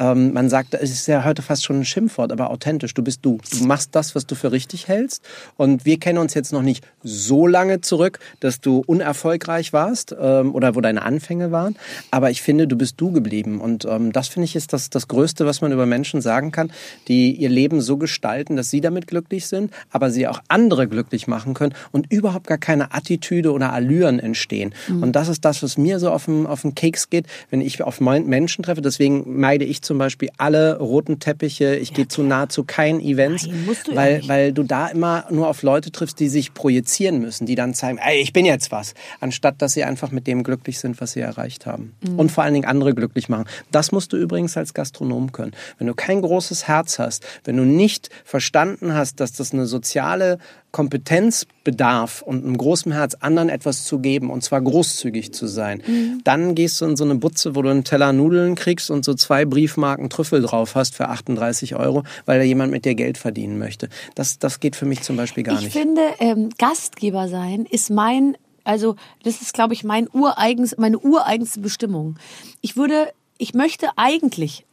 ähm, 0.00 0.32
man 0.32 0.48
sagt, 0.48 0.74
es 0.74 0.90
ist 0.90 1.06
ja 1.06 1.24
heute 1.24 1.42
fast 1.42 1.64
schon 1.64 1.80
ein 1.80 1.84
Schimpfwort, 1.84 2.32
aber 2.32 2.50
authentisch. 2.50 2.94
Du 2.94 3.02
bist 3.02 3.20
du. 3.22 3.38
Du 3.52 3.64
machst 3.64 3.90
das, 3.94 4.14
was 4.14 4.26
du 4.26 4.34
für 4.34 4.50
richtig 4.50 4.88
hältst. 4.88 5.22
Und 5.56 5.84
wir 5.84 6.00
kennen 6.00 6.18
uns 6.18 6.34
jetzt 6.34 6.52
noch 6.52 6.62
nicht 6.62 6.84
so 7.02 7.46
lange 7.46 7.82
zurück, 7.82 8.18
dass 8.40 8.60
du 8.60 8.82
unerfolgreich 8.86 9.72
warst 9.72 10.16
ähm, 10.18 10.54
oder 10.54 10.74
wo 10.74 10.80
deine 10.80 11.02
Anfänge 11.02 11.52
waren. 11.52 11.76
Aber 12.10 12.30
ich 12.30 12.42
finde, 12.42 12.66
du 12.66 12.76
bist 12.76 12.94
du 12.96 13.12
geblieben. 13.12 13.60
Und 13.60 13.84
ähm, 13.84 14.12
das 14.12 14.28
finde 14.28 14.46
ich 14.46 14.56
ist 14.56 14.72
das, 14.72 14.88
das 14.90 15.06
Größte, 15.06 15.44
was 15.46 15.60
man 15.60 15.70
über 15.70 15.86
Menschen 15.86 16.20
sagen 16.22 16.50
kann, 16.50 16.72
die 17.06 17.32
ihr 17.32 17.50
Leben 17.50 17.80
so 17.80 17.98
gestalten, 17.98 18.56
dass 18.56 18.70
sie 18.70 18.80
damit 18.80 19.06
glücklich 19.06 19.46
sind, 19.46 19.70
aber 19.90 20.10
sie 20.10 20.26
auch 20.26 20.40
andere 20.48 20.88
glücklich 20.88 21.26
machen 21.26 21.54
können 21.54 21.74
und 21.92 22.10
überhaupt 22.10 22.46
gar 22.46 22.58
keine 22.58 22.94
Attitüde 22.94 23.52
oder 23.52 23.72
Allüren 23.72 24.18
entstehen. 24.18 24.74
Und 24.88 25.12
das 25.16 25.28
ist 25.28 25.44
das, 25.44 25.62
was 25.62 25.76
mir 25.76 25.98
so 25.98 26.10
auf 26.10 26.24
den, 26.24 26.46
auf 26.46 26.62
den 26.62 26.74
Keks 26.74 27.10
geht, 27.10 27.26
wenn 27.50 27.60
ich 27.60 27.82
auf 27.82 28.00
Menschen 28.00 28.64
treffe. 28.64 28.80
Deswegen 28.80 29.40
meide 29.40 29.64
ich 29.64 29.82
zum 29.90 29.98
Beispiel 29.98 30.28
alle 30.36 30.78
roten 30.78 31.18
Teppiche. 31.18 31.74
Ich 31.74 31.92
gehe 31.92 32.06
zu 32.06 32.22
nahezu 32.22 32.62
keinen 32.62 33.00
Events, 33.00 33.48
Nein, 33.48 33.64
ja 33.88 33.96
weil, 33.96 34.16
nicht. 34.18 34.28
weil 34.28 34.52
du 34.52 34.62
da 34.62 34.86
immer 34.86 35.24
nur 35.30 35.48
auf 35.48 35.64
Leute 35.64 35.90
triffst, 35.90 36.20
die 36.20 36.28
sich 36.28 36.54
projizieren 36.54 37.18
müssen, 37.18 37.44
die 37.44 37.56
dann 37.56 37.74
zeigen, 37.74 37.98
ey, 37.98 38.20
ich 38.20 38.32
bin 38.32 38.46
jetzt 38.46 38.70
was, 38.70 38.94
anstatt 39.18 39.60
dass 39.60 39.72
sie 39.72 39.82
einfach 39.82 40.12
mit 40.12 40.28
dem 40.28 40.44
glücklich 40.44 40.78
sind, 40.78 41.00
was 41.00 41.10
sie 41.10 41.20
erreicht 41.22 41.66
haben. 41.66 41.96
Mhm. 42.02 42.20
Und 42.20 42.30
vor 42.30 42.44
allen 42.44 42.54
Dingen 42.54 42.66
andere 42.66 42.94
glücklich 42.94 43.28
machen. 43.28 43.46
Das 43.72 43.90
musst 43.90 44.12
du 44.12 44.16
übrigens 44.16 44.56
als 44.56 44.74
Gastronom 44.74 45.32
können. 45.32 45.54
Wenn 45.78 45.88
du 45.88 45.94
kein 45.94 46.22
großes 46.22 46.68
Herz 46.68 47.00
hast, 47.00 47.26
wenn 47.42 47.56
du 47.56 47.64
nicht 47.64 48.10
verstanden 48.24 48.94
hast, 48.94 49.18
dass 49.18 49.32
das 49.32 49.52
eine 49.52 49.66
soziale 49.66 50.38
Kompetenz 50.72 51.46
bedarf 51.64 52.22
und 52.22 52.44
einem 52.44 52.56
großen 52.56 52.92
Herz 52.92 53.14
anderen 53.20 53.48
etwas 53.48 53.84
zu 53.84 53.98
geben 53.98 54.30
und 54.30 54.42
zwar 54.42 54.60
großzügig 54.60 55.32
zu 55.32 55.46
sein, 55.46 55.82
Mhm. 55.86 56.20
dann 56.24 56.54
gehst 56.54 56.80
du 56.80 56.84
in 56.84 56.96
so 56.96 57.04
eine 57.04 57.16
Butze, 57.16 57.54
wo 57.56 57.62
du 57.62 57.68
einen 57.70 57.84
Teller 57.84 58.12
Nudeln 58.12 58.54
kriegst 58.54 58.90
und 58.90 59.04
so 59.04 59.14
zwei 59.14 59.44
Briefmarken 59.44 60.10
Trüffel 60.10 60.42
drauf 60.42 60.74
hast 60.74 60.94
für 60.94 61.08
38 61.08 61.74
Euro, 61.76 62.04
weil 62.26 62.38
da 62.38 62.44
jemand 62.44 62.70
mit 62.72 62.84
dir 62.84 62.94
Geld 62.94 63.18
verdienen 63.18 63.58
möchte. 63.58 63.88
Das, 64.14 64.38
das 64.38 64.60
geht 64.60 64.76
für 64.76 64.86
mich 64.86 65.02
zum 65.02 65.16
Beispiel 65.16 65.42
gar 65.42 65.56
ich 65.58 65.64
nicht. 65.64 65.72
finde, 65.72 66.02
ähm, 66.18 66.50
Gastgeber 66.58 67.28
sein 67.28 67.66
ist 67.68 67.90
mein, 67.90 68.36
also 68.64 68.96
das 69.24 69.40
ist, 69.42 69.54
glaube 69.54 69.74
ich, 69.74 69.84
mein 69.84 70.08
ureigens, 70.12 70.76
meine 70.78 70.98
ureigenste 70.98 71.60
Bestimmung. 71.60 72.16
Ich 72.60 72.76
würde, 72.76 73.08
ich 73.38 73.54
möchte 73.54 73.88
eigentlich, 73.96 74.66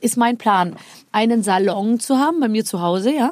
ist 0.00 0.16
mein 0.16 0.38
Plan, 0.38 0.76
einen 1.12 1.42
Salon 1.42 2.00
zu 2.00 2.16
haben 2.18 2.40
bei 2.40 2.48
mir 2.48 2.64
zu 2.64 2.80
Hause, 2.80 3.12
ja. 3.14 3.30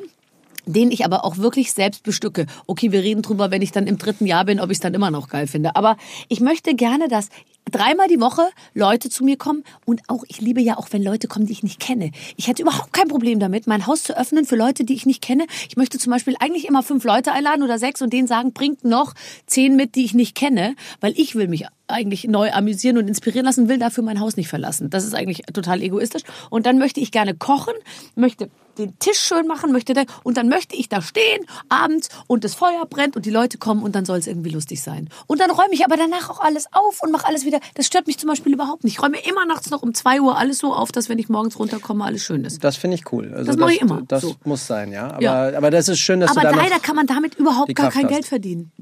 Den 0.67 0.91
ich 0.91 1.05
aber 1.05 1.25
auch 1.25 1.39
wirklich 1.39 1.73
selbst 1.73 2.03
bestücke. 2.03 2.47
Okay, 2.67 2.93
wir 2.93 3.03
reden 3.03 3.23
drüber, 3.23 3.51
wenn 3.51 3.63
ich 3.63 3.73
dann 3.73 3.87
im 3.87 3.99
dritten 3.99 4.27
Jahr 4.27 4.45
bin, 4.45 4.61
ob 4.61 4.71
ich 4.71 4.77
es 4.77 4.81
dann 4.81 4.95
immer 4.95 5.11
noch 5.11 5.29
geil 5.29 5.47
finde. 5.47 5.77
Aber 5.77 5.97
ich 6.29 6.41
möchte 6.41 6.75
gerne, 6.75 7.09
dass 7.09 7.29
dreimal 7.71 8.09
die 8.09 8.21
Woche 8.21 8.43
Leute 8.75 9.09
zu 9.09 9.25
mir 9.25 9.37
kommen 9.37 9.63
und 9.85 10.03
auch, 10.09 10.25
ich 10.29 10.41
liebe 10.41 10.61
ja 10.61 10.79
auch, 10.79 10.89
wenn 10.91 11.03
Leute 11.03 11.29
kommen, 11.29 11.47
die 11.47 11.53
ich 11.53 11.63
nicht 11.63 11.81
kenne. 11.81 12.11
Ich 12.37 12.49
hätte 12.49 12.63
überhaupt 12.63 12.93
kein 12.93 13.09
Problem 13.09 13.39
damit, 13.39 13.67
mein 13.67 13.87
Haus 13.87 14.03
zu 14.03 14.17
öffnen 14.17 14.45
für 14.45 14.57
Leute, 14.57 14.85
die 14.85 14.95
ich 14.95 15.07
nicht 15.07 15.23
kenne. 15.23 15.47
Ich 15.69 15.77
möchte 15.77 15.99
zum 15.99 16.11
Beispiel 16.11 16.35
eigentlich 16.41 16.67
immer 16.67 16.83
fünf 16.83 17.05
Leute 17.05 17.33
einladen 17.33 17.63
oder 17.63 17.79
sechs 17.79 18.03
und 18.03 18.13
denen 18.13 18.27
sagen, 18.27 18.53
bringt 18.53 18.85
noch 18.85 19.15
zehn 19.47 19.77
mit, 19.77 19.95
die 19.95 20.05
ich 20.05 20.15
nicht 20.15 20.35
kenne, 20.35 20.75
weil 21.01 21.13
ich 21.17 21.35
will 21.35 21.49
mich 21.49 21.67
eigentlich 21.87 22.25
neu 22.25 22.51
amüsieren 22.53 22.99
und 22.99 23.07
inspirieren 23.07 23.45
lassen, 23.45 23.69
will 23.69 23.79
dafür 23.79 24.03
mein 24.03 24.21
Haus 24.21 24.37
nicht 24.37 24.49
verlassen. 24.49 24.91
Das 24.91 25.05
ist 25.05 25.15
eigentlich 25.15 25.43
total 25.53 25.83
egoistisch. 25.83 26.23
Und 26.51 26.67
dann 26.67 26.79
möchte 26.79 27.01
ich 27.01 27.13
gerne 27.13 27.35
kochen, 27.35 27.75
möchte 28.15 28.51
den 28.79 28.99
Tisch 28.99 29.19
schön 29.19 29.47
machen, 29.47 29.73
möchte 29.73 29.95
da, 29.95 30.03
und 30.23 30.37
dann 30.37 30.49
möchte 30.49 30.77
ich 30.77 30.89
da 30.89 31.03
stehen 31.03 31.45
abends 31.69 32.09
und 32.27 32.45
das 32.45 32.55
Feuer 32.55 32.87
brennt 32.89 33.17
und 33.17 33.27
die 33.27 33.31
Leute 33.31 33.59
kommen 33.59 33.83
und 33.83 33.95
dann 33.95 34.05
soll 34.05 34.19
es 34.19 34.27
irgendwie 34.27 34.51
lustig 34.51 34.83
sein. 34.83 35.09
Und 35.27 35.41
dann 35.41 35.51
räume 35.51 35.73
ich 35.73 35.85
aber 35.85 35.97
danach 35.97 36.31
auch 36.31 36.41
alles 36.41 36.67
auf 36.73 37.03
und 37.03 37.13
mache 37.13 37.27
alles 37.27 37.45
wieder. 37.45 37.61
Das 37.75 37.87
stört 37.87 38.07
mich 38.07 38.19
zum 38.19 38.29
Beispiel 38.29 38.53
überhaupt 38.53 38.85
nicht. 38.85 38.95
Ich 38.95 39.03
räume 39.03 39.19
immer 39.29 39.47
nachts 39.47 39.71
noch 39.71 39.83
um 39.83 39.95
zwei 39.95 40.21
Uhr 40.21 40.37
alles 40.39 40.59
so 40.59 40.75
auf, 40.75 40.93
dass 40.93 41.09
wenn 41.09 41.19
ich 41.19 41.29
morgens 41.29 41.59
runterkomme, 41.59 42.05
alles 42.05 42.23
schön 42.23 42.45
ist. 42.45 42.63
Das 42.65 42.77
finde 42.77 42.97
ich 42.97 43.13
cool. 43.13 43.33
Also 43.35 43.47
Das 43.47 43.57
mache 43.57 43.73
ich 43.75 43.81
immer, 43.81 44.03
Das 44.09 44.23
so. 44.23 44.35
muss 44.45 44.67
sein, 44.67 44.93
ja. 44.93 45.09
Aber, 45.11 45.23
Ja. 45.23 45.57
aber 45.57 45.71
das 45.71 45.89
ist 45.89 45.99
schön, 46.01 46.21
dass 46.21 46.31
Aber 46.31 46.41
du 46.49 46.55
noch... 46.55 46.63
leider 46.63 46.79
kann 46.81 46.97
man 46.97 47.07
damit 47.07 47.35
überhaupt 47.37 47.75
gar 47.75 47.91
kein 47.91 48.05
hast. 48.05 48.11
Geld 48.13 48.27
verdienen. 48.27 48.73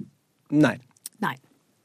Nein. 0.50 0.80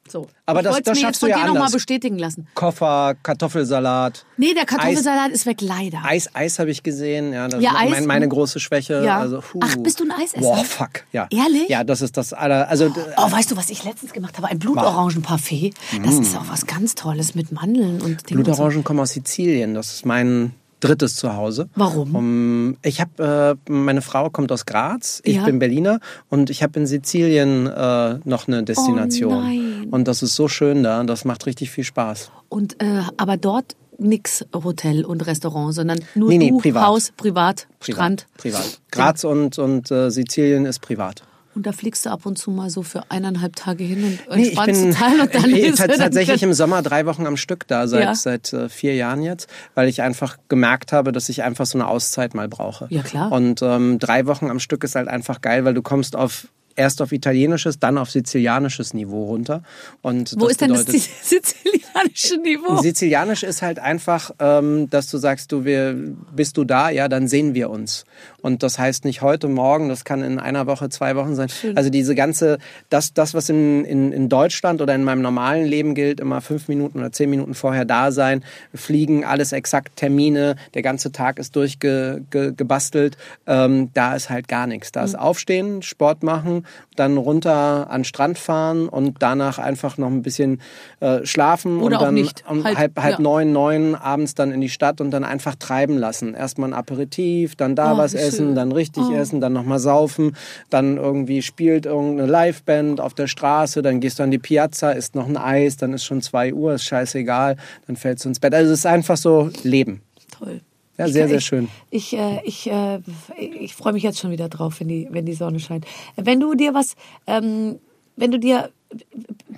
So. 0.08 0.28
Aber 0.46 0.60
ich 0.60 0.66
das- 0.68 0.82
das 0.84 0.98
mir 1.00 1.02
schaffst 1.06 1.24
du 1.24 1.28
ja 1.28 1.40
dir 1.40 1.48
noch 1.48 1.56
mal 1.56 1.70
bestätigen 1.72 2.20
lassen. 2.20 2.48
Koffer, 2.54 3.16
Kartoffelsalat. 3.24 4.24
Nee, 4.38 4.54
der 4.54 4.66
Kartoffelsalat 4.66 5.32
ist 5.32 5.46
weg, 5.48 5.62
leider. 5.62 6.00
Eis, 6.04 6.30
Eis 6.36 6.60
habe 6.60 6.70
ich 6.70 6.84
gesehen. 6.84 7.34
Ja, 7.34 7.48
das 7.48 7.62
Ja, 7.64 7.72
ist 7.72 7.76
Eis, 7.78 7.90
mein, 7.90 8.06
meine 8.06 8.26
hm. 8.26 8.30
große 8.30 8.60
Schwäche. 8.60 9.04
Ja. 9.04 9.20
Also. 9.20 9.42
Ach, 9.62 9.76
bist 9.78 10.00
du 10.00 10.04
ein 10.04 10.12
Eisesser? 10.12 10.42
Boah, 10.42 10.64
fuck. 10.64 11.06
Ja. 11.12 11.28
Ehrlich? 11.32 11.70
Ja, 11.70 11.84
das 11.84 12.02
ist 12.02 12.18
das 12.18 12.34
aller. 12.34 12.70
Also, 12.70 12.94
Oh, 13.18 13.32
weißt 13.32 13.50
du, 13.52 13.58
was 13.58 13.70
ich 13.72 13.84
letztens 13.84 14.14
gemacht 14.14 14.38
habe? 14.38 14.48
Ein 14.48 14.60
Blutorangenparfait. 14.60 15.74
Das 16.04 16.16
ist 16.20 16.38
auch 16.38 16.50
was 16.50 16.68
ganz 16.68 16.94
Tolles 16.96 17.34
mit 17.34 17.52
Mandeln 17.52 18.02
und 18.02 18.30
Dingen. 18.30 18.40
und 18.40 18.46
so. 18.46 18.52
Blutorangen 18.54 18.84
kommen 18.84 19.00
aus 19.00 19.12
Sizilien. 19.14 19.74
Das 19.74 19.92
ist 19.94 20.06
mein 20.06 20.54
drittes 20.82 21.16
Zuhause. 21.16 21.68
Warum? 21.76 22.16
Um, 22.16 22.78
ich 22.84 23.02
habe, 23.02 23.58
äh, 23.68 23.72
meine 23.72 24.04
Frau 24.04 24.30
kommt 24.30 24.52
aus 24.52 24.68
Graz, 24.68 25.20
ich 25.24 25.38
Ja. 25.38 25.46
bin 25.46 25.58
Berliner 25.58 26.00
und 26.30 26.52
ich 26.52 26.62
habe 26.62 26.80
in 26.80 26.86
Sizilien 26.86 27.66
äh, 27.66 28.20
noch 28.24 28.48
eine 28.48 28.62
Destination. 28.64 29.34
Oh 29.34 29.42
nein. 29.42 29.65
Und 29.92 30.08
das 30.08 30.24
ist 30.24 30.36
so 30.36 30.48
schön 30.48 30.84
da, 30.84 31.04
das 31.04 31.26
macht 31.26 31.46
richtig 31.46 31.72
viel 31.72 31.84
Spaß. 31.84 32.32
Und 32.50 32.82
äh, 32.82 33.02
aber 33.18 33.38
dort 33.38 33.76
nix 33.98 34.46
Hotel 34.54 35.06
und 35.06 35.26
Restaurant, 35.26 35.74
sondern 35.74 36.00
nur 36.16 36.30
Nee, 36.30 36.38
nee, 36.38 36.50
du, 36.50 36.58
privat. 36.58 36.86
Haus, 36.86 37.12
privat, 37.16 37.68
Privat. 37.80 37.96
Strand. 37.96 38.28
Privat. 38.38 38.82
Graz 38.92 39.24
und, 39.24 39.58
und 39.58 39.90
äh, 39.92 40.10
Sizilien 40.12 40.66
ist 40.66 40.80
privat. 40.80 41.24
Und 41.56 41.66
da 41.66 41.72
fliegst 41.72 42.06
du 42.06 42.10
ab 42.10 42.26
und 42.26 42.38
zu 42.38 42.52
mal 42.52 42.70
so 42.70 42.84
für 42.84 43.10
eineinhalb 43.10 43.56
Tage 43.56 43.86
hin 43.86 44.04
und 44.04 44.36
Nee, 44.36 44.42
ich 44.42 44.58
entspannst 44.58 44.82
bin 44.82 44.92
total 44.94 45.22
und 45.22 45.36
dann 45.36 45.44
nee, 45.52 45.72
tatsächlich 45.72 46.44
im 46.44 46.54
Sommer 46.54 46.82
drei 46.82 47.06
Wochen 47.06 47.26
am 47.26 47.38
Stück 47.38 47.66
da, 47.68 47.88
seit, 47.88 48.04
Ja. 48.04 48.14
seit 48.16 48.52
äh, 48.52 48.68
vier 48.68 48.96
Jahren 48.96 49.22
jetzt, 49.24 49.50
weil 49.74 49.88
ich 49.88 50.02
einfach 50.02 50.38
gemerkt 50.50 50.92
habe, 50.92 51.14
dass 51.14 51.30
ich 51.30 51.44
einfach 51.44 51.66
so 51.66 51.78
eine 51.78 51.88
Auszeit 51.88 52.34
mal 52.36 52.50
brauche. 52.50 52.88
Ja, 52.90 53.04
klar. 53.04 53.32
Und 53.32 53.62
ähm, 53.62 54.00
drei 54.00 54.26
Wochen 54.26 54.50
am 54.50 54.60
Stück 54.60 54.84
ist 54.84 54.96
halt 54.96 55.08
einfach 55.08 55.40
geil, 55.40 55.64
weil 55.64 55.74
du 55.74 55.82
kommst 55.82 56.18
auf 56.18 56.50
erst 56.76 57.02
auf 57.02 57.12
italienisches, 57.12 57.80
dann 57.80 57.98
auf 57.98 58.12
sizilianisches 58.12 58.94
Niveau 58.94 59.26
runter. 59.26 59.64
Und 60.02 60.34
Wo 60.38 60.44
das 60.44 60.52
ist 60.52 60.62
denn 60.62 60.70
das 60.74 60.86
bedeutet- 60.86 61.10
sizilianische 61.24 62.38
Niveau? 62.38 62.82
Sizilianisch 62.82 63.44
ist 63.44 63.62
halt 63.62 63.80
einfach, 63.80 64.32
ähm, 64.40 64.90
dass 64.90 65.10
du 65.10 65.18
sagst, 65.18 65.52
du 65.52 65.66
wir, 65.66 65.96
bist 66.36 66.58
du 66.58 66.64
da, 66.64 66.90
ja, 66.90 67.08
dann 67.08 67.28
sehen 67.28 67.54
wir 67.54 67.70
uns. 67.70 68.06
Und 68.46 68.62
das 68.62 68.78
heißt 68.78 69.06
nicht 69.06 69.24
heute, 69.24 69.48
morgen, 69.48 69.90
das 69.90 70.04
kann 70.06 70.22
in 70.22 70.38
einer 70.38 70.68
Woche, 70.68 70.88
zwei 70.90 71.16
Wochen 71.16 71.34
sein. 71.34 71.50
Also 71.74 71.90
diese 71.90 72.14
ganze, 72.14 72.60
das, 72.92 73.12
das 73.12 73.34
was 73.34 73.50
in, 73.50 73.84
in, 73.86 74.12
in 74.12 74.30
Deutschland 74.30 74.82
oder 74.84 74.94
in 74.94 75.04
meinem 75.04 75.24
normalen 75.24 75.66
Leben 75.66 75.96
gilt, 75.96 76.20
immer 76.20 76.42
fünf 76.42 76.68
Minuten 76.68 77.00
oder 77.00 77.12
zehn 77.12 77.32
Minuten 77.32 77.56
vorher 77.56 77.86
da 77.86 78.12
sein, 78.12 78.44
fliegen, 78.76 79.26
alles 79.26 79.52
exakt 79.52 79.96
Termine, 79.96 80.58
der 80.76 80.84
ganze 80.84 81.12
Tag 81.12 81.40
ist 81.40 81.56
durchgebastelt, 81.56 82.30
ge, 82.30 82.54
gebastelt. 82.56 83.18
ähm, 83.48 83.90
da 83.96 84.16
ist 84.16 84.30
halt 84.30 84.48
gar 84.48 84.68
nichts. 84.68 84.92
Da 84.92 85.00
Mhm. 85.00 85.06
ist 85.06 85.16
Aufstehen, 85.20 85.82
Sport 85.82 86.22
machen, 86.22 86.68
dann 86.96 87.18
runter 87.18 87.90
an 87.90 88.02
den 88.02 88.06
Strand 88.06 88.38
fahren 88.38 88.88
und 88.88 89.24
danach 89.24 89.58
einfach 89.58 89.98
noch 89.98 90.08
ein 90.12 90.22
bisschen 90.22 90.62
äh, 91.00 91.26
schlafen 91.26 91.80
Oder 91.82 91.98
und 91.98 92.06
dann 92.06 92.14
nicht. 92.14 92.44
um 92.48 92.64
Halt, 92.64 92.78
halb, 92.78 93.02
halb 93.02 93.14
ja. 93.18 93.22
neun, 93.22 93.52
neun 93.52 93.96
abends 93.96 94.36
dann 94.36 94.52
in 94.52 94.62
die 94.62 94.70
Stadt 94.70 95.02
und 95.02 95.10
dann 95.10 95.24
einfach 95.24 95.56
treiben 95.56 95.98
lassen. 95.98 96.36
Erstmal 96.36 96.70
ein 96.70 96.74
Aperitif, 96.76 97.56
dann 97.56 97.76
da 97.76 97.94
Oh, 97.94 97.98
was 97.98 98.14
wie 98.14 98.35
essen, 98.36 98.56
dann 98.56 98.72
richtig 98.72 99.04
Oh. 99.10 99.14
essen, 99.14 99.42
dann 99.42 99.54
nochmal 99.54 99.80
saufen, 99.80 100.36
dann 100.70 100.98
irgendwie 100.98 101.42
spielt 101.42 101.86
irgendeine 101.86 102.30
Liveband 102.32 103.02
auf 103.02 103.14
der 103.14 103.28
Straße, 103.28 103.82
dann 103.82 104.00
gehst 104.00 104.20
du 104.20 104.24
an 104.24 104.32
die 104.32 104.38
Piazza, 104.40 104.92
isst 104.92 105.16
noch 105.16 105.28
ein 105.28 105.38
Eis, 105.38 105.78
dann 105.78 105.94
ist 105.94 106.06
schon 106.06 106.22
zwei 106.22 106.54
Uhr, 106.54 106.74
ist 106.74 106.84
scheißegal, 106.84 107.58
dann 107.88 107.96
fällst 107.96 108.26
du 108.26 108.30
ins 108.30 108.40
Bett. 108.40 108.54
Also 108.54 108.72
es 108.74 108.80
ist 108.80 108.86
einfach 108.86 109.18
so 109.18 109.50
Leben. 109.64 110.02
Toll. 110.38 110.62
Ja, 110.98 111.08
Ich 111.08 111.14
sehr, 111.14 111.28
sehr 111.28 111.38
ich, 111.40 111.46
schön. 111.46 111.68
Ich, 111.92 112.14
äh, 112.16 112.40
ich, 112.46 112.70
äh, 112.72 113.00
ich 113.38 113.76
freue 113.76 113.92
mich 113.94 114.04
jetzt 114.04 114.20
schon 114.20 114.32
wieder 114.32 114.48
drauf, 114.48 114.80
wenn 114.80 114.88
die, 114.88 115.08
wenn 115.12 115.26
die 115.26 115.34
Sonne 115.34 115.60
scheint. 115.60 115.86
Wenn 116.16 116.40
du 116.40 116.54
dir 116.56 116.74
was, 116.74 116.96
ähm, 117.28 117.80
wenn 118.16 118.32
du 118.32 118.40
dir, 118.40 118.70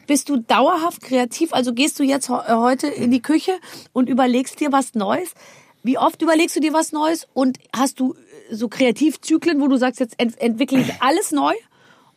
bist 0.07 0.30
du 0.30 0.38
dauerhaft 0.38 1.01
kreativ? 1.01 1.53
Also 1.53 1.73
gehst 1.73 1.99
du 1.99 2.03
jetzt 2.03 2.28
he- 2.28 2.51
heute 2.53 2.88
in 2.88 3.11
die 3.11 3.21
Küche 3.21 3.51
und 3.93 4.09
überlegst 4.09 4.59
dir 4.59 4.71
was 4.71 4.95
Neues? 4.95 5.34
Wie 5.84 5.99
oft 5.99 6.21
überlegst 6.23 6.55
du 6.55 6.59
dir 6.59 6.73
was 6.73 6.91
Neues? 6.91 7.28
Und 7.36 7.59
hast 7.75 7.99
du 7.99 8.15
so 8.51 8.67
Kreativzyklen, 8.67 9.61
wo 9.61 9.67
du 9.67 9.77
sagst, 9.77 9.99
jetzt 9.99 10.15
ent 10.17 10.39
entwickle 10.39 10.79
ich 10.79 11.01
alles 11.01 11.31
neu 11.31 11.53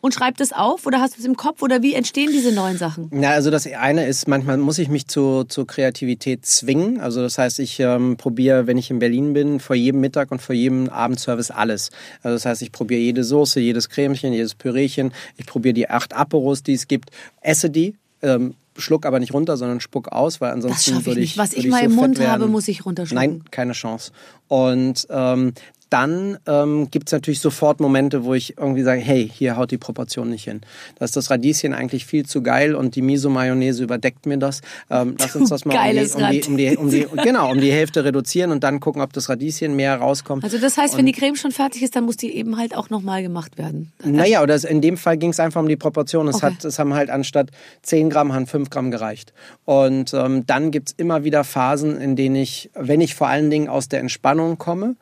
und 0.01 0.13
schreib 0.13 0.37
das 0.37 0.51
auf? 0.51 0.85
Oder 0.85 0.99
hast 0.99 1.15
du 1.15 1.19
es 1.19 1.25
im 1.25 1.37
Kopf? 1.37 1.61
Oder 1.61 1.81
wie 1.81 1.93
entstehen 1.93 2.31
diese 2.31 2.51
neuen 2.51 2.77
Sachen? 2.77 3.09
Ja, 3.21 3.31
also 3.31 3.51
das 3.51 3.67
eine 3.67 4.07
ist, 4.07 4.27
manchmal 4.27 4.57
muss 4.57 4.79
ich 4.79 4.89
mich 4.89 5.07
zu, 5.07 5.43
zur 5.45 5.67
Kreativität 5.67 6.45
zwingen. 6.45 6.99
Also 6.99 7.21
das 7.21 7.37
heißt, 7.37 7.59
ich 7.59 7.79
ähm, 7.79 8.17
probiere, 8.17 8.67
wenn 8.67 8.77
ich 8.77 8.89
in 8.89 8.99
Berlin 8.99 9.33
bin, 9.33 9.59
vor 9.59 9.75
jedem 9.75 10.01
Mittag 10.01 10.31
und 10.31 10.41
vor 10.41 10.55
jedem 10.55 10.89
Abendservice 10.89 11.51
alles. 11.51 11.91
Also 12.23 12.35
das 12.35 12.45
heißt, 12.45 12.61
ich 12.61 12.71
probiere 12.71 12.99
jede 12.99 13.23
Soße, 13.23 13.59
jedes 13.59 13.89
Cremchen, 13.89 14.33
jedes 14.33 14.55
Pürechen. 14.55 15.13
Ich 15.37 15.45
probiere 15.45 15.73
die 15.73 15.89
acht 15.89 16.13
Aperos, 16.13 16.63
die 16.63 16.73
es 16.73 16.87
gibt, 16.87 17.11
esse 17.41 17.69
die. 17.69 17.95
Ähm, 18.23 18.55
schluck 18.77 19.05
aber 19.05 19.19
nicht 19.19 19.33
runter, 19.33 19.57
sondern 19.57 19.79
spuck 19.79 20.09
aus, 20.09 20.41
weil 20.41 20.51
ansonsten 20.51 20.91
Das 20.91 20.99
ich 21.01 21.05
würde 21.05 21.19
nicht. 21.19 21.37
Was 21.37 21.53
ich 21.53 21.67
mal 21.67 21.79
so 21.79 21.85
im 21.85 21.95
Mund 21.95 22.19
habe, 22.19 22.47
muss 22.47 22.67
ich 22.67 22.85
runterschlucken. 22.85 23.31
Nein, 23.33 23.43
keine 23.51 23.73
Chance. 23.73 24.11
Und 24.47 25.07
ähm, 25.09 25.53
dann 25.91 26.37
ähm, 26.47 26.89
gibt 26.89 27.09
es 27.09 27.11
natürlich 27.13 27.39
sofort 27.41 27.79
Momente, 27.79 28.23
wo 28.23 28.33
ich 28.33 28.57
irgendwie 28.57 28.81
sage, 28.81 29.01
hey, 29.01 29.29
hier 29.31 29.57
haut 29.57 29.71
die 29.71 29.77
Proportion 29.77 30.29
nicht 30.29 30.45
hin. 30.45 30.61
Da 30.97 31.05
ist 31.05 31.15
das 31.17 31.29
Radieschen 31.29 31.73
eigentlich 31.73 32.05
viel 32.05 32.25
zu 32.25 32.41
geil 32.41 32.73
und 32.75 32.95
die 32.95 33.01
Miso-Mayonnaise 33.01 33.83
überdeckt 33.83 34.25
mir 34.25 34.37
das. 34.37 34.61
Ähm, 34.89 35.15
lass 35.19 35.35
uns 35.35 35.49
das 35.49 35.65
mal 35.65 35.75
um 36.15 36.31
die, 36.31 36.41
um, 36.47 36.57
die, 36.57 36.75
um, 36.77 36.89
die, 36.89 37.05
um 37.05 37.17
die, 37.17 37.23
genau, 37.23 37.51
um 37.51 37.59
die 37.59 37.71
Hälfte 37.71 38.03
reduzieren 38.05 38.51
und 38.51 38.63
dann 38.63 38.79
gucken, 38.79 39.01
ob 39.01 39.11
das 39.13 39.27
Radieschen 39.29 39.75
mehr 39.75 39.97
rauskommt. 39.97 40.43
Also 40.43 40.57
das 40.57 40.77
heißt, 40.77 40.97
wenn 40.97 41.05
die 41.05 41.11
Creme 41.11 41.35
schon 41.35 41.51
fertig 41.51 41.83
ist, 41.83 41.95
dann 41.95 42.05
muss 42.05 42.15
die 42.17 42.33
eben 42.35 42.57
halt 42.57 42.75
auch 42.75 42.89
nochmal 42.89 43.21
gemacht 43.21 43.57
werden. 43.57 43.91
Naja, 44.03 44.41
oder 44.43 44.55
es- 44.55 44.63
in 44.63 44.79
dem 44.81 44.95
Fall 44.97 45.17
ging 45.17 45.31
es 45.31 45.39
einfach 45.41 45.59
um 45.61 45.67
die 45.67 45.75
Proportion. 45.75 46.27
Es, 46.29 46.37
Okay. 46.37 46.45
hat, 46.55 46.63
es 46.65 46.79
haben 46.79 46.93
halt 46.93 47.09
anstatt 47.09 47.49
10 47.83 48.09
Gramm, 48.09 48.33
haben 48.33 48.47
5 48.47 48.69
Gramm 48.69 48.91
gereicht. 48.91 49.33
Und 49.65 50.13
ähm, 50.13 50.45
dann 50.47 50.71
gibt's 50.71 50.93
immer 50.95 51.25
wieder 51.25 51.43
Phasen, 51.43 51.99
in 51.99 52.15
denen 52.15 52.37
ich, 52.37 52.69
wenn 52.75 53.01
ich 53.01 53.13
vor 53.13 53.27
allen 53.27 53.49
Dingen 53.49 53.67
aus 53.67 53.89
der 53.89 53.99
Entspannung 53.99 54.57
komme 54.57 54.95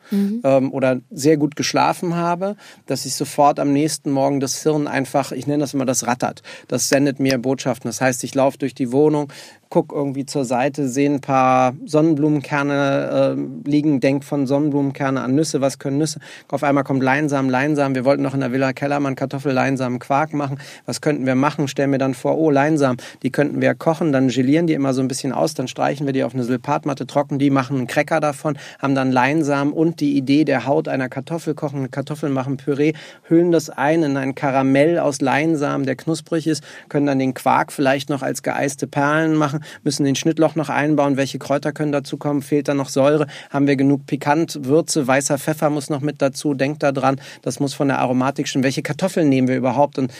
ähm, 0.43 0.71
oder 0.79 1.01
sehr 1.11 1.35
gut 1.35 1.57
geschlafen 1.57 2.15
habe, 2.15 2.55
dass 2.85 3.05
ich 3.05 3.13
sofort 3.13 3.59
am 3.59 3.73
nächsten 3.73 4.11
Morgen 4.11 4.39
das 4.39 4.63
Hirn 4.63 4.87
einfach, 4.87 5.33
ich 5.33 5.45
nenne 5.45 5.59
das 5.59 5.73
immer 5.73 5.85
das 5.85 6.07
rattert. 6.07 6.41
Das 6.69 6.87
sendet 6.87 7.19
mir 7.19 7.37
Botschaften. 7.37 7.89
Das 7.89 7.99
heißt, 7.99 8.23
ich 8.23 8.33
laufe 8.33 8.57
durch 8.57 8.73
die 8.73 8.93
Wohnung, 8.93 9.31
guck 9.69 9.91
irgendwie 9.91 10.25
zur 10.25 10.45
Seite, 10.45 10.89
sehe 10.89 11.09
ein 11.09 11.21
paar 11.21 11.75
Sonnenblumenkerne 11.85 13.35
äh, 13.37 13.69
liegen, 13.69 13.99
denk 13.99 14.23
von 14.23 14.47
Sonnenblumenkerne 14.47 15.21
an 15.21 15.35
Nüsse, 15.35 15.61
was 15.61 15.77
können 15.77 15.99
Nüsse? 15.99 16.19
Auf 16.47 16.63
einmal 16.63 16.83
kommt 16.83 17.03
Leinsamen, 17.03 17.51
Leinsamen. 17.51 17.93
Wir 17.93 18.03
wollten 18.03 18.23
noch 18.23 18.33
in 18.33 18.39
der 18.39 18.51
Villa 18.51 18.73
Kellermann 18.73 19.15
Kartoffel, 19.15 19.53
Leinsamen, 19.53 19.99
Quark 19.99 20.33
machen. 20.33 20.59
Was 20.87 21.01
könnten 21.01 21.27
wir 21.27 21.35
machen? 21.35 21.67
Stellen 21.67 21.91
mir 21.91 21.99
dann 21.99 22.15
vor, 22.15 22.37
oh, 22.39 22.49
Leinsamen, 22.49 22.97
die 23.21 23.31
könnten 23.31 23.61
wir 23.61 23.75
kochen, 23.75 24.11
dann 24.11 24.29
gelieren 24.29 24.65
die 24.65 24.73
immer 24.73 24.93
so 24.93 25.01
ein 25.01 25.07
bisschen 25.07 25.33
aus, 25.33 25.53
dann 25.53 25.67
streichen 25.67 26.07
wir 26.07 26.13
die 26.13 26.23
auf 26.23 26.33
eine 26.33 26.43
Silpatmatte, 26.43 27.05
trocken 27.05 27.37
die, 27.37 27.51
machen 27.51 27.77
einen 27.77 27.87
Cracker 27.87 28.19
davon, 28.19 28.57
haben 28.79 28.95
dann 28.95 29.11
Leinsamen 29.11 29.71
und 29.71 29.99
die 29.99 30.17
Idee 30.17 30.45
der 30.45 30.65
Haut 30.65 30.87
einer 30.87 31.09
Kartoffel, 31.09 31.53
kochen 31.53 31.79
eine 31.79 31.89
Kartoffel, 31.89 32.29
machen 32.29 32.57
Püree, 32.57 32.93
hüllen 33.27 33.51
das 33.51 33.69
ein 33.69 34.01
in 34.01 34.17
ein 34.17 34.33
Karamell 34.33 34.97
aus 34.97 35.21
Leinsamen, 35.21 35.85
der 35.85 35.95
knusprig 35.95 36.47
ist, 36.47 36.63
können 36.89 37.05
dann 37.05 37.19
den 37.19 37.35
Quark 37.35 37.71
vielleicht 37.71 38.09
noch 38.09 38.23
als 38.23 38.41
geeiste 38.41 38.87
Perlen 38.87 39.35
machen, 39.35 39.58
müssen 39.83 40.03
den 40.03 40.15
Schnittloch 40.15 40.55
noch 40.55 40.69
einbauen, 40.69 41.17
welche 41.17 41.39
Kräuter 41.39 41.71
können 41.71 41.91
dazu 41.91 42.17
kommen, 42.17 42.41
fehlt 42.41 42.67
da 42.67 42.73
noch 42.73 42.89
Säure, 42.89 43.27
haben 43.49 43.67
wir 43.67 43.75
genug 43.75 44.05
Pikant, 44.05 44.65
Würze, 44.65 45.07
weißer 45.07 45.37
Pfeffer 45.37 45.69
muss 45.69 45.89
noch 45.89 46.01
mit 46.01 46.21
dazu, 46.21 46.53
denkt 46.53 46.83
da 46.83 46.91
dran, 46.91 47.19
das 47.41 47.59
muss 47.59 47.73
von 47.73 47.87
der 47.87 47.99
Aromatik 47.99 48.47
schon, 48.47 48.63
welche 48.63 48.81
Kartoffeln 48.81 49.29
nehmen 49.29 49.47
wir 49.47 49.57
überhaupt 49.57 49.97
und 49.97 50.11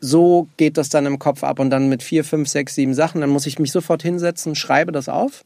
so 0.00 0.48
geht 0.56 0.76
das 0.76 0.88
dann 0.88 1.06
im 1.06 1.18
Kopf 1.18 1.42
ab 1.42 1.58
und 1.58 1.70
dann 1.70 1.88
mit 1.88 2.02
vier, 2.02 2.24
fünf, 2.24 2.48
sechs, 2.48 2.74
sieben 2.74 2.94
Sachen, 2.94 3.20
dann 3.20 3.30
muss 3.30 3.46
ich 3.46 3.58
mich 3.58 3.72
sofort 3.72 4.02
hinsetzen, 4.02 4.54
schreibe 4.54 4.92
das 4.92 5.08
auf, 5.08 5.44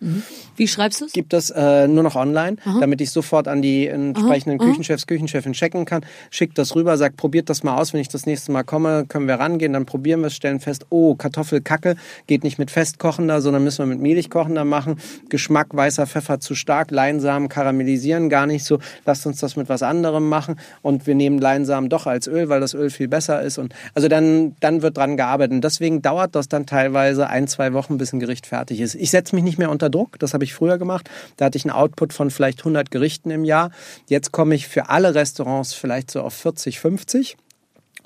Wie 0.57 0.69
schreibst 0.69 1.01
du 1.01 1.07
es? 1.07 1.13
gibt 1.13 1.33
das 1.33 1.51
äh, 1.51 1.89
nur 1.89 2.03
noch 2.03 2.17
online, 2.17 2.57
damit 2.81 3.01
ich 3.01 3.11
sofort 3.11 3.49
an 3.49 3.63
die 3.63 3.87
entsprechenden 3.87 4.59
Küchenchefs, 4.59 5.07
Küchenchefin 5.07 5.53
checken 5.53 5.85
kann. 5.85 6.05
Schickt 6.31 6.59
das 6.59 6.75
rüber, 6.75 6.97
sagt, 6.97 7.17
probiert 7.17 7.49
das 7.49 7.63
mal 7.63 7.77
aus. 7.77 7.93
Wenn 7.93 8.01
ich 8.01 8.09
das 8.09 8.27
nächste 8.27 8.53
Mal 8.53 8.63
komme, 8.63 9.07
können 9.07 9.27
wir 9.27 9.37
rangehen, 9.37 9.73
dann 9.73 9.87
probieren 9.87 10.21
wir 10.21 10.27
es, 10.27 10.35
stellen 10.35 10.61
fest, 10.61 10.87
oh, 10.91 11.15
Kartoffelkacke, 11.15 11.97
geht 12.27 12.45
nicht 12.45 12.59
mit 12.59 12.71
festkochender, 12.71 13.41
sondern 13.41 13.65
müssen 13.65 13.79
wir 13.79 13.87
mit 13.87 14.01
mehlig 14.01 14.31
kochender 14.31 14.65
machen. 14.65 14.97
Geschmack, 15.29 15.69
weißer 15.73 16.07
Pfeffer 16.07 16.41
zu 16.41 16.55
stark, 16.55 16.91
Leinsamen 16.91 17.49
karamellisieren 17.49 18.29
gar 18.29 18.47
nicht 18.47 18.65
so. 18.65 18.79
Lasst 19.07 19.27
uns 19.27 19.39
das 19.39 19.57
mit 19.57 19.69
was 19.69 19.83
anderem 19.83 20.29
machen 20.29 20.57
und 20.83 21.07
wir 21.07 21.15
nehmen 21.15 21.39
Leinsamen 21.39 21.89
doch 21.89 22.07
als 22.07 22.27
Öl, 22.27 22.49
weil 22.49 22.61
das 22.61 22.75
Öl 22.75 22.91
viel 22.91 23.09
besser 23.09 23.43
ist. 23.43 23.59
Und 23.59 23.75
also 23.95 24.09
dann, 24.09 24.42
dann 24.61 24.83
wird 24.83 24.97
dran 24.97 25.17
gearbeitet. 25.17 25.53
Und 25.53 25.65
deswegen 25.65 26.03
dauert 26.03 26.35
das 26.35 26.49
dann 26.49 26.67
teilweise 26.67 27.29
ein, 27.29 27.49
zwei 27.49 27.73
Wochen, 27.73 27.99
bis 27.99 28.13
ein 28.13 28.21
Gericht 28.21 28.47
fertig 28.47 28.81
ist. 28.81 28.95
Ich 28.95 29.11
setze 29.11 29.35
mich 29.35 29.45
nicht 29.45 29.59
mehr 29.59 29.71
unter 29.71 29.91
Druck, 29.91 30.19
das 30.19 30.35
habe 30.35 30.45
ich 30.45 30.55
früher 30.55 30.79
gemacht. 30.79 31.11
Da 31.37 31.47
hatte 31.47 31.59
ich 31.59 31.65
einen 31.65 31.75
Output 31.75 32.13
von 32.13 32.31
vielleicht 32.31 32.61
100 32.61 32.91
Gerichten 32.91 33.31
im 33.31 33.45
Jahr. 33.45 33.71
Jetzt 34.09 34.33
komme 34.33 34.55
ich 34.55 34.69
für 34.69 34.89
alle 34.89 35.15
Restaurants 35.15 35.75
vielleicht 35.75 36.11
so 36.11 36.23
auf 36.23 36.35
40, 36.35 36.81
50. 36.81 37.37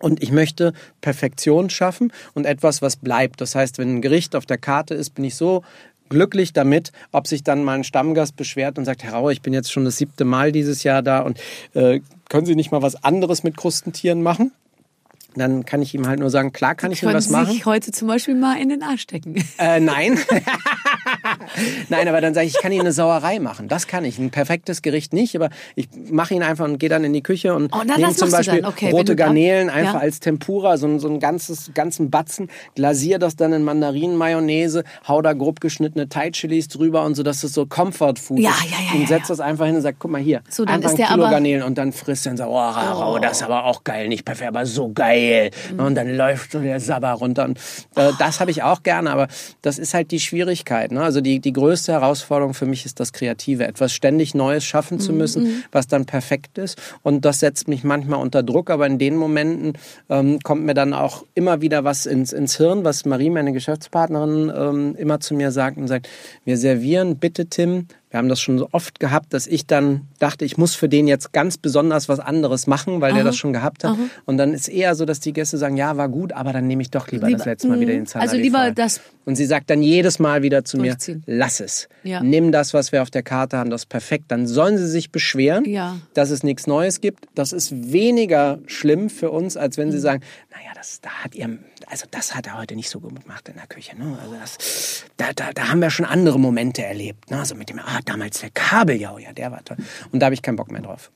Und 0.00 0.22
ich 0.22 0.30
möchte 0.30 0.74
Perfektion 1.00 1.70
schaffen 1.70 2.12
und 2.34 2.44
etwas, 2.44 2.82
was 2.82 2.96
bleibt. 2.96 3.40
Das 3.40 3.54
heißt, 3.54 3.78
wenn 3.78 3.96
ein 3.96 4.02
Gericht 4.02 4.36
auf 4.36 4.44
der 4.44 4.58
Karte 4.58 4.94
ist, 4.94 5.10
bin 5.14 5.24
ich 5.24 5.36
so 5.36 5.62
glücklich 6.08 6.52
damit, 6.52 6.92
ob 7.12 7.26
sich 7.26 7.42
dann 7.42 7.64
mal 7.64 7.74
ein 7.74 7.84
Stammgast 7.84 8.36
beschwert 8.36 8.78
und 8.78 8.84
sagt, 8.84 9.02
Herr 9.02 9.14
Rauer, 9.14 9.32
ich 9.32 9.42
bin 9.42 9.52
jetzt 9.52 9.72
schon 9.72 9.84
das 9.84 9.96
siebte 9.96 10.24
Mal 10.24 10.52
dieses 10.52 10.82
Jahr 10.82 11.02
da 11.02 11.20
und 11.20 11.40
äh, 11.74 12.00
können 12.28 12.46
Sie 12.46 12.54
nicht 12.54 12.72
mal 12.72 12.82
was 12.82 13.02
anderes 13.02 13.42
mit 13.42 13.56
Krustentieren 13.56 14.22
machen? 14.22 14.52
Dann 15.36 15.64
kann 15.64 15.82
ich 15.82 15.94
ihm 15.94 16.06
halt 16.08 16.18
nur 16.20 16.30
sagen, 16.30 16.52
klar 16.52 16.74
kann 16.74 16.92
ich 16.92 17.02
ihm 17.02 17.12
was 17.12 17.26
Sie 17.26 17.32
machen. 17.32 17.52
sich 17.52 17.66
heute 17.66 17.92
zum 17.92 18.08
Beispiel 18.08 18.34
mal 18.34 18.58
in 18.60 18.68
den 18.68 18.82
Arsch 18.82 19.02
stecken. 19.02 19.34
Äh, 19.58 19.80
nein. 19.80 20.18
nein, 21.88 22.08
aber 22.08 22.20
dann 22.20 22.34
sage 22.34 22.46
ich, 22.46 22.54
ich 22.56 22.62
kann 22.62 22.72
Ihnen 22.72 22.82
eine 22.82 22.92
Sauerei 22.92 23.38
machen. 23.38 23.68
Das 23.68 23.86
kann 23.86 24.04
ich. 24.04 24.18
Ein 24.18 24.30
perfektes 24.30 24.82
Gericht 24.82 25.12
nicht, 25.12 25.34
aber 25.36 25.50
ich 25.74 25.88
mache 26.10 26.34
ihn 26.34 26.42
einfach 26.42 26.64
und 26.64 26.78
gehe 26.78 26.88
dann 26.88 27.04
in 27.04 27.12
die 27.12 27.22
Küche 27.22 27.54
und 27.54 27.72
Oh, 27.74 27.82
nehme 27.84 28.14
zum 28.14 28.30
Beispiel. 28.30 28.64
Okay, 28.64 28.90
rote 28.90 29.16
Garnelen 29.16 29.70
einfach 29.70 29.94
Ja. 29.94 30.00
als 30.00 30.20
Tempura, 30.20 30.76
so 30.76 30.98
so 30.98 31.08
ein 31.08 31.20
ganzes, 31.20 31.70
ganzen 31.74 32.10
Batzen, 32.10 32.48
glasiere 32.74 33.18
das 33.18 33.36
dann 33.36 33.52
in 33.52 33.62
Mandarinenmayonnaise, 33.64 34.84
hau 35.08 35.20
da 35.22 35.32
grob 35.32 35.60
geschnittene 35.60 36.08
Thai-Chilis 36.08 36.68
drüber 36.68 37.04
und 37.04 37.14
so, 37.14 37.22
dass 37.22 37.40
das 37.40 37.52
so 37.52 37.66
Comfort-Food 37.66 38.38
Ja, 38.40 38.50
ist. 38.50 38.64
ja, 38.70 38.76
ja, 38.86 38.92
Und 38.94 39.00
ja, 39.02 39.06
setz 39.08 39.22
ja. 39.22 39.26
das 39.28 39.40
einfach 39.40 39.66
hin 39.66 39.76
und 39.76 39.82
sag, 39.82 39.96
guck 39.98 40.10
mal 40.10 40.20
hier, 40.20 40.42
So, 40.48 40.64
dann 40.64 40.76
einfach 40.76 40.90
ist 40.90 40.94
ein 40.94 40.96
der 40.98 41.06
Kilo 41.08 41.22
Garnelen 41.30 41.62
und 41.62 41.76
dann 41.78 41.92
frisst 41.92 42.26
dann 42.26 42.36
so, 42.36 42.44
oh, 42.44 42.56
Rau, 42.58 43.18
das 43.18 43.38
ist 43.38 43.42
aber 43.42 43.64
auch 43.64 43.84
geil, 43.84 44.08
nicht 44.08 44.24
perfekt, 44.24 44.48
aber 44.48 44.64
so 44.66 44.92
geil. 44.92 45.25
Mhm. 45.72 45.80
Und 45.80 45.94
dann 45.94 46.16
läuft 46.16 46.52
so 46.52 46.60
der 46.60 46.80
Sabber 46.80 47.12
runter. 47.12 47.44
Und, 47.44 47.58
äh, 47.96 48.12
das 48.18 48.40
habe 48.40 48.50
ich 48.50 48.62
auch 48.62 48.82
gerne, 48.82 49.10
aber 49.10 49.28
das 49.62 49.78
ist 49.78 49.94
halt 49.94 50.10
die 50.10 50.20
Schwierigkeit. 50.20 50.92
Ne? 50.92 51.02
Also 51.02 51.20
die, 51.20 51.40
die 51.40 51.52
größte 51.52 51.92
Herausforderung 51.92 52.54
für 52.54 52.66
mich 52.66 52.84
ist 52.84 53.00
das 53.00 53.12
Kreative, 53.12 53.66
etwas 53.66 53.92
ständig 53.92 54.34
Neues 54.34 54.64
schaffen 54.64 55.00
zu 55.00 55.12
müssen, 55.12 55.64
was 55.72 55.86
dann 55.86 56.06
perfekt 56.06 56.58
ist. 56.58 56.80
Und 57.02 57.24
das 57.24 57.40
setzt 57.40 57.68
mich 57.68 57.84
manchmal 57.84 58.20
unter 58.20 58.42
Druck, 58.42 58.70
aber 58.70 58.86
in 58.86 58.98
den 58.98 59.16
Momenten 59.16 59.74
ähm, 60.08 60.38
kommt 60.40 60.64
mir 60.64 60.74
dann 60.74 60.92
auch 60.92 61.24
immer 61.34 61.60
wieder 61.60 61.84
was 61.84 62.06
ins, 62.06 62.32
ins 62.32 62.56
Hirn, 62.56 62.84
was 62.84 63.04
Marie, 63.04 63.30
meine 63.30 63.52
Geschäftspartnerin, 63.52 64.52
ähm, 64.54 64.94
immer 64.96 65.20
zu 65.20 65.34
mir 65.34 65.50
sagt 65.50 65.78
und 65.78 65.88
sagt, 65.88 66.08
wir 66.44 66.56
servieren 66.56 67.16
bitte 67.18 67.46
Tim 67.46 67.86
wir 68.10 68.18
haben 68.18 68.28
das 68.28 68.40
schon 68.40 68.56
so 68.58 68.68
oft 68.70 69.00
gehabt, 69.00 69.34
dass 69.34 69.46
ich 69.48 69.66
dann 69.66 70.02
dachte, 70.20 70.44
ich 70.44 70.56
muss 70.56 70.74
für 70.76 70.88
den 70.88 71.08
jetzt 71.08 71.32
ganz 71.32 71.58
besonders 71.58 72.08
was 72.08 72.20
anderes 72.20 72.66
machen, 72.68 73.00
weil 73.00 73.12
der 73.14 73.24
das 73.24 73.36
schon 73.36 73.52
gehabt 73.52 73.82
hat. 73.84 73.96
Und 74.26 74.36
dann 74.38 74.54
ist 74.54 74.68
eher 74.68 74.94
so, 74.94 75.04
dass 75.04 75.18
die 75.20 75.32
Gäste 75.32 75.58
sagen, 75.58 75.76
ja, 75.76 75.96
war 75.96 76.08
gut, 76.08 76.32
aber 76.32 76.52
dann 76.52 76.66
nehme 76.68 76.82
ich 76.82 76.90
doch 76.90 77.08
lieber, 77.08 77.26
Lieber- 77.26 77.38
das 77.38 77.46
letzte 77.46 77.68
Mal 77.68 77.80
wieder 77.80 77.92
den 77.92 78.02
Mhm. 78.02 78.06
Zanari 78.06 78.28
Also 78.30 78.40
lieber 78.40 78.70
das- 78.70 79.00
Und 79.24 79.34
sie 79.34 79.44
sagt 79.44 79.70
dann 79.70 79.82
jedes 79.82 80.20
Mal 80.20 80.42
wieder 80.44 80.64
zu 80.64 80.78
mir, 80.78 80.96
lass 81.26 81.58
es. 81.58 81.88
Ja. 82.04 82.22
Nimm 82.22 82.52
das, 82.52 82.72
was 82.74 82.92
wir 82.92 83.02
auf 83.02 83.10
der 83.10 83.24
Karte 83.24 83.58
haben, 83.58 83.70
das 83.70 83.82
ist 83.82 83.88
perfekt. 83.88 84.26
Dann 84.28 84.46
sollen 84.46 84.78
sie 84.78 84.86
sich 84.86 85.10
beschweren, 85.10 85.64
Ja. 85.64 85.96
dass 86.14 86.30
es 86.30 86.44
nichts 86.44 86.68
Neues 86.68 87.00
gibt. 87.00 87.26
Das 87.34 87.52
ist 87.52 87.92
weniger 87.92 88.60
schlimm 88.66 89.10
für 89.10 89.30
uns, 89.32 89.56
als 89.56 89.76
Mhm. 89.76 89.82
wenn 89.82 89.90
sie 89.92 89.98
sagen, 89.98 90.22
naja, 90.52 90.70
das, 90.76 91.00
da 91.00 91.10
hat 91.10 91.34
ihr, 91.34 91.58
also 91.86 92.06
das 92.10 92.34
hat 92.34 92.46
er 92.46 92.58
heute 92.58 92.74
nicht 92.74 92.90
so 92.90 93.00
gut 93.00 93.20
gemacht 93.22 93.48
in 93.48 93.54
der 93.54 93.66
Küche. 93.66 93.96
Ne? 93.96 94.18
Also 94.20 94.34
das, 94.34 95.04
da, 95.16 95.32
da, 95.32 95.52
da 95.52 95.68
haben 95.68 95.80
wir 95.80 95.90
schon 95.90 96.06
andere 96.06 96.38
Momente 96.38 96.84
erlebt. 96.84 97.30
Ne? 97.30 97.38
Also 97.38 97.54
mit 97.54 97.70
dem, 97.70 97.78
ah, 97.78 98.00
damals 98.04 98.40
der 98.40 98.50
Kabeljau, 98.50 99.18
ja, 99.18 99.32
der 99.32 99.52
war 99.52 99.64
toll. 99.64 99.76
Und 100.10 100.20
da 100.20 100.26
habe 100.26 100.34
ich 100.34 100.42
keinen 100.42 100.56
Bock 100.56 100.70
mehr 100.70 100.82
drauf. 100.82 101.10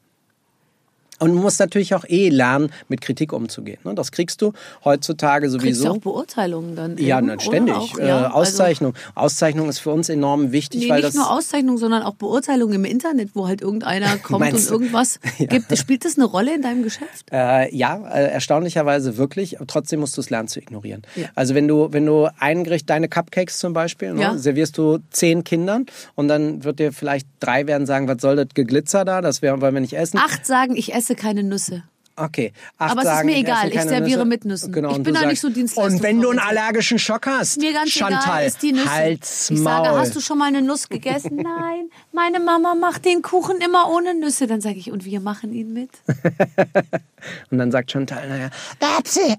Und 1.20 1.34
man 1.34 1.42
muss 1.42 1.58
natürlich 1.58 1.94
auch 1.94 2.04
eh 2.08 2.28
lernen, 2.30 2.72
mit 2.88 3.00
Kritik 3.00 3.32
umzugehen. 3.32 3.78
Ne? 3.84 3.94
Das 3.94 4.10
kriegst 4.10 4.42
du 4.42 4.52
heutzutage 4.84 5.46
Kriegst 5.48 5.54
du 5.56 5.60
sowieso. 5.60 5.88
auch 5.90 5.98
Beurteilungen 5.98 6.74
dann? 6.74 6.96
Ja, 6.98 7.18
eben, 7.18 7.30
oder 7.30 7.40
ständig. 7.40 7.74
Auch, 7.74 7.98
äh, 7.98 8.08
ja, 8.08 8.16
also- 8.24 8.36
Auszeichnung. 8.36 8.94
Auszeichnung 9.14 9.68
ist 9.68 9.78
für 9.80 9.90
uns 9.90 10.08
enorm 10.08 10.50
wichtig, 10.52 10.80
Nee, 10.82 10.88
weil 10.88 10.96
nicht 10.96 11.08
das. 11.08 11.14
nur 11.14 11.30
Auszeichnung, 11.30 11.78
sondern 11.78 12.02
auch 12.02 12.14
Beurteilung 12.14 12.72
im 12.72 12.84
Internet, 12.84 13.30
wo 13.34 13.46
halt 13.46 13.60
irgendeiner 13.60 14.16
kommt 14.22 14.52
und 14.52 14.68
du? 14.68 14.72
irgendwas 14.72 15.20
gibt. 15.38 15.76
Spielt 15.78 16.04
das 16.04 16.16
eine 16.16 16.24
Rolle 16.24 16.54
in 16.54 16.62
deinem 16.62 16.82
Geschäft? 16.82 17.26
Äh, 17.30 17.74
ja, 17.76 17.96
äh, 18.08 18.30
erstaunlicherweise 18.32 19.16
wirklich. 19.16 19.56
Trotzdem 19.66 20.00
musst 20.00 20.16
du 20.16 20.20
es 20.22 20.30
lernen 20.30 20.48
zu 20.48 20.58
ignorieren. 20.58 21.02
Ja. 21.16 21.26
Also 21.34 21.54
wenn 21.54 21.68
du, 21.68 21.92
wenn 21.92 22.06
du 22.06 22.28
ein 22.38 22.64
Gericht, 22.64 22.88
deine 22.90 23.08
Cupcakes 23.08 23.58
zum 23.58 23.72
Beispiel, 23.72 24.14
ne, 24.14 24.22
Ja. 24.22 24.38
servierst 24.38 24.76
du 24.78 24.98
zehn 25.10 25.44
Kindern 25.44 25.86
und 26.14 26.28
dann 26.28 26.64
wird 26.64 26.78
dir 26.78 26.92
vielleicht 26.92 27.26
drei 27.40 27.66
werden 27.66 27.86
sagen, 27.86 28.08
was 28.08 28.20
soll 28.22 28.36
das 28.36 28.48
Geglitzer 28.54 29.04
da? 29.04 29.20
Das 29.20 29.42
wollen 29.42 29.60
wir 29.60 29.70
nicht 29.80 29.92
essen. 29.94 30.18
Acht 30.18 30.46
sagen, 30.46 30.76
ich 30.76 30.94
esse 30.94 31.09
keine 31.14 31.42
Nüsse. 31.42 31.82
Okay. 32.16 32.52
Acht 32.76 32.90
Aber 32.98 33.02
es 33.02 33.18
ist 33.20 33.24
mir 33.24 33.36
egal, 33.36 33.68
esse 33.68 33.76
ich 33.76 33.82
serviere 33.82 34.18
Nüsse. 34.18 34.24
mit 34.26 34.44
Nüssen. 34.44 34.72
Genau, 34.72 34.90
Ich 34.94 35.02
bin 35.02 35.14
da 35.14 35.24
nicht 35.24 35.40
so 35.40 35.48
dienstleistungsorientiert. 35.48 36.02
Und 36.02 36.02
wenn 36.02 36.20
du 36.20 36.28
einen 36.28 36.38
allergischen 36.38 36.98
Schock 36.98 37.26
hast, 37.26 37.56
Mir 37.58 37.72
ganz 37.72 37.88
Chantal, 37.90 38.20
egal, 38.22 38.46
ist 38.46 38.62
die 38.62 38.72
Nüsse. 38.72 38.90
halt's 38.92 39.50
ich 39.50 39.58
sage, 39.58 39.88
hast 39.96 40.14
du 40.16 40.20
schon 40.20 40.36
mal 40.36 40.46
eine 40.46 40.60
Nuss 40.60 40.90
gegessen? 40.90 41.36
Nein, 41.42 41.88
meine 42.12 42.38
Mama 42.40 42.74
macht 42.74 43.06
den 43.06 43.22
Kuchen 43.22 43.62
immer 43.62 43.88
ohne 43.90 44.14
Nüsse. 44.14 44.46
Dann 44.46 44.60
sage 44.60 44.74
ich, 44.76 44.90
und 44.90 45.06
wir 45.06 45.20
machen 45.20 45.54
ihn 45.54 45.72
mit? 45.72 45.88
und 47.50 47.56
dann 47.58 47.70
sagt 47.70 47.90
Chantal, 47.90 48.28
naja, 48.28 48.50
Babsi, 48.78 49.20
äh, 49.20 49.36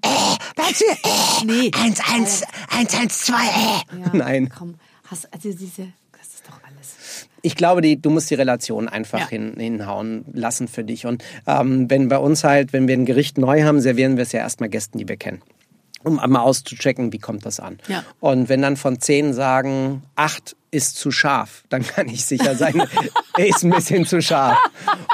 Babsi, 0.56 0.86
äh, 0.86 1.46
Nee. 1.46 1.72
eins, 1.80 2.00
eins, 2.12 2.44
eins, 2.70 2.96
eins, 2.96 3.20
zwei, 3.22 3.44
äh. 3.46 4.00
Ja, 4.02 4.10
Nein. 4.14 4.52
Komm, 4.58 4.76
hast, 5.08 5.32
also 5.32 5.50
diese, 5.52 5.88
das 6.18 6.28
ist 6.34 6.48
doch 6.48 6.60
alles. 6.68 7.28
Ich 7.42 7.56
glaube, 7.56 7.82
die, 7.82 8.00
du 8.02 8.10
musst 8.10 8.30
die 8.30 8.36
Relation 8.36 8.88
einfach 8.88 9.20
Ja. 9.20 9.28
hin, 9.30 9.54
hinhauen 9.58 10.26
lassen 10.34 10.68
für 10.68 10.84
dich. 10.84 11.06
Und 11.06 11.24
ähm, 11.48 11.90
wenn 11.90 12.08
bei 12.08 12.18
uns 12.18 12.44
halt, 12.44 12.74
wenn 12.74 12.88
wir 12.88 12.96
ein 12.96 13.06
Gericht 13.06 13.38
neu 13.38 13.64
haben, 13.64 13.82
servieren 13.82 14.16
wir 14.18 14.24
es 14.24 14.32
ja 14.32 14.40
erstmal 14.42 14.70
Gästen, 14.70 14.98
die 14.98 15.08
wir 15.08 15.18
kennen. 15.18 15.42
Um 16.04 16.20
einmal 16.20 16.42
auszuchecken, 16.44 17.14
wie 17.14 17.20
kommt 17.20 17.46
das 17.46 17.60
an. 17.60 17.78
Ja. 17.88 18.04
Und 18.20 18.50
wenn 18.50 18.62
dann 18.62 18.76
von 18.78 19.00
zehn 19.00 19.34
sagen, 19.34 20.04
acht 20.16 20.56
ist 20.72 20.96
zu 20.98 21.12
scharf, 21.12 21.64
dann 21.70 21.86
kann 21.86 22.08
ich 22.08 22.24
sicher 22.26 22.56
sein, 22.56 22.82
er 23.38 23.48
ist 23.48 23.64
ein 23.64 23.72
bisschen 23.72 24.06
zu 24.06 24.22
scharf. 24.22 24.58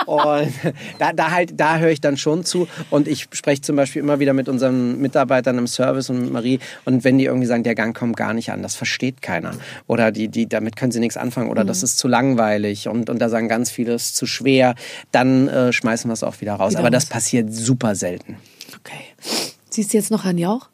Und 0.06 0.54
da, 1.00 1.12
da 1.14 1.32
halt, 1.32 1.60
da 1.60 1.80
höre 1.80 1.90
ich 1.90 2.00
dann 2.00 2.16
schon 2.16 2.46
zu. 2.46 2.68
Und 2.92 3.08
ich 3.08 3.28
spreche 3.32 3.62
zum 3.62 3.76
Beispiel 3.76 4.02
immer 4.02 4.20
wieder 4.20 4.34
mit 4.34 4.48
unseren 4.50 5.00
Mitarbeitern 5.00 5.58
im 5.58 5.66
Service 5.68 6.10
und 6.12 6.22
mit 6.22 6.32
Marie. 6.32 6.60
Und 6.86 7.04
wenn 7.04 7.18
die 7.18 7.26
irgendwie 7.26 7.48
sagen, 7.48 7.64
der 7.64 7.76
Gang 7.76 7.98
kommt 7.98 8.16
gar 8.16 8.34
nicht 8.34 8.52
an, 8.52 8.62
das 8.62 8.76
versteht 8.76 9.22
keiner. 9.24 9.52
Oder 9.88 10.12
die, 10.12 10.28
die, 10.30 10.48
damit 10.48 10.76
können 10.76 10.92
sie 10.92 11.00
nichts 11.00 11.18
anfangen. 11.18 11.50
Oder 11.50 11.64
Mhm. 11.64 11.68
das 11.68 11.84
ist 11.84 11.98
zu 11.98 12.08
langweilig. 12.08 12.88
Und, 12.88 13.10
und 13.10 13.20
da 13.20 13.28
sagen 13.30 13.48
ganz 13.48 13.72
viele, 13.72 13.94
es 13.94 14.06
ist 14.08 14.16
zu 14.16 14.28
schwer. 14.28 14.76
Dann 15.12 15.48
äh, 15.48 15.74
schmeißen 15.74 16.08
wir 16.10 16.14
es 16.14 16.24
auch 16.24 16.40
wieder 16.40 16.54
raus. 16.54 16.74
Wieder 16.74 16.80
Aber 16.82 16.90
das 16.92 17.08
passiert 17.08 17.52
super 17.54 17.96
selten. 17.96 18.38
Okay. 18.80 19.02
Siehst 19.72 19.92
du 19.94 19.98
jetzt 19.98 20.12
noch 20.12 20.24
Herrn 20.24 20.38
Jauch? 20.38 20.70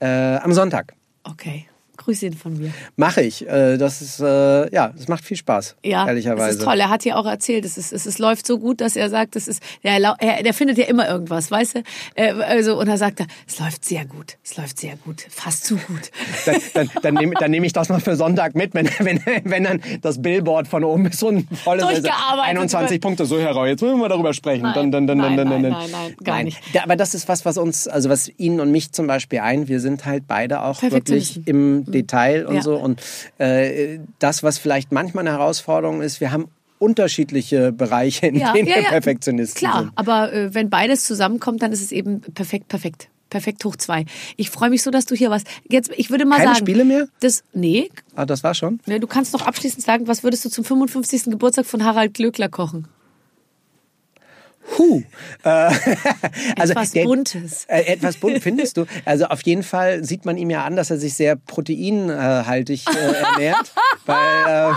Äh, 0.00 0.36
am 0.36 0.52
Sonntag. 0.52 0.94
Okay. 1.22 1.66
Grüß 2.04 2.22
ihn 2.22 2.34
von 2.34 2.58
mir. 2.58 2.70
Mache 2.96 3.22
ich. 3.22 3.48
Äh, 3.48 3.78
das 3.78 4.02
ist, 4.02 4.20
äh, 4.20 4.70
ja, 4.74 4.92
das 4.94 5.08
macht 5.08 5.24
viel 5.24 5.38
Spaß. 5.38 5.76
Ja, 5.82 6.06
ehrlicherweise. 6.06 6.48
das 6.48 6.56
ist 6.56 6.62
toll. 6.62 6.78
Er 6.78 6.90
hat 6.90 7.02
ja 7.06 7.16
auch 7.16 7.24
erzählt, 7.24 7.64
es, 7.64 7.78
ist, 7.78 7.94
es, 7.94 8.04
es 8.04 8.18
läuft 8.18 8.46
so 8.46 8.58
gut, 8.58 8.82
dass 8.82 8.94
er 8.94 9.08
sagt, 9.08 9.36
es 9.36 9.48
ist, 9.48 9.62
er, 9.82 9.98
er, 10.18 10.42
der 10.42 10.52
findet 10.52 10.76
ja 10.76 10.84
immer 10.84 11.08
irgendwas, 11.08 11.50
weißt 11.50 11.76
du? 11.76 11.82
Äh, 12.14 12.32
also, 12.32 12.78
und 12.78 12.88
er 12.88 12.98
sagt, 12.98 13.20
es 13.46 13.58
läuft 13.58 13.86
sehr 13.86 14.04
gut, 14.04 14.36
es 14.44 14.58
läuft 14.58 14.80
sehr 14.80 14.96
gut, 14.96 15.24
fast 15.30 15.64
zu 15.64 15.76
gut. 15.76 16.10
Dann, 16.44 16.60
dann, 16.74 16.90
dann 17.02 17.14
nehme 17.14 17.34
nehm 17.48 17.64
ich 17.64 17.72
das 17.72 17.88
mal 17.88 18.00
für 18.00 18.16
Sonntag 18.16 18.54
mit, 18.54 18.74
wenn, 18.74 18.86
wenn, 18.98 19.20
wenn 19.44 19.64
dann 19.64 19.80
das 20.02 20.20
Billboard 20.20 20.68
von 20.68 20.84
oben 20.84 21.04
bis 21.04 21.22
unten 21.22 21.56
voll 21.56 21.78
ist. 21.78 21.84
Durchgearbeitet 21.84 22.50
21 22.50 22.90
wird. 22.90 23.02
Punkte, 23.02 23.24
so 23.24 23.40
Herr 23.40 23.52
Rau, 23.52 23.64
jetzt 23.64 23.80
müssen 23.80 23.98
wir 23.98 24.10
darüber 24.10 24.34
sprechen. 24.34 24.64
Nein, 24.64 24.92
dann, 24.92 25.06
dann, 25.06 25.16
nein, 25.16 25.36
nein, 25.36 25.62
nein, 25.62 25.72
nein, 25.90 26.16
gar 26.22 26.42
nicht. 26.42 26.60
Aber 26.82 26.96
das 26.96 27.14
ist 27.14 27.28
was, 27.28 27.46
was 27.46 27.56
uns, 27.56 27.88
also 27.88 28.10
was 28.10 28.30
Ihnen 28.36 28.60
und 28.60 28.70
mich 28.70 28.92
zum 28.92 29.06
Beispiel 29.06 29.38
ein, 29.38 29.68
wir 29.68 29.80
sind 29.80 30.04
halt 30.04 30.24
beide 30.28 30.62
auch 30.62 30.82
wirklich 30.82 31.46
im 31.46 31.93
Detail 31.94 32.46
und 32.46 32.56
Ja. 32.56 32.62
so. 32.62 32.76
Und 32.76 33.00
äh, 33.38 34.00
das, 34.18 34.42
was 34.42 34.58
vielleicht 34.58 34.92
manchmal 34.92 35.26
eine 35.26 35.36
Herausforderung 35.38 36.02
ist, 36.02 36.20
wir 36.20 36.32
haben 36.32 36.48
unterschiedliche 36.78 37.72
Bereiche, 37.72 38.26
in 38.26 38.34
denen 38.34 38.66
wir 38.66 38.82
Perfektionisten 38.82 39.58
Klar, 39.58 39.80
sind. 39.84 39.92
aber 39.94 40.32
äh, 40.32 40.52
wenn 40.54 40.68
beides 40.70 41.04
zusammenkommt, 41.04 41.62
dann 41.62 41.72
ist 41.72 41.80
es 41.82 41.92
eben 41.92 42.20
perfekt, 42.20 42.68
perfekt. 42.68 43.08
Perfekt 43.30 43.64
hoch 43.64 43.74
zwei. 43.74 44.04
Ich 44.36 44.50
freue 44.50 44.70
mich 44.70 44.82
so, 44.82 44.90
dass 44.92 45.06
du 45.06 45.14
hier 45.16 45.28
warst. 45.30 45.48
Jetzt, 45.68 45.90
ich 45.96 46.10
würde 46.10 46.24
mal 46.24 46.36
Keine 46.36 46.50
sagen. 46.50 46.58
Spiele 46.58 46.84
mehr? 46.84 47.08
Das, 47.20 47.42
nee, 47.52 47.88
Ah, 48.14 48.26
das 48.26 48.44
war 48.44 48.54
schon. 48.54 48.78
nee, 48.86 48.98
du 49.00 49.08
kannst 49.08 49.32
noch 49.32 49.42
abschließend 49.42 49.82
sagen, 49.82 50.06
was 50.06 50.22
würdest 50.22 50.44
du 50.44 50.50
zum 50.50 50.62
55. 50.64 51.24
Geburtstag 51.24 51.66
von 51.66 51.84
Harald 51.84 52.14
Glöckler 52.14 52.48
kochen? 52.48 52.86
Huh. 54.78 55.02
Äh, 55.42 55.48
also 56.58 56.72
Etwas 56.72 56.90
der- 56.92 57.04
Buntes. 57.04 57.64
Äh, 57.66 57.82
etwas 57.82 58.16
bunt 58.16 58.42
findest 58.42 58.76
du. 58.76 58.86
Also 59.04 59.26
auf 59.26 59.42
jeden 59.42 59.62
Fall 59.62 60.04
sieht 60.04 60.24
man 60.24 60.36
ihm 60.36 60.50
ja 60.50 60.64
an, 60.64 60.76
dass 60.76 60.90
er 60.90 60.96
sich 60.98 61.14
sehr 61.14 61.36
proteinhaltig 61.36 62.84
äh, 62.88 63.12
ernährt. 63.22 63.72
weil, 64.06 64.16
äh, 64.46 64.72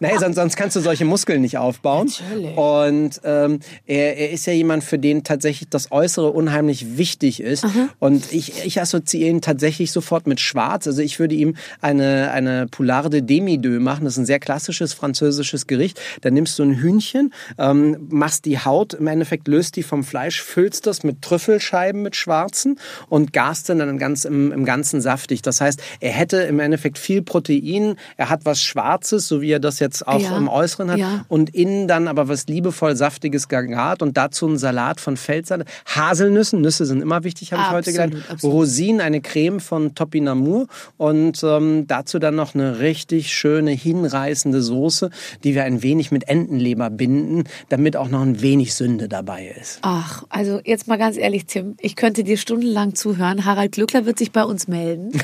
nee, 0.00 0.16
sonst, 0.18 0.36
sonst 0.36 0.56
kannst 0.56 0.76
du 0.76 0.80
solche 0.80 1.04
Muskeln 1.04 1.40
nicht 1.40 1.58
aufbauen. 1.58 2.10
Natürlich. 2.28 2.56
Und 2.56 3.20
ähm, 3.24 3.60
er, 3.86 4.16
er 4.18 4.30
ist 4.30 4.46
ja 4.46 4.52
jemand, 4.52 4.84
für 4.84 4.98
den 4.98 5.24
tatsächlich 5.24 5.68
das 5.70 5.90
Äußere 5.92 6.30
unheimlich 6.30 6.98
wichtig 6.98 7.40
ist. 7.40 7.64
Und 7.98 8.32
ich, 8.32 8.64
ich 8.64 8.80
assoziiere 8.80 9.30
ihn 9.30 9.40
tatsächlich 9.40 9.92
sofort 9.92 10.26
mit 10.26 10.40
Schwarz. 10.40 10.86
Also 10.86 11.02
ich 11.02 11.18
würde 11.18 11.34
ihm 11.34 11.56
eine, 11.80 12.30
eine 12.32 12.66
Poularde 12.66 13.22
Demi-Deux 13.22 13.80
machen. 13.80 14.04
Das 14.04 14.14
ist 14.14 14.18
ein 14.18 14.26
sehr 14.26 14.40
klassisches 14.40 14.92
französisches 14.92 15.66
Gericht. 15.66 16.00
Da 16.20 16.30
nimmst 16.30 16.58
du 16.58 16.64
ein 16.64 16.74
Hühnchen, 16.74 17.32
ähm, 17.58 17.96
machst 18.10 18.44
die 18.44 18.58
Haut, 18.58 18.94
im 18.94 19.06
Endeffekt 19.06 19.19
löst 19.46 19.76
die 19.76 19.82
vom 19.82 20.04
Fleisch, 20.04 20.42
füllst 20.42 20.86
das 20.86 21.02
mit 21.02 21.22
Trüffelscheiben 21.22 22.02
mit 22.02 22.16
schwarzen 22.16 22.78
und 23.08 23.32
garst 23.32 23.68
dann, 23.68 23.78
dann 23.78 23.98
ganz 23.98 24.24
im, 24.24 24.52
im 24.52 24.64
Ganzen 24.64 25.00
saftig. 25.00 25.42
Das 25.42 25.60
heißt, 25.60 25.80
er 26.00 26.12
hätte 26.12 26.38
im 26.38 26.60
Endeffekt 26.60 26.98
viel 26.98 27.22
Protein, 27.22 27.96
er 28.16 28.28
hat 28.30 28.44
was 28.44 28.62
Schwarzes, 28.62 29.28
so 29.28 29.40
wie 29.40 29.50
er 29.52 29.60
das 29.60 29.78
jetzt 29.78 30.06
auch 30.06 30.20
Ja. 30.20 30.36
im 30.36 30.48
Äußeren 30.48 30.90
hat 30.90 30.98
Ja. 30.98 31.24
und 31.28 31.50
innen 31.54 31.88
dann 31.88 32.08
aber 32.08 32.28
was 32.28 32.46
liebevoll 32.46 32.96
saftiges 32.96 33.48
gegart 33.48 34.02
und 34.02 34.16
dazu 34.16 34.46
ein 34.48 34.58
Salat 34.58 35.00
von 35.00 35.16
Feldsalat, 35.16 35.66
Haselnüssen, 35.86 36.60
Nüsse 36.60 36.86
sind 36.86 37.00
immer 37.02 37.24
wichtig, 37.24 37.52
habe 37.52 37.62
ich 37.62 37.70
heute 37.70 37.92
gelernt, 37.92 38.16
absolut. 38.28 38.54
Rosinen, 38.56 39.00
eine 39.00 39.20
Creme 39.20 39.60
von 39.60 39.94
Topinamur 39.94 40.66
und 40.96 41.42
ähm, 41.42 41.86
dazu 41.86 42.18
dann 42.18 42.34
noch 42.36 42.54
eine 42.54 42.78
richtig 42.80 43.32
schöne, 43.32 43.70
hinreißende 43.72 44.62
Soße, 44.62 45.10
die 45.44 45.54
wir 45.54 45.64
ein 45.64 45.82
wenig 45.82 46.10
mit 46.10 46.28
Entenleber 46.28 46.90
binden, 46.90 47.44
damit 47.68 47.96
auch 47.96 48.08
noch 48.08 48.22
ein 48.22 48.40
wenig 48.42 48.74
Sünde 48.74 49.08
dabei 49.10 49.54
ist. 49.60 49.78
Ach, 49.82 50.24
also 50.28 50.60
jetzt 50.64 50.88
mal 50.88 50.96
ganz 50.96 51.16
ehrlich, 51.16 51.46
Tim, 51.46 51.76
ich 51.80 51.96
könnte 51.96 52.24
dir 52.24 52.36
stundenlang 52.36 52.94
zuhören. 52.94 53.44
Harald 53.44 53.72
Glückler 53.72 54.06
wird 54.06 54.18
sich 54.18 54.32
bei 54.32 54.44
uns 54.44 54.68
melden, 54.68 55.12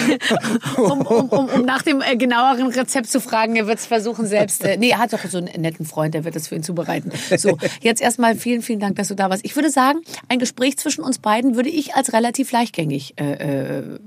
um, 0.76 1.00
um, 1.00 1.28
um, 1.28 1.48
um 1.48 1.62
nach 1.64 1.82
dem 1.82 2.00
äh, 2.00 2.16
genaueren 2.16 2.68
Rezept 2.68 3.08
zu 3.08 3.20
fragen. 3.20 3.56
Er 3.56 3.66
wird 3.66 3.78
es 3.78 3.86
versuchen 3.86 4.26
selbst. 4.26 4.64
Äh, 4.64 4.76
nee, 4.76 4.90
er 4.90 4.98
hat 4.98 5.12
doch 5.12 5.24
so 5.24 5.38
einen 5.38 5.60
netten 5.60 5.86
Freund, 5.86 6.14
der 6.14 6.24
wird 6.24 6.36
das 6.36 6.48
für 6.48 6.54
ihn 6.54 6.62
zubereiten. 6.62 7.10
So, 7.36 7.58
jetzt 7.80 8.00
erstmal 8.00 8.36
vielen, 8.36 8.62
vielen 8.62 8.80
Dank, 8.80 8.96
dass 8.96 9.08
du 9.08 9.14
da 9.14 9.30
warst. 9.30 9.44
Ich 9.44 9.56
würde 9.56 9.70
sagen, 9.70 10.00
ein 10.28 10.38
Gespräch 10.38 10.76
zwischen 10.78 11.02
uns 11.02 11.18
beiden 11.18 11.56
würde 11.56 11.70
ich 11.70 11.94
als 11.94 12.12
relativ 12.12 12.52
leichtgängig 12.52 13.14
äh, 13.18 13.78
äh, 13.78 13.98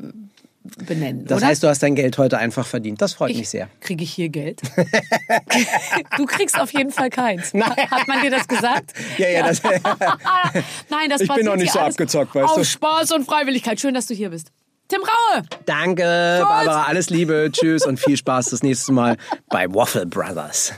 benennen. 0.64 1.26
Das 1.26 1.40
oder? 1.40 1.48
heißt, 1.48 1.64
du 1.64 1.68
hast 1.68 1.84
dein 1.84 1.96
Geld 1.96 2.18
heute 2.18 2.38
einfach 2.38 2.66
verdient. 2.66 3.02
Das 3.02 3.14
freut 3.14 3.36
mich 3.36 3.50
sehr. 3.50 3.70
Kriege 3.82 4.04
ich 4.04 4.14
hier 4.14 4.30
Geld? 4.30 4.62
du 6.18 6.26
kriegst 6.26 6.60
auf 6.60 6.72
jeden 6.72 6.92
Fall 6.92 7.10
keins. 7.10 7.54
Hat 7.54 8.08
man 8.08 8.22
dir 8.22 8.32
das 8.32 8.48
gesagt? 8.48 8.94
Ja, 9.18 9.30
ja, 9.30 9.44
das, 9.48 9.62
Nein, 10.90 11.10
das 11.10 11.22
Ich 11.22 11.30
bin 11.30 11.46
noch 11.46 11.56
nicht 11.56 11.72
so 11.72 11.80
abgezockt, 11.80 12.34
weißt 12.34 12.50
auf 12.50 12.56
du. 12.56 12.66
Spaß 12.66 13.12
und 13.12 13.26
Freiwilligkeit. 13.26 13.80
Schön, 13.80 13.94
dass 13.94 14.08
du 14.08 14.14
hier 14.14 14.30
bist. 14.30 14.52
Tim 14.88 15.02
Raue. 15.02 15.44
Danke, 15.66 16.40
Barbara. 16.42 16.84
Alles 16.84 17.10
Liebe. 17.10 17.50
Tschüss 17.52 17.86
und 17.86 18.00
viel 18.00 18.18
Spaß 18.18 18.50
das 18.50 18.64
nächste 18.64 18.92
Mal 18.92 19.18
bei 19.50 19.72
Waffle 19.74 20.06
Brothers. 20.06 20.74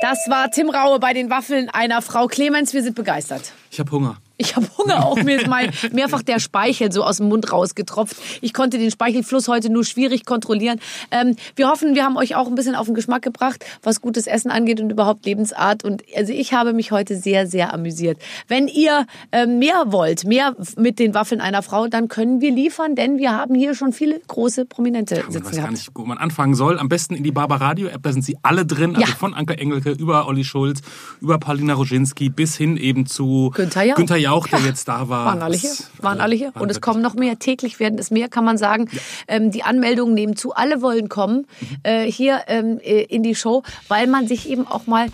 Das 0.00 0.18
war 0.28 0.50
Tim 0.50 0.70
Raue 0.70 0.98
bei 0.98 1.12
den 1.12 1.28
Waffeln 1.28 1.68
einer 1.68 2.02
Frau. 2.02 2.26
Clemens, 2.26 2.72
wir 2.72 2.82
sind 2.82 2.94
begeistert. 2.94 3.52
Ich 3.70 3.80
habe 3.80 3.90
Hunger. 3.90 4.16
Ich 4.40 4.56
habe 4.56 4.66
Hunger 4.78 5.04
auch. 5.04 5.16
Mir 5.22 5.36
ist 5.40 5.46
mal 5.46 5.68
mehrfach 5.92 6.22
der 6.22 6.38
Speichel 6.40 6.90
so 6.90 7.04
aus 7.04 7.18
dem 7.18 7.28
Mund 7.28 7.52
rausgetropft. 7.52 8.16
Ich 8.40 8.54
konnte 8.54 8.78
den 8.78 8.90
Speichelfluss 8.90 9.48
heute 9.48 9.70
nur 9.70 9.84
schwierig 9.84 10.24
kontrollieren. 10.24 10.80
Ähm, 11.10 11.36
wir 11.56 11.68
hoffen, 11.68 11.94
wir 11.94 12.04
haben 12.04 12.16
euch 12.16 12.34
auch 12.36 12.46
ein 12.48 12.54
bisschen 12.54 12.74
auf 12.74 12.86
den 12.86 12.94
Geschmack 12.94 13.22
gebracht, 13.22 13.64
was 13.82 14.00
gutes 14.00 14.26
Essen 14.26 14.50
angeht 14.50 14.80
und 14.80 14.90
überhaupt 14.90 15.26
Lebensart. 15.26 15.84
Und 15.84 16.02
also 16.16 16.32
ich 16.32 16.52
habe 16.54 16.72
mich 16.72 16.90
heute 16.90 17.16
sehr, 17.16 17.46
sehr 17.46 17.74
amüsiert. 17.74 18.18
Wenn 18.48 18.66
ihr 18.66 19.06
äh, 19.30 19.46
mehr 19.46 19.84
wollt, 19.86 20.24
mehr 20.24 20.56
mit 20.76 20.98
den 20.98 21.12
Waffeln 21.12 21.40
einer 21.42 21.62
Frau, 21.62 21.86
dann 21.88 22.08
können 22.08 22.40
wir 22.40 22.50
liefern, 22.50 22.94
denn 22.94 23.18
wir 23.18 23.32
haben 23.32 23.54
hier 23.54 23.74
schon 23.74 23.92
viele 23.92 24.20
große 24.26 24.64
Prominente 24.64 25.16
Man 25.22 25.32
sitzen 25.32 25.46
weiß 25.48 25.56
gar 25.58 25.70
nicht, 25.70 25.90
wo 25.94 26.04
man 26.06 26.16
anfangen 26.18 26.54
soll. 26.54 26.78
Am 26.78 26.88
besten 26.88 27.14
in 27.14 27.24
die 27.24 27.32
Barbar 27.32 27.60
Radio 27.60 27.88
App, 27.88 28.02
da 28.02 28.12
sind 28.12 28.24
sie 28.24 28.38
alle 28.42 28.64
drin. 28.64 28.96
Also 28.96 29.06
Ja. 29.10 29.16
von 29.18 29.34
Anke 29.34 29.58
Engelke 29.58 29.90
über 29.90 30.26
Olli 30.26 30.44
Schulz, 30.44 30.80
über 31.20 31.38
Paulina 31.38 31.74
Roginski 31.74 32.30
bis 32.30 32.56
hin 32.56 32.76
eben 32.78 33.04
zu 33.06 33.50
Günther 33.54 33.82
Jauch. 33.84 33.96
Günther 33.96 34.16
Jauch, 34.16 34.29
der 34.50 34.60
jetzt 34.60 34.88
da 34.88 35.08
war. 35.08 35.26
Waren 35.26 35.42
alle 35.42 35.56
hier. 35.56 35.70
Das- 35.70 35.88
Waren 36.02 36.20
alle 36.20 36.34
hier. 36.34 36.54
waren 36.54 36.62
Und 36.62 36.70
es 36.70 36.80
kommen 36.80 37.02
noch 37.02 37.14
mehr. 37.14 37.38
Täglich 37.38 37.78
werden 37.80 37.98
es 37.98 38.10
mehr, 38.10 38.28
kann 38.28 38.44
man 38.44 38.58
sagen. 38.58 38.88
Ähm, 39.28 39.50
die 39.50 39.62
Anmeldungen 39.62 40.14
nehmen 40.14 40.36
zu. 40.36 40.54
Alle 40.54 40.80
wollen 40.82 41.08
kommen 41.08 41.46
äh, 41.82 42.10
hier 42.10 42.42
ähm, 42.48 42.78
äh, 42.82 43.02
in 43.02 43.22
die 43.22 43.34
Show, 43.34 43.62
weil 43.88 44.06
man 44.06 44.26
sich 44.28 44.48
eben 44.48 44.66
auch 44.66 44.86
mal 44.86 45.08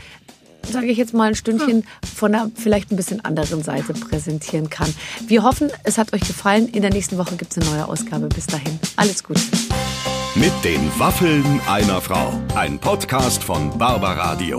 sage 0.68 0.86
ich 0.86 0.98
jetzt 0.98 1.14
mal 1.14 1.28
ein 1.28 1.36
Stündchen 1.36 1.86
von 2.16 2.34
einer 2.34 2.50
vielleicht 2.56 2.90
ein 2.90 2.96
bisschen 2.96 3.24
anderen 3.24 3.62
Seite 3.62 3.92
präsentieren 3.94 4.68
kann. 4.68 4.92
Wir 5.28 5.44
hoffen, 5.44 5.70
es 5.84 5.96
hat 5.96 6.12
euch 6.12 6.22
gefallen. 6.22 6.68
In 6.68 6.82
der 6.82 6.90
nächsten 6.90 7.18
Woche 7.18 7.36
gibt 7.36 7.52
es 7.56 7.58
eine 7.62 7.70
neue 7.76 7.86
Ausgabe. 7.86 8.26
Bis 8.26 8.46
dahin. 8.48 8.76
Alles 8.96 9.22
Gute. 9.22 9.40
Mit 10.34 10.52
den 10.64 10.80
Waffeln 10.98 11.60
einer 11.68 12.00
Frau. 12.00 12.32
Ein 12.56 12.80
Podcast 12.80 13.44
von 13.44 13.78
Barbaradio. 13.78 14.58